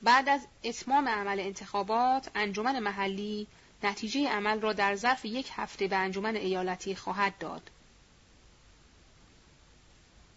بعد 0.03 0.29
از 0.29 0.47
اتمام 0.65 1.09
عمل 1.09 1.41
انتخابات 1.41 2.31
انجمن 2.35 2.79
محلی 2.79 3.47
نتیجه 3.83 4.29
عمل 4.29 4.61
را 4.61 4.73
در 4.73 4.95
ظرف 4.97 5.25
یک 5.25 5.51
هفته 5.57 5.89
به 5.89 5.97
انجمن 5.97 6.37
ایالتی 6.37 6.95
خواهد 6.95 7.39
داد. 7.39 7.71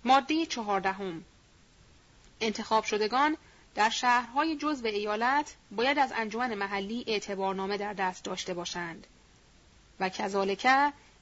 ماده 0.06 0.46
چهاردهم 0.46 1.24
انتخاب 2.42 2.84
شدگان 2.84 3.38
در 3.76 3.90
شهرهای 3.90 4.56
جزو 4.56 4.88
ایالت 4.88 5.56
باید 5.72 6.00
از 6.00 6.12
انجمن 6.16 6.54
محلی 6.54 7.04
اعتبارنامه 7.08 7.78
در 7.78 7.94
دست 7.94 8.24
داشته 8.24 8.54
باشند 8.54 9.08
و 10.00 10.10
کذالک 10.10 10.68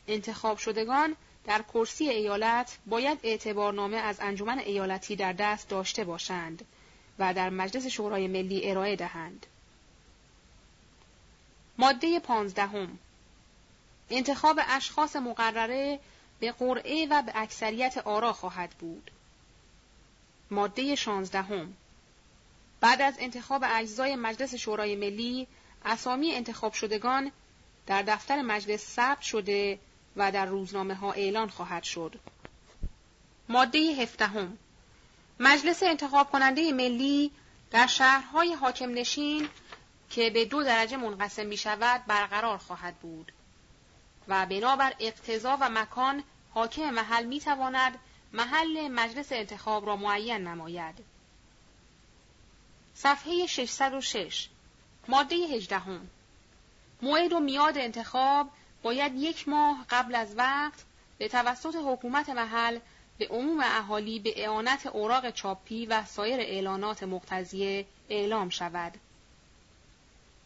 انتخاب 0.07 0.57
شدگان 0.57 1.15
در 1.45 1.61
کرسی 1.61 2.09
ایالت 2.09 2.77
باید 2.85 3.19
اعتبارنامه 3.23 3.97
از 3.97 4.19
انجمن 4.19 4.59
ایالتی 4.59 5.15
در 5.15 5.33
دست 5.33 5.69
داشته 5.69 6.03
باشند 6.03 6.65
و 7.19 7.33
در 7.33 7.49
مجلس 7.49 7.85
شورای 7.85 8.27
ملی 8.27 8.69
ارائه 8.69 8.95
دهند. 8.95 9.45
ماده 11.81 12.19
پانزدهم 12.19 12.99
انتخاب 14.09 14.59
اشخاص 14.67 15.15
مقرره 15.15 15.99
به 16.39 16.51
قرعه 16.51 17.07
و 17.09 17.21
به 17.21 17.31
اکثریت 17.35 17.97
آرا 17.97 18.33
خواهد 18.33 18.69
بود. 18.69 19.11
ماده 20.51 20.95
شانزدهم 20.95 21.73
بعد 22.81 23.01
از 23.01 23.13
انتخاب 23.19 23.63
اجزای 23.67 24.15
مجلس 24.15 24.55
شورای 24.55 24.95
ملی 24.95 25.47
اسامی 25.85 26.31
انتخاب 26.31 26.73
شدگان 26.73 27.31
در 27.87 28.01
دفتر 28.01 28.41
مجلس 28.41 28.95
ثبت 28.95 29.21
شده 29.21 29.79
و 30.15 30.31
در 30.31 30.45
روزنامه 30.45 30.95
ها 30.95 31.11
اعلان 31.11 31.49
خواهد 31.49 31.83
شد. 31.83 32.19
ماده 33.49 33.79
هفدهم 33.79 34.57
مجلس 35.39 35.83
انتخاب 35.83 36.31
کننده 36.31 36.71
ملی 36.71 37.31
در 37.71 37.87
شهرهای 37.87 38.53
حاکم 38.53 38.93
نشین 38.93 39.49
که 40.11 40.29
به 40.29 40.45
دو 40.45 40.63
درجه 40.63 40.97
منقسم 40.97 41.45
می 41.45 41.57
شود 41.57 42.05
برقرار 42.07 42.57
خواهد 42.57 42.95
بود 42.95 43.31
و 44.27 44.45
بنابر 44.45 44.93
اقتضا 44.99 45.57
و 45.61 45.69
مکان 45.69 46.23
حاکم 46.53 46.89
محل 46.89 47.25
می 47.25 47.39
تواند 47.39 47.99
محل 48.33 48.87
مجلس 48.87 49.31
انتخاب 49.31 49.85
را 49.87 49.95
معین 49.95 50.47
نماید. 50.47 50.95
صفحه 52.95 53.45
606 53.45 54.49
ماده 55.07 55.35
18 55.35 55.81
موعد 57.01 57.33
و 57.33 57.39
میاد 57.39 57.77
انتخاب 57.77 58.49
باید 58.83 59.15
یک 59.15 59.47
ماه 59.47 59.85
قبل 59.89 60.15
از 60.15 60.37
وقت 60.37 60.83
به 61.17 61.27
توسط 61.27 61.75
حکومت 61.85 62.29
محل 62.29 62.79
به 63.17 63.27
عموم 63.27 63.59
اهالی 63.61 64.19
به 64.19 64.43
اعانت 64.43 64.85
اوراق 64.85 65.29
چاپی 65.29 65.85
و 65.85 66.05
سایر 66.05 66.39
اعلانات 66.39 67.03
مقتضیه 67.03 67.85
اعلام 68.09 68.49
شود. 68.49 68.97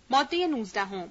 ماده 0.10 0.48
19 0.48 1.10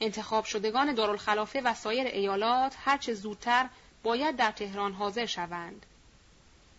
انتخاب 0.00 0.44
شدگان 0.44 0.94
دارالخلافه 0.94 1.60
و 1.60 1.74
سایر 1.74 2.06
ایالات 2.06 2.76
هرچه 2.84 3.14
زودتر 3.14 3.68
باید 4.02 4.36
در 4.36 4.50
تهران 4.50 4.92
حاضر 4.92 5.26
شوند. 5.26 5.86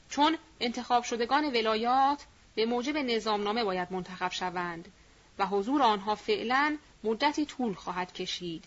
چون 0.09 0.37
انتخاب 0.59 1.03
شدگان 1.03 1.45
ولایات 1.45 2.25
به 2.55 2.65
موجب 2.65 2.97
نظامنامه 2.97 3.63
باید 3.63 3.91
منتخب 3.91 4.31
شوند 4.31 4.91
و 5.39 5.45
حضور 5.45 5.81
آنها 5.81 6.15
فعلا 6.15 6.77
مدتی 7.03 7.45
طول 7.45 7.73
خواهد 7.73 8.13
کشید. 8.13 8.65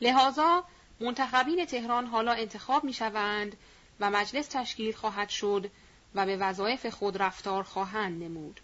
لذا 0.00 0.64
منتخبین 1.00 1.64
تهران 1.64 2.06
حالا 2.06 2.32
انتخاب 2.32 2.84
می 2.84 2.92
شوند 2.92 3.56
و 4.00 4.10
مجلس 4.10 4.46
تشکیل 4.46 4.94
خواهد 4.94 5.28
شد 5.28 5.70
و 6.14 6.26
به 6.26 6.36
وظایف 6.36 6.86
خود 6.86 7.22
رفتار 7.22 7.62
خواهند 7.62 8.22
نمود. 8.22 8.60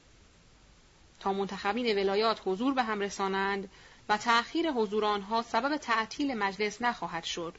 منتخبین 1.32 1.98
ولایات 1.98 2.40
حضور 2.44 2.74
به 2.74 2.82
هم 2.82 3.00
رسانند 3.00 3.70
و 4.08 4.16
تأخیر 4.16 4.70
حضور 4.70 5.04
آنها 5.04 5.42
سبب 5.42 5.76
تعطیل 5.76 6.34
مجلس 6.34 6.82
نخواهد 6.82 7.24
شد. 7.24 7.54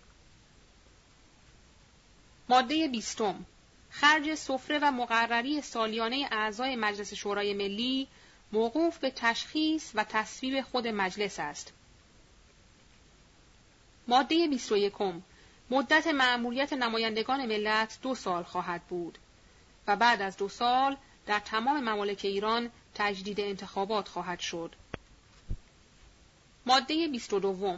ماده 2.49 2.87
بیستم 2.87 3.45
خرج 3.89 4.35
سفره 4.35 4.79
و 4.81 4.91
مقرری 4.91 5.61
سالیانه 5.61 6.27
اعضای 6.31 6.75
مجلس 6.75 7.13
شورای 7.13 7.53
ملی 7.53 8.07
موقوف 8.51 8.97
به 8.97 9.11
تشخیص 9.11 9.91
و 9.95 10.03
تصویب 10.03 10.61
خود 10.61 10.87
مجلس 10.87 11.39
است. 11.39 11.73
ماده 14.07 14.47
21 14.47 14.93
مدت 15.69 16.07
مأموریت 16.07 16.73
نمایندگان 16.73 17.45
ملت 17.45 17.99
دو 18.01 18.15
سال 18.15 18.43
خواهد 18.43 18.81
بود 18.81 19.17
و 19.87 19.95
بعد 19.95 20.21
از 20.21 20.37
دو 20.37 20.49
سال 20.49 20.97
در 21.25 21.39
تمام 21.39 21.79
ممالک 21.79 22.21
ایران 22.23 22.69
تجدید 22.97 23.39
انتخابات 23.41 24.07
خواهد 24.07 24.39
شد. 24.39 24.75
ماده 26.65 27.07
22 27.07 27.77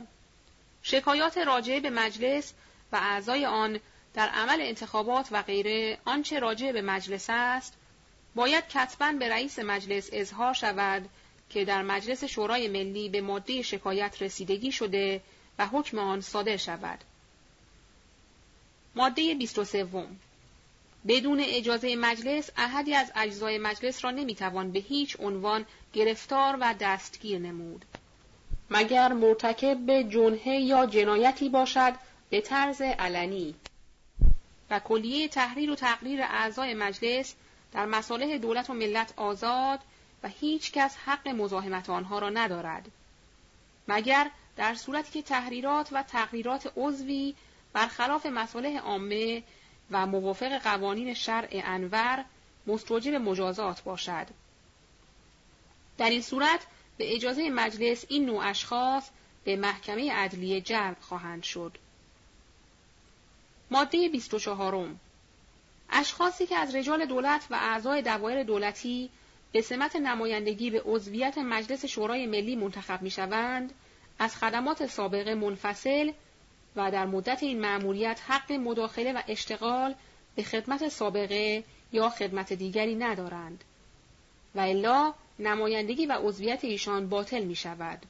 شکایات 0.83 1.37
راجع 1.37 1.79
به 1.79 1.89
مجلس 1.89 2.53
و 2.91 2.95
اعضای 2.95 3.45
آن 3.45 3.79
در 4.13 4.27
عمل 4.27 4.61
انتخابات 4.61 5.27
و 5.31 5.41
غیره 5.41 5.97
آنچه 6.05 6.39
راجع 6.39 6.71
به 6.71 6.81
مجلس 6.81 7.25
است 7.29 7.73
باید 8.35 8.67
کتبا 8.67 9.11
به 9.19 9.29
رئیس 9.29 9.59
مجلس 9.59 10.09
اظهار 10.13 10.53
شود 10.53 11.09
که 11.49 11.65
در 11.65 11.81
مجلس 11.81 12.23
شورای 12.23 12.67
ملی 12.67 13.09
به 13.09 13.21
ماده 13.21 13.61
شکایت 13.61 14.21
رسیدگی 14.21 14.71
شده 14.71 15.21
و 15.57 15.67
حکم 15.67 15.99
آن 15.99 16.21
صادر 16.21 16.57
شود. 16.57 16.99
ماده 18.95 19.35
23 19.35 19.87
بدون 21.09 21.39
اجازه 21.45 21.95
مجلس 21.95 22.49
احدی 22.57 22.95
از 22.95 23.11
اجزای 23.15 23.57
مجلس 23.57 24.05
را 24.05 24.11
نمی‌توان 24.11 24.71
به 24.71 24.79
هیچ 24.79 25.17
عنوان 25.19 25.65
گرفتار 25.93 26.57
و 26.61 26.75
دستگیر 26.79 27.39
نمود. 27.39 27.85
مگر 28.69 29.13
مرتکب 29.13 29.77
به 29.85 30.03
جنحه 30.03 30.53
یا 30.53 30.85
جنایتی 30.85 31.49
باشد 31.49 31.93
به 32.29 32.41
طرز 32.41 32.81
علنی؟ 32.81 33.55
و 34.69 34.79
کلیه 34.79 35.27
تحریر 35.27 35.71
و 35.71 35.75
تقریر 35.75 36.21
اعضای 36.21 36.73
مجلس 36.73 37.35
در 37.73 37.85
مصالح 37.85 38.37
دولت 38.37 38.69
و 38.69 38.73
ملت 38.73 39.13
آزاد 39.15 39.79
و 40.23 40.27
هیچ 40.27 40.71
کس 40.71 40.95
حق 41.05 41.27
مزاحمت 41.27 41.89
آنها 41.89 42.19
را 42.19 42.29
ندارد. 42.29 42.91
مگر 43.87 44.31
در 44.57 44.75
صورتی 44.75 45.11
که 45.11 45.21
تحریرات 45.21 45.89
و 45.91 46.03
تقریرات 46.03 46.71
عضوی 46.77 47.35
برخلاف 47.73 48.25
مصالح 48.25 48.77
عامه 48.77 49.43
و 49.91 50.05
موافق 50.05 50.57
قوانین 50.57 51.13
شرع 51.13 51.49
انور 51.51 52.25
مستوجب 52.67 53.13
مجازات 53.13 53.83
باشد. 53.83 54.27
در 55.97 56.09
این 56.09 56.21
صورت 56.21 56.65
به 56.97 57.15
اجازه 57.15 57.49
مجلس 57.49 58.05
این 58.09 58.25
نوع 58.25 58.45
اشخاص 58.45 59.09
به 59.43 59.55
محکمه 59.55 60.13
عدلیه 60.13 60.61
جلب 60.61 60.97
خواهند 61.01 61.43
شد. 61.43 61.77
ماده 63.71 64.09
24 64.09 64.89
اشخاصی 65.89 66.45
که 66.45 66.55
از 66.55 66.75
رجال 66.75 67.05
دولت 67.05 67.47
و 67.49 67.55
اعضای 67.55 68.01
دوایر 68.01 68.43
دولتی 68.43 69.09
به 69.51 69.61
سمت 69.61 69.95
نمایندگی 69.95 70.69
به 70.69 70.81
عضویت 70.85 71.37
مجلس 71.37 71.85
شورای 71.85 72.25
ملی 72.25 72.55
منتخب 72.55 73.01
می 73.01 73.11
شوند، 73.11 73.73
از 74.19 74.35
خدمات 74.35 74.85
سابقه 74.87 75.35
منفصل 75.35 76.11
و 76.75 76.91
در 76.91 77.05
مدت 77.05 77.43
این 77.43 77.61
مأموریت 77.61 78.21
حق 78.27 78.51
مداخله 78.51 79.13
و 79.13 79.21
اشتغال 79.27 79.95
به 80.35 80.43
خدمت 80.43 80.89
سابقه 80.89 81.63
یا 81.91 82.09
خدمت 82.09 82.53
دیگری 82.53 82.95
ندارند 82.95 83.63
و 84.55 84.59
الا 84.59 85.13
نمایندگی 85.39 86.05
و 86.05 86.17
عضویت 86.21 86.63
ایشان 86.63 87.09
باطل 87.09 87.43
می 87.43 87.55
شود. 87.55 88.05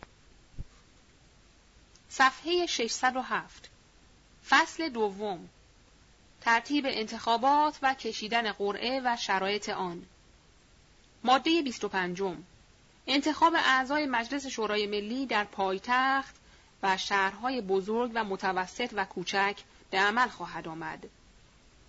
صفحه 2.09 2.65
607 2.65 3.69
فصل 4.49 4.89
دوم. 4.89 5.49
ترتیب 6.41 6.85
انتخابات 6.87 7.79
و 7.81 7.93
کشیدن 7.93 8.51
قرعه 8.51 9.01
و 9.05 9.17
شرایط 9.17 9.69
آن. 9.69 10.05
ماده 11.23 11.61
25 11.61 12.23
انتخاب 13.07 13.53
اعضای 13.55 14.05
مجلس 14.05 14.47
شورای 14.47 14.87
ملی 14.87 15.25
در 15.25 15.43
پایتخت 15.43 16.38
و 16.83 16.97
شهرهای 16.97 17.61
بزرگ 17.61 18.11
و 18.15 18.23
متوسط 18.23 18.89
و 18.95 19.05
کوچک 19.05 19.55
به 19.91 19.99
عمل 19.99 20.27
خواهد 20.27 20.67
آمد. 20.67 21.09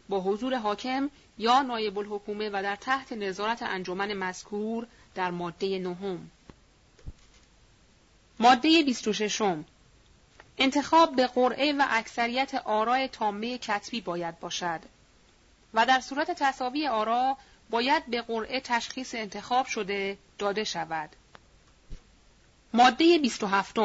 با 0.08 0.20
حضور 0.20 0.54
حاکم 0.54 1.10
یا 1.38 1.62
نایب 1.62 1.98
الحکومه 1.98 2.48
و 2.48 2.62
در 2.62 2.76
تحت 2.76 3.12
نظارت 3.12 3.62
انجمن 3.62 4.12
مذکور 4.12 4.86
در 5.14 5.30
ماده 5.30 5.78
نهم. 5.78 6.30
ماده 8.40 8.82
26 8.82 9.42
انتخاب 10.58 11.16
به 11.16 11.26
قرعه 11.26 11.72
و 11.72 11.86
اکثریت 11.88 12.54
آرای 12.54 13.08
تامه 13.08 13.58
کتبی 13.58 14.00
باید 14.00 14.40
باشد 14.40 14.80
و 15.74 15.86
در 15.86 16.00
صورت 16.00 16.30
تصاوی 16.30 16.88
آرا 16.88 17.36
باید 17.70 18.06
به 18.06 18.22
قرعه 18.22 18.60
تشخیص 18.60 19.14
انتخاب 19.14 19.66
شده 19.66 20.18
داده 20.38 20.64
شود. 20.64 21.10
ماده 22.72 23.18
27 23.18 23.78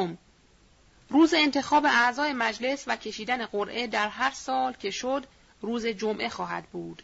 روز 1.10 1.34
انتخاب 1.34 1.86
اعضای 1.86 2.34
مجلس 2.34 2.84
و 2.88 2.96
کشیدن 2.96 3.46
قرعه 3.46 3.88
در 3.88 4.10
هر 4.10 4.32
سال 4.32 4.74
که 4.74 4.92
شد 4.92 5.26
روز 5.62 5.86
جمعه 5.86 6.30
خواهد 6.30 6.64
بود. 6.64 7.02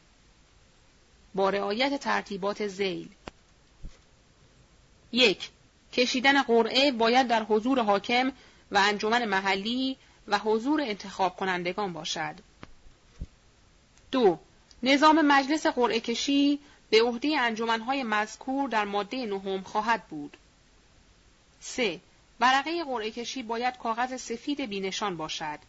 با 1.35 1.49
رعایت 1.49 1.99
ترتیبات 1.99 2.67
زیل 2.67 3.09
یک 5.11 5.49
کشیدن 5.93 6.41
قرعه 6.41 6.91
باید 6.91 7.27
در 7.27 7.43
حضور 7.43 7.83
حاکم 7.83 8.31
و 8.71 8.77
انجمن 8.77 9.25
محلی 9.25 9.97
و 10.27 10.37
حضور 10.37 10.81
انتخاب 10.81 11.35
کنندگان 11.35 11.93
باشد. 11.93 12.35
دو 14.11 14.39
نظام 14.83 15.21
مجلس 15.21 15.67
قرعه 15.67 15.99
کشی 15.99 16.59
به 16.89 17.01
عهده 17.01 17.37
انجمنهای 17.39 18.03
مذکور 18.03 18.69
در 18.69 18.85
ماده 18.85 19.25
نهم 19.25 19.61
خواهد 19.61 20.07
بود. 20.07 20.37
3. 21.59 21.99
ورقه 22.41 22.83
قرعه 22.83 23.11
کشی 23.11 23.43
باید 23.43 23.77
کاغذ 23.77 24.21
سفید 24.21 24.61
بینشان 24.61 25.17
باشد. 25.17 25.59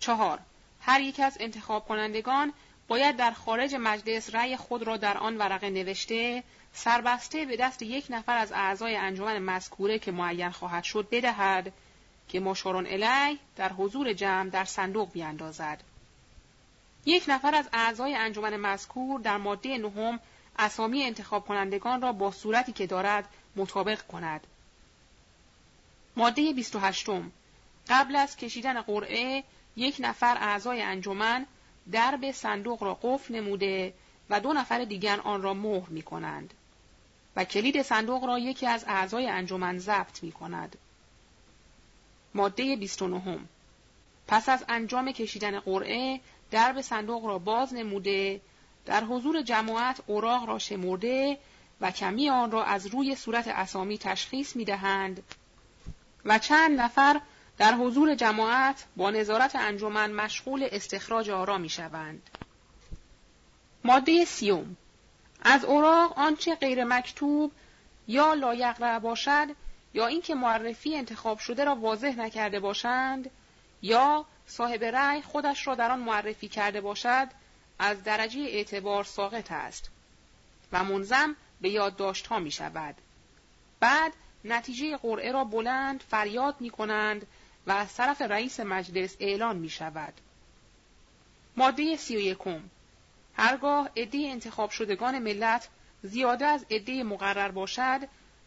4. 0.00 0.38
هر 0.80 1.00
یک 1.00 1.20
از 1.20 1.36
انتخاب 1.40 1.88
کنندگان 1.88 2.52
باید 2.88 3.16
در 3.16 3.30
خارج 3.30 3.74
مجلس 3.74 4.34
رأی 4.34 4.56
خود 4.56 4.82
را 4.82 4.96
در 4.96 5.18
آن 5.18 5.36
ورقه 5.38 5.70
نوشته 5.70 6.42
سربسته 6.72 7.44
به 7.44 7.56
دست 7.56 7.82
یک 7.82 8.06
نفر 8.10 8.36
از 8.36 8.52
اعضای 8.52 8.96
انجمن 8.96 9.38
مذکوره 9.38 9.98
که 9.98 10.12
معین 10.12 10.50
خواهد 10.50 10.84
شد 10.84 11.08
بدهد 11.10 11.72
که 12.28 12.40
مشارون 12.40 12.86
الی 12.86 13.38
در 13.56 13.72
حضور 13.72 14.12
جمع 14.12 14.50
در 14.50 14.64
صندوق 14.64 15.12
بیاندازد. 15.12 15.82
یک 17.06 17.24
نفر 17.28 17.54
از 17.54 17.68
اعضای 17.72 18.14
انجمن 18.14 18.56
مذکور 18.56 19.20
در 19.20 19.36
ماده 19.36 19.78
نهم 19.78 20.20
اسامی 20.58 21.02
انتخاب 21.02 21.46
کنندگان 21.46 22.02
را 22.02 22.12
با 22.12 22.30
صورتی 22.30 22.72
که 22.72 22.86
دارد 22.86 23.28
مطابق 23.56 24.02
کند. 24.02 24.46
ماده 26.18 26.52
28 26.52 27.06
قبل 27.88 28.16
از 28.16 28.36
کشیدن 28.36 28.80
قرعه 28.80 29.44
یک 29.76 29.96
نفر 30.00 30.36
اعضای 30.40 30.82
انجمن 30.82 31.46
درب 31.92 32.32
صندوق 32.32 32.82
را 32.82 32.98
قفل 33.02 33.34
نموده 33.34 33.94
و 34.30 34.40
دو 34.40 34.52
نفر 34.52 34.84
دیگر 34.84 35.20
آن 35.20 35.42
را 35.42 35.54
مهر 35.54 35.88
می 35.88 36.02
کنند 36.02 36.54
و 37.36 37.44
کلید 37.44 37.82
صندوق 37.82 38.24
را 38.24 38.38
یکی 38.38 38.66
از 38.66 38.84
اعضای 38.88 39.26
انجمن 39.26 39.78
ضبط 39.78 40.22
می 40.22 40.32
کند. 40.32 40.78
ماده 42.34 42.76
29 42.76 43.38
پس 44.28 44.48
از 44.48 44.64
انجام 44.68 45.12
کشیدن 45.12 45.60
قرعه 45.60 46.20
درب 46.50 46.80
صندوق 46.80 47.26
را 47.26 47.38
باز 47.38 47.74
نموده 47.74 48.40
در 48.86 49.04
حضور 49.04 49.42
جماعت 49.42 50.00
اوراق 50.06 50.48
را 50.48 50.58
شمرده 50.58 51.38
و 51.80 51.90
کمی 51.90 52.30
آن 52.30 52.50
را 52.50 52.64
از 52.64 52.86
روی 52.86 53.14
صورت 53.14 53.48
اسامی 53.48 53.98
تشخیص 53.98 54.56
می 54.56 54.64
دهند 54.64 55.22
و 56.28 56.38
چند 56.38 56.80
نفر 56.80 57.20
در 57.58 57.74
حضور 57.74 58.14
جماعت 58.14 58.84
با 58.96 59.10
نظارت 59.10 59.56
انجمن 59.56 60.12
مشغول 60.12 60.68
استخراج 60.72 61.30
آرا 61.30 61.58
می 61.58 61.68
شوند. 61.68 62.30
ماده 63.84 64.24
سیوم 64.24 64.76
از 65.42 65.64
اوراق 65.64 66.18
آنچه 66.18 66.54
غیر 66.54 66.84
مکتوب 66.84 67.52
یا 68.08 68.34
لایقرع 68.34 68.98
باشد 68.98 69.48
یا 69.94 70.06
اینکه 70.06 70.34
معرفی 70.34 70.96
انتخاب 70.96 71.38
شده 71.38 71.64
را 71.64 71.74
واضح 71.74 72.14
نکرده 72.16 72.60
باشند 72.60 73.30
یا 73.82 74.24
صاحب 74.46 74.84
رأی 74.84 75.22
خودش 75.22 75.66
را 75.66 75.74
در 75.74 75.90
آن 75.90 76.00
معرفی 76.00 76.48
کرده 76.48 76.80
باشد 76.80 77.28
از 77.78 78.04
درجه 78.04 78.40
اعتبار 78.40 79.04
ساقط 79.04 79.52
است 79.52 79.90
و 80.72 80.84
منظم 80.84 81.36
به 81.60 81.68
یادداشت 81.68 82.26
ها 82.26 82.38
می 82.38 82.50
شود. 82.50 82.94
بعد 83.80 84.12
نتیجه 84.44 84.96
قرعه 84.96 85.32
را 85.32 85.44
بلند 85.44 86.00
فریاد 86.10 86.54
می 86.60 86.70
کنند 86.70 87.26
و 87.66 87.72
از 87.72 87.94
طرف 87.94 88.22
رئیس 88.22 88.60
مجلس 88.60 89.16
اعلان 89.20 89.56
می 89.56 89.68
شود. 89.68 90.14
ماده 91.56 91.96
سی 91.96 92.16
و 92.16 92.20
یکم 92.20 92.60
هرگاه 93.36 93.90
عده 93.96 94.18
انتخاب 94.18 94.70
شدگان 94.70 95.18
ملت 95.18 95.68
زیاده 96.02 96.46
از 96.46 96.66
عده 96.70 97.02
مقرر 97.02 97.50
باشد 97.50 98.00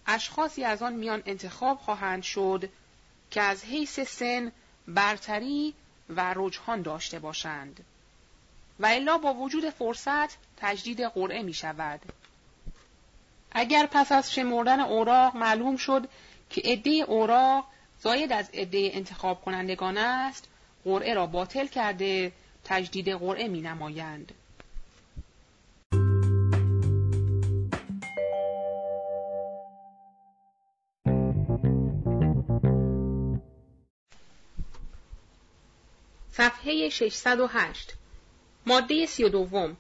اشخاصی 0.08 0.64
از 0.64 0.82
آن 0.82 0.94
میان 0.94 1.24
انتخاب 1.26 1.78
خواهند 1.78 2.24
شد 2.24 2.70
که 3.32 3.42
از 3.42 3.66
حیث 3.66 4.00
سن 4.00 4.52
برتری 4.88 5.74
و 6.10 6.34
رجحان 6.38 6.82
داشته 6.82 7.20
باشند 7.20 7.86
و 8.80 8.86
الا 8.86 9.18
با 9.18 9.34
وجود 9.34 9.70
فرصت 9.70 10.38
تجدید 10.58 11.02
قرعه 11.02 11.44
می 11.44 11.54
شود. 11.54 12.02
اگر 13.52 13.88
پس 13.92 14.12
از 14.12 14.34
شمردن 14.34 14.80
اوراق 14.80 15.36
معلوم 15.36 15.78
شد 15.78 16.08
که 16.50 16.62
عده 16.66 16.90
اوراق 16.90 17.66
زاید 18.00 18.34
از 18.34 18.50
عده 18.54 18.90
انتخاب 18.94 19.42
کنندگان 19.42 19.98
است 19.98 20.48
قرعه 20.86 21.14
را 21.14 21.28
باطل 21.28 21.68
کرده 21.68 22.32
تجدید 22.64 23.10
قرعه 23.10 23.48
می 23.48 23.62
نمایند. 23.62 24.32
صفحه 36.32 36.90
608 36.90 37.94
ماده 38.66 39.06
32 39.06 39.76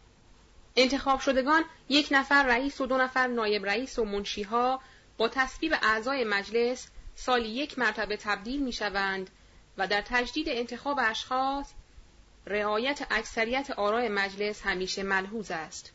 انتخاب 0.75 1.19
شدگان 1.19 1.63
یک 1.89 2.07
نفر 2.11 2.43
رئیس 2.43 2.81
و 2.81 2.85
دو 2.85 2.97
نفر 2.97 3.27
نایب 3.27 3.65
رئیس 3.65 3.99
و 3.99 4.05
منشیها 4.05 4.81
با 5.17 5.27
تصویب 5.27 5.73
اعضای 5.81 6.23
مجلس 6.23 6.87
سالی 7.15 7.49
یک 7.49 7.79
مرتبه 7.79 8.17
تبدیل 8.17 8.61
می 8.61 8.73
شوند 8.73 9.29
و 9.77 9.87
در 9.87 10.01
تجدید 10.01 10.49
انتخاب 10.49 10.99
اشخاص 11.01 11.67
رعایت 12.45 13.07
اکثریت 13.11 13.71
آرای 13.71 14.09
مجلس 14.09 14.61
همیشه 14.61 15.03
ملحوظ 15.03 15.51
است. 15.51 15.91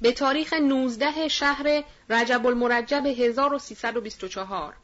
به 0.00 0.12
تاریخ 0.12 0.52
19 0.52 1.28
شهر 1.28 1.84
رجب 2.10 2.46
المرجب 2.46 3.06
1324 3.06 4.74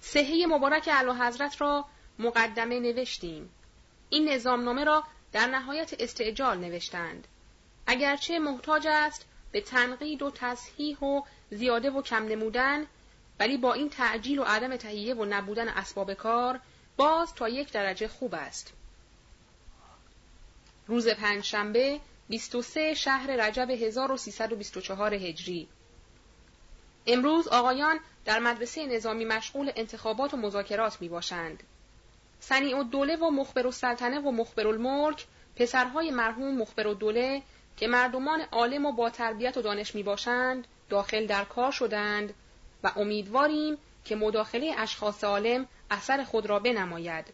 صحه 0.00 0.46
مبارک 0.46 0.88
اعلی 0.92 1.10
حضرت 1.10 1.60
را 1.60 1.84
مقدمه 2.18 2.80
نوشتیم. 2.80 3.50
این 4.10 4.28
نظامنامه 4.28 4.84
را 4.84 5.04
در 5.36 5.46
نهایت 5.46 5.94
استعجال 5.98 6.58
نوشتند. 6.58 7.28
اگرچه 7.86 8.38
محتاج 8.38 8.86
است 8.86 9.24
به 9.52 9.60
تنقید 9.60 10.22
و 10.22 10.30
تصحیح 10.30 10.98
و 10.98 11.22
زیاده 11.50 11.90
و 11.90 12.02
کم 12.02 12.24
نمودن 12.24 12.86
ولی 13.40 13.56
با 13.56 13.72
این 13.72 13.90
تعجیل 13.90 14.38
و 14.38 14.42
عدم 14.42 14.76
تهیه 14.76 15.14
و 15.14 15.24
نبودن 15.24 15.68
اسباب 15.68 16.14
کار 16.14 16.60
باز 16.96 17.34
تا 17.34 17.48
یک 17.48 17.72
درجه 17.72 18.08
خوب 18.08 18.34
است. 18.34 18.72
روز 20.86 21.08
پنجشنبه 21.08 22.00
23 22.28 22.94
شهر 22.94 23.26
رجب 23.26 23.70
1324 23.70 25.14
هجری 25.14 25.68
امروز 27.06 27.48
آقایان 27.48 28.00
در 28.24 28.38
مدرسه 28.38 28.86
نظامی 28.86 29.24
مشغول 29.24 29.72
انتخابات 29.76 30.34
و 30.34 30.36
مذاکرات 30.36 31.00
می 31.00 31.08
باشند. 31.08 31.62
سنی 32.40 32.74
و 32.74 32.82
دوله 32.82 33.16
و 33.16 33.30
مخبر 33.30 33.66
و 33.66 33.70
سلطنه 33.70 34.20
و 34.20 34.30
مخبر 34.30 34.66
الملک 34.66 35.26
پسرهای 35.56 36.10
مرحوم 36.10 36.58
مخبر 36.58 36.86
و 36.86 36.94
دوله 36.94 37.42
که 37.76 37.86
مردمان 37.86 38.40
عالم 38.40 38.86
و 38.86 38.92
با 38.92 39.10
تربیت 39.10 39.56
و 39.56 39.62
دانش 39.62 39.94
می 39.94 40.02
باشند 40.02 40.66
داخل 40.88 41.26
در 41.26 41.44
کار 41.44 41.72
شدند 41.72 42.34
و 42.82 42.92
امیدواریم 42.96 43.78
که 44.04 44.16
مداخله 44.16 44.74
اشخاص 44.78 45.24
عالم 45.24 45.66
اثر 45.90 46.24
خود 46.24 46.46
را 46.46 46.58
بنماید 46.58 47.24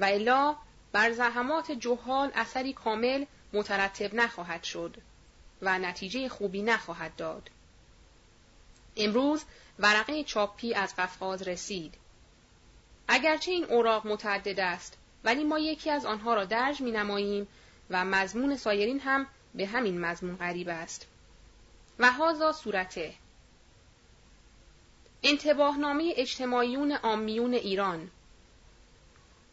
و 0.00 0.04
الا 0.04 0.56
بر 0.92 1.12
زحمات 1.12 1.72
جهال 1.72 2.30
اثری 2.34 2.72
کامل 2.72 3.24
مترتب 3.52 4.14
نخواهد 4.14 4.64
شد 4.64 4.96
و 5.62 5.78
نتیجه 5.78 6.28
خوبی 6.28 6.62
نخواهد 6.62 7.16
داد. 7.16 7.50
امروز 8.96 9.44
ورقه 9.78 10.24
چاپی 10.24 10.74
از 10.74 10.96
قفقاز 10.96 11.42
رسید. 11.42 11.94
اگرچه 13.14 13.52
این 13.52 13.64
اوراق 13.64 14.06
متعدد 14.06 14.60
است 14.60 14.96
ولی 15.24 15.44
ما 15.44 15.58
یکی 15.58 15.90
از 15.90 16.06
آنها 16.06 16.34
را 16.34 16.44
درج 16.44 16.80
می 16.80 16.90
نماییم 16.90 17.48
و 17.90 18.04
مضمون 18.04 18.56
سایرین 18.56 19.00
هم 19.00 19.26
به 19.54 19.66
همین 19.66 20.00
مضمون 20.00 20.36
غریب 20.36 20.68
است. 20.68 21.06
و 21.98 22.12
هازا 22.12 22.52
صورته. 22.52 23.14
انتباهنامه 25.22 26.12
اجتماعیون 26.16 26.92
آمیون 26.92 27.54
ایران. 27.54 28.10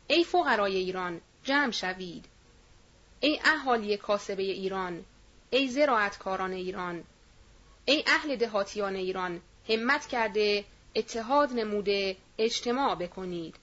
ای 0.07 0.23
فقرای 0.23 0.76
ایران 0.76 1.22
جمع 1.44 1.72
شوید. 1.72 2.26
ای 3.19 3.40
اهالی 3.45 3.98
کاسبه 3.98 4.44
ایران 4.44 5.06
ای 5.49 5.68
زراعتکاران 5.68 6.52
ایران. 6.52 7.03
ای 7.86 8.03
اهل 8.07 8.36
دهاتیان 8.36 8.95
ایران 8.95 9.41
همت 9.69 10.07
کرده 10.07 10.65
اتحاد 10.95 11.53
نموده 11.53 12.18
اجتماع 12.40 12.95
بکنید. 12.95 13.56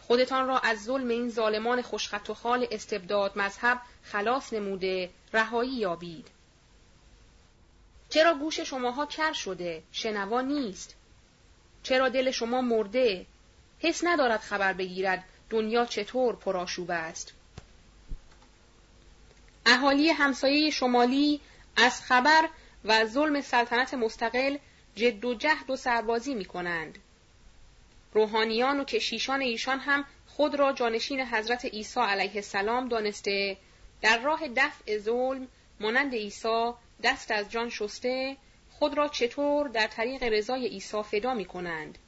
خودتان 0.00 0.48
را 0.48 0.58
از 0.58 0.84
ظلم 0.84 1.08
این 1.08 1.30
ظالمان 1.30 1.82
خوشخط 1.82 2.30
و 2.30 2.34
خال 2.34 2.66
استبداد 2.70 3.38
مذهب 3.38 3.80
خلاص 4.02 4.52
نموده 4.52 5.10
رهایی 5.32 5.74
یابید. 5.74 6.28
چرا 8.08 8.34
گوش 8.34 8.60
شماها 8.60 9.06
کر 9.06 9.32
شده؟ 9.32 9.82
شنوا 9.92 10.40
نیست. 10.40 10.94
چرا 11.82 12.08
دل 12.08 12.30
شما 12.30 12.60
مرده؟ 12.60 13.26
حس 13.78 14.04
ندارد 14.04 14.40
خبر 14.40 14.72
بگیرد 14.72 15.24
دنیا 15.50 15.86
چطور 15.86 16.36
پرآشوب 16.36 16.90
است. 16.90 17.32
اهالی 19.66 20.08
همسایه 20.08 20.70
شمالی 20.70 21.40
از 21.76 22.02
خبر 22.02 22.48
و 22.84 23.06
ظلم 23.06 23.40
سلطنت 23.40 23.94
مستقل 23.94 24.56
جد 24.94 25.24
و 25.24 25.34
جهد 25.34 25.70
و 25.70 25.76
سربازی 25.76 26.34
می 26.34 26.44
کنند. 26.44 26.98
روحانیان 28.14 28.80
و 28.80 28.84
کشیشان 28.84 29.40
ایشان 29.40 29.78
هم 29.78 30.04
خود 30.26 30.54
را 30.54 30.72
جانشین 30.72 31.20
حضرت 31.20 31.64
عیسی 31.64 32.00
علیه 32.00 32.34
السلام 32.34 32.88
دانسته 32.88 33.56
در 34.02 34.18
راه 34.18 34.48
دفع 34.48 34.98
ظلم 34.98 35.48
مانند 35.80 36.14
عیسی 36.14 36.72
دست 37.02 37.30
از 37.30 37.50
جان 37.50 37.70
شسته 37.70 38.36
خود 38.70 38.94
را 38.94 39.08
چطور 39.08 39.68
در 39.68 39.86
طریق 39.86 40.22
رضای 40.22 40.68
عیسی 40.68 41.02
فدا 41.02 41.34
می 41.34 41.44
کنند. 41.44 41.98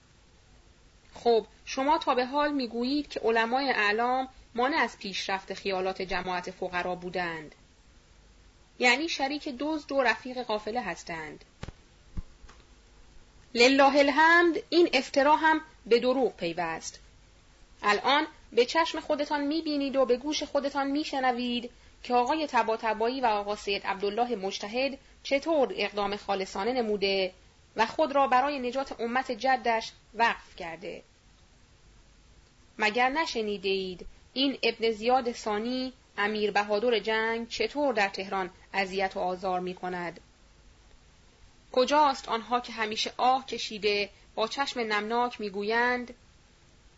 خب 1.15 1.47
شما 1.65 1.99
تا 1.99 2.15
به 2.15 2.27
حال 2.27 2.53
می 2.53 2.69
گویید 2.69 3.09
که 3.09 3.21
علمای 3.21 3.71
اعلام 3.71 4.29
مانع 4.55 4.77
از 4.77 4.99
پیشرفت 4.99 5.55
خیالات 5.55 6.03
جماعت 6.03 6.51
فقرا 6.51 6.95
بودند. 6.95 7.55
یعنی 8.79 9.09
شریک 9.09 9.49
دزد 9.59 9.93
و 9.93 10.03
رفیق 10.03 10.43
قافله 10.43 10.81
هستند. 10.81 11.45
لله 13.55 13.99
الحمد 13.99 14.63
این 14.69 14.89
افترا 14.93 15.37
هم 15.37 15.61
به 15.87 16.01
دروغ 16.01 16.37
پیوست. 16.37 17.01
الان 17.83 18.27
به 18.53 18.65
چشم 18.65 19.01
خودتان 19.01 19.41
می‌بینید 19.41 19.97
و 19.97 20.05
به 20.05 20.17
گوش 20.17 20.43
خودتان 20.43 20.87
میشنوید 20.87 21.71
که 22.03 22.15
آقای 22.15 22.47
تباتبایی 22.47 23.21
و 23.21 23.27
آقا 23.27 23.57
سید 23.57 23.87
عبدالله 23.87 24.37
مجتهد 24.37 24.99
چطور 25.23 25.73
اقدام 25.77 26.17
خالصانه 26.17 26.73
نموده 26.73 27.33
و 27.77 27.87
خود 27.87 28.13
را 28.13 28.27
برای 28.27 28.59
نجات 28.59 29.01
امت 29.01 29.33
جدش 29.33 29.93
وقف 30.15 30.57
کرده. 30.57 31.03
مگر 32.79 33.09
نشنیده 33.09 33.69
اید 33.69 34.07
این 34.33 34.59
ابن 34.63 34.91
زیاد 34.91 35.33
ثانی 35.33 35.93
امیر 36.19 36.51
بهادر 36.51 36.99
جنگ 36.99 37.49
چطور 37.49 37.95
در 37.95 38.09
تهران 38.09 38.51
اذیت 38.73 39.17
و 39.17 39.21
آزار 39.21 39.61
می 39.61 39.75
کند؟ 39.75 40.21
کجاست 41.73 42.29
آنها 42.29 42.61
که 42.61 42.73
همیشه 42.73 43.13
آه 43.17 43.47
کشیده 43.47 44.11
با 44.35 44.49
چشم 44.49 44.81
نمناک 44.81 45.41
می‌گویند 45.41 46.15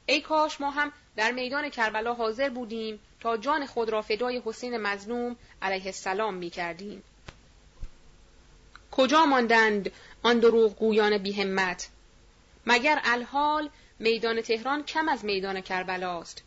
ای 0.07 0.21
کاش 0.21 0.61
ما 0.61 0.71
هم 0.71 0.93
در 1.17 1.33
میدان 1.33 1.69
کربلا 1.69 2.15
حاضر 2.15 2.49
بودیم 2.49 3.01
تا 3.21 3.37
جان 3.37 3.67
خود 3.67 3.91
را 3.91 4.03
فدای 4.03 4.43
حسین 4.45 4.77
مظلوم 4.77 5.37
علیه 5.63 5.87
السلام 5.87 6.35
می 6.35 6.51
کردیم. 6.51 7.03
کجا 8.93 9.27
ماندند 9.27 9.93
آن 10.23 10.39
دروغ 10.39 10.77
گویان 10.77 11.19
بیهمت؟ 11.19 11.89
مگر 12.67 13.01
الحال 13.05 13.71
میدان 13.99 14.41
تهران 14.41 14.85
کم 14.85 15.09
از 15.09 15.25
میدان 15.25 15.61
کربلاست؟ 15.61 16.43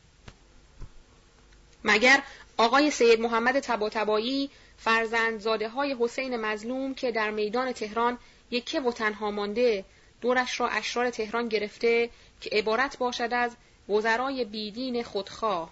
مگر 1.84 2.24
آقای 2.58 2.92
سید 2.92 3.20
محمد 3.20 3.60
تباتبایی 3.60 4.50
فرزند 4.78 5.40
زاده 5.40 5.70
های 5.70 5.96
حسین 6.00 6.36
مظلوم 6.36 6.96
که 6.96 7.12
در 7.12 7.30
میدان 7.32 7.72
تهران 7.72 8.18
یکه 8.52 8.82
و 8.82 8.92
تنها 8.92 9.32
مانده 9.32 9.86
دورش 10.22 10.60
را 10.60 10.70
اشرار 10.70 11.10
تهران 11.10 11.48
گرفته 11.48 12.10
که 12.42 12.50
عبارت 12.50 12.98
باشد 12.98 13.34
از 13.34 13.56
وزرای 13.90 14.46
بیدین 14.46 15.04
خودخواه. 15.04 15.70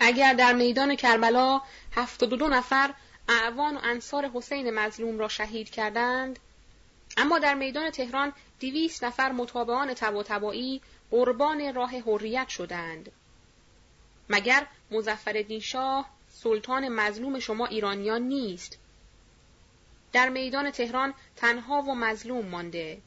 اگر 0.00 0.34
در 0.34 0.52
میدان 0.52 0.94
کربلا 0.94 1.60
هفتاد 1.92 2.32
و 2.32 2.36
دو 2.36 2.48
نفر 2.48 2.94
اعوان 3.28 3.76
و 3.76 3.80
انصار 3.82 4.30
حسین 4.34 4.70
مظلوم 4.70 5.18
را 5.18 5.28
شهید 5.28 5.70
کردند 5.70 6.38
اما 7.16 7.38
در 7.38 7.54
میدان 7.54 7.90
تهران 7.90 8.32
دویست 8.60 9.04
نفر 9.04 9.32
متابعان 9.32 9.94
تبا 9.94 10.22
قربان 11.10 11.74
راه 11.74 11.90
حریت 11.90 12.48
شدند. 12.48 13.12
مگر 14.28 14.66
مزفر 14.90 15.58
شاه 15.58 16.10
سلطان 16.30 16.88
مظلوم 16.88 17.38
شما 17.38 17.66
ایرانیان 17.66 18.22
نیست؟ 18.22 18.78
در 20.16 20.28
میدان 20.28 20.70
تهران 20.70 21.14
تنها 21.36 21.82
و 21.82 21.94
مظلوم 21.94 22.46
مانده. 22.46 22.98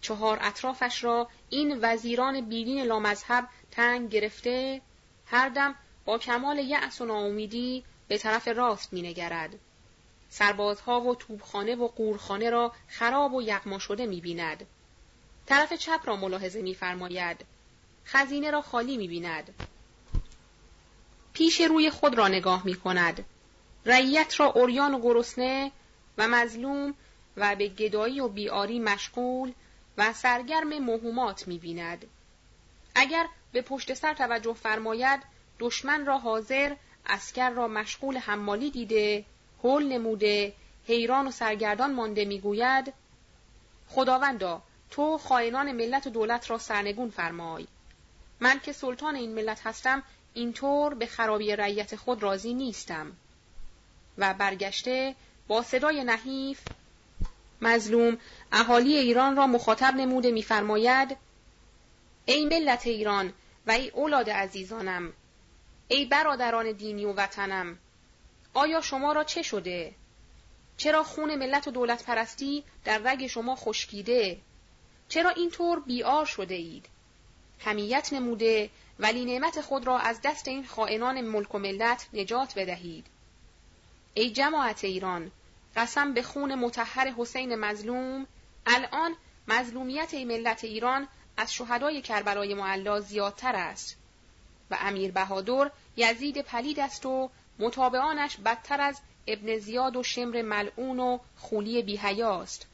چهار 0.00 0.38
اطرافش 0.42 1.04
را 1.04 1.28
این 1.50 1.78
وزیران 1.82 2.40
بیدین 2.40 2.82
لامذهب 2.82 3.48
تنگ 3.70 4.10
گرفته 4.10 4.80
هر 5.26 5.48
دم 5.48 5.74
با 6.04 6.18
کمال 6.18 6.58
یأس 6.58 7.00
و 7.00 7.04
ناامیدی 7.04 7.84
به 8.08 8.18
طرف 8.18 8.48
راست 8.48 8.92
مینگرد. 8.92 9.50
سربازها 10.30 11.00
و 11.00 11.14
توبخانه 11.14 11.74
و 11.74 11.88
قورخانه 11.88 12.50
را 12.50 12.72
خراب 12.88 13.34
و 13.34 13.42
یغما 13.42 13.78
شده 13.78 14.06
می‌بیند. 14.06 14.66
طرف 15.46 15.72
چپ 15.72 16.00
را 16.04 16.16
ملاحظه 16.16 16.62
میفرماید. 16.62 17.44
خزینه 18.06 18.50
را 18.50 18.62
خالی 18.62 18.96
می‌بیند. 18.96 19.54
پیش 21.32 21.60
روی 21.60 21.90
خود 21.90 22.14
را 22.14 22.28
نگاه 22.28 22.62
می 22.64 22.74
کند. 22.74 23.24
رعیت 23.86 24.40
را 24.40 24.46
اوریان 24.46 24.94
و 24.94 25.00
گرسنه 25.00 25.72
و 26.18 26.28
مظلوم 26.28 26.94
و 27.36 27.56
به 27.56 27.68
گدایی 27.68 28.20
و 28.20 28.28
بیاری 28.28 28.78
مشغول 28.78 29.52
و 29.98 30.12
سرگرم 30.12 30.78
مهمات 30.78 31.48
می 31.48 31.58
بیند. 31.58 32.06
اگر 32.94 33.26
به 33.52 33.62
پشت 33.62 33.94
سر 33.94 34.14
توجه 34.14 34.52
فرماید 34.52 35.20
دشمن 35.58 36.06
را 36.06 36.18
حاضر 36.18 36.74
اسکر 37.06 37.50
را 37.50 37.68
مشغول 37.68 38.16
حمالی 38.16 38.70
دیده 38.70 39.24
هول 39.62 39.82
نموده 39.92 40.54
حیران 40.86 41.26
و 41.26 41.30
سرگردان 41.30 41.92
مانده 41.92 42.24
می‌گوید 42.24 42.92
خداوندا 43.88 44.62
تو 44.90 45.18
خائنان 45.18 45.72
ملت 45.72 46.06
و 46.06 46.10
دولت 46.10 46.50
را 46.50 46.58
سرنگون 46.58 47.10
فرمای 47.10 47.66
من 48.40 48.60
که 48.60 48.72
سلطان 48.72 49.14
این 49.14 49.34
ملت 49.34 49.66
هستم 49.66 50.02
اینطور 50.34 50.94
به 50.94 51.06
خرابی 51.06 51.56
رعیت 51.56 51.96
خود 51.96 52.22
راضی 52.22 52.54
نیستم 52.54 53.12
و 54.18 54.34
برگشته 54.34 55.14
با 55.48 55.62
صدای 55.62 56.04
نحیف 56.04 56.60
مظلوم 57.60 58.18
اهالی 58.52 58.96
ایران 58.96 59.36
را 59.36 59.46
مخاطب 59.46 59.94
نموده 59.94 60.30
میفرماید 60.30 61.16
ای 62.26 62.44
ملت 62.44 62.86
ایران 62.86 63.32
و 63.66 63.70
ای 63.70 63.90
اولاد 63.90 64.30
عزیزانم 64.30 65.12
ای 65.88 66.04
برادران 66.04 66.72
دینی 66.72 67.04
و 67.04 67.12
وطنم 67.12 67.78
آیا 68.54 68.80
شما 68.80 69.12
را 69.12 69.24
چه 69.24 69.42
شده؟ 69.42 69.94
چرا 70.76 71.02
خون 71.02 71.34
ملت 71.34 71.68
و 71.68 71.70
دولت 71.70 72.04
پرستی 72.04 72.64
در 72.84 72.98
رگ 72.98 73.26
شما 73.26 73.56
خشکیده؟ 73.56 74.38
چرا 75.08 75.30
اینطور 75.30 75.80
بیار 75.80 76.24
شده 76.24 76.54
اید؟ 76.54 76.86
همیت 77.58 78.12
نموده 78.12 78.70
ولی 78.98 79.24
نعمت 79.24 79.60
خود 79.60 79.86
را 79.86 79.98
از 79.98 80.20
دست 80.24 80.48
این 80.48 80.66
خائنان 80.66 81.20
ملک 81.20 81.54
و 81.54 81.58
ملت 81.58 82.08
نجات 82.12 82.58
بدهید. 82.58 83.06
ای 84.14 84.30
جماعت 84.30 84.84
ایران، 84.84 85.30
قسم 85.76 86.14
به 86.14 86.22
خون 86.22 86.54
متحر 86.54 87.14
حسین 87.18 87.54
مظلوم، 87.54 88.26
الان 88.66 89.16
مظلومیت 89.48 90.14
ای 90.14 90.24
ملت 90.24 90.64
ایران 90.64 91.08
از 91.36 91.54
شهدای 91.54 92.02
کربلای 92.02 92.54
معلا 92.54 93.00
زیادتر 93.00 93.56
است 93.56 93.96
و 94.70 94.78
امیر 94.80 95.12
بهادر 95.12 95.70
یزید 95.96 96.38
پلید 96.38 96.80
است 96.80 97.06
و 97.06 97.30
متابعانش 97.58 98.36
بدتر 98.36 98.80
از 98.80 99.00
ابن 99.26 99.58
زیاد 99.58 99.96
و 99.96 100.02
شمر 100.02 100.42
ملعون 100.42 101.00
و 101.00 101.18
خولی 101.36 101.82
بیهیاست. 101.82 102.66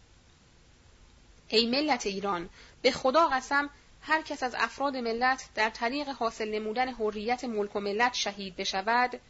ای 1.49 1.67
ملت 1.67 2.07
ایران 2.07 2.49
به 2.83 2.91
خدا 2.91 3.29
قسم 3.29 3.71
هر 4.03 4.23
کس 4.23 4.43
از 4.43 4.55
افراد 4.59 4.97
ملت 4.97 5.49
در 5.55 5.71
طریق 5.71 6.09
حاصل 6.09 6.49
نمودن 6.49 6.89
حریت 6.89 7.45
ملک 7.45 7.77
و 7.77 7.81
ملت 7.81 8.15
شهید 8.15 8.57
بشود 8.57 9.21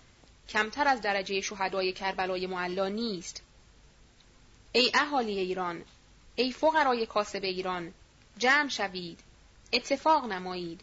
کمتر 0.50 0.88
از 0.88 1.00
درجه 1.00 1.40
شهدای 1.40 1.92
کربلای 1.92 2.46
معلا 2.46 2.88
نیست. 2.88 3.42
ای 4.72 4.90
اهالی 4.94 5.38
ایران 5.38 5.84
ای 6.36 6.52
فقرای 6.52 7.06
کاسب 7.06 7.44
ایران 7.44 7.94
جمع 8.38 8.68
شوید 8.68 9.20
اتفاق 9.72 10.24
نمایید. 10.24 10.80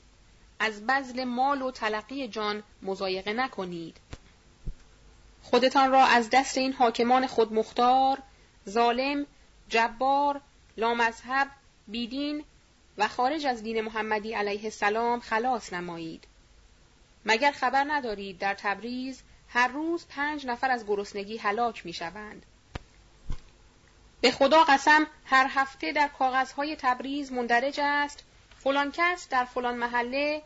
از 0.60 0.88
بذل 0.88 1.24
مال 1.24 1.62
و 1.62 1.72
تلقی 1.72 2.28
جان 2.28 2.64
مزایقه 2.82 3.34
نکنید. 3.34 3.98
خودتان 5.44 5.92
را 5.92 6.06
از 6.06 6.30
دست 6.32 6.58
این 6.58 6.74
حاکمان 6.74 7.28
خودمختار 7.28 8.18
ظالم 8.70 9.26
جبار 9.70 10.42
لامذهب 10.78 11.48
بیدین 11.88 12.44
و 12.98 13.08
خارج 13.08 13.46
از 13.46 13.64
دین 13.64 13.82
محمدی 13.82 14.34
علیه 14.34 14.64
السلام 14.64 15.20
خلاص 15.20 15.74
نمایید. 15.74 16.28
مگر 17.26 17.52
خبر 17.52 17.86
ندارید 17.88 18.38
در 18.38 18.54
تبریز 18.54 19.22
هر 19.50 19.68
روز 19.68 20.06
پنج 20.10 20.46
نفر 20.46 20.72
از 20.72 20.86
گرسنگی 20.88 21.38
هلاک 21.38 21.86
می 21.86 21.94
شوند. 21.94 22.46
به 24.22 24.32
خدا 24.32 24.64
قسم 24.64 25.08
هر 25.26 25.48
هفته 25.50 25.92
در 25.92 26.08
کاغذهای 26.08 26.76
تبریز 26.76 27.32
مندرج 27.32 27.80
است. 27.84 28.24
فلان 28.60 28.92
کس 28.92 29.30
در 29.30 29.46
فلان 29.46 29.78
محله 29.78 30.42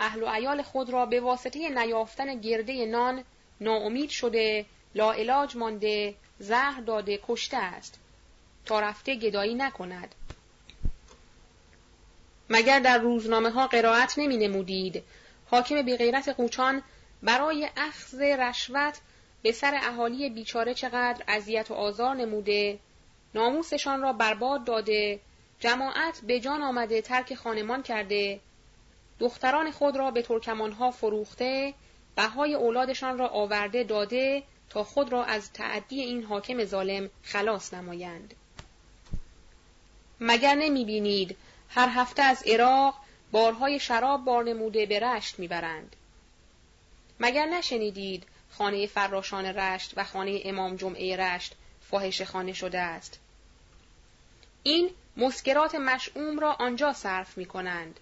اهل 0.00 0.22
و 0.22 0.26
عیال 0.26 0.62
خود 0.62 0.90
را 0.90 1.06
به 1.06 1.20
واسطه 1.20 1.68
نیافتن 1.68 2.40
گرده 2.40 2.86
نان 2.86 3.24
ناامید 3.60 4.10
شده 4.10 4.66
لاعلاج 4.94 5.56
مانده 5.56 6.14
زهر 6.38 6.80
داده 6.80 7.20
کشته 7.28 7.56
است. 7.56 7.98
تا 8.64 8.80
رفته 8.80 9.14
گدایی 9.14 9.54
نکند. 9.54 10.14
مگر 12.50 12.80
در 12.80 12.98
روزنامه 12.98 13.50
ها 13.50 13.66
قرائت 13.66 14.14
نمی 14.18 14.36
نمودید 14.36 15.02
حاکم 15.50 15.82
بیغیرت 15.82 16.28
قوچان 16.28 16.82
برای 17.22 17.68
اخذ 17.76 18.20
رشوت 18.20 19.00
به 19.42 19.52
سر 19.52 19.74
اهالی 19.74 20.30
بیچاره 20.30 20.74
چقدر 20.74 21.24
اذیت 21.28 21.70
و 21.70 21.74
آزار 21.74 22.16
نموده 22.16 22.78
ناموسشان 23.34 24.02
را 24.02 24.12
برباد 24.12 24.64
داده 24.64 25.20
جماعت 25.60 26.20
به 26.20 26.40
جان 26.40 26.62
آمده 26.62 27.02
ترک 27.02 27.34
خانمان 27.34 27.82
کرده 27.82 28.40
دختران 29.18 29.70
خود 29.70 29.96
را 29.96 30.10
به 30.10 30.22
ترکمانها 30.22 30.90
فروخته 30.90 31.74
بهای 32.16 32.54
اولادشان 32.54 33.18
را 33.18 33.28
آورده 33.28 33.84
داده 33.84 34.42
تا 34.70 34.84
خود 34.84 35.12
را 35.12 35.24
از 35.24 35.52
تعدی 35.52 36.00
این 36.00 36.24
حاکم 36.24 36.64
ظالم 36.64 37.10
خلاص 37.22 37.74
نمایند. 37.74 38.34
مگر 40.20 40.54
نمی 40.54 40.84
بینید 40.84 41.36
هر 41.68 41.88
هفته 41.88 42.22
از 42.22 42.42
عراق 42.46 42.94
بارهای 43.32 43.80
شراب 43.80 44.24
بار 44.24 44.44
نموده 44.44 44.86
به 44.86 45.00
رشت 45.00 45.38
می‌برند؟ 45.38 45.96
مگر 47.20 47.46
نشنیدید 47.46 48.26
خانه 48.50 48.86
فراشان 48.86 49.44
رشت 49.46 49.92
و 49.96 50.04
خانه 50.04 50.40
امام 50.44 50.76
جمعه 50.76 51.16
رشت 51.16 51.54
فاحش 51.80 52.22
خانه 52.22 52.52
شده 52.52 52.78
است؟ 52.78 53.20
این 54.62 54.90
مسکرات 55.16 55.74
مشعوم 55.74 56.38
را 56.38 56.52
آنجا 56.52 56.92
صرف 56.92 57.38
می 57.38 57.46
کنند. 57.46 58.00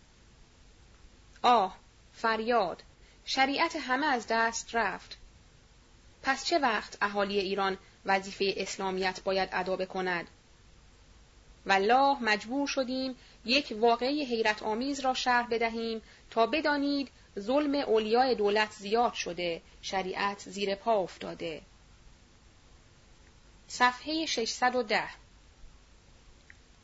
آه 1.43 1.77
فریاد 2.13 2.83
شریعت 3.25 3.77
همه 3.77 4.07
از 4.07 4.27
دست 4.31 4.75
رفت. 4.75 5.19
پس 6.23 6.45
چه 6.45 6.59
وقت 6.59 6.99
اهالی 7.03 7.41
ایران 7.41 7.79
وظیفه 8.05 8.55
اسلامیت 8.57 9.21
باید 9.25 9.49
ادا 9.53 9.77
بکند؟ 9.77 10.27
والله 11.67 12.23
مجبور 12.23 12.67
شدیم 12.67 13.17
یک 13.45 13.77
واقعی 13.81 14.25
حیرت 14.25 14.63
آمیز 14.63 15.01
را 15.01 15.15
شرح 15.15 15.49
بدهیم 15.51 16.03
تا 16.31 16.47
بدانید 16.47 17.11
ظلم 17.39 17.75
اولیای 17.75 18.35
دولت 18.35 18.73
زیاد 18.73 19.15
شده 19.15 19.63
شریعت 19.83 20.39
زیر 20.39 20.75
پا 20.75 20.97
افتاده 20.97 21.63
صفحه 23.69 24.27
610 24.27 25.09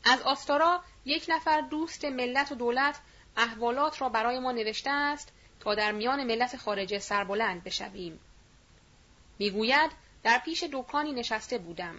از 0.03 0.21
آستارا 0.21 0.83
یک 1.05 1.25
نفر 1.27 1.61
دوست 1.61 2.05
ملت 2.05 2.51
و 2.51 2.55
دولت 2.55 2.99
احوالات 3.37 4.01
را 4.01 4.09
برای 4.09 4.39
ما 4.39 4.51
نوشته 4.51 4.89
است 4.89 5.31
تا 5.59 5.75
در 5.75 5.91
میان 5.91 6.23
ملت 6.23 6.57
خارجه 6.57 6.99
سربلند 6.99 7.63
بشویم. 7.63 8.19
می‌گوید 9.39 9.91
در 10.23 10.39
پیش 10.39 10.63
دکانی 10.71 11.11
نشسته 11.11 11.57
بودم. 11.57 11.95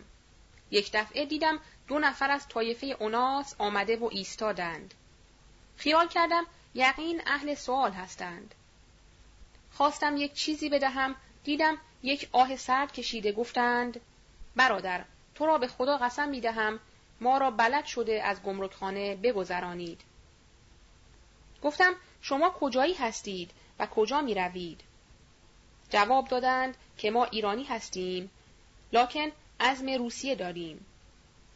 یک 0.70 0.90
دفعه 0.92 1.24
دیدم 1.24 1.60
دو 1.88 1.98
نفر 1.98 2.30
از 2.30 2.48
طایفه 2.48 2.86
اوناس 2.86 3.54
آمده 3.58 3.96
و 3.96 4.08
ایستادند. 4.12 4.94
خیال 5.76 6.08
کردم 6.08 6.46
یقین 6.76 7.22
اهل 7.26 7.54
سوال 7.54 7.92
هستند. 7.92 8.54
خواستم 9.72 10.16
یک 10.16 10.32
چیزی 10.32 10.68
بدهم 10.68 11.14
دیدم 11.44 11.78
یک 12.02 12.28
آه 12.32 12.56
سرد 12.56 12.92
کشیده 12.92 13.32
گفتند 13.32 14.00
برادر 14.56 15.04
تو 15.34 15.46
را 15.46 15.58
به 15.58 15.68
خدا 15.68 15.96
قسم 15.96 16.28
می 16.28 16.40
دهم 16.40 16.80
ما 17.20 17.38
را 17.38 17.50
بلد 17.50 17.84
شده 17.84 18.22
از 18.24 18.42
گمرکخانه 18.42 19.16
بگذرانید. 19.16 20.00
گفتم 21.62 21.94
شما 22.22 22.50
کجایی 22.50 22.94
هستید 22.94 23.50
و 23.78 23.86
کجا 23.86 24.20
می 24.20 24.34
روید؟ 24.34 24.80
جواب 25.90 26.28
دادند 26.28 26.76
که 26.98 27.10
ما 27.10 27.24
ایرانی 27.24 27.64
هستیم 27.64 28.30
لکن 28.92 29.32
عزم 29.60 29.90
روسیه 29.90 30.34
داریم. 30.34 30.86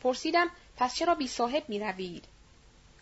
پرسیدم 0.01 0.51
پس 0.77 0.95
چرا 0.95 1.15
بی 1.15 1.29
صاحب 1.29 1.69
می 1.69 1.79
روید؟ 1.79 2.25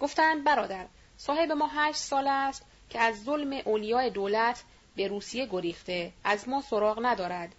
گفتند 0.01 0.45
برادر 0.45 0.87
صاحب 1.19 1.53
ما 1.53 1.67
هشت 1.67 1.99
سال 1.99 2.29
است 2.29 2.65
که 2.91 3.01
از 3.01 3.25
ظلم 3.25 3.61
اولیای 3.65 4.11
دولت 4.11 4.63
به 4.97 5.09
روسیه 5.09 5.47
گریخته 5.47 6.13
از 6.25 6.49
ما 6.49 6.63
سراغ 6.63 6.99
ندارد. 7.03 7.55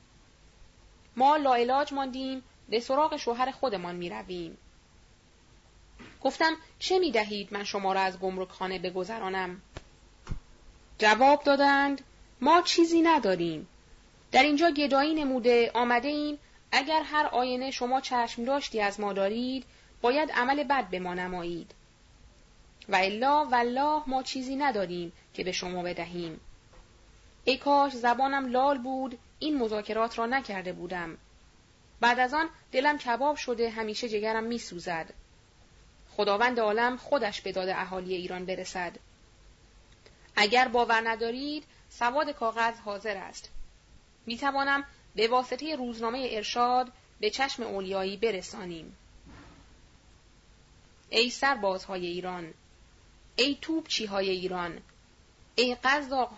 ما 1.15 1.38
لاعلاج 1.38 1.94
ماندیم 1.94 2.44
به 2.69 2.80
سراغ 2.80 3.18
شوهر 3.18 3.52
خودمان 3.52 3.95
می 3.95 4.10
رویم. 4.10 4.57
گفتم 6.22 6.53
چه 6.80 6.99
می 6.99 7.11
دهید 7.11 7.53
من 7.53 7.64
شما 7.64 7.94
را 7.94 8.02
از 8.02 8.19
گمرکخانه 8.19 8.80
بگذرانم؟ 8.80 9.61
جواب 10.98 11.44
دادند 11.44 12.02
ما 12.41 12.61
چیزی 12.61 13.02
نداریم. 13.02 13.68
در 14.31 14.44
اینجا 14.44 14.72
گدایی 14.72 15.15
نموده 15.15 15.72
آمده 15.73 16.07
ایم 16.07 16.40
اگر 16.72 17.02
هر 17.02 17.26
آینه 17.26 17.72
شما 17.72 18.02
چشم 18.02 18.45
داشتی 18.45 18.81
از 18.81 18.99
ما 18.99 19.14
دارید 19.14 19.65
باید 20.02 20.31
عمل 20.31 20.64
بد 20.64 20.90
به 20.90 20.99
ما 20.99 21.14
نمایید. 21.14 21.72
و 22.90 22.95
الا 22.95 23.45
والله 23.45 24.03
ما 24.07 24.24
چیزی 24.24 24.56
نداریم 24.56 25.11
که 25.34 25.44
به 25.44 25.52
شما 25.52 25.84
بدهیم. 25.84 26.40
ای 27.44 27.57
کاش 27.57 27.94
زبانم 27.94 28.45
لال 28.45 28.78
بود 28.78 29.20
این 29.40 29.57
مذاکرات 29.57 30.20
را 30.20 30.26
نکرده 30.26 30.74
بودم. 30.74 31.18
بعد 31.99 32.20
از 32.20 32.34
آن 32.34 32.49
دلم 32.72 32.98
کباب 32.98 33.36
شده 33.36 33.70
همیشه 33.70 34.10
جگرم 34.10 34.44
می 34.44 34.57
سوزد. 34.57 35.14
خداوند 36.18 36.60
عالم 36.60 36.98
خودش 36.98 37.41
به 37.41 37.52
داد 37.52 37.70
اهالی 37.70 38.16
ایران 38.16 38.45
برسد. 38.45 38.95
اگر 40.36 40.68
باور 40.68 41.10
ندارید 41.10 41.64
سواد 41.90 42.32
کاغذ 42.32 42.80
حاضر 42.80 43.18
است. 43.18 43.49
می 44.26 44.38
توانم 44.38 44.84
به 45.16 45.28
واسطه 45.28 45.76
روزنامه 45.76 46.28
ارشاد 46.32 46.91
به 47.20 47.30
چشم 47.30 47.64
اولیایی 47.64 48.18
برسانیم. 48.18 48.98
ای 51.10 51.30
سربازهای 51.30 52.06
ایران 52.06 52.53
ای 53.40 53.57
توپچیهای 53.61 54.30
ایران 54.30 54.82
ای 55.56 55.78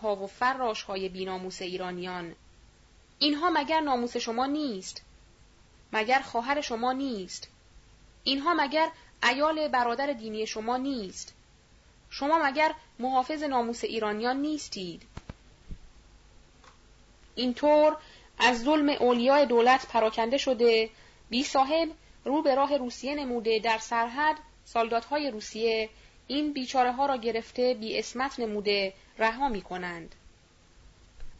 ها 0.02 0.16
و 0.16 0.30
های 0.88 1.10
بیناموس 1.10 1.62
ایرانیان. 1.62 2.36
اینها 3.20 3.50
مگر 3.50 3.80
ناموس 3.80 4.18
شما 4.18 4.46
نیست؟ 4.46 5.02
مگر 5.94 6.20
خواهر 6.20 6.62
شما 6.62 6.94
نیست؟ 6.94 7.48
اینها 8.24 8.54
مگر 8.54 8.92
ایال 9.24 9.68
برادر 9.68 10.14
دینی 10.14 10.48
شما 10.48 10.78
نیست؟ 10.78 11.34
شما 12.10 12.40
مگر 12.44 12.74
محافظ 13.00 13.44
ناموس 13.44 13.84
ایرانیان 13.84 14.38
نیستید؟ 14.38 15.02
اینطور 17.36 17.98
از 18.40 18.64
ظلم 18.64 18.90
اولیای 18.90 19.46
دولت 19.46 19.88
پراکنده 19.88 20.38
شده 20.38 20.90
بی 21.30 21.44
صاحب 21.44 21.90
رو 22.26 22.42
به 22.42 22.56
راه 22.56 22.78
روسیه 22.78 23.16
نموده 23.16 23.60
در 23.60 23.78
سرحد 23.78 24.38
سالدادهای 24.66 25.32
روسیه 25.32 25.90
این 26.32 26.54
بیچاره 26.54 26.92
ها 26.92 27.06
را 27.06 27.18
گرفته 27.18 27.74
بی 27.74 28.00
اسمت 28.00 28.40
نموده 28.40 28.94
رها 29.18 29.50
می 29.50 29.62
کنند. 29.62 30.16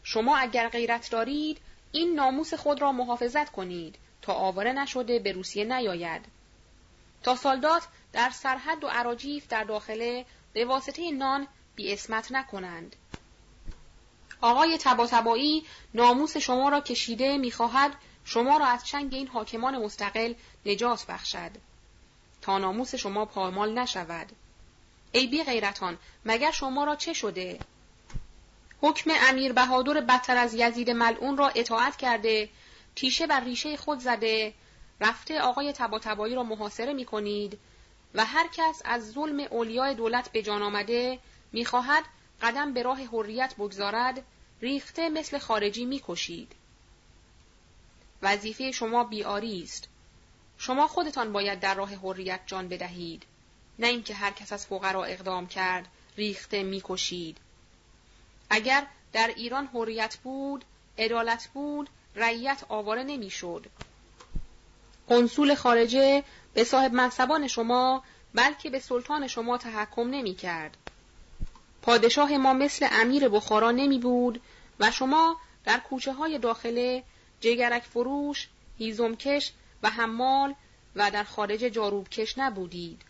شما 0.02 0.36
اگر 0.36 0.68
غیرت 0.68 1.10
دارید 1.10 1.58
این 1.92 2.14
ناموس 2.14 2.54
خود 2.54 2.82
را 2.82 2.92
محافظت 2.92 3.52
کنید 3.52 3.96
تا 4.22 4.32
آواره 4.32 4.72
نشده 4.72 5.18
به 5.18 5.32
روسیه 5.32 5.64
نیاید. 5.64 6.24
تا 7.22 7.36
سالدات 7.36 7.82
در 8.12 8.30
سرحد 8.30 8.84
و 8.84 8.88
عراجیف 8.88 9.48
در 9.48 9.64
داخله 9.64 10.24
به 10.52 10.64
واسطه 10.64 11.10
نان 11.10 11.48
بی 11.76 11.92
اسمت 11.92 12.32
نکنند. 12.32 12.96
آقای 14.40 14.78
تبا 14.78 15.08
ناموس 15.94 16.36
شما 16.36 16.68
را 16.68 16.80
کشیده 16.80 17.38
می‌خواهد 17.38 17.92
شما 18.24 18.56
را 18.56 18.66
از 18.66 18.86
چنگ 18.86 19.14
این 19.14 19.28
حاکمان 19.28 19.84
مستقل 19.84 20.34
نجات 20.66 21.06
بخشد 21.06 21.50
تا 22.42 22.58
ناموس 22.58 22.94
شما 22.94 23.24
پامال 23.24 23.78
نشود 23.78 24.32
ای 25.12 25.26
بی 25.26 25.44
غیرتان 25.44 25.98
مگر 26.24 26.50
شما 26.50 26.84
را 26.84 26.96
چه 26.96 27.12
شده؟ 27.12 27.58
حکم 28.80 29.10
امیر 29.28 29.52
بهادر 29.52 30.00
بدتر 30.00 30.36
از 30.36 30.54
یزید 30.54 30.90
ملعون 30.90 31.36
را 31.36 31.48
اطاعت 31.48 31.96
کرده 31.96 32.48
تیشه 32.96 33.26
بر 33.26 33.40
ریشه 33.40 33.76
خود 33.76 33.98
زده 33.98 34.54
رفته 35.00 35.40
آقای 35.40 35.72
تباتبایی 35.72 36.34
را 36.34 36.42
محاصره 36.42 36.92
می 36.92 37.04
کنید 37.04 37.58
و 38.14 38.24
هر 38.24 38.48
کس 38.52 38.82
از 38.84 39.12
ظلم 39.12 39.40
اولیای 39.50 39.94
دولت 39.94 40.32
به 40.32 40.42
جان 40.42 40.62
آمده 40.62 41.18
می‌خواهد 41.52 42.04
قدم 42.42 42.72
به 42.72 42.82
راه 42.82 42.98
حریت 43.04 43.54
بگذارد 43.54 44.22
ریخته 44.62 45.08
مثل 45.08 45.38
خارجی 45.38 45.84
می‌کشید 45.84 46.52
وظیفه 48.22 48.70
شما 48.70 49.04
بیاری 49.04 49.62
است. 49.62 49.88
شما 50.58 50.88
خودتان 50.88 51.32
باید 51.32 51.60
در 51.60 51.74
راه 51.74 51.94
حریت 51.94 52.40
جان 52.46 52.68
بدهید. 52.68 53.22
نه 53.78 53.86
اینکه 53.86 54.14
هر 54.14 54.30
کس 54.30 54.52
از 54.52 54.66
فقرا 54.66 55.04
اقدام 55.04 55.46
کرد 55.46 55.88
ریخته 56.16 56.62
می‌کشید. 56.62 57.38
اگر 58.50 58.86
در 59.12 59.32
ایران 59.36 59.66
حریت 59.66 60.16
بود 60.16 60.64
عدالت 60.98 61.48
بود 61.54 61.90
رعیت 62.16 62.64
آواره 62.68 63.02
نمی‌شد. 63.02 63.66
قنصول 65.08 65.54
خارجه 65.54 66.24
به 66.54 66.64
صاحب 66.64 66.92
منصبان 66.92 67.48
شما 67.48 68.02
بلکه 68.34 68.70
به 68.70 68.78
سلطان 68.78 69.26
شما 69.26 69.58
تحکم 69.58 70.10
نمی 70.10 70.34
کرد. 70.34 70.76
پادشاه 71.82 72.36
ما 72.36 72.52
مثل 72.52 72.88
امیر 72.92 73.28
بخارا 73.28 73.70
نمی 73.70 73.98
بود 73.98 74.42
و 74.80 74.90
شما 74.90 75.36
در 75.64 75.78
کوچه 75.78 76.12
های 76.12 76.38
داخله 76.38 77.02
جگرک 77.40 77.82
فروش، 77.82 78.48
هیزمکش 78.78 79.52
و 79.82 79.90
حمال 79.90 80.54
و 80.96 81.10
در 81.10 81.24
خارج 81.24 81.60
جاروبکش 81.60 82.38
نبودید. 82.38 83.02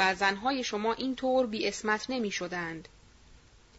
و 0.00 0.14
زنهای 0.14 0.64
شما 0.64 0.92
اینطور 0.92 1.46
بی 1.46 1.68
اسمت 1.68 2.10
نمی 2.10 2.30
شدند. 2.30 2.88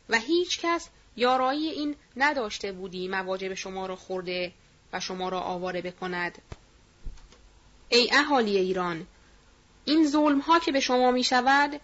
و 0.10 0.18
هیچ 0.20 0.60
کس 0.62 0.90
یارایی 1.16 1.70
این 1.70 1.96
نداشته 2.18 2.72
بودی 2.72 3.08
مواجب 3.08 3.54
شما 3.54 3.86
را 3.86 3.96
خورده 3.96 4.52
و 4.94 5.00
شما 5.00 5.30
را 5.30 5.40
آواره 5.40 5.82
بکند. 5.82 6.38
ای 7.90 8.10
اهالی 8.14 8.58
ایران 8.58 9.08
این 9.86 10.08
ظلم 10.08 10.40
ها 10.40 10.60
که 10.60 10.72
به 10.72 10.80
شما 10.80 11.12
می 11.12 11.24
شود 11.24 11.80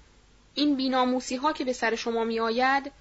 این 0.55 0.75
بیناموسی 0.75 1.35
ها 1.35 1.53
که 1.53 1.65
به 1.65 1.73
سر 1.73 1.95
شما 1.95 2.23
می 2.23 2.39
آید 2.39 2.91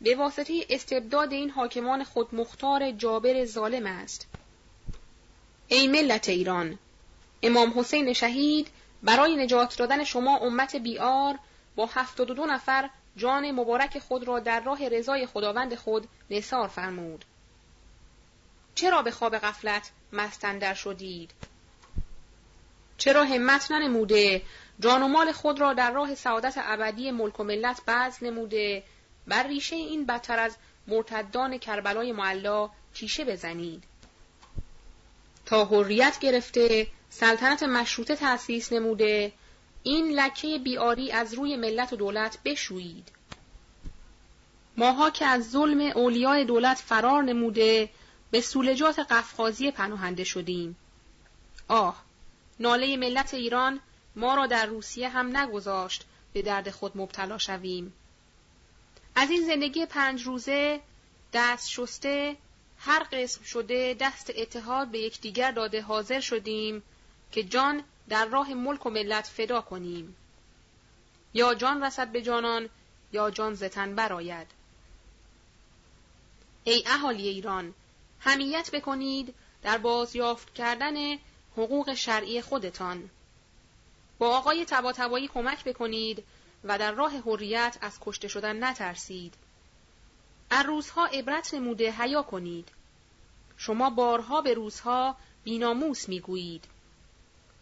به 0.00 0.16
واسطه 0.16 0.66
استبداد 0.70 1.32
این 1.32 1.50
حاکمان 1.50 2.04
خودمختار 2.04 2.90
جابر 2.90 3.44
ظالم 3.44 3.86
است 3.86 4.26
ای 5.68 5.88
ملت 5.88 6.28
ایران 6.28 6.78
امام 7.42 7.72
حسین 7.76 8.12
شهید 8.12 8.68
برای 9.02 9.36
نجات 9.36 9.78
دادن 9.78 10.04
شما 10.04 10.36
امت 10.38 10.76
بیار 10.76 11.38
با 11.76 11.86
هفتاد 11.86 12.30
و 12.30 12.34
دو 12.34 12.46
نفر 12.46 12.90
جان 13.16 13.50
مبارک 13.50 13.98
خود 13.98 14.28
را 14.28 14.40
در 14.40 14.60
راه 14.60 14.88
رضای 14.88 15.26
خداوند 15.26 15.74
خود 15.74 16.08
نثار 16.30 16.68
فرمود. 16.68 17.24
چرا 18.74 19.02
به 19.02 19.10
خواب 19.10 19.38
غفلت 19.38 19.90
مستندر 20.12 20.74
شدید؟ 20.74 21.30
چرا 22.98 23.24
همت 23.24 23.70
ننموده؟ 23.70 24.42
جان 24.80 25.02
و 25.02 25.08
مال 25.08 25.32
خود 25.32 25.60
را 25.60 25.72
در 25.72 25.90
راه 25.90 26.14
سعادت 26.14 26.54
ابدی 26.56 27.10
ملک 27.10 27.40
و 27.40 27.44
ملت 27.44 27.80
بعض 27.86 28.22
نموده؟ 28.22 28.82
بر 29.26 29.46
ریشه 29.46 29.76
این 29.76 30.06
بدتر 30.06 30.38
از 30.38 30.56
مرتدان 30.86 31.58
کربلای 31.58 32.12
معلا 32.12 32.70
تیشه 32.94 33.24
بزنید. 33.24 33.84
تا 35.46 35.64
حریت 35.64 36.18
گرفته 36.18 36.86
سلطنت 37.10 37.62
مشروطه 37.62 38.16
تأسیس 38.16 38.72
نموده 38.72 39.32
این 39.82 40.20
لکه 40.20 40.58
بیاری 40.58 41.12
از 41.12 41.34
روی 41.34 41.56
ملت 41.56 41.92
و 41.92 41.96
دولت 41.96 42.38
بشویید 42.44 43.08
ماها 44.76 45.10
که 45.10 45.26
از 45.26 45.50
ظلم 45.50 45.80
اولیای 45.80 46.44
دولت 46.44 46.76
فرار 46.76 47.22
نموده 47.22 47.90
به 48.30 48.40
سولجات 48.40 48.98
قفقازی 48.98 49.70
پناهنده 49.70 50.24
شدیم 50.24 50.76
آه 51.68 52.02
ناله 52.60 52.96
ملت 52.96 53.34
ایران 53.34 53.80
ما 54.16 54.34
را 54.34 54.46
در 54.46 54.66
روسیه 54.66 55.08
هم 55.08 55.36
نگذاشت 55.36 56.04
به 56.32 56.42
درد 56.42 56.70
خود 56.70 56.92
مبتلا 56.96 57.38
شویم. 57.38 57.92
از 59.14 59.30
این 59.30 59.46
زندگی 59.46 59.86
پنج 59.86 60.22
روزه 60.22 60.80
دست 61.32 61.70
شسته 61.70 62.36
هر 62.78 63.06
قسم 63.12 63.42
شده 63.42 63.96
دست 64.00 64.32
اتحاد 64.36 64.88
به 64.88 64.98
یکدیگر 64.98 65.50
داده 65.50 65.82
حاضر 65.82 66.20
شدیم 66.20 66.82
که 67.32 67.42
جان 67.42 67.84
در 68.08 68.24
راه 68.24 68.54
ملک 68.54 68.86
و 68.86 68.90
ملت 68.90 69.26
فدا 69.26 69.60
کنیم. 69.60 70.16
یا 71.34 71.54
جان 71.54 71.84
رسد 71.84 72.08
به 72.12 72.22
جانان 72.22 72.68
یا 73.12 73.30
جان 73.30 73.54
زتن 73.54 73.94
براید. 73.94 74.46
ای 76.64 76.84
اهالی 76.86 77.28
ایران 77.28 77.74
همیت 78.20 78.70
بکنید 78.70 79.34
در 79.62 79.78
بازیافت 79.78 80.54
کردن 80.54 81.18
حقوق 81.56 81.94
شرعی 81.94 82.42
خودتان 82.42 83.10
با 84.18 84.38
آقای 84.38 84.64
تباتبایی 84.64 85.28
کمک 85.28 85.64
بکنید 85.64 86.24
و 86.64 86.78
در 86.78 86.92
راه 86.92 87.12
حریت 87.16 87.78
از 87.80 87.98
کشته 88.00 88.28
شدن 88.28 88.64
نترسید. 88.64 89.34
روزها 90.66 91.06
عبرت 91.06 91.54
نموده 91.54 91.90
حیا 91.90 92.22
کنید. 92.22 92.68
شما 93.56 93.90
بارها 93.90 94.40
به 94.40 94.54
روزها 94.54 95.16
بیناموس 95.44 96.08
می‌گویید. 96.08 96.64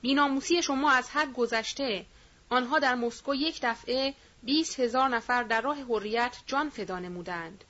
بیناموسی 0.03 0.63
شما 0.63 0.91
از 0.91 1.11
حد 1.11 1.33
گذشته 1.33 2.07
آنها 2.51 2.79
در 2.79 2.95
مسکو 2.95 3.35
یک 3.35 3.59
دفعه 3.63 4.15
بیست 4.43 4.81
هزار 4.81 5.09
نفر 5.09 5.43
در 5.43 5.61
راه 5.61 5.77
حریت 5.85 6.37
جان 6.47 6.71
فدا 6.71 6.99
نمودند. 6.99 7.65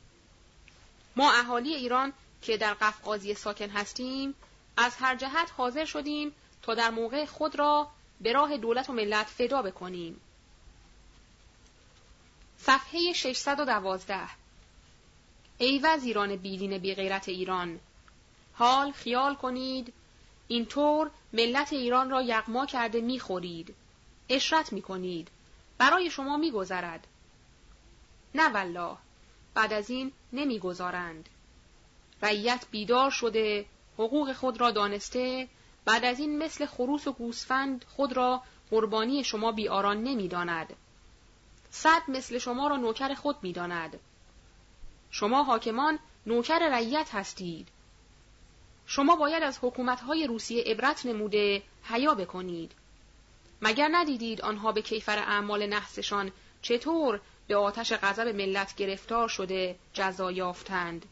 ما 1.17 1.33
اهالی 1.33 1.75
ایران 1.75 2.13
که 2.43 2.57
در 2.57 2.75
قفقازی 2.75 3.35
ساکن 3.35 3.71
هستیم 3.71 4.35
از 4.77 4.97
هر 4.97 5.17
جهت 5.17 5.53
حاضر 5.57 5.85
شدیم 5.85 6.33
تا 6.63 6.75
در 6.75 6.91
موقع 6.91 7.25
خود 7.25 7.59
را 7.59 7.89
به 8.21 8.33
راه 8.33 8.57
دولت 8.57 8.91
و 8.91 8.93
ملت 8.93 9.27
فدا 9.27 9.63
بکنیم. 9.63 10.21
صفحه 12.59 13.13
612 13.13 14.29
ای 15.59 15.79
وزیران 15.79 16.37
بیدین 16.37 16.79
بی 16.79 16.95
غیرت 16.95 17.29
ایران 17.29 17.81
حال 18.53 18.93
خیال 18.93 19.35
کنید 19.35 19.93
اینطور 20.49 21.11
ملت 21.33 21.73
ایران 21.73 22.11
را 22.11 22.23
یغما 22.23 22.67
کرده 22.67 23.01
می‌خورید 23.01 23.75
اشرت 24.29 24.73
می‌کنید 24.73 25.29
برای 25.79 26.11
شما 26.11 26.37
میگذرد 26.37 27.07
نه 28.35 28.49
والله 28.49 28.97
بعد 29.55 29.73
از 29.73 29.91
این 29.91 30.13
نمی‌گذارند 30.33 31.29
رعیت 32.23 32.67
بیدار 32.71 33.11
شده 33.11 33.67
حقوق 33.95 34.33
خود 34.33 34.61
را 34.61 34.71
دانسته 34.71 35.49
بعد 35.85 36.05
از 36.05 36.19
این 36.19 36.39
مثل 36.39 36.67
خروس 36.67 37.07
و 37.07 37.13
گوسفند 37.13 37.85
خود 37.97 38.13
را 38.13 38.43
قربانی 38.71 39.25
شما 39.25 39.53
بیاران 39.53 40.03
نمی‌داند. 40.03 40.77
صد 41.71 42.03
مثل 42.09 42.39
شما 42.39 42.69
را 42.69 42.77
نوکر 42.77 43.15
خود 43.15 43.37
می‌داند. 43.43 44.01
شما 45.11 45.43
حاکمان 45.43 45.99
نوکر 46.27 46.59
رعیت 46.59 47.15
هستید. 47.15 47.69
شما 48.91 49.17
باید 49.17 49.43
از 49.43 49.59
حکومتهای 49.63 50.27
روسیه 50.27 50.63
عبرت 50.63 51.07
نموده 51.07 51.63
حیا 51.85 52.15
بکنید. 52.15 52.73
مگر 53.63 53.89
ندیدید 53.93 54.43
آنها 54.43 54.73
به 54.73 54.83
کیفر 54.83 55.19
اعمال 55.19 55.67
نحسشان 55.67 56.33
چطور 56.63 57.21
به 57.49 57.57
آتش 57.57 57.93
غضب 57.93 58.29
ملت 58.29 58.75
گرفتار 58.75 59.29
شده 59.29 59.77
جزا 59.93 60.31
یافتند 60.31 61.07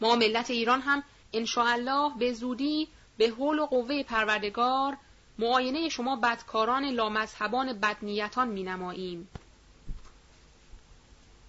ما 0.00 0.16
ملت 0.16 0.50
ایران 0.50 0.80
هم 0.80 1.02
الله 1.56 2.12
به 2.18 2.32
زودی 2.32 2.88
به 3.18 3.28
حول 3.30 3.58
و 3.58 3.66
قوه 3.66 4.02
پروردگار 4.02 4.96
معاینه 5.38 5.88
شما 5.88 6.16
بدکاران 6.16 6.84
لامذهبان 6.84 7.72
بدنیتان 7.72 8.48
می 8.48 8.62
نماییم. 8.62 9.28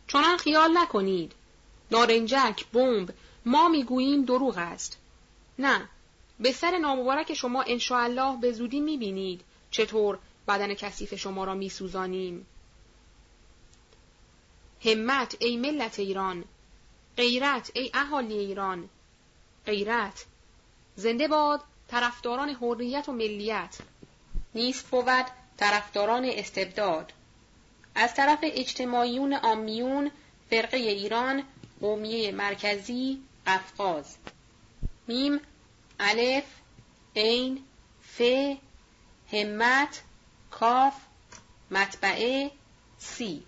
چنان 0.07 0.37
خیال 0.37 0.77
نکنید. 0.77 1.33
نارنجک، 1.91 2.65
بمب، 2.73 3.13
ما 3.47 3.69
می‌گوییم 3.69 4.25
دروغ 4.25 4.57
است. 4.57 4.97
نه، 5.59 5.89
به 6.39 6.51
سر 6.51 6.77
نامبارک 6.77 7.33
شما 7.33 7.61
الله 7.91 8.37
به 8.41 8.51
زودی 8.51 8.79
می 8.79 8.97
بینید 8.97 9.41
چطور 9.71 10.19
بدن 10.47 10.73
کثیف 10.73 11.15
شما 11.15 11.43
را 11.43 11.53
می 11.53 11.69
سوزانیم. 11.69 12.45
همت 14.85 15.37
ای 15.39 15.57
ملت 15.57 15.99
ایران 15.99 16.43
غیرت 17.17 17.71
ای 17.73 17.91
اهالی 17.93 18.37
ایران 18.37 18.89
غیرت 19.65 20.25
زنده 20.95 21.27
باد 21.27 21.61
طرفداران 21.87 22.49
حریت 22.49 23.09
و 23.09 23.11
ملیت 23.11 23.77
نیست 24.55 24.87
بود 24.87 25.25
طرفداران 25.57 26.25
استبداد 26.25 27.13
از 27.95 28.13
طرف 28.13 28.39
اجتماعیون 28.43 29.33
آمیون 29.33 30.11
فرقه 30.49 30.77
ایران 30.77 31.43
قومیه 31.81 32.31
مرکزی 32.31 33.21
قفقاز 33.47 34.17
میم 35.07 35.39
الف 35.99 36.45
عین 37.15 37.63
ف 38.01 38.21
همت 39.33 40.03
کاف 40.51 40.93
مطبعه 41.71 42.51
سی 42.97 43.43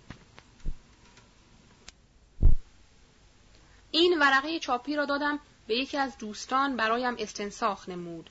این 3.90 4.18
ورقه 4.18 4.58
چاپی 4.58 4.96
را 4.96 5.04
دادم 5.04 5.40
به 5.66 5.76
یکی 5.76 5.98
از 5.98 6.18
دوستان 6.18 6.76
برایم 6.76 7.16
استنساخ 7.18 7.88
نمود. 7.88 8.30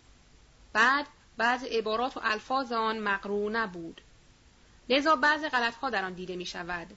بعد 0.74 1.08
بعض 1.38 1.64
عبارات 1.64 2.18
و 2.18 2.20
الفاظ 2.24 2.72
آن 2.72 3.00
مقرو 3.00 3.50
نبود. 3.50 4.02
لذا 4.90 5.16
بعض 5.16 5.44
غلطها 5.44 5.90
در 5.90 6.06
آن 6.06 6.14
دیده 6.14 6.36
می 6.36 6.46
شود. 6.46 6.88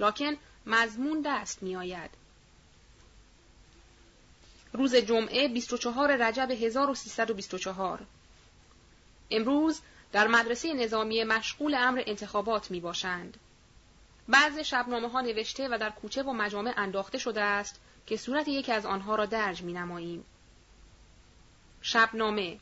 لکن 0.00 0.36
مضمون 0.66 1.22
دست 1.24 1.62
می 1.62 1.76
آید. 1.76 2.10
روز 4.72 4.94
جمعه 4.94 5.48
24 5.48 6.16
رجب 6.16 6.50
1324 6.50 8.06
امروز 9.30 9.80
در 10.12 10.26
مدرسه 10.26 10.74
نظامی 10.74 11.24
مشغول 11.24 11.74
امر 11.74 12.02
انتخابات 12.06 12.70
می 12.70 12.80
باشند. 12.80 13.36
بعض 14.28 14.58
شبنامه 14.58 15.08
ها 15.08 15.20
نوشته 15.20 15.68
و 15.68 15.78
در 15.78 15.90
کوچه 15.90 16.22
و 16.22 16.32
مجامع 16.32 16.74
انداخته 16.76 17.18
شده 17.18 17.42
است 17.42 17.80
که 18.06 18.16
صورت 18.16 18.48
یکی 18.48 18.72
از 18.72 18.86
آنها 18.86 19.14
را 19.14 19.26
درج 19.26 19.62
می 19.62 19.72
نماییم. 19.72 20.24
شبنامه 21.82 22.58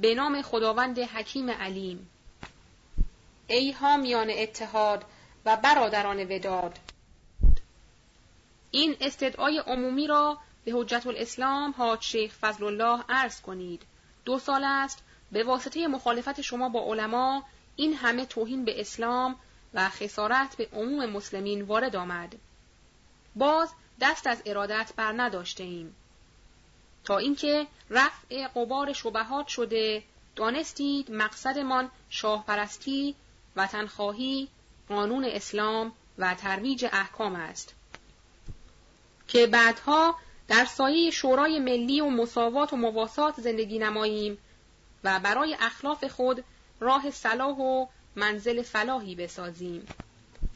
به 0.00 0.14
نام 0.14 0.42
خداوند 0.42 0.98
حکیم 0.98 1.50
علیم 1.50 2.10
ای 3.46 3.72
حامیان 3.72 4.30
اتحاد 4.30 5.04
و 5.44 5.56
برادران 5.56 6.26
وداد 6.30 6.78
این 8.70 8.96
استدعای 9.00 9.58
عمومی 9.58 10.06
را 10.06 10.38
به 10.64 10.72
حجت 10.72 11.06
الاسلام 11.06 11.74
حاج 11.78 12.02
شیخ 12.02 12.34
فضل 12.40 12.64
الله 12.64 13.04
عرض 13.08 13.40
کنید 13.40 13.82
دو 14.24 14.38
سال 14.38 14.64
است 14.64 15.02
به 15.32 15.44
واسطه 15.44 15.86
مخالفت 15.86 16.40
شما 16.40 16.68
با 16.68 16.80
علما 16.80 17.44
این 17.76 17.94
همه 17.94 18.26
توهین 18.26 18.64
به 18.64 18.80
اسلام 18.80 19.36
و 19.74 19.88
خسارت 19.88 20.56
به 20.56 20.68
عموم 20.72 21.06
مسلمین 21.06 21.62
وارد 21.62 21.96
آمد 21.96 22.34
باز 23.36 23.68
دست 24.00 24.26
از 24.26 24.42
ارادت 24.46 24.92
بر 24.96 25.12
نداشته 25.16 25.64
ایم. 25.64 25.96
تا 27.04 27.18
اینکه 27.18 27.66
رفع 27.90 28.48
قبار 28.48 28.92
شبهات 28.92 29.46
شده 29.46 30.02
دانستید 30.36 31.10
مقصدمان 31.10 31.90
شاه 32.10 32.44
پرستی، 32.46 33.14
وطنخواهی، 33.56 34.48
قانون 34.88 35.24
اسلام 35.24 35.92
و 36.18 36.34
ترویج 36.34 36.84
احکام 36.92 37.34
است. 37.34 37.74
که 39.28 39.46
بعدها 39.46 40.16
در 40.52 40.64
سایه 40.64 41.10
شورای 41.10 41.58
ملی 41.58 42.00
و 42.00 42.08
مساوات 42.08 42.72
و 42.72 42.76
مواسات 42.76 43.40
زندگی 43.40 43.78
نماییم 43.78 44.38
و 45.04 45.20
برای 45.20 45.56
اخلاف 45.60 46.04
خود 46.04 46.44
راه 46.80 47.10
صلاح 47.10 47.56
و 47.56 47.86
منزل 48.16 48.62
فلاحی 48.62 49.14
بسازیم. 49.14 49.86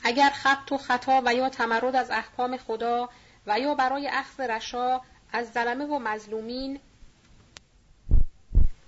اگر 0.04 0.30
خط 0.30 0.72
و 0.72 0.76
خطا 0.76 1.22
و 1.24 1.34
یا 1.34 1.48
تمرد 1.48 1.96
از 1.96 2.10
احکام 2.10 2.56
خدا 2.56 3.08
و 3.46 3.60
یا 3.60 3.74
برای 3.74 4.08
اخذ 4.08 4.40
رشا 4.40 5.00
از 5.32 5.52
ظلمه 5.52 5.84
و 5.84 5.98
مظلومین 5.98 6.80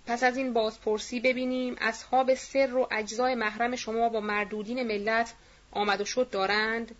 پس 0.07 0.23
از 0.23 0.37
این 0.37 0.53
بازپرسی 0.53 1.21
ببینیم 1.21 1.77
اصحاب 1.81 2.35
سر 2.35 2.75
و 2.77 2.89
اجزای 2.91 3.35
محرم 3.35 3.77
شما 3.77 4.09
با 4.09 4.21
مردودین 4.21 4.83
ملت 4.83 5.35
آمد 5.73 6.01
و 6.01 6.05
شد 6.05 6.31
دارند 6.31 6.95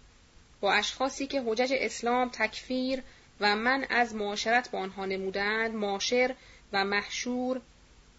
با 0.61 0.73
اشخاصی 0.73 1.27
که 1.27 1.43
حجج 1.47 1.75
اسلام 1.77 2.29
تکفیر 2.29 3.03
و 3.41 3.57
من 3.57 3.87
از 3.91 4.15
معاشرت 4.15 4.71
با 4.71 4.79
آنها 4.79 5.07
نمودند 5.07 5.75
معاشر 5.75 6.35
و 6.73 6.85
محشور 6.85 7.61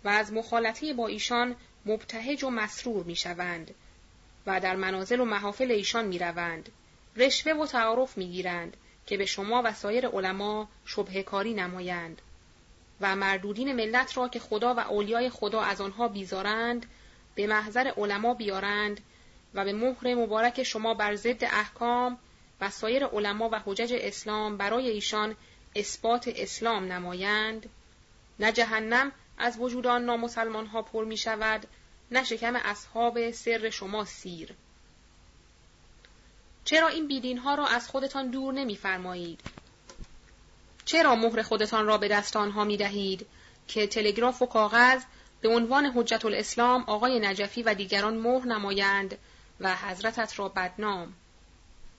و 0.03 0.09
از 0.09 0.33
مخالطه 0.33 0.93
با 0.93 1.07
ایشان 1.07 1.55
مبتهج 1.85 2.43
و 2.43 2.49
مسرور 2.49 3.03
می‌شوند 3.03 3.73
و 4.45 4.59
در 4.59 4.75
منازل 4.75 5.19
و 5.19 5.25
محافل 5.25 5.71
ایشان 5.71 6.05
می‌روند. 6.05 6.69
رشوه 7.15 7.53
و 7.53 7.65
تعارف 7.65 8.17
می‌گیرند 8.17 8.77
که 9.05 9.17
به 9.17 9.25
شما 9.25 9.61
و 9.65 9.73
سایر 9.73 10.07
علما 10.07 10.69
شبه 10.85 11.23
کاری 11.23 11.53
نمایند 11.53 12.21
و 13.01 13.15
مردودین 13.15 13.73
ملت 13.73 14.17
را 14.17 14.27
که 14.27 14.39
خدا 14.39 14.73
و 14.73 14.79
اولیای 14.79 15.29
خدا 15.29 15.61
از 15.61 15.81
آنها 15.81 16.07
بیزارند 16.07 16.85
به 17.35 17.47
محضر 17.47 17.91
علما 17.97 18.33
بیارند 18.33 19.01
و 19.53 19.65
به 19.65 19.73
مهر 19.73 20.15
مبارک 20.15 20.63
شما 20.63 20.93
بر 20.93 21.15
ضد 21.15 21.43
احکام 21.43 22.17
و 22.61 22.69
سایر 22.69 23.05
علما 23.05 23.49
و 23.51 23.59
حجج 23.65 23.93
اسلام 23.97 24.57
برای 24.57 24.89
ایشان 24.89 25.35
اثبات 25.75 26.27
اسلام 26.35 26.91
نمایند 26.91 27.69
نه 28.39 28.51
جهنم 28.51 29.11
از 29.37 29.59
وجود 29.59 29.87
آن 29.87 30.05
نامسلمان 30.05 30.65
ها 30.65 30.81
پر 30.81 31.05
می 31.05 31.17
شود 31.17 31.67
نه 32.11 32.23
شکم 32.23 32.55
اصحاب 32.55 33.31
سر 33.31 33.69
شما 33.69 34.05
سیر 34.05 34.53
چرا 36.65 36.87
این 36.87 37.07
بیدین 37.07 37.37
ها 37.37 37.55
را 37.55 37.67
از 37.67 37.87
خودتان 37.87 38.29
دور 38.29 38.53
نمیفرمایید؟ 38.53 39.39
چرا 40.85 41.15
مهر 41.15 41.41
خودتان 41.41 41.85
را 41.85 41.97
به 41.97 42.07
دست 42.07 42.35
آنها 42.35 42.63
می 42.63 42.77
دهید 42.77 43.27
که 43.67 43.87
تلگراف 43.87 44.41
و 44.41 44.45
کاغذ 44.45 45.03
به 45.41 45.49
عنوان 45.49 45.85
حجت 45.85 46.25
الاسلام 46.25 46.83
آقای 46.87 47.19
نجفی 47.19 47.63
و 47.63 47.73
دیگران 47.73 48.17
مهر 48.17 48.45
نمایند 48.45 49.17
و 49.59 49.75
حضرتت 49.75 50.39
را 50.39 50.49
بدنام؟ 50.49 51.13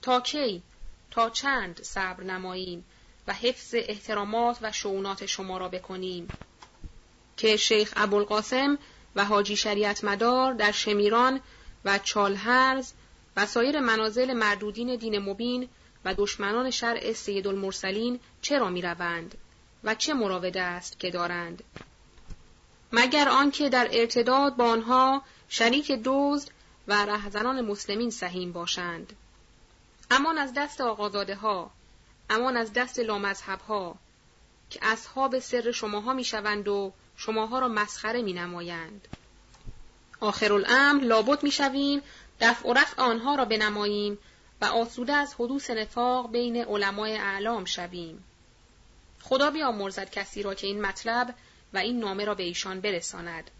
تا 0.01 0.21
کی؟ 0.21 0.61
تا 1.11 1.29
چند 1.29 1.83
صبر 1.83 2.23
نماییم 2.23 2.85
و 3.27 3.33
حفظ 3.33 3.75
احترامات 3.77 4.57
و 4.61 4.71
شعونات 4.71 5.25
شما 5.25 5.57
را 5.57 5.69
بکنیم؟ 5.69 6.27
که 7.37 7.57
شیخ 7.57 7.93
ابوالقاسم 7.95 8.77
و 9.15 9.25
حاجی 9.25 9.55
شریعت 9.55 10.03
مدار 10.03 10.53
در 10.53 10.71
شمیران 10.71 11.41
و 11.85 11.99
چالهرز 11.99 12.93
و 13.37 13.45
سایر 13.45 13.79
منازل 13.79 14.33
مردودین 14.33 14.95
دین 14.95 15.19
مبین 15.19 15.69
و 16.05 16.13
دشمنان 16.13 16.69
شرع 16.69 17.13
سید 17.13 17.47
المرسلین 17.47 18.19
چرا 18.41 18.69
می 18.69 18.81
روند 18.81 19.37
و 19.83 19.95
چه 19.95 20.13
مراوده 20.13 20.61
است 20.61 20.99
که 20.99 21.11
دارند 21.11 21.63
مگر 22.91 23.29
آنکه 23.29 23.69
در 23.69 23.89
ارتداد 23.91 24.55
با 24.55 24.65
آنها 24.65 25.21
شریک 25.49 25.91
دزد 26.05 26.49
و 26.87 27.05
رهزنان 27.05 27.61
مسلمین 27.61 28.09
سهیم 28.09 28.51
باشند 28.51 29.13
امان 30.13 30.37
از 30.37 30.53
دست 30.53 30.81
آقازاده 30.81 31.35
ها 31.35 31.71
امان 32.29 32.57
از 32.57 32.73
دست 32.73 32.99
لامذهب 32.99 33.59
ها 33.59 33.95
که 34.69 34.79
اصحاب 34.81 35.39
سر 35.39 35.71
شماها 35.71 36.13
می 36.13 36.23
شوند 36.23 36.67
و 36.67 36.93
شماها 37.15 37.59
را 37.59 37.67
مسخره 37.67 38.21
می 38.21 38.33
نمایند. 38.33 39.07
آخر 40.19 40.53
الامر 40.53 41.03
لابد 41.03 41.43
می 41.43 41.51
شویم 41.51 42.01
دفع 42.41 42.69
و 42.69 42.73
رفع 42.73 43.01
آنها 43.01 43.35
را 43.35 43.45
بنماییم 43.45 44.17
و 44.61 44.65
آسوده 44.65 45.13
از 45.13 45.33
حدوث 45.33 45.69
نفاق 45.69 46.31
بین 46.31 46.57
علمای 46.57 47.17
اعلام 47.17 47.65
شویم. 47.65 48.23
خدا 49.21 49.51
بیامرزد 49.51 50.09
کسی 50.09 50.43
را 50.43 50.53
که 50.53 50.67
این 50.67 50.81
مطلب 50.81 51.35
و 51.73 51.77
این 51.77 51.99
نامه 51.99 52.25
را 52.25 52.35
به 52.35 52.43
ایشان 52.43 52.81
برساند. 52.81 53.51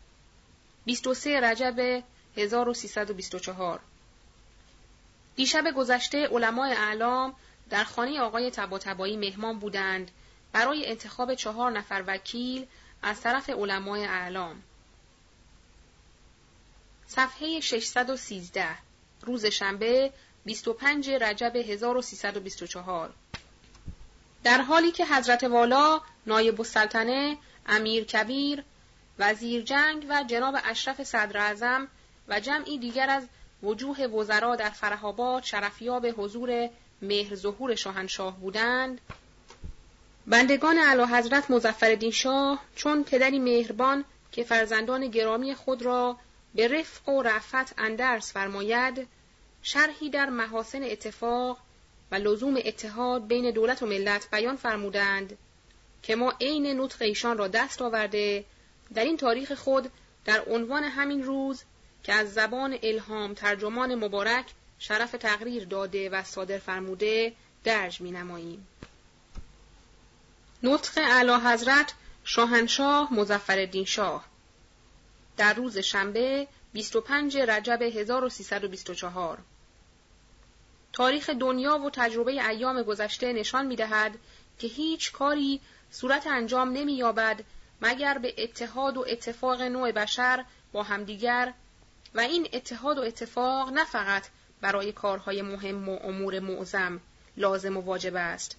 23 0.85 1.41
رجب 1.41 2.03
1324 2.37 3.79
دیشب 5.41 5.71
گذشته 5.71 6.27
علمای 6.27 6.71
اعلام 6.73 7.35
در 7.69 7.83
خانه 7.83 8.19
آقای 8.19 8.51
تباتبایی 8.51 9.17
مهمان 9.17 9.59
بودند 9.59 10.11
برای 10.51 10.87
انتخاب 10.87 11.35
چهار 11.35 11.71
نفر 11.71 12.03
وکیل 12.07 12.67
از 13.03 13.21
طرف 13.21 13.49
علمای 13.49 14.05
اعلام. 14.05 14.63
صفحه 17.07 17.59
613 17.59 18.67
روز 19.21 19.45
شنبه 19.45 20.13
25 20.45 21.09
رجب 21.09 21.55
1324 21.55 23.13
در 24.43 24.61
حالی 24.61 24.91
که 24.91 25.05
حضرت 25.05 25.43
والا 25.43 26.01
نایب 26.25 26.61
السلطنه 26.61 27.37
امیر 27.65 28.03
کبیر 28.03 28.63
وزیر 29.19 29.61
جنگ 29.61 30.05
و 30.09 30.23
جناب 30.23 30.55
اشرف 30.63 31.03
صدر 31.03 31.87
و 32.27 32.39
جمعی 32.39 32.77
دیگر 32.77 33.09
از 33.09 33.27
وجوه 33.63 34.03
وزرا 34.03 34.55
در 34.55 34.69
فرهاباد 34.69 35.43
شرفیاب 35.43 36.07
حضور 36.17 36.69
مهر 37.01 37.35
ظهور 37.35 37.75
شاهنشاه 37.75 38.37
بودند. 38.39 39.01
بندگان 40.27 40.77
اعلی 40.77 41.03
حضرت 41.03 41.51
مظفرالدین 41.51 42.11
شاه 42.11 42.59
چون 42.75 43.03
پدری 43.03 43.39
مهربان 43.39 44.05
که 44.31 44.43
فرزندان 44.43 45.07
گرامی 45.07 45.55
خود 45.55 45.81
را 45.81 46.17
به 46.55 46.67
رفق 46.67 47.09
و 47.09 47.21
رفت 47.21 47.73
اندرس 47.77 48.33
فرماید 48.33 49.07
شرحی 49.63 50.09
در 50.09 50.29
محاسن 50.29 50.83
اتفاق 50.83 51.57
و 52.11 52.15
لزوم 52.15 52.57
اتحاد 52.65 53.27
بین 53.27 53.51
دولت 53.51 53.83
و 53.83 53.85
ملت 53.85 54.27
بیان 54.31 54.55
فرمودند 54.55 55.37
که 56.03 56.15
ما 56.15 56.33
عین 56.41 56.81
نطق 56.81 57.01
ایشان 57.01 57.37
را 57.37 57.47
دست 57.47 57.81
آورده 57.81 58.45
در 58.93 59.03
این 59.03 59.17
تاریخ 59.17 59.53
خود 59.53 59.91
در 60.25 60.43
عنوان 60.47 60.83
همین 60.83 61.23
روز 61.23 61.63
که 62.03 62.13
از 62.13 62.33
زبان 62.33 62.77
الهام 62.83 63.33
ترجمان 63.33 63.95
مبارک 63.95 64.45
شرف 64.79 65.11
تقریر 65.11 65.65
داده 65.65 66.09
و 66.09 66.23
صادر 66.23 66.57
فرموده 66.57 67.33
درج 67.63 68.01
می 68.01 68.11
نماییم. 68.11 68.67
نطق 70.63 70.97
اعلی 70.97 71.33
حضرت 71.33 71.93
شاهنشاه 72.23 73.13
مزفر 73.13 73.83
شاه 73.85 74.25
در 75.37 75.53
روز 75.53 75.77
شنبه 75.77 76.47
25 76.73 77.37
رجب 77.37 77.81
1324 77.81 79.37
تاریخ 80.93 81.29
دنیا 81.29 81.79
و 81.79 81.89
تجربه 81.89 82.49
ایام 82.49 82.83
گذشته 82.83 83.33
نشان 83.33 83.65
می 83.65 83.75
دهد 83.75 84.17
که 84.59 84.67
هیچ 84.67 85.11
کاری 85.11 85.61
صورت 85.91 86.27
انجام 86.27 86.69
نمی 86.69 86.93
یابد 86.93 87.43
مگر 87.81 88.17
به 88.17 88.35
اتحاد 88.37 88.97
و 88.97 89.05
اتفاق 89.07 89.61
نوع 89.61 89.91
بشر 89.91 90.45
با 90.71 90.83
همدیگر 90.83 91.53
و 92.15 92.19
این 92.19 92.47
اتحاد 92.53 92.97
و 92.97 93.01
اتفاق 93.01 93.69
نه 93.69 93.85
فقط 93.85 94.27
برای 94.61 94.91
کارهای 94.91 95.41
مهم 95.41 95.89
و 95.89 95.99
امور 96.03 96.39
معظم 96.39 97.01
لازم 97.37 97.77
و 97.77 97.81
واجب 97.81 98.15
است 98.15 98.57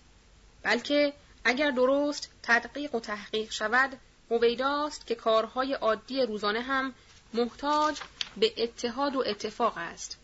بلکه 0.63 1.13
اگر 1.45 1.71
درست 1.71 2.31
تدقیق 2.43 2.95
و 2.95 3.01
تحقیق 3.01 3.51
شود 3.51 3.99
هویداست 4.31 5.07
که 5.07 5.15
کارهای 5.15 5.73
عادی 5.73 6.23
روزانه 6.23 6.61
هم 6.61 6.95
محتاج 7.35 8.01
به 8.37 8.53
اتحاد 8.57 9.17
و 9.17 9.23
اتفاق 9.27 9.75
است. 9.77 10.19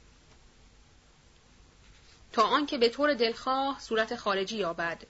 تا 2.33 2.43
آنکه 2.43 2.79
به 2.79 2.89
طور 2.89 3.15
دلخواه 3.15 3.81
صورت 3.81 4.17
خارجی 4.17 4.57
یابد. 4.57 5.03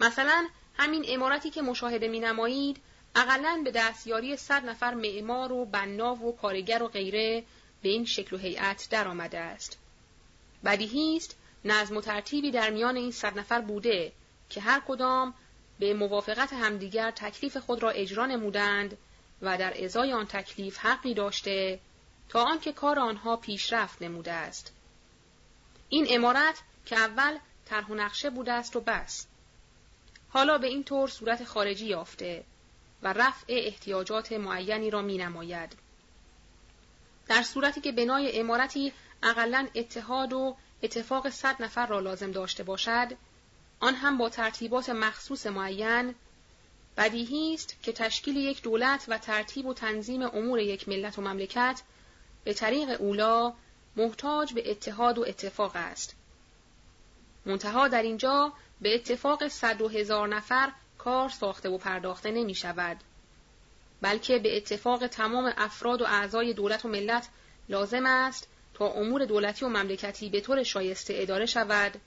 مثلا 0.00 0.48
همین 0.76 1.04
امارتی 1.08 1.50
که 1.50 1.62
مشاهده 1.62 2.08
می 2.08 2.20
نمایید 2.20 2.76
اقلا 3.14 3.62
به 3.64 3.70
دستیاری 3.70 4.36
صد 4.36 4.64
نفر 4.66 4.94
معمار 4.94 5.52
و 5.52 5.64
بنا 5.64 6.14
و 6.14 6.36
کارگر 6.36 6.82
و 6.82 6.88
غیره 6.88 7.44
به 7.82 7.88
این 7.88 8.04
شکل 8.04 8.36
و 8.36 8.38
هیئت 8.38 8.88
درآمده 8.90 9.38
است. 9.38 9.78
بدیهی 10.64 11.16
است 11.16 11.36
نظم 11.64 11.96
و 11.96 12.00
ترتیبی 12.00 12.50
در 12.50 12.70
میان 12.70 12.96
این 12.96 13.10
صد 13.10 13.38
نفر 13.38 13.60
بوده 13.60 14.12
که 14.50 14.60
هر 14.60 14.82
کدام 14.88 15.34
به 15.78 15.94
موافقت 15.94 16.52
همدیگر 16.52 17.10
تکلیف 17.10 17.56
خود 17.56 17.82
را 17.82 17.90
اجرا 17.90 18.26
نمودند 18.26 18.96
و 19.42 19.58
در 19.58 19.84
ازای 19.84 20.12
آن 20.12 20.26
تکلیف 20.26 20.78
حقی 20.78 21.14
داشته 21.14 21.80
تا 22.28 22.44
آنکه 22.44 22.72
کار 22.72 22.98
آنها 22.98 23.36
پیشرفت 23.36 24.02
نموده 24.02 24.32
است. 24.32 24.72
این 25.88 26.06
امارت 26.10 26.62
که 26.86 26.96
اول 26.96 27.38
طرح 27.64 27.86
و 27.86 27.94
نقشه 27.94 28.30
بوده 28.30 28.52
است 28.52 28.76
و 28.76 28.80
بس. 28.80 29.26
حالا 30.28 30.58
به 30.58 30.66
این 30.66 30.84
طور 30.84 31.08
صورت 31.08 31.44
خارجی 31.44 31.86
یافته. 31.86 32.44
و 33.04 33.12
رفع 33.12 33.44
احتیاجات 33.48 34.32
معینی 34.32 34.90
را 34.90 35.02
می 35.02 35.18
نماید. 35.18 35.72
در 37.28 37.42
صورتی 37.42 37.80
که 37.80 37.92
بنای 37.92 38.40
امارتی 38.40 38.92
اقلا 39.22 39.68
اتحاد 39.74 40.32
و 40.32 40.56
اتفاق 40.82 41.30
صد 41.30 41.62
نفر 41.62 41.86
را 41.86 42.00
لازم 42.00 42.30
داشته 42.30 42.62
باشد 42.62 43.08
آن 43.80 43.94
هم 43.94 44.18
با 44.18 44.28
ترتیبات 44.28 44.90
مخصوص 44.90 45.46
معین 45.46 46.14
بدیهی 46.96 47.54
است 47.54 47.76
که 47.82 47.92
تشکیل 47.92 48.36
یک 48.36 48.62
دولت 48.62 49.04
و 49.08 49.18
ترتیب 49.18 49.66
و 49.66 49.74
تنظیم 49.74 50.22
امور 50.22 50.58
یک 50.58 50.88
ملت 50.88 51.18
و 51.18 51.22
مملکت 51.22 51.82
به 52.44 52.54
طریق 52.54 53.00
اولا 53.00 53.52
محتاج 53.96 54.52
به 54.52 54.70
اتحاد 54.70 55.18
و 55.18 55.24
اتفاق 55.28 55.72
است. 55.74 56.14
منتها 57.46 57.88
در 57.88 58.02
اینجا 58.02 58.52
به 58.80 58.94
اتفاق 58.94 59.48
صد 59.48 59.80
و 59.80 59.88
هزار 59.88 60.28
نفر 60.28 60.72
کار 61.04 61.28
ساخته 61.28 61.68
و 61.68 61.78
پرداخته 61.78 62.30
نمی 62.30 62.54
شود. 62.54 62.96
بلکه 64.00 64.38
به 64.38 64.56
اتفاق 64.56 65.06
تمام 65.06 65.52
افراد 65.56 66.02
و 66.02 66.04
اعضای 66.04 66.52
دولت 66.52 66.84
و 66.84 66.88
ملت 66.88 67.28
لازم 67.68 68.06
است 68.06 68.48
تا 68.74 68.86
امور 68.86 69.24
دولتی 69.24 69.64
و 69.64 69.68
مملکتی 69.68 70.28
به 70.28 70.40
طور 70.40 70.62
شایسته 70.62 71.14
اداره 71.16 71.46
شود 71.46 72.00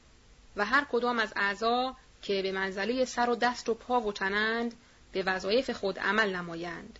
و 0.56 0.66
هر 0.66 0.86
کدام 0.92 1.20
از 1.20 1.34
اعضا 1.36 1.96
که 2.22 2.42
به 2.42 2.52
منزله 2.52 3.06
سر 3.06 3.30
و 3.30 3.36
دست 3.36 3.70
و 3.70 3.74
پا 3.74 4.02
و 4.02 4.12
تنند 4.12 4.74
به 5.12 5.24
وظایف 5.24 5.70
خود 5.70 6.00
عمل 6.00 6.36
نمایند 6.36 7.00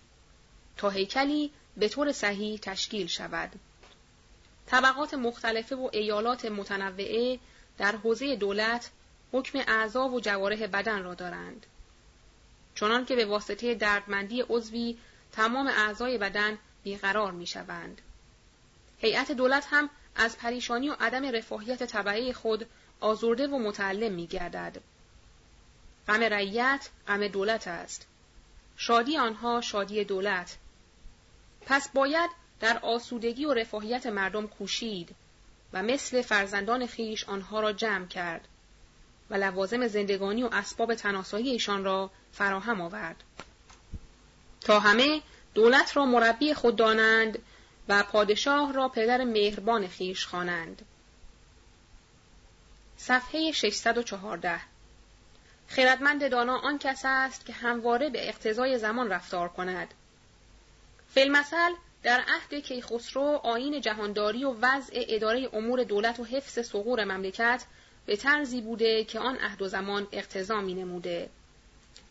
تا 0.76 0.90
هیکلی 0.90 1.52
به 1.76 1.88
طور 1.88 2.12
صحیح 2.12 2.58
تشکیل 2.62 3.06
شود. 3.06 3.50
طبقات 4.66 5.14
مختلفه 5.14 5.76
و 5.76 5.90
ایالات 5.92 6.44
متنوعه 6.44 7.38
در 7.78 7.96
حوزه 7.96 8.36
دولت 8.36 8.90
حکم 9.32 9.58
اعضا 9.68 10.08
و 10.08 10.20
جوارح 10.20 10.66
بدن 10.66 11.02
را 11.02 11.14
دارند. 11.14 11.66
چنان 12.80 13.04
که 13.04 13.16
به 13.16 13.26
واسطه 13.26 13.74
دردمندی 13.74 14.44
عضوی 14.48 14.98
تمام 15.32 15.66
اعضای 15.66 16.18
بدن 16.18 16.58
بیقرار 16.84 17.32
می 17.32 17.46
شوند. 17.46 18.00
هیئت 18.98 19.32
دولت 19.32 19.66
هم 19.70 19.90
از 20.16 20.38
پریشانی 20.38 20.88
و 20.88 20.96
عدم 21.00 21.24
رفاهیت 21.24 21.82
طبعه 21.82 22.32
خود 22.32 22.66
آزرده 23.00 23.46
و 23.46 23.58
متعلم 23.58 24.12
می 24.12 24.26
گردد. 24.26 24.80
غم 26.08 26.22
رعیت 26.22 26.88
غم 27.08 27.28
دولت 27.28 27.68
است. 27.68 28.06
شادی 28.76 29.16
آنها 29.16 29.60
شادی 29.60 30.04
دولت. 30.04 30.56
پس 31.66 31.88
باید 31.88 32.30
در 32.60 32.78
آسودگی 32.78 33.44
و 33.44 33.54
رفاهیت 33.54 34.06
مردم 34.06 34.46
کوشید 34.46 35.14
و 35.72 35.82
مثل 35.82 36.22
فرزندان 36.22 36.86
خیش 36.86 37.24
آنها 37.24 37.60
را 37.60 37.72
جمع 37.72 38.06
کرد 38.06 38.48
و 39.30 39.34
لوازم 39.34 39.86
زندگانی 39.86 40.42
و 40.42 40.48
اسباب 40.52 40.94
تناسایی 40.94 41.50
ایشان 41.50 41.84
را 41.84 42.10
فراهم 42.32 42.80
آورد. 42.80 43.24
تا 44.60 44.80
همه 44.80 45.22
دولت 45.54 45.96
را 45.96 46.06
مربی 46.06 46.54
خود 46.54 46.76
دانند 46.76 47.38
و 47.88 48.02
پادشاه 48.02 48.72
را 48.72 48.88
پدر 48.88 49.24
مهربان 49.24 49.88
خیش 49.88 50.26
خوانند. 50.26 50.82
صفحه 52.96 53.52
614 53.52 54.60
خردمند 55.68 56.30
دانا 56.30 56.58
آن 56.58 56.78
کس 56.78 57.02
است 57.04 57.46
که 57.46 57.52
همواره 57.52 58.10
به 58.10 58.28
اقتضای 58.28 58.78
زمان 58.78 59.08
رفتار 59.08 59.48
کند. 59.48 59.94
فیلمسل 61.14 61.72
در 62.02 62.24
عهد 62.28 62.54
کیخسرو 62.54 63.40
آین 63.44 63.80
جهانداری 63.80 64.44
و 64.44 64.54
وضع 64.60 65.04
اداره 65.08 65.48
امور 65.52 65.84
دولت 65.84 66.20
و 66.20 66.24
حفظ 66.24 66.66
سقور 66.66 67.04
مملکت 67.04 67.64
به 68.06 68.16
طرزی 68.16 68.60
بوده 68.60 69.04
که 69.04 69.18
آن 69.18 69.36
عهد 69.36 69.62
و 69.62 69.68
زمان 69.68 70.08
اقتضا 70.12 70.60
می 70.60 70.74
نموده. 70.74 71.30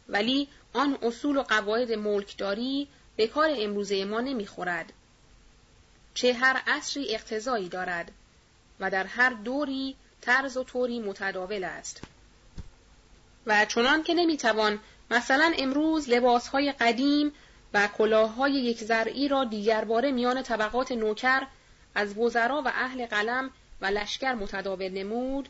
ولی 0.10 0.48
آن 0.74 0.98
اصول 1.02 1.38
و 1.38 1.44
قواعد 1.44 1.92
ملکداری 1.92 2.88
به 3.16 3.28
کار 3.28 3.50
امروزه 3.58 4.06
ما 4.06 4.22
نمی‌خورد. 4.22 4.94
چه 6.14 6.34
هر 6.34 6.62
عصری 6.68 7.16
اقتضایی 7.16 7.70
دارد 7.70 8.12
و 8.80 8.90
در 8.92 9.04
هر 9.04 9.30
دوری 9.30 9.96
طرز 10.22 10.58
و 10.58 10.64
طوری 10.64 11.00
متداول 11.00 11.64
است. 11.64 12.02
و 13.46 13.66
چنان 13.66 14.04
که 14.04 14.14
نمی‌توان 14.14 14.80
مثلا 15.12 15.54
امروز 15.58 16.10
لباسهای 16.10 16.72
قدیم 16.72 17.32
و 17.74 17.88
کلاههای 17.88 18.52
یک 18.52 18.78
زرعی 18.78 19.28
را 19.28 19.44
دیگر 19.44 19.86
باره 19.86 20.12
میان 20.12 20.44
طبقات 20.44 20.92
نوکر 20.92 21.48
از 21.96 22.18
وزرا 22.18 22.62
و 22.66 22.68
اهل 22.68 23.06
قلم 23.06 23.52
و 23.82 23.86
لشکر 23.86 24.34
متداول 24.34 24.90
نمود 24.90 25.50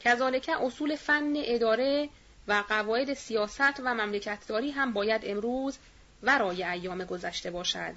کذالک 0.00 0.50
اصول 0.60 0.96
فن 0.96 1.32
اداره 1.36 2.08
و 2.48 2.64
قواعد 2.68 3.14
سیاست 3.14 3.80
و 3.80 3.94
مملکتداری 3.94 4.70
هم 4.70 4.92
باید 4.92 5.22
امروز 5.24 5.78
ورای 6.22 6.64
ایام 6.64 7.04
گذشته 7.04 7.50
باشد. 7.50 7.92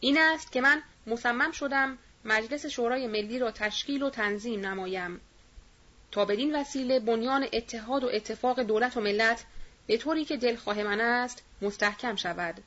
این 0.00 0.18
است 0.18 0.52
که 0.52 0.60
من 0.60 0.82
مصمم 1.06 1.52
شدم 1.52 1.98
مجلس 2.24 2.66
شورای 2.66 3.06
ملی 3.06 3.38
را 3.38 3.50
تشکیل 3.50 4.02
و 4.02 4.10
تنظیم 4.10 4.66
نمایم. 4.66 5.20
تا 6.10 6.24
بدین 6.24 6.56
وسیله 6.56 7.00
بنیان 7.00 7.46
اتحاد 7.52 8.04
و 8.04 8.10
اتفاق 8.12 8.62
دولت 8.62 8.96
و 8.96 9.00
ملت 9.00 9.44
به 9.86 9.96
طوری 9.96 10.24
که 10.24 10.36
دلخواه 10.36 10.82
من 10.82 11.00
است 11.00 11.42
مستحکم 11.62 12.16
شود. 12.16 12.62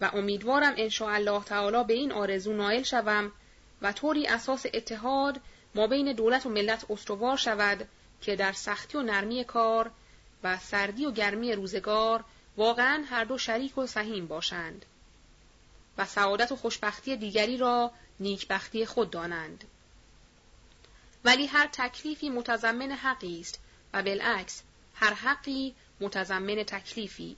و 0.00 0.10
امیدوارم 0.14 0.74
ان 0.76 0.90
الله 1.00 1.44
تعالی 1.44 1.84
به 1.84 1.94
این 1.94 2.12
آرزو 2.12 2.52
نائل 2.52 2.82
شوم 2.82 3.32
و 3.82 3.92
طوری 3.92 4.26
اساس 4.26 4.66
اتحاد 4.74 5.40
ما 5.74 5.86
بین 5.86 6.12
دولت 6.12 6.46
و 6.46 6.48
ملت 6.48 6.90
استوار 6.90 7.36
شود 7.36 7.88
که 8.26 8.36
در 8.36 8.52
سختی 8.52 8.98
و 8.98 9.02
نرمی 9.02 9.44
کار 9.44 9.90
و 10.42 10.58
سردی 10.58 11.06
و 11.06 11.10
گرمی 11.10 11.52
روزگار 11.52 12.24
واقعا 12.56 13.04
هر 13.10 13.24
دو 13.24 13.38
شریک 13.38 13.78
و 13.78 13.86
سهیم 13.86 14.26
باشند 14.26 14.84
و 15.98 16.06
سعادت 16.06 16.52
و 16.52 16.56
خوشبختی 16.56 17.16
دیگری 17.16 17.56
را 17.56 17.90
نیکبختی 18.20 18.86
خود 18.86 19.10
دانند. 19.10 19.64
ولی 21.24 21.46
هر 21.46 21.68
تکلیفی 21.72 22.30
متضمن 22.30 22.92
حقی 22.92 23.40
است 23.40 23.60
و 23.92 24.02
بالعکس 24.02 24.62
هر 24.94 25.14
حقی 25.14 25.74
متضمن 26.00 26.62
تکلیفی. 26.62 27.36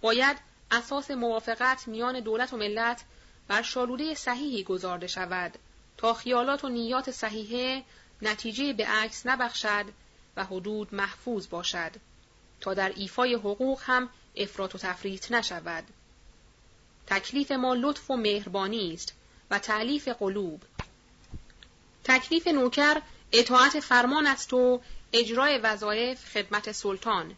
باید 0.00 0.36
اساس 0.70 1.10
موافقت 1.10 1.88
میان 1.88 2.20
دولت 2.20 2.52
و 2.52 2.56
ملت 2.56 3.04
بر 3.48 3.62
شالوده 3.62 4.14
صحیحی 4.14 4.64
گذارده 4.64 5.06
شود 5.06 5.58
تا 5.96 6.14
خیالات 6.14 6.64
و 6.64 6.68
نیات 6.68 7.10
صحیحه 7.10 7.84
نتیجه 8.22 8.72
به 8.72 8.86
عکس 8.86 9.26
نبخشد 9.26 9.84
و 10.36 10.44
حدود 10.44 10.94
محفوظ 10.94 11.48
باشد 11.48 11.92
تا 12.60 12.74
در 12.74 12.92
ایفای 12.96 13.34
حقوق 13.34 13.80
هم 13.84 14.08
افراط 14.36 14.74
و 14.74 14.78
تفریط 14.78 15.32
نشود. 15.32 15.84
تکلیف 17.06 17.52
ما 17.52 17.74
لطف 17.74 18.10
و 18.10 18.16
مهربانی 18.16 18.94
است 18.94 19.14
و 19.50 19.58
تعلیف 19.58 20.08
قلوب. 20.08 20.62
تکلیف 22.04 22.46
نوکر 22.46 23.02
اطاعت 23.32 23.80
فرمان 23.80 24.26
است 24.26 24.52
و 24.52 24.80
اجرای 25.12 25.58
وظایف 25.58 26.24
خدمت 26.24 26.72
سلطان 26.72 27.36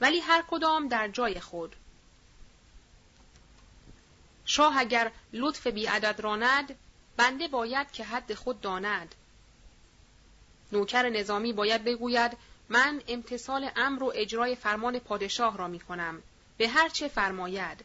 ولی 0.00 0.18
هر 0.18 0.44
کدام 0.50 0.88
در 0.88 1.08
جای 1.08 1.40
خود. 1.40 1.76
شاه 4.44 4.78
اگر 4.78 5.12
لطف 5.32 5.66
بیعدد 5.66 6.20
راند 6.20 6.78
بنده 7.16 7.48
باید 7.48 7.92
که 7.92 8.04
حد 8.04 8.34
خود 8.34 8.60
داند. 8.60 9.14
نوکر 10.72 11.08
نظامی 11.08 11.52
باید 11.52 11.84
بگوید 11.84 12.36
من 12.68 13.02
امتصال 13.08 13.70
امر 13.76 14.02
و 14.02 14.12
اجرای 14.14 14.54
فرمان 14.54 14.98
پادشاه 14.98 15.58
را 15.58 15.68
می 15.68 15.80
کنم 15.80 16.22
به 16.58 16.68
هر 16.68 16.88
چه 16.88 17.08
فرماید. 17.08 17.84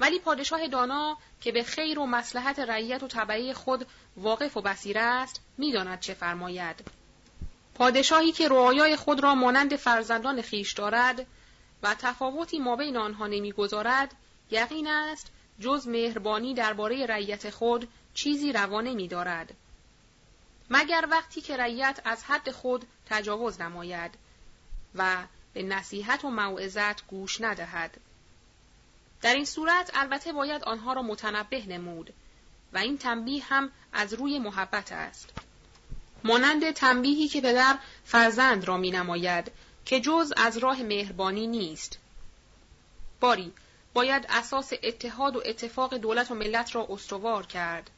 ولی 0.00 0.18
پادشاه 0.18 0.68
دانا 0.68 1.18
که 1.40 1.52
به 1.52 1.62
خیر 1.62 1.98
و 1.98 2.06
مسلحت 2.06 2.58
رعیت 2.58 3.02
و 3.02 3.06
طبعی 3.06 3.52
خود 3.52 3.86
واقف 4.16 4.56
و 4.56 4.60
بسیر 4.60 4.98
است 4.98 5.40
می‌داند 5.58 6.00
چه 6.00 6.14
فرماید. 6.14 6.84
پادشاهی 7.74 8.32
که 8.32 8.48
رعایای 8.48 8.96
خود 8.96 9.22
را 9.22 9.34
مانند 9.34 9.76
فرزندان 9.76 10.42
خیش 10.42 10.72
دارد 10.72 11.26
و 11.82 11.94
تفاوتی 11.98 12.58
ما 12.58 12.76
بین 12.76 12.96
آنها 12.96 13.26
نمی‌گذارد 13.26 14.14
یقین 14.50 14.86
است 14.86 15.30
جز 15.60 15.88
مهربانی 15.88 16.54
درباره 16.54 17.06
رعیت 17.06 17.50
خود 17.50 17.88
چیزی 18.14 18.52
روا 18.52 18.80
نمیدارد 18.80 19.54
مگر 20.70 21.08
وقتی 21.10 21.40
که 21.40 21.56
رعیت 21.56 22.00
از 22.04 22.24
حد 22.24 22.50
خود 22.50 22.84
تجاوز 23.06 23.60
نماید 23.60 24.14
و 24.94 25.16
به 25.54 25.62
نصیحت 25.62 26.24
و 26.24 26.30
موعظت 26.30 27.06
گوش 27.06 27.40
ندهد. 27.40 27.96
در 29.22 29.34
این 29.34 29.44
صورت 29.44 29.90
البته 29.94 30.32
باید 30.32 30.64
آنها 30.64 30.92
را 30.92 31.02
متنبه 31.02 31.66
نمود 31.66 32.12
و 32.72 32.78
این 32.78 32.98
تنبیه 32.98 33.44
هم 33.44 33.70
از 33.92 34.14
روی 34.14 34.38
محبت 34.38 34.92
است. 34.92 35.30
مانند 36.24 36.70
تنبیهی 36.70 37.28
که 37.28 37.40
پدر 37.40 37.78
فرزند 38.04 38.64
را 38.64 38.76
می 38.76 38.90
نماید 38.90 39.52
که 39.84 40.00
جز 40.00 40.32
از 40.36 40.58
راه 40.58 40.82
مهربانی 40.82 41.46
نیست. 41.46 41.98
باری 43.20 43.52
باید 43.94 44.26
اساس 44.28 44.72
اتحاد 44.82 45.36
و 45.36 45.42
اتفاق 45.44 45.96
دولت 45.96 46.30
و 46.30 46.34
ملت 46.34 46.74
را 46.74 46.86
استوار 46.90 47.46
کرد 47.46 47.90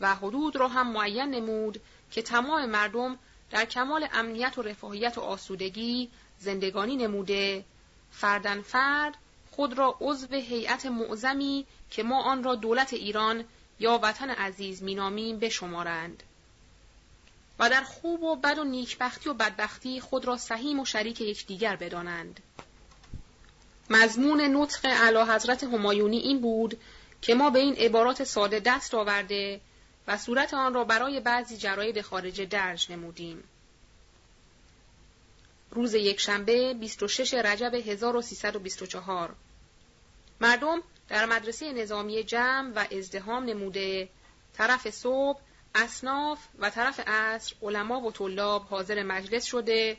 و 0.00 0.14
حدود 0.14 0.56
را 0.56 0.68
هم 0.68 0.92
معین 0.92 1.30
نمود 1.30 1.80
که 2.10 2.22
تمام 2.22 2.66
مردم 2.66 3.18
در 3.50 3.64
کمال 3.64 4.08
امنیت 4.12 4.58
و 4.58 4.62
رفاهیت 4.62 5.18
و 5.18 5.20
آسودگی 5.20 6.10
زندگانی 6.38 6.96
نموده 6.96 7.64
فردن 8.10 8.62
فرد 8.62 9.14
خود 9.50 9.78
را 9.78 9.96
عضو 10.00 10.34
هیئت 10.34 10.86
معظمی 10.86 11.66
که 11.90 12.02
ما 12.02 12.22
آن 12.22 12.44
را 12.44 12.54
دولت 12.54 12.92
ایران 12.92 13.44
یا 13.80 14.00
وطن 14.02 14.30
عزیز 14.30 14.82
مینامیم 14.82 15.38
بشمارند. 15.38 16.22
و 17.58 17.70
در 17.70 17.82
خوب 17.82 18.22
و 18.22 18.36
بد 18.36 18.58
و 18.58 18.64
نیکبختی 18.64 19.28
و 19.28 19.34
بدبختی 19.34 20.00
خود 20.00 20.24
را 20.24 20.36
سهیم 20.36 20.80
و 20.80 20.84
شریک 20.84 21.20
یکدیگر 21.20 21.76
بدانند. 21.76 22.40
مضمون 23.90 24.40
نطق 24.40 24.80
اعلی 24.84 25.32
حضرت 25.32 25.64
همایونی 25.64 26.18
این 26.18 26.40
بود 26.40 26.78
که 27.22 27.34
ما 27.34 27.50
به 27.50 27.58
این 27.58 27.74
عبارات 27.74 28.24
ساده 28.24 28.60
دست 28.60 28.94
آورده 28.94 29.60
و 30.06 30.18
صورت 30.18 30.54
آن 30.54 30.74
را 30.74 30.84
برای 30.84 31.20
بعضی 31.20 31.56
جراید 31.56 32.00
خارجه 32.00 32.44
درج 32.44 32.92
نمودیم. 32.92 33.44
روز 35.70 35.94
یکشنبه 35.94 36.74
26 36.74 37.34
رجب 37.34 37.74
1324 37.74 39.34
مردم 40.40 40.82
در 41.08 41.26
مدرسه 41.26 41.72
نظامی 41.72 42.22
جمع 42.22 42.72
و 42.74 42.84
ازدهام 42.98 43.44
نموده 43.44 44.08
طرف 44.54 44.90
صبح 44.90 45.40
اصناف 45.74 46.38
و 46.58 46.70
طرف 46.70 47.00
عصر 47.06 47.54
علما 47.62 48.00
و 48.00 48.12
طلاب 48.12 48.62
حاضر 48.62 49.02
مجلس 49.02 49.44
شده 49.44 49.96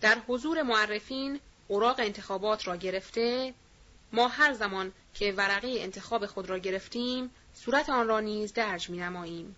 در 0.00 0.18
حضور 0.28 0.62
معرفین 0.62 1.40
اوراق 1.68 2.00
انتخابات 2.00 2.66
را 2.66 2.76
گرفته 2.76 3.54
ما 4.12 4.28
هر 4.28 4.52
زمان 4.52 4.92
که 5.14 5.32
ورقه 5.32 5.68
انتخاب 5.78 6.26
خود 6.26 6.50
را 6.50 6.58
گرفتیم 6.58 7.30
صورت 7.64 7.88
آن 7.88 8.08
را 8.08 8.20
نیز 8.20 8.52
درج 8.52 8.90
می 8.90 8.98
نماییم. 8.98 9.56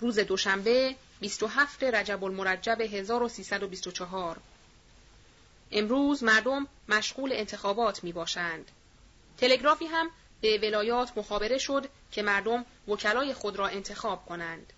روز 0.00 0.18
دوشنبه 0.18 0.94
27 1.20 1.84
رجب 1.84 2.24
المرجب 2.24 2.80
1324 2.80 4.40
امروز 5.72 6.22
مردم 6.22 6.66
مشغول 6.88 7.32
انتخابات 7.32 8.04
می 8.04 8.12
باشند. 8.12 8.70
تلگرافی 9.38 9.86
هم 9.86 10.10
به 10.40 10.58
ولایات 10.62 11.18
مخابره 11.18 11.58
شد 11.58 11.88
که 12.12 12.22
مردم 12.22 12.64
وکلای 12.88 13.34
خود 13.34 13.56
را 13.56 13.68
انتخاب 13.68 14.26
کنند. 14.26 14.72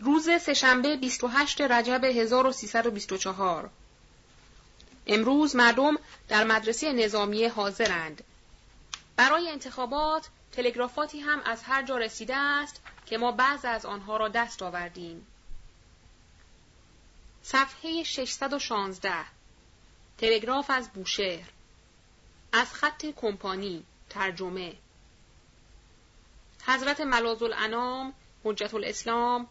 روز 0.00 0.28
سهشنبه 0.40 0.96
28 0.96 1.60
رجب 1.60 2.04
1324 2.04 3.70
امروز 5.06 5.56
مردم 5.56 5.98
در 6.28 6.44
مدرسه 6.44 6.92
نظامی 6.92 7.44
حاضرند. 7.44 8.24
برای 9.18 9.50
انتخابات 9.50 10.28
تلگرافاتی 10.52 11.20
هم 11.20 11.40
از 11.44 11.62
هر 11.62 11.82
جا 11.82 11.96
رسیده 11.96 12.36
است 12.36 12.82
که 13.06 13.18
ما 13.18 13.32
بعض 13.32 13.64
از 13.64 13.86
آنها 13.86 14.16
را 14.16 14.28
دست 14.28 14.62
آوردیم. 14.62 15.26
صفحه 17.42 18.02
616 18.02 19.12
تلگراف 20.18 20.70
از 20.70 20.90
بوشهر. 20.92 21.48
از 22.52 22.74
خط 22.74 23.06
کمپانی. 23.06 23.84
ترجمه. 24.10 24.74
حضرت 26.66 27.00
ملاز 27.00 27.42
الانام 27.42 28.12
حجت 28.44 28.74
الاسلام 28.74 29.46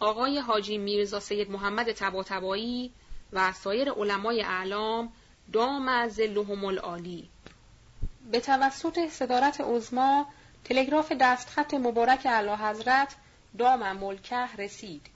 آقای 0.00 0.38
حاجی 0.38 0.78
میرزا 0.78 1.20
سید 1.20 1.50
محمد 1.50 1.92
تباتبایی 1.92 2.92
و 3.32 3.52
سایر 3.52 3.90
علمای 3.90 4.42
اعلام 4.42 5.12
دام 5.52 6.08
ظلهم 6.08 6.64
العالی. 6.64 7.31
به 8.30 8.40
توسط 8.40 9.08
صدارت 9.08 9.60
عزما 9.60 10.26
تلگراف 10.64 11.12
دستخط 11.12 11.74
مبارک 11.74 12.26
اعلی 12.26 12.54
حضرت 12.54 13.16
دام 13.58 13.92
ملکه 13.92 14.46
رسید. 14.58 15.06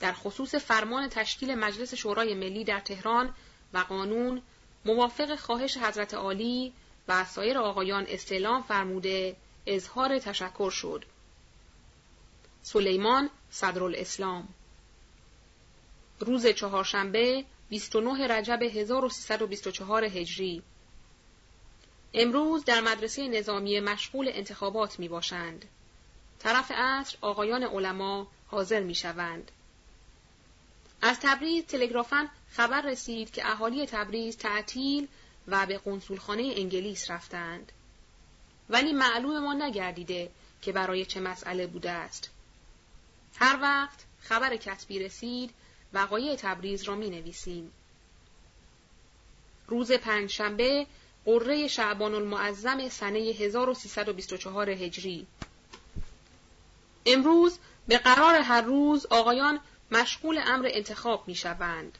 در 0.00 0.12
خصوص 0.12 0.54
فرمان 0.54 1.08
تشکیل 1.08 1.54
مجلس 1.54 1.94
شورای 1.94 2.34
ملی 2.34 2.64
در 2.64 2.80
تهران 2.80 3.34
و 3.72 3.78
قانون 3.78 4.42
موافق 4.84 5.36
خواهش 5.36 5.76
حضرت 5.76 6.14
عالی 6.14 6.72
و 7.08 7.24
سایر 7.24 7.58
آقایان 7.58 8.06
استعلام 8.08 8.62
فرموده 8.62 9.36
اظهار 9.66 10.18
تشکر 10.18 10.70
شد. 10.70 11.04
سلیمان 12.62 13.30
صدرالاسلام. 13.50 14.48
روز 16.20 16.46
چهارشنبه 16.46 17.44
29 17.68 18.26
رجب 18.26 18.62
1324 18.62 20.04
هجری. 20.04 20.62
امروز 22.14 22.64
در 22.64 22.80
مدرسه 22.80 23.28
نظامی 23.28 23.80
مشغول 23.80 24.30
انتخابات 24.32 24.98
می 24.98 25.08
باشند. 25.08 25.64
طرف 26.38 26.72
عصر 26.74 27.16
آقایان 27.20 27.62
علما 27.62 28.28
حاضر 28.46 28.80
می 28.80 28.94
شوند. 28.94 29.50
از 31.02 31.20
تبریز 31.20 31.64
تلگرافن 31.64 32.28
خبر 32.50 32.82
رسید 32.82 33.30
که 33.30 33.50
اهالی 33.50 33.86
تبریز 33.86 34.36
تعطیل 34.36 35.08
و 35.48 35.66
به 35.66 35.78
قنسولخانه 35.78 36.52
انگلیس 36.56 37.10
رفتند. 37.10 37.72
ولی 38.70 38.92
معلوم 38.92 39.38
ما 39.38 39.54
نگردیده 39.54 40.30
که 40.62 40.72
برای 40.72 41.04
چه 41.04 41.20
مسئله 41.20 41.66
بوده 41.66 41.90
است. 41.90 42.30
هر 43.36 43.58
وقت 43.62 44.04
خبر 44.22 44.56
کتبی 44.56 44.98
رسید 44.98 45.50
وقایع 45.92 46.36
تبریز 46.36 46.82
را 46.82 46.94
می 46.94 47.10
نویسیم. 47.10 47.72
روز 49.66 49.92
پنجشنبه 49.92 50.86
قره 51.28 51.68
شعبان 51.68 52.14
المعظم 52.14 52.88
سنه 52.88 53.18
1324 53.18 54.70
هجری 54.70 55.26
امروز 57.06 57.58
به 57.88 57.98
قرار 57.98 58.34
هر 58.34 58.60
روز 58.60 59.06
آقایان 59.06 59.60
مشغول 59.90 60.40
امر 60.46 60.68
انتخاب 60.72 61.24
می 61.28 61.34
شوند. 61.34 61.98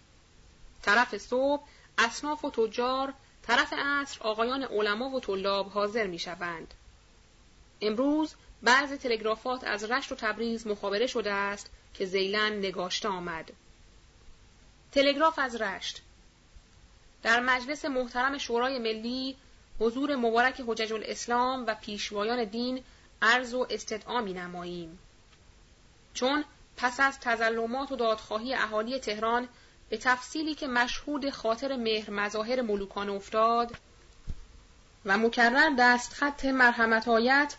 طرف 0.83 1.17
صبح 1.17 1.63
اصناف 1.99 2.45
و 2.45 2.51
تجار، 2.51 3.15
طرف 3.43 3.73
عصر 3.73 4.19
آقایان 4.21 4.63
علما 4.63 5.11
و 5.11 5.21
طلاب 5.21 5.69
حاضر 5.69 6.07
می 6.07 6.19
شوند. 6.19 6.75
امروز 7.81 8.35
بعض 8.63 8.93
تلگرافات 8.93 9.65
از 9.65 9.85
رشت 9.85 10.13
و 10.13 10.15
تبریز 10.15 10.67
مخابره 10.67 11.07
شده 11.07 11.33
است 11.33 11.71
که 11.95 12.07
زیلن 12.07 12.53
نگاشته 12.53 13.09
آمد. 13.09 13.53
تلگراف 14.93 15.39
از 15.39 15.57
رشت 15.57 16.03
در 17.23 17.41
مجلس 17.41 17.85
محترم 17.85 18.39
شورای 18.39 18.79
ملی 18.79 19.37
حضور 19.81 20.17
مبارک 20.17 20.63
حجج 20.67 20.93
الاسلام 20.93 21.67
و 21.67 21.75
پیشوایان 21.75 22.45
دین 22.45 22.85
عرض 23.23 23.55
و 23.55 23.67
استدعا 23.71 24.21
نماییم. 24.21 24.99
چون 26.15 26.45
پس 26.77 27.01
از 27.01 27.21
تظلمات 27.21 27.93
و 27.93 27.97
دادخواهی 27.97 28.55
اهالی 28.55 28.99
تهران 28.99 29.49
به 29.89 29.97
تفصیلی 29.97 30.55
که 30.55 30.67
مشهود 30.67 31.31
خاطر 31.31 31.77
مهر 31.77 32.11
مظاهر 32.11 32.63
ملوکان 32.63 33.09
افتاد 33.09 33.77
و 35.05 35.19
مکرر 35.19 35.71
دست 35.79 36.13
خط 36.13 36.45
مرحمت 36.45 37.09
آیت 37.09 37.57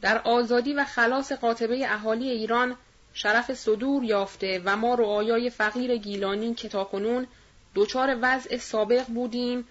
در 0.00 0.18
آزادی 0.18 0.74
و 0.74 0.84
خلاص 0.84 1.32
قاطبه 1.32 1.92
اهالی 1.92 2.30
ایران 2.30 2.76
شرف 3.12 3.54
صدور 3.54 4.04
یافته 4.04 4.62
و 4.64 4.76
ما 4.76 4.94
رعایای 4.94 5.50
فقیر 5.50 5.96
گیلانی 5.96 6.54
که 6.54 6.68
تاکنون 6.68 7.26
دچار 7.78 8.18
وضع 8.22 8.56
سابق 8.56 9.06
بودیم 9.06 9.68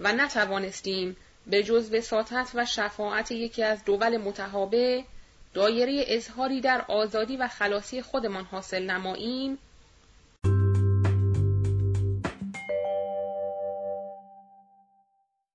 و 0.00 0.12
نتوانستیم 0.12 1.16
به 1.46 1.62
جز 1.62 1.94
وساطت 1.94 2.50
و 2.54 2.66
شفاعت 2.66 3.32
یکی 3.32 3.62
از 3.62 3.84
دول 3.84 4.16
متحابه 4.16 5.04
دایره 5.54 6.04
اظهاری 6.08 6.60
در 6.60 6.84
آزادی 6.88 7.36
و 7.36 7.48
خلاصی 7.48 8.02
خودمان 8.02 8.44
حاصل 8.44 8.82
نماییم. 8.82 9.58